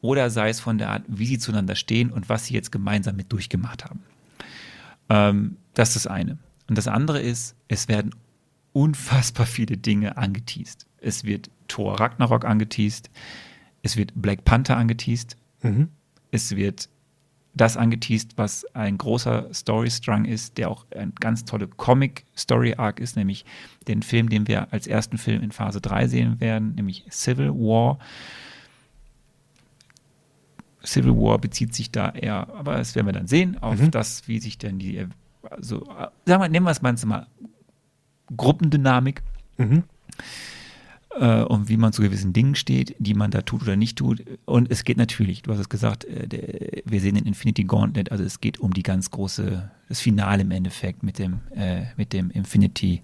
[0.00, 3.16] oder sei es von der Art, wie sie zueinander stehen und was sie jetzt gemeinsam
[3.16, 4.00] mit durchgemacht haben.
[5.08, 6.38] Ähm, das ist das eine.
[6.68, 8.14] Und das andere ist, es werden
[8.72, 10.86] unfassbar viele Dinge angeteased.
[10.98, 13.10] Es wird Thor Ragnarok angeteased,
[13.82, 15.36] es wird Black Panther angeteased,
[16.30, 16.88] es wird
[17.54, 23.46] das angeteased, was ein großer Storystrang ist, der auch ein ganz tolle Comic-Story-Arc ist, nämlich
[23.88, 27.98] den Film, den wir als ersten Film in Phase 3 sehen werden, nämlich Civil War.
[30.86, 34.38] Civil War bezieht sich da eher, aber das werden wir dann sehen, auf das, wie
[34.38, 35.06] sich denn die,
[35.50, 35.84] also,
[36.24, 37.26] sagen wir, nehmen wir es mal,
[38.36, 39.22] Gruppendynamik
[41.18, 44.22] äh, und wie man zu gewissen Dingen steht, die man da tut oder nicht tut.
[44.44, 48.10] Und es geht natürlich, du hast es gesagt, äh, der, wir sehen den Infinity Gauntlet,
[48.12, 52.12] also es geht um die ganz große, das Finale im Endeffekt mit dem, äh, mit
[52.12, 53.02] dem Infinity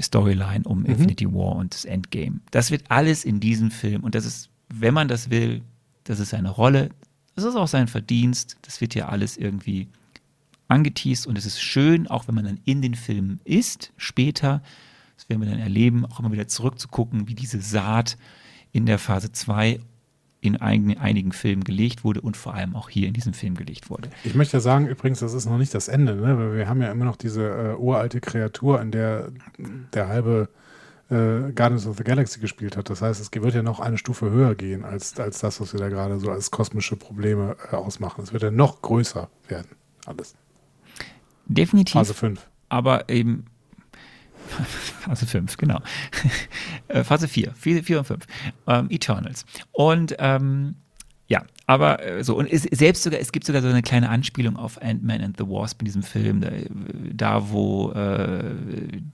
[0.00, 2.40] Storyline um Infinity War und das Endgame.
[2.50, 5.62] Das wird alles in diesem Film und das ist, wenn man das will,
[6.04, 6.90] das ist seine Rolle,
[7.34, 9.88] das ist auch sein Verdienst, das wird ja alles irgendwie
[10.68, 14.62] angeteased und es ist schön, auch wenn man dann in den Filmen ist, später,
[15.16, 18.16] das werden wir dann erleben, auch immer wieder zurückzugucken, wie diese Saat
[18.72, 19.80] in der Phase 2
[20.40, 24.10] in einigen, Filmen gelegt wurde und vor allem auch hier in diesem Film gelegt wurde.
[24.24, 26.36] Ich möchte ja sagen, übrigens, das ist noch nicht das Ende, ne?
[26.36, 29.32] weil wir haben ja immer noch diese äh, uralte Kreatur, in der
[29.94, 30.50] der halbe
[31.14, 32.90] äh, Guardians of the Galaxy gespielt hat.
[32.90, 35.80] Das heißt, es wird ja noch eine Stufe höher gehen als, als das, was wir
[35.80, 38.22] da gerade so als kosmische Probleme äh, ausmachen.
[38.22, 39.70] Es wird ja noch größer werden,
[40.06, 40.34] alles.
[41.46, 41.94] Definitiv.
[41.94, 42.46] Phase 5.
[42.68, 43.46] aber eben
[45.00, 45.80] Phase 5, genau.
[46.88, 48.26] Äh, Phase 4, 4, 4 und 5.
[48.66, 49.46] Ähm, Eternals.
[49.72, 50.76] Und ähm,
[51.26, 54.56] ja, aber äh, so, und es, selbst sogar, es gibt sogar so eine kleine Anspielung
[54.56, 56.50] auf Ant-Man and the Wasp in diesem Film, da,
[57.14, 58.54] da wo äh,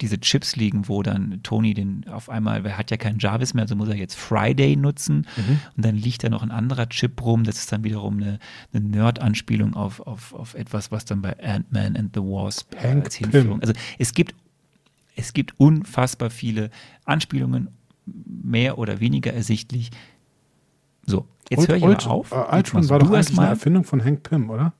[0.00, 3.62] diese Chips liegen, wo dann Tony den auf einmal, wer hat ja keinen Jarvis mehr,
[3.62, 5.26] also muss er jetzt Friday nutzen.
[5.76, 8.38] Und dann liegt da noch ein anderer Chip rum, das ist dann wiederum eine,
[8.72, 13.04] eine Nerd-Anspielung auf, auf, auf etwas, was dann bei Ant-Man and the Wasp äh, Hank
[13.04, 14.34] als Hinführung, also es gibt
[15.16, 16.70] es gibt unfassbar viele
[17.04, 17.68] Anspielungen,
[18.06, 19.90] mehr oder weniger ersichtlich.
[21.06, 22.32] So, jetzt höre ich mal auf.
[22.32, 23.48] Äh, machst war doch eigentlich eine.
[23.48, 24.72] Erfindung von Hank Pym, oder?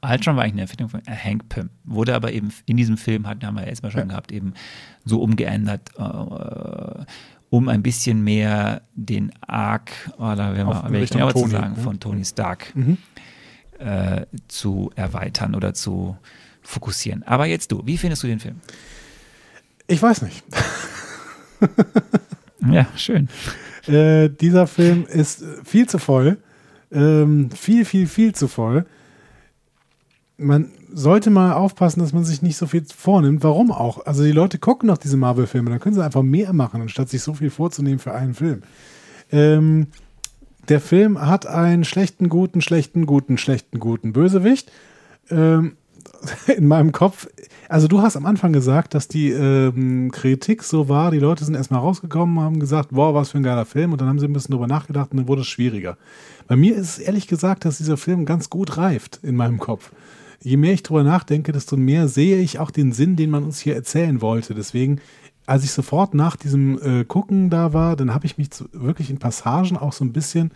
[0.00, 1.70] Ultron war eigentlich eine Erfindung von äh, Hank Pym.
[1.84, 4.54] Wurde aber eben in diesem Film, hat, haben wir ja erstmal schon gehabt, eben
[5.04, 7.04] so umgeändert, äh,
[7.50, 11.82] um ein bisschen mehr den Arc, oder wenn ich Richtung genauer zu Tony, sagen, ne?
[11.82, 12.74] von Tony Stark
[13.78, 16.16] äh, zu erweitern oder zu
[16.62, 17.22] fokussieren.
[17.24, 18.60] Aber jetzt du, wie findest du den Film?
[19.86, 20.44] Ich weiß nicht.
[22.70, 23.28] Ja, schön.
[23.88, 26.38] Äh, dieser Film ist äh, viel zu voll.
[26.90, 28.86] Ähm, viel, viel, viel zu voll.
[30.36, 33.42] Man sollte mal aufpassen, dass man sich nicht so viel vornimmt.
[33.42, 34.06] Warum auch?
[34.06, 37.22] Also die Leute gucken doch diese Marvel-Filme, dann können sie einfach mehr machen, anstatt sich
[37.22, 38.62] so viel vorzunehmen für einen Film.
[39.30, 39.88] Ähm,
[40.68, 44.70] der Film hat einen schlechten, guten, schlechten, guten, schlechten, guten Bösewicht.
[45.30, 45.76] Ähm,
[46.56, 47.28] in meinem Kopf,
[47.68, 51.54] also du hast am Anfang gesagt, dass die ähm, Kritik so war, die Leute sind
[51.54, 54.32] erstmal rausgekommen, haben gesagt, wow, was für ein geiler Film und dann haben sie ein
[54.32, 55.96] bisschen drüber nachgedacht und dann wurde es schwieriger.
[56.46, 59.92] Bei mir ist es ehrlich gesagt, dass dieser Film ganz gut reift in meinem Kopf.
[60.40, 63.60] Je mehr ich drüber nachdenke, desto mehr sehe ich auch den Sinn, den man uns
[63.60, 64.54] hier erzählen wollte.
[64.54, 65.00] Deswegen,
[65.46, 69.10] als ich sofort nach diesem äh, Gucken da war, dann habe ich mich zu, wirklich
[69.10, 70.52] in Passagen auch so ein bisschen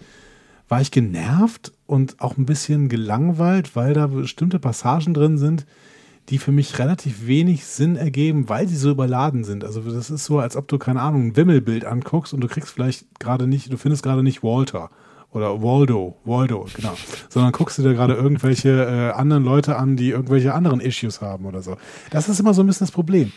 [0.73, 5.67] war ich genervt und auch ein bisschen gelangweilt, weil da bestimmte Passagen drin sind,
[6.31, 9.65] die für mich relativ wenig Sinn ergeben, weil sie so überladen sind.
[9.65, 12.71] Also das ist so, als ob du, keine Ahnung, ein Wimmelbild anguckst und du kriegst
[12.71, 14.89] vielleicht gerade nicht, du findest gerade nicht Walter
[15.31, 16.95] oder Waldo, Waldo, genau,
[17.29, 21.45] sondern guckst du dir gerade irgendwelche äh, anderen Leute an, die irgendwelche anderen Issues haben
[21.45, 21.77] oder so.
[22.09, 23.31] Das ist immer so ein bisschen das Problem.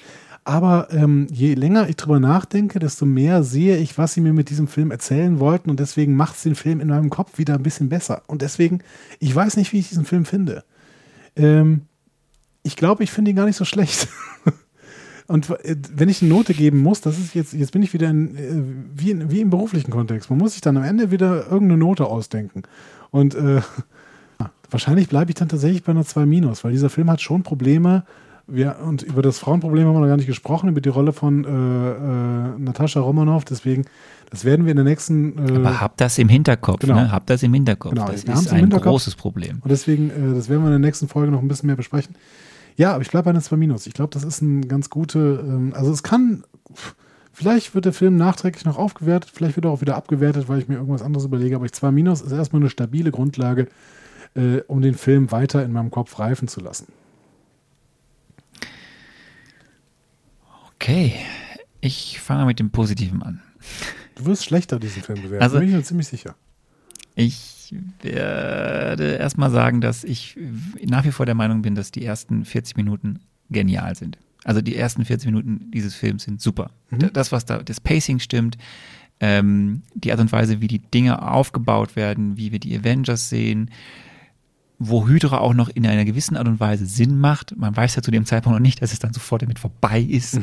[0.45, 4.51] Aber ähm, je länger ich drüber nachdenke, desto mehr sehe ich, was sie mir mit
[4.51, 7.63] diesem Film erzählen wollten und deswegen macht es den Film in meinem Kopf wieder ein
[7.63, 8.21] bisschen besser.
[8.27, 8.79] Und deswegen,
[9.19, 10.63] ich weiß nicht, wie ich diesen Film finde.
[11.35, 11.81] Ähm,
[12.61, 14.07] ich glaube, ich finde ihn gar nicht so schlecht.
[15.27, 18.09] Und äh, wenn ich eine Note geben muss, das ist jetzt, jetzt bin ich wieder
[18.11, 18.63] in, äh,
[18.95, 20.29] wie, in, wie im beruflichen Kontext.
[20.29, 22.61] Man muss sich dann am Ende wieder irgendeine Note ausdenken.
[23.09, 23.61] Und äh,
[24.69, 28.03] Wahrscheinlich bleibe ich dann tatsächlich bei einer 2 Minus, weil dieser Film hat schon Probleme.
[28.47, 31.45] Wir, und über das Frauenproblem haben wir noch gar nicht gesprochen, über die Rolle von
[31.45, 33.43] äh, äh, Natascha Romanoff.
[33.43, 33.85] Deswegen,
[34.29, 35.37] das werden wir in der nächsten.
[35.37, 36.95] Äh, Aber habt das im Hinterkopf, Genau.
[36.95, 37.11] ne?
[37.11, 37.93] Habt das im Hinterkopf.
[37.93, 39.59] Genau, das ist ein großes Problem.
[39.63, 42.15] Und deswegen, äh, das werden wir in der nächsten Folge noch ein bisschen mehr besprechen.
[42.77, 43.87] Ja, aber ich bleibe bei 2 Minus.
[43.87, 46.43] Ich glaube, das ist ein ganz gute, ähm, also es kann,
[47.31, 50.67] vielleicht wird der Film nachträglich noch aufgewertet, vielleicht wird er auch wieder abgewertet, weil ich
[50.67, 53.67] mir irgendwas anderes überlege, aber ich 2 Minus ist erstmal eine stabile Grundlage,
[54.35, 56.87] äh, um den Film weiter in meinem Kopf reifen zu lassen.
[60.85, 61.13] Okay,
[61.81, 63.41] ich fange mit dem Positiven an.
[64.13, 66.35] Du wirst schlechter diesen Film bewerten, Also- bin ich mir ziemlich sicher.
[67.15, 70.37] Ich werde erstmal sagen, dass ich
[70.83, 74.19] nach wie vor der Meinung bin, dass die ersten 40 Minuten genial sind.
[74.43, 76.69] Also die ersten 40 Minuten dieses Films sind super.
[76.91, 77.09] Mhm.
[77.13, 78.55] Das, was da, das Pacing stimmt,
[79.19, 83.71] ähm, die Art und Weise, wie die Dinge aufgebaut werden, wie wir die Avengers sehen,
[84.77, 87.55] wo Hydra auch noch in einer gewissen Art und Weise Sinn macht.
[87.57, 90.39] Man weiß ja zu dem Zeitpunkt noch nicht, dass es dann sofort damit vorbei ist.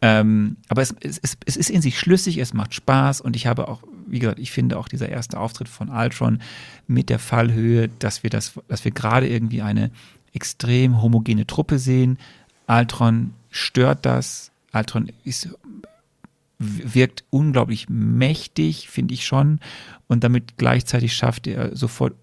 [0.00, 3.48] Ähm, aber es, es, es, es ist in sich schlüssig, es macht Spaß und ich
[3.48, 6.38] habe auch, wie gesagt, ich finde auch dieser erste Auftritt von Ultron
[6.86, 9.90] mit der Fallhöhe, dass wir das, dass wir gerade irgendwie eine
[10.32, 12.18] extrem homogene Truppe sehen.
[12.68, 14.52] Ultron stört das.
[14.72, 15.48] Ultron ist
[16.58, 19.60] wirkt unglaublich mächtig, finde ich schon.
[20.08, 22.14] Und damit gleichzeitig schafft er sofort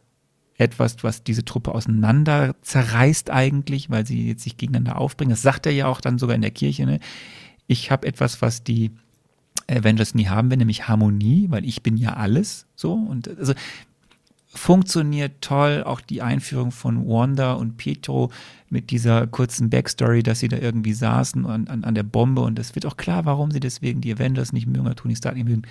[0.57, 5.31] etwas, was diese Truppe auseinander zerreißt eigentlich, weil sie jetzt sich gegeneinander aufbringen.
[5.31, 6.85] Das sagt er ja auch dann sogar in der Kirche.
[6.85, 6.99] Ne?
[7.67, 8.91] Ich habe etwas, was die
[9.67, 12.65] Avengers nie haben werden, nämlich Harmonie, weil ich bin ja alles.
[12.75, 13.53] So und also
[14.47, 15.83] funktioniert toll.
[15.85, 18.31] Auch die Einführung von Wanda und Pietro
[18.69, 22.57] mit dieser kurzen Backstory, dass sie da irgendwie saßen an, an, an der Bombe und
[22.59, 25.47] es wird auch klar, warum sie deswegen die Avengers nicht mögen oder Tony Stark nicht
[25.47, 25.63] mögen.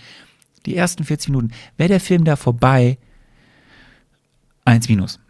[0.66, 1.51] Die ersten 40 Minuten.
[1.77, 2.98] Wäre der Film da vorbei,
[4.65, 5.20] eins minus.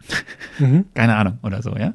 [0.93, 1.93] Keine Ahnung oder so, ja.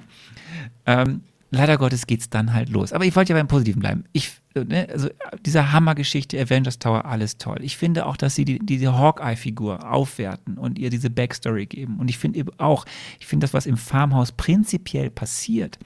[0.87, 2.93] Ähm, leider Gottes geht's dann halt los.
[2.93, 4.05] Aber ich wollte ja beim Positiven bleiben.
[4.13, 5.09] Ich, äh, ne, also
[5.45, 7.59] diese Hammergeschichte Avengers Tower, alles toll.
[7.63, 11.99] Ich finde auch, dass sie die, diese Hawkeye-Figur aufwerten und ihr diese Backstory geben.
[11.99, 12.85] Und ich finde eben auch,
[13.19, 15.79] ich finde das, was im Farmhaus prinzipiell passiert,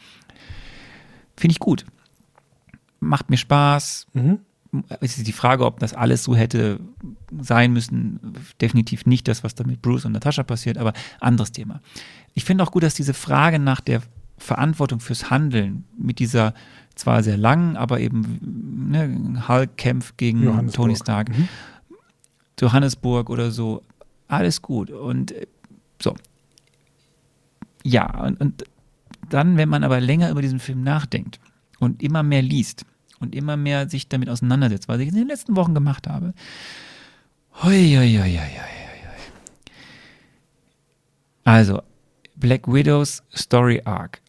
[1.36, 1.84] finde ich gut.
[3.00, 4.06] Macht mir Spaß.
[5.00, 6.80] Es ist die Frage, ob das alles so hätte
[7.40, 8.20] sein müssen.
[8.60, 11.80] Definitiv nicht das, was da mit Bruce und Natascha passiert, aber anderes Thema.
[12.34, 14.02] Ich finde auch gut, dass diese Frage nach der
[14.38, 16.54] Verantwortung fürs Handeln mit dieser
[16.94, 20.70] zwar sehr langen, aber eben ne, Hulk kämpft gegen.
[20.70, 21.30] Tony Stark,
[22.60, 23.82] Johannesburg oder so,
[24.28, 24.90] alles gut.
[24.90, 25.46] Und äh,
[26.00, 26.14] so.
[27.82, 28.64] Ja, und, und
[29.28, 31.40] dann, wenn man aber länger über diesen Film nachdenkt
[31.78, 32.86] und immer mehr liest
[33.24, 36.34] und immer mehr sich damit auseinandersetzt, was ich in den letzten Wochen gemacht habe,
[37.62, 38.40] hoi, hoi, hoi.
[41.44, 41.82] Also,
[42.36, 44.20] Black Widows Story Arc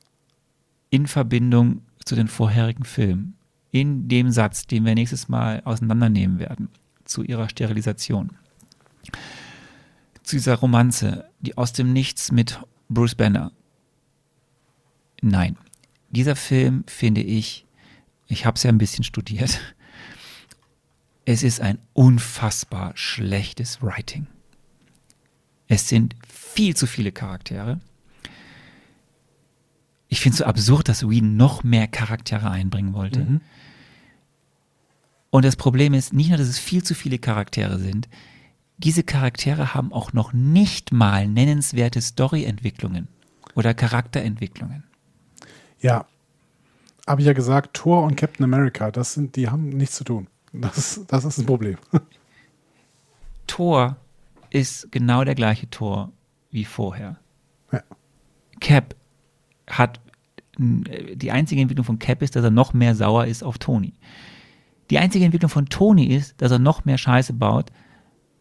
[0.89, 3.35] in Verbindung zu den vorherigen Filmen,
[3.72, 6.69] in dem Satz, den wir nächstes Mal auseinandernehmen werden,
[7.03, 8.32] zu ihrer Sterilisation,
[10.24, 12.59] zu dieser Romanze, die aus dem Nichts mit
[12.90, 13.51] Bruce Banner.
[15.22, 15.57] Nein,
[16.09, 17.65] dieser Film finde ich,
[18.28, 19.60] ich habe es ja ein bisschen studiert,
[21.26, 24.28] es ist ein unfassbar schlechtes Writing.
[25.68, 27.80] Es sind viel zu viele Charaktere.
[30.08, 33.42] Ich finde es so absurd, dass Whedon noch mehr Charaktere einbringen wollte.
[35.32, 38.08] Und das Problem ist nicht nur, dass es viel zu viele Charaktere sind,
[38.78, 43.08] diese Charaktere haben auch noch nicht mal nennenswerte Storyentwicklungen
[43.56, 44.84] oder Charakterentwicklungen.
[45.80, 46.06] Ja,
[47.08, 50.27] habe ich ja gesagt, Thor und Captain America, das sind, die haben nichts zu tun.
[50.51, 51.77] Das, das ist ein Problem.
[53.48, 53.98] Thor
[54.50, 56.11] ist genau der gleiche Thor
[56.51, 57.17] wie vorher.
[57.72, 57.84] Ja.
[58.59, 58.95] Cap
[59.67, 60.00] hat
[60.58, 63.93] die einzige Entwicklung von Cap ist, dass er noch mehr sauer ist auf Tony.
[64.90, 67.72] Die einzige Entwicklung von Tony ist, dass er noch mehr Scheiße baut,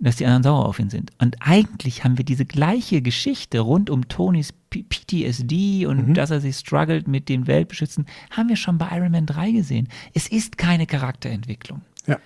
[0.01, 1.13] dass die anderen sauer auf ihn sind.
[1.19, 6.57] Und eigentlich haben wir diese gleiche Geschichte rund um Tonys PTSD und dass er sich
[6.57, 9.89] struggelt mit dem Weltbeschützen, haben wir schon bei Iron Man 3 gesehen.
[10.13, 11.81] Es ist keine Charakterentwicklung.
[12.07, 12.19] Ja.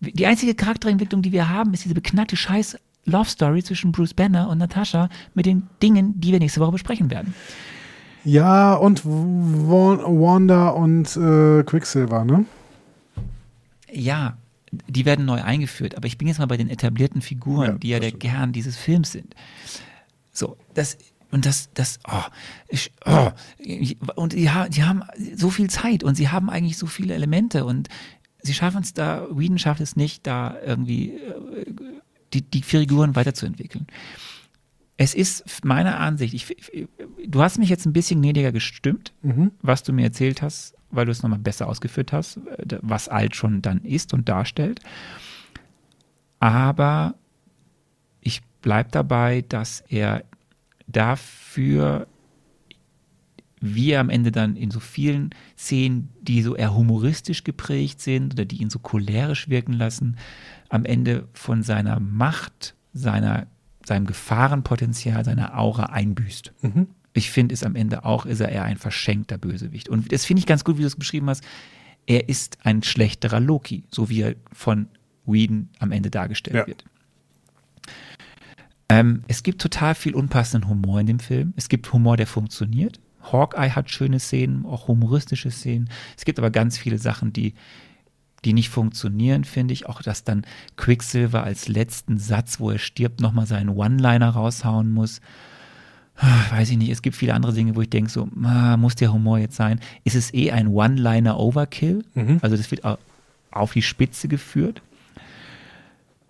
[0.00, 4.48] Die einzige Charakterentwicklung, die wir haben, ist diese beknackte Scheiß Love Story zwischen Bruce Banner
[4.48, 7.34] und Natascha mit den Dingen, die wir nächste Woche besprechen werden.
[8.24, 12.44] Ja, und Wa- Wanda und äh, Quicksilver, ne?
[13.92, 14.36] Ja,
[14.88, 17.88] die werden neu eingeführt, aber ich bin jetzt mal bei den etablierten Figuren, Ja, die
[17.88, 18.22] ja der stimmt.
[18.22, 19.34] Kern dieses Films sind.
[20.32, 20.98] So, das
[21.32, 22.22] und das, das, oh,
[22.68, 23.30] ich, oh,
[24.14, 25.02] und die, die haben
[25.34, 27.88] so viel Zeit und sie haben eigentlich so viele Elemente und
[28.42, 31.66] sie schaffen es da, Whedon schafft es nicht, da irgendwie äh,
[32.32, 33.86] die, die Figuren weiterzuentwickeln.
[34.96, 36.88] es ist meiner Ansicht, ich, ich,
[37.26, 39.12] du hast mich jetzt ein bisschen gnädiger gestimmt,
[39.62, 43.36] was du mir erzählt hast, weil du es nochmal besser ausgeführt hast, äh, was alt
[43.36, 44.80] schon dann ist und darstellt.
[46.40, 47.14] Aber
[48.20, 50.24] ich bleibe dabei, dass er
[50.86, 52.06] dafür,
[53.60, 58.34] wie er am Ende dann in so vielen Szenen, die so eher humoristisch geprägt sind
[58.34, 60.16] oder die ihn so cholerisch wirken lassen,
[60.68, 63.46] am Ende von seiner Macht, seiner,
[63.84, 66.52] seinem Gefahrenpotenzial, seiner Aura einbüßt.
[67.16, 69.88] Ich finde es am Ende auch, ist er eher ein verschenkter Bösewicht.
[69.88, 71.42] Und das finde ich ganz gut, wie du es beschrieben hast.
[72.06, 74.88] Er ist ein schlechterer Loki, so wie er von
[75.24, 76.66] Whedon am Ende dargestellt Ja.
[76.66, 76.84] wird.
[78.88, 81.52] Ähm, es gibt total viel unpassenden Humor in dem Film.
[81.56, 83.00] Es gibt Humor, der funktioniert.
[83.32, 85.90] Hawkeye hat schöne Szenen, auch humoristische Szenen.
[86.16, 87.54] Es gibt aber ganz viele Sachen, die,
[88.44, 89.86] die nicht funktionieren, finde ich.
[89.88, 90.42] Auch, dass dann
[90.76, 95.20] Quicksilver als letzten Satz, wo er stirbt, nochmal seinen One-Liner raushauen muss.
[96.18, 99.12] Ah, Weiß ich nicht, es gibt viele andere Dinge, wo ich denke, so, muss der
[99.12, 99.80] Humor jetzt sein?
[100.04, 102.04] Ist es eh ein One-Liner-Overkill?
[102.42, 102.98] Also das wird au-
[103.50, 104.80] auf die Spitze geführt.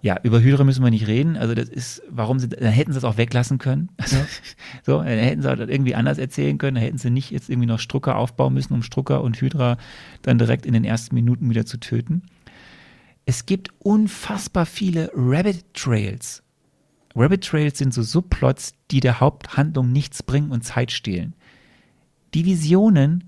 [0.02, 1.36] Ja, über Hydra müssen wir nicht reden.
[1.36, 3.88] Also das ist, warum sie, dann hätten sie es auch weglassen können.
[3.98, 4.16] Also,
[4.84, 6.76] so, dann hätten sie das irgendwie anders erzählen können.
[6.76, 9.78] Dann hätten sie nicht jetzt irgendwie noch Strucker aufbauen müssen, um Strucker und Hydra
[10.22, 12.22] dann direkt in den ersten Minuten wieder zu töten.
[13.24, 16.42] Es gibt unfassbar viele Rabbit Trails.
[17.16, 21.34] Rabbit Trails sind so Subplots, die der Haupthandlung nichts bringen und Zeit stehlen.
[22.34, 23.24] Die Visionen,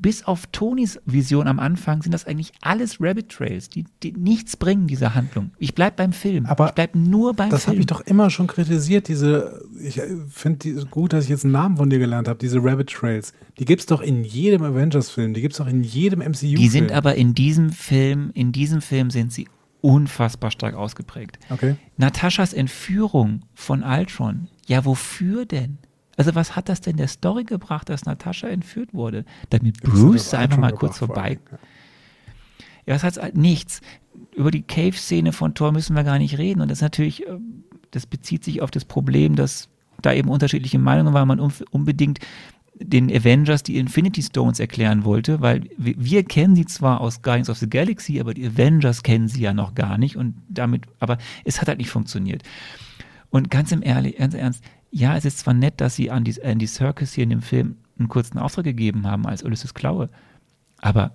[0.00, 4.56] bis auf Tonys Vision am Anfang, sind das eigentlich alles Rabbit Trails, die, die nichts
[4.56, 5.52] bringen, diese Handlung.
[5.58, 6.46] Ich bleib beim Film.
[6.46, 7.80] Aber ich bleib nur beim Das habe Film.
[7.82, 11.76] ich doch immer schon kritisiert, diese, ich finde es gut, dass ich jetzt einen Namen
[11.76, 13.32] von dir gelernt habe, diese Rabbit Trails.
[13.60, 16.56] Die gibt es doch in jedem Avengers-Film, die gibt es doch in jedem MCU-Film.
[16.56, 19.46] die sind aber in diesem Film, in diesem Film sind sie
[19.84, 21.38] unfassbar stark ausgeprägt.
[21.50, 21.76] Okay.
[21.98, 24.48] Nataschas Entführung von Ultron.
[24.66, 25.76] Ja, wofür denn?
[26.16, 29.26] Also was hat das denn der Story gebracht, dass Natascha entführt wurde?
[29.50, 31.38] Damit Bruce da einfach mal kurz vorbei.
[32.86, 33.82] Ja, das hat halt nichts.
[34.34, 36.62] Über die Cave-Szene von Thor müssen wir gar nicht reden.
[36.62, 39.68] Und das ist natürlich, ähm, das bezieht sich auf das Problem, dass
[40.00, 42.20] da eben unterschiedliche Meinungen waren, man unbedingt
[42.86, 47.58] den Avengers die Infinity Stones erklären wollte, weil wir, kennen sie zwar aus Guardians of
[47.58, 51.60] the Galaxy, aber die Avengers kennen sie ja noch gar nicht und damit, aber es
[51.60, 52.42] hat halt nicht funktioniert.
[53.30, 56.42] Und ganz im Ehrlich, ganz Ernst, ja, es ist zwar nett, dass sie an die,
[56.42, 60.08] an die Circus hier in dem Film einen kurzen Auftrag gegeben haben als Ulysses Klaue,
[60.80, 61.12] aber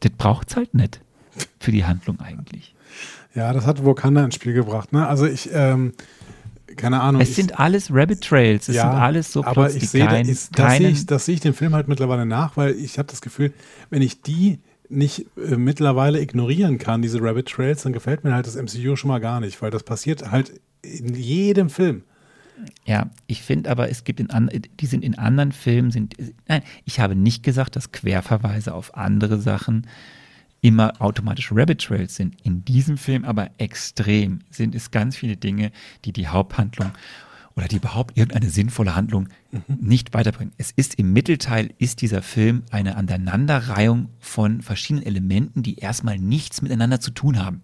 [0.00, 1.00] das braucht's halt nicht
[1.58, 2.74] für die Handlung eigentlich.
[3.34, 4.92] Ja, das hat Wakanda ins Spiel gebracht.
[4.92, 5.06] Ne?
[5.06, 5.92] Also ich, ähm,
[6.78, 7.20] keine Ahnung.
[7.20, 10.88] Es sind alles Rabbit Trails, es sind alles so aber ich sehe, kein, das, sehe
[10.88, 13.52] ich, das sehe ich dem Film halt mittlerweile nach, weil ich habe das Gefühl,
[13.90, 18.46] wenn ich die nicht äh, mittlerweile ignorieren kann, diese Rabbit Trails, dann gefällt mir halt
[18.46, 22.04] das MCU schon mal gar nicht, weil das passiert halt in jedem Film.
[22.84, 24.50] Ja, ich finde aber, es gibt in an,
[24.80, 26.14] die sind in anderen Filmen, sind,
[26.48, 29.86] nein, ich habe nicht gesagt, dass Querverweise auf andere Sachen
[30.60, 32.36] immer automatisch Rabbit Trails sind.
[32.42, 35.70] In diesem Film aber extrem sind es ganz viele Dinge,
[36.04, 36.92] die die Haupthandlung
[37.54, 39.28] oder die überhaupt irgendeine sinnvolle Handlung
[39.66, 40.54] nicht weiterbringen.
[40.58, 46.62] Es ist im Mittelteil ist dieser Film eine Aneinanderreihung von verschiedenen Elementen, die erstmal nichts
[46.62, 47.62] miteinander zu tun haben.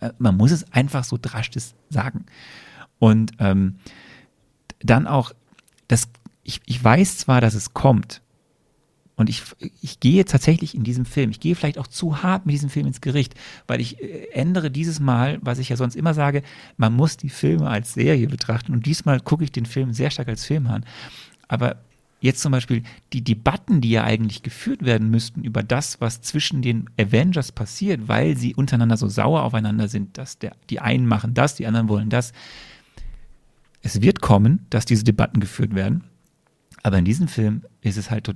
[0.00, 2.26] Äh, Man muss es einfach so drastisch sagen.
[2.98, 3.76] Und ähm,
[4.80, 5.32] dann auch,
[5.86, 6.08] das,
[6.42, 8.22] ich, ich weiß zwar, dass es kommt,
[9.20, 9.42] und ich,
[9.82, 12.86] ich gehe tatsächlich in diesem Film, ich gehe vielleicht auch zu hart mit diesem Film
[12.86, 13.34] ins Gericht,
[13.66, 16.42] weil ich äh, ändere dieses Mal, was ich ja sonst immer sage,
[16.78, 20.28] man muss die Filme als Serie betrachten und diesmal gucke ich den Film sehr stark
[20.28, 20.86] als Film an.
[21.48, 21.76] Aber
[22.22, 22.82] jetzt zum Beispiel
[23.12, 28.08] die Debatten, die ja eigentlich geführt werden müssten über das, was zwischen den Avengers passiert,
[28.08, 31.88] weil sie untereinander so sauer aufeinander sind, dass der, die einen machen das, die anderen
[31.88, 32.32] wollen das.
[33.82, 36.04] Es wird kommen, dass diese Debatten geführt werden.
[36.82, 38.34] Aber in diesem Film ist es halt,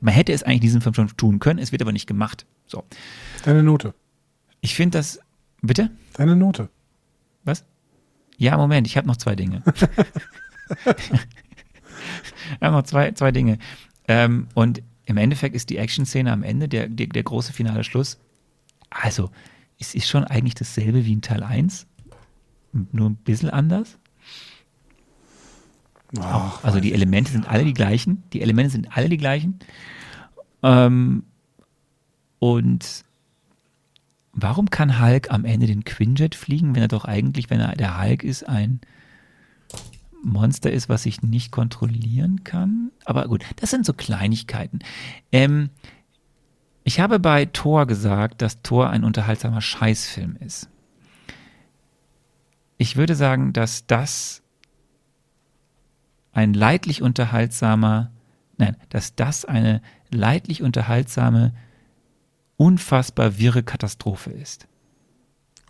[0.00, 2.46] man hätte es eigentlich in diesem Film schon tun können, es wird aber nicht gemacht.
[2.66, 2.84] So.
[3.44, 3.94] Deine Note.
[4.60, 5.20] Ich finde das,
[5.62, 5.90] bitte?
[6.14, 6.68] Deine Note.
[7.44, 7.64] Was?
[8.36, 9.62] Ja, Moment, ich habe noch zwei Dinge.
[10.86, 11.10] ich
[12.60, 13.58] habe noch zwei, zwei Dinge.
[14.06, 18.18] Ähm, und im Endeffekt ist die Action-Szene am Ende, der, der, der große finale Schluss.
[18.90, 19.30] Also,
[19.78, 21.86] es ist schon eigentlich dasselbe wie in Teil 1,
[22.72, 23.98] nur ein bisschen anders.
[26.18, 28.22] Ach, Also die Elemente sind alle die gleichen.
[28.32, 29.58] Die Elemente sind alle die gleichen.
[30.62, 31.24] Ähm,
[32.38, 33.04] und
[34.32, 38.00] warum kann Hulk am Ende den Quinjet fliegen, wenn er doch eigentlich, wenn er der
[38.00, 38.80] Hulk ist, ein
[40.22, 42.90] Monster ist, was ich nicht kontrollieren kann?
[43.04, 44.80] Aber gut, das sind so Kleinigkeiten.
[45.32, 45.70] Ähm,
[46.84, 50.70] ich habe bei Thor gesagt, dass Thor ein unterhaltsamer Scheißfilm ist.
[52.78, 54.42] ich würde sagen, dass das
[56.38, 58.12] ein leidlich unterhaltsamer,
[58.58, 61.52] nein, dass das eine leidlich unterhaltsame,
[62.56, 64.68] unfassbar wirre Katastrophe ist.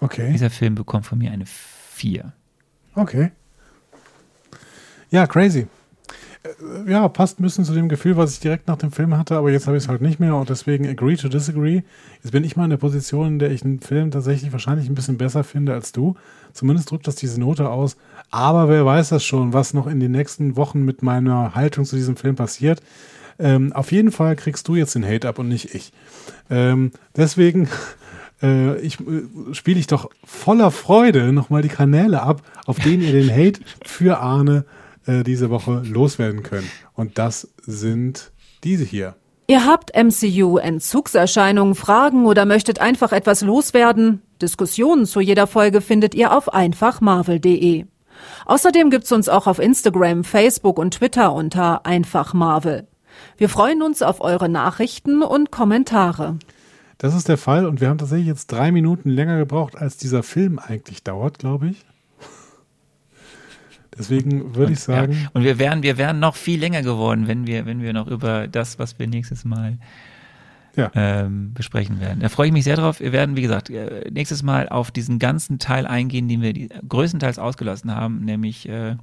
[0.00, 0.30] Okay.
[0.30, 2.32] Dieser Film bekommt von mir eine 4.
[2.94, 3.32] Okay.
[5.10, 5.66] Ja, crazy.
[6.42, 9.36] Äh, Ja, passt ein bisschen zu dem Gefühl, was ich direkt nach dem Film hatte,
[9.36, 11.82] aber jetzt habe ich es halt nicht mehr und deswegen agree to disagree.
[12.22, 14.94] Jetzt bin ich mal in der Position, in der ich einen Film tatsächlich wahrscheinlich ein
[14.94, 16.14] bisschen besser finde als du.
[16.52, 17.97] Zumindest drückt das diese Note aus.
[18.31, 21.97] Aber wer weiß das schon, was noch in den nächsten Wochen mit meiner Haltung zu
[21.97, 22.82] diesem Film passiert.
[23.39, 25.92] Ähm, auf jeden Fall kriegst du jetzt den Hate ab und nicht ich.
[26.50, 27.68] Ähm, deswegen
[28.42, 33.12] äh, ich, äh, spiele ich doch voller Freude nochmal die Kanäle ab, auf denen ihr
[33.12, 34.65] den Hate für Arne
[35.07, 36.68] äh, diese Woche loswerden könnt.
[36.94, 38.32] Und das sind
[38.65, 39.15] diese hier.
[39.47, 44.20] Ihr habt MCU-Entzugserscheinungen, Fragen oder möchtet einfach etwas loswerden?
[44.42, 47.86] Diskussionen zu jeder Folge findet ihr auf einfachmarvel.de.
[48.47, 52.86] Außerdem gibt's uns auch auf Instagram, Facebook und Twitter unter einfachmarvel.
[53.36, 56.38] Wir freuen uns auf eure Nachrichten und Kommentare.
[56.98, 60.22] Das ist der Fall und wir haben tatsächlich jetzt drei Minuten länger gebraucht, als dieser
[60.22, 61.84] Film eigentlich dauert, glaube ich.
[63.97, 65.28] Deswegen würde ich sagen, Ja.
[65.32, 68.47] Und wir wären, wir wären noch viel länger geworden, wenn wir, wenn wir noch über
[68.47, 69.78] das, was wir nächstes Mal
[70.78, 70.90] ja.
[70.94, 72.20] ähm, besprechen werden.
[72.20, 73.00] Da freue ich mich sehr drauf.
[73.00, 76.55] Wir werden, wie gesagt, äh, nächstes Mal auf diesen ganzen Teil eingehen, den wir
[76.89, 78.97] größtenteils ausgelassen haben, nämlich äh,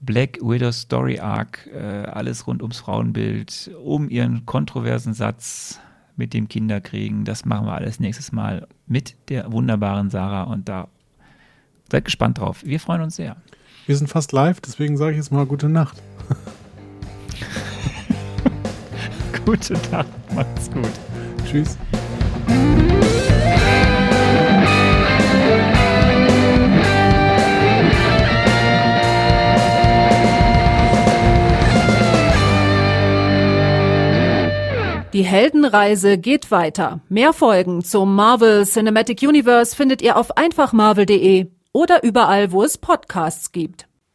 [0.00, 5.80] Black Widow Story Arc, äh, alles rund ums Frauenbild, um ihren kontroversen Satz
[6.16, 7.24] mit dem Kinderkriegen.
[7.24, 10.86] Das machen wir alles nächstes Mal mit der wunderbaren Sarah und da
[11.90, 12.62] seid gespannt drauf.
[12.64, 13.36] Wir freuen uns sehr.
[13.86, 16.00] wir sind fast live, deswegen sage ich jetzt mal gute Nacht.
[19.44, 20.88] Gute Nacht, macht's gut.
[21.46, 21.76] Tschüss.
[35.12, 37.00] Die Heldenreise geht weiter.
[37.08, 43.52] Mehr Folgen zum Marvel Cinematic Universe findet ihr auf einfachmarvel.de oder überall, wo es Podcasts
[43.52, 43.86] gibt.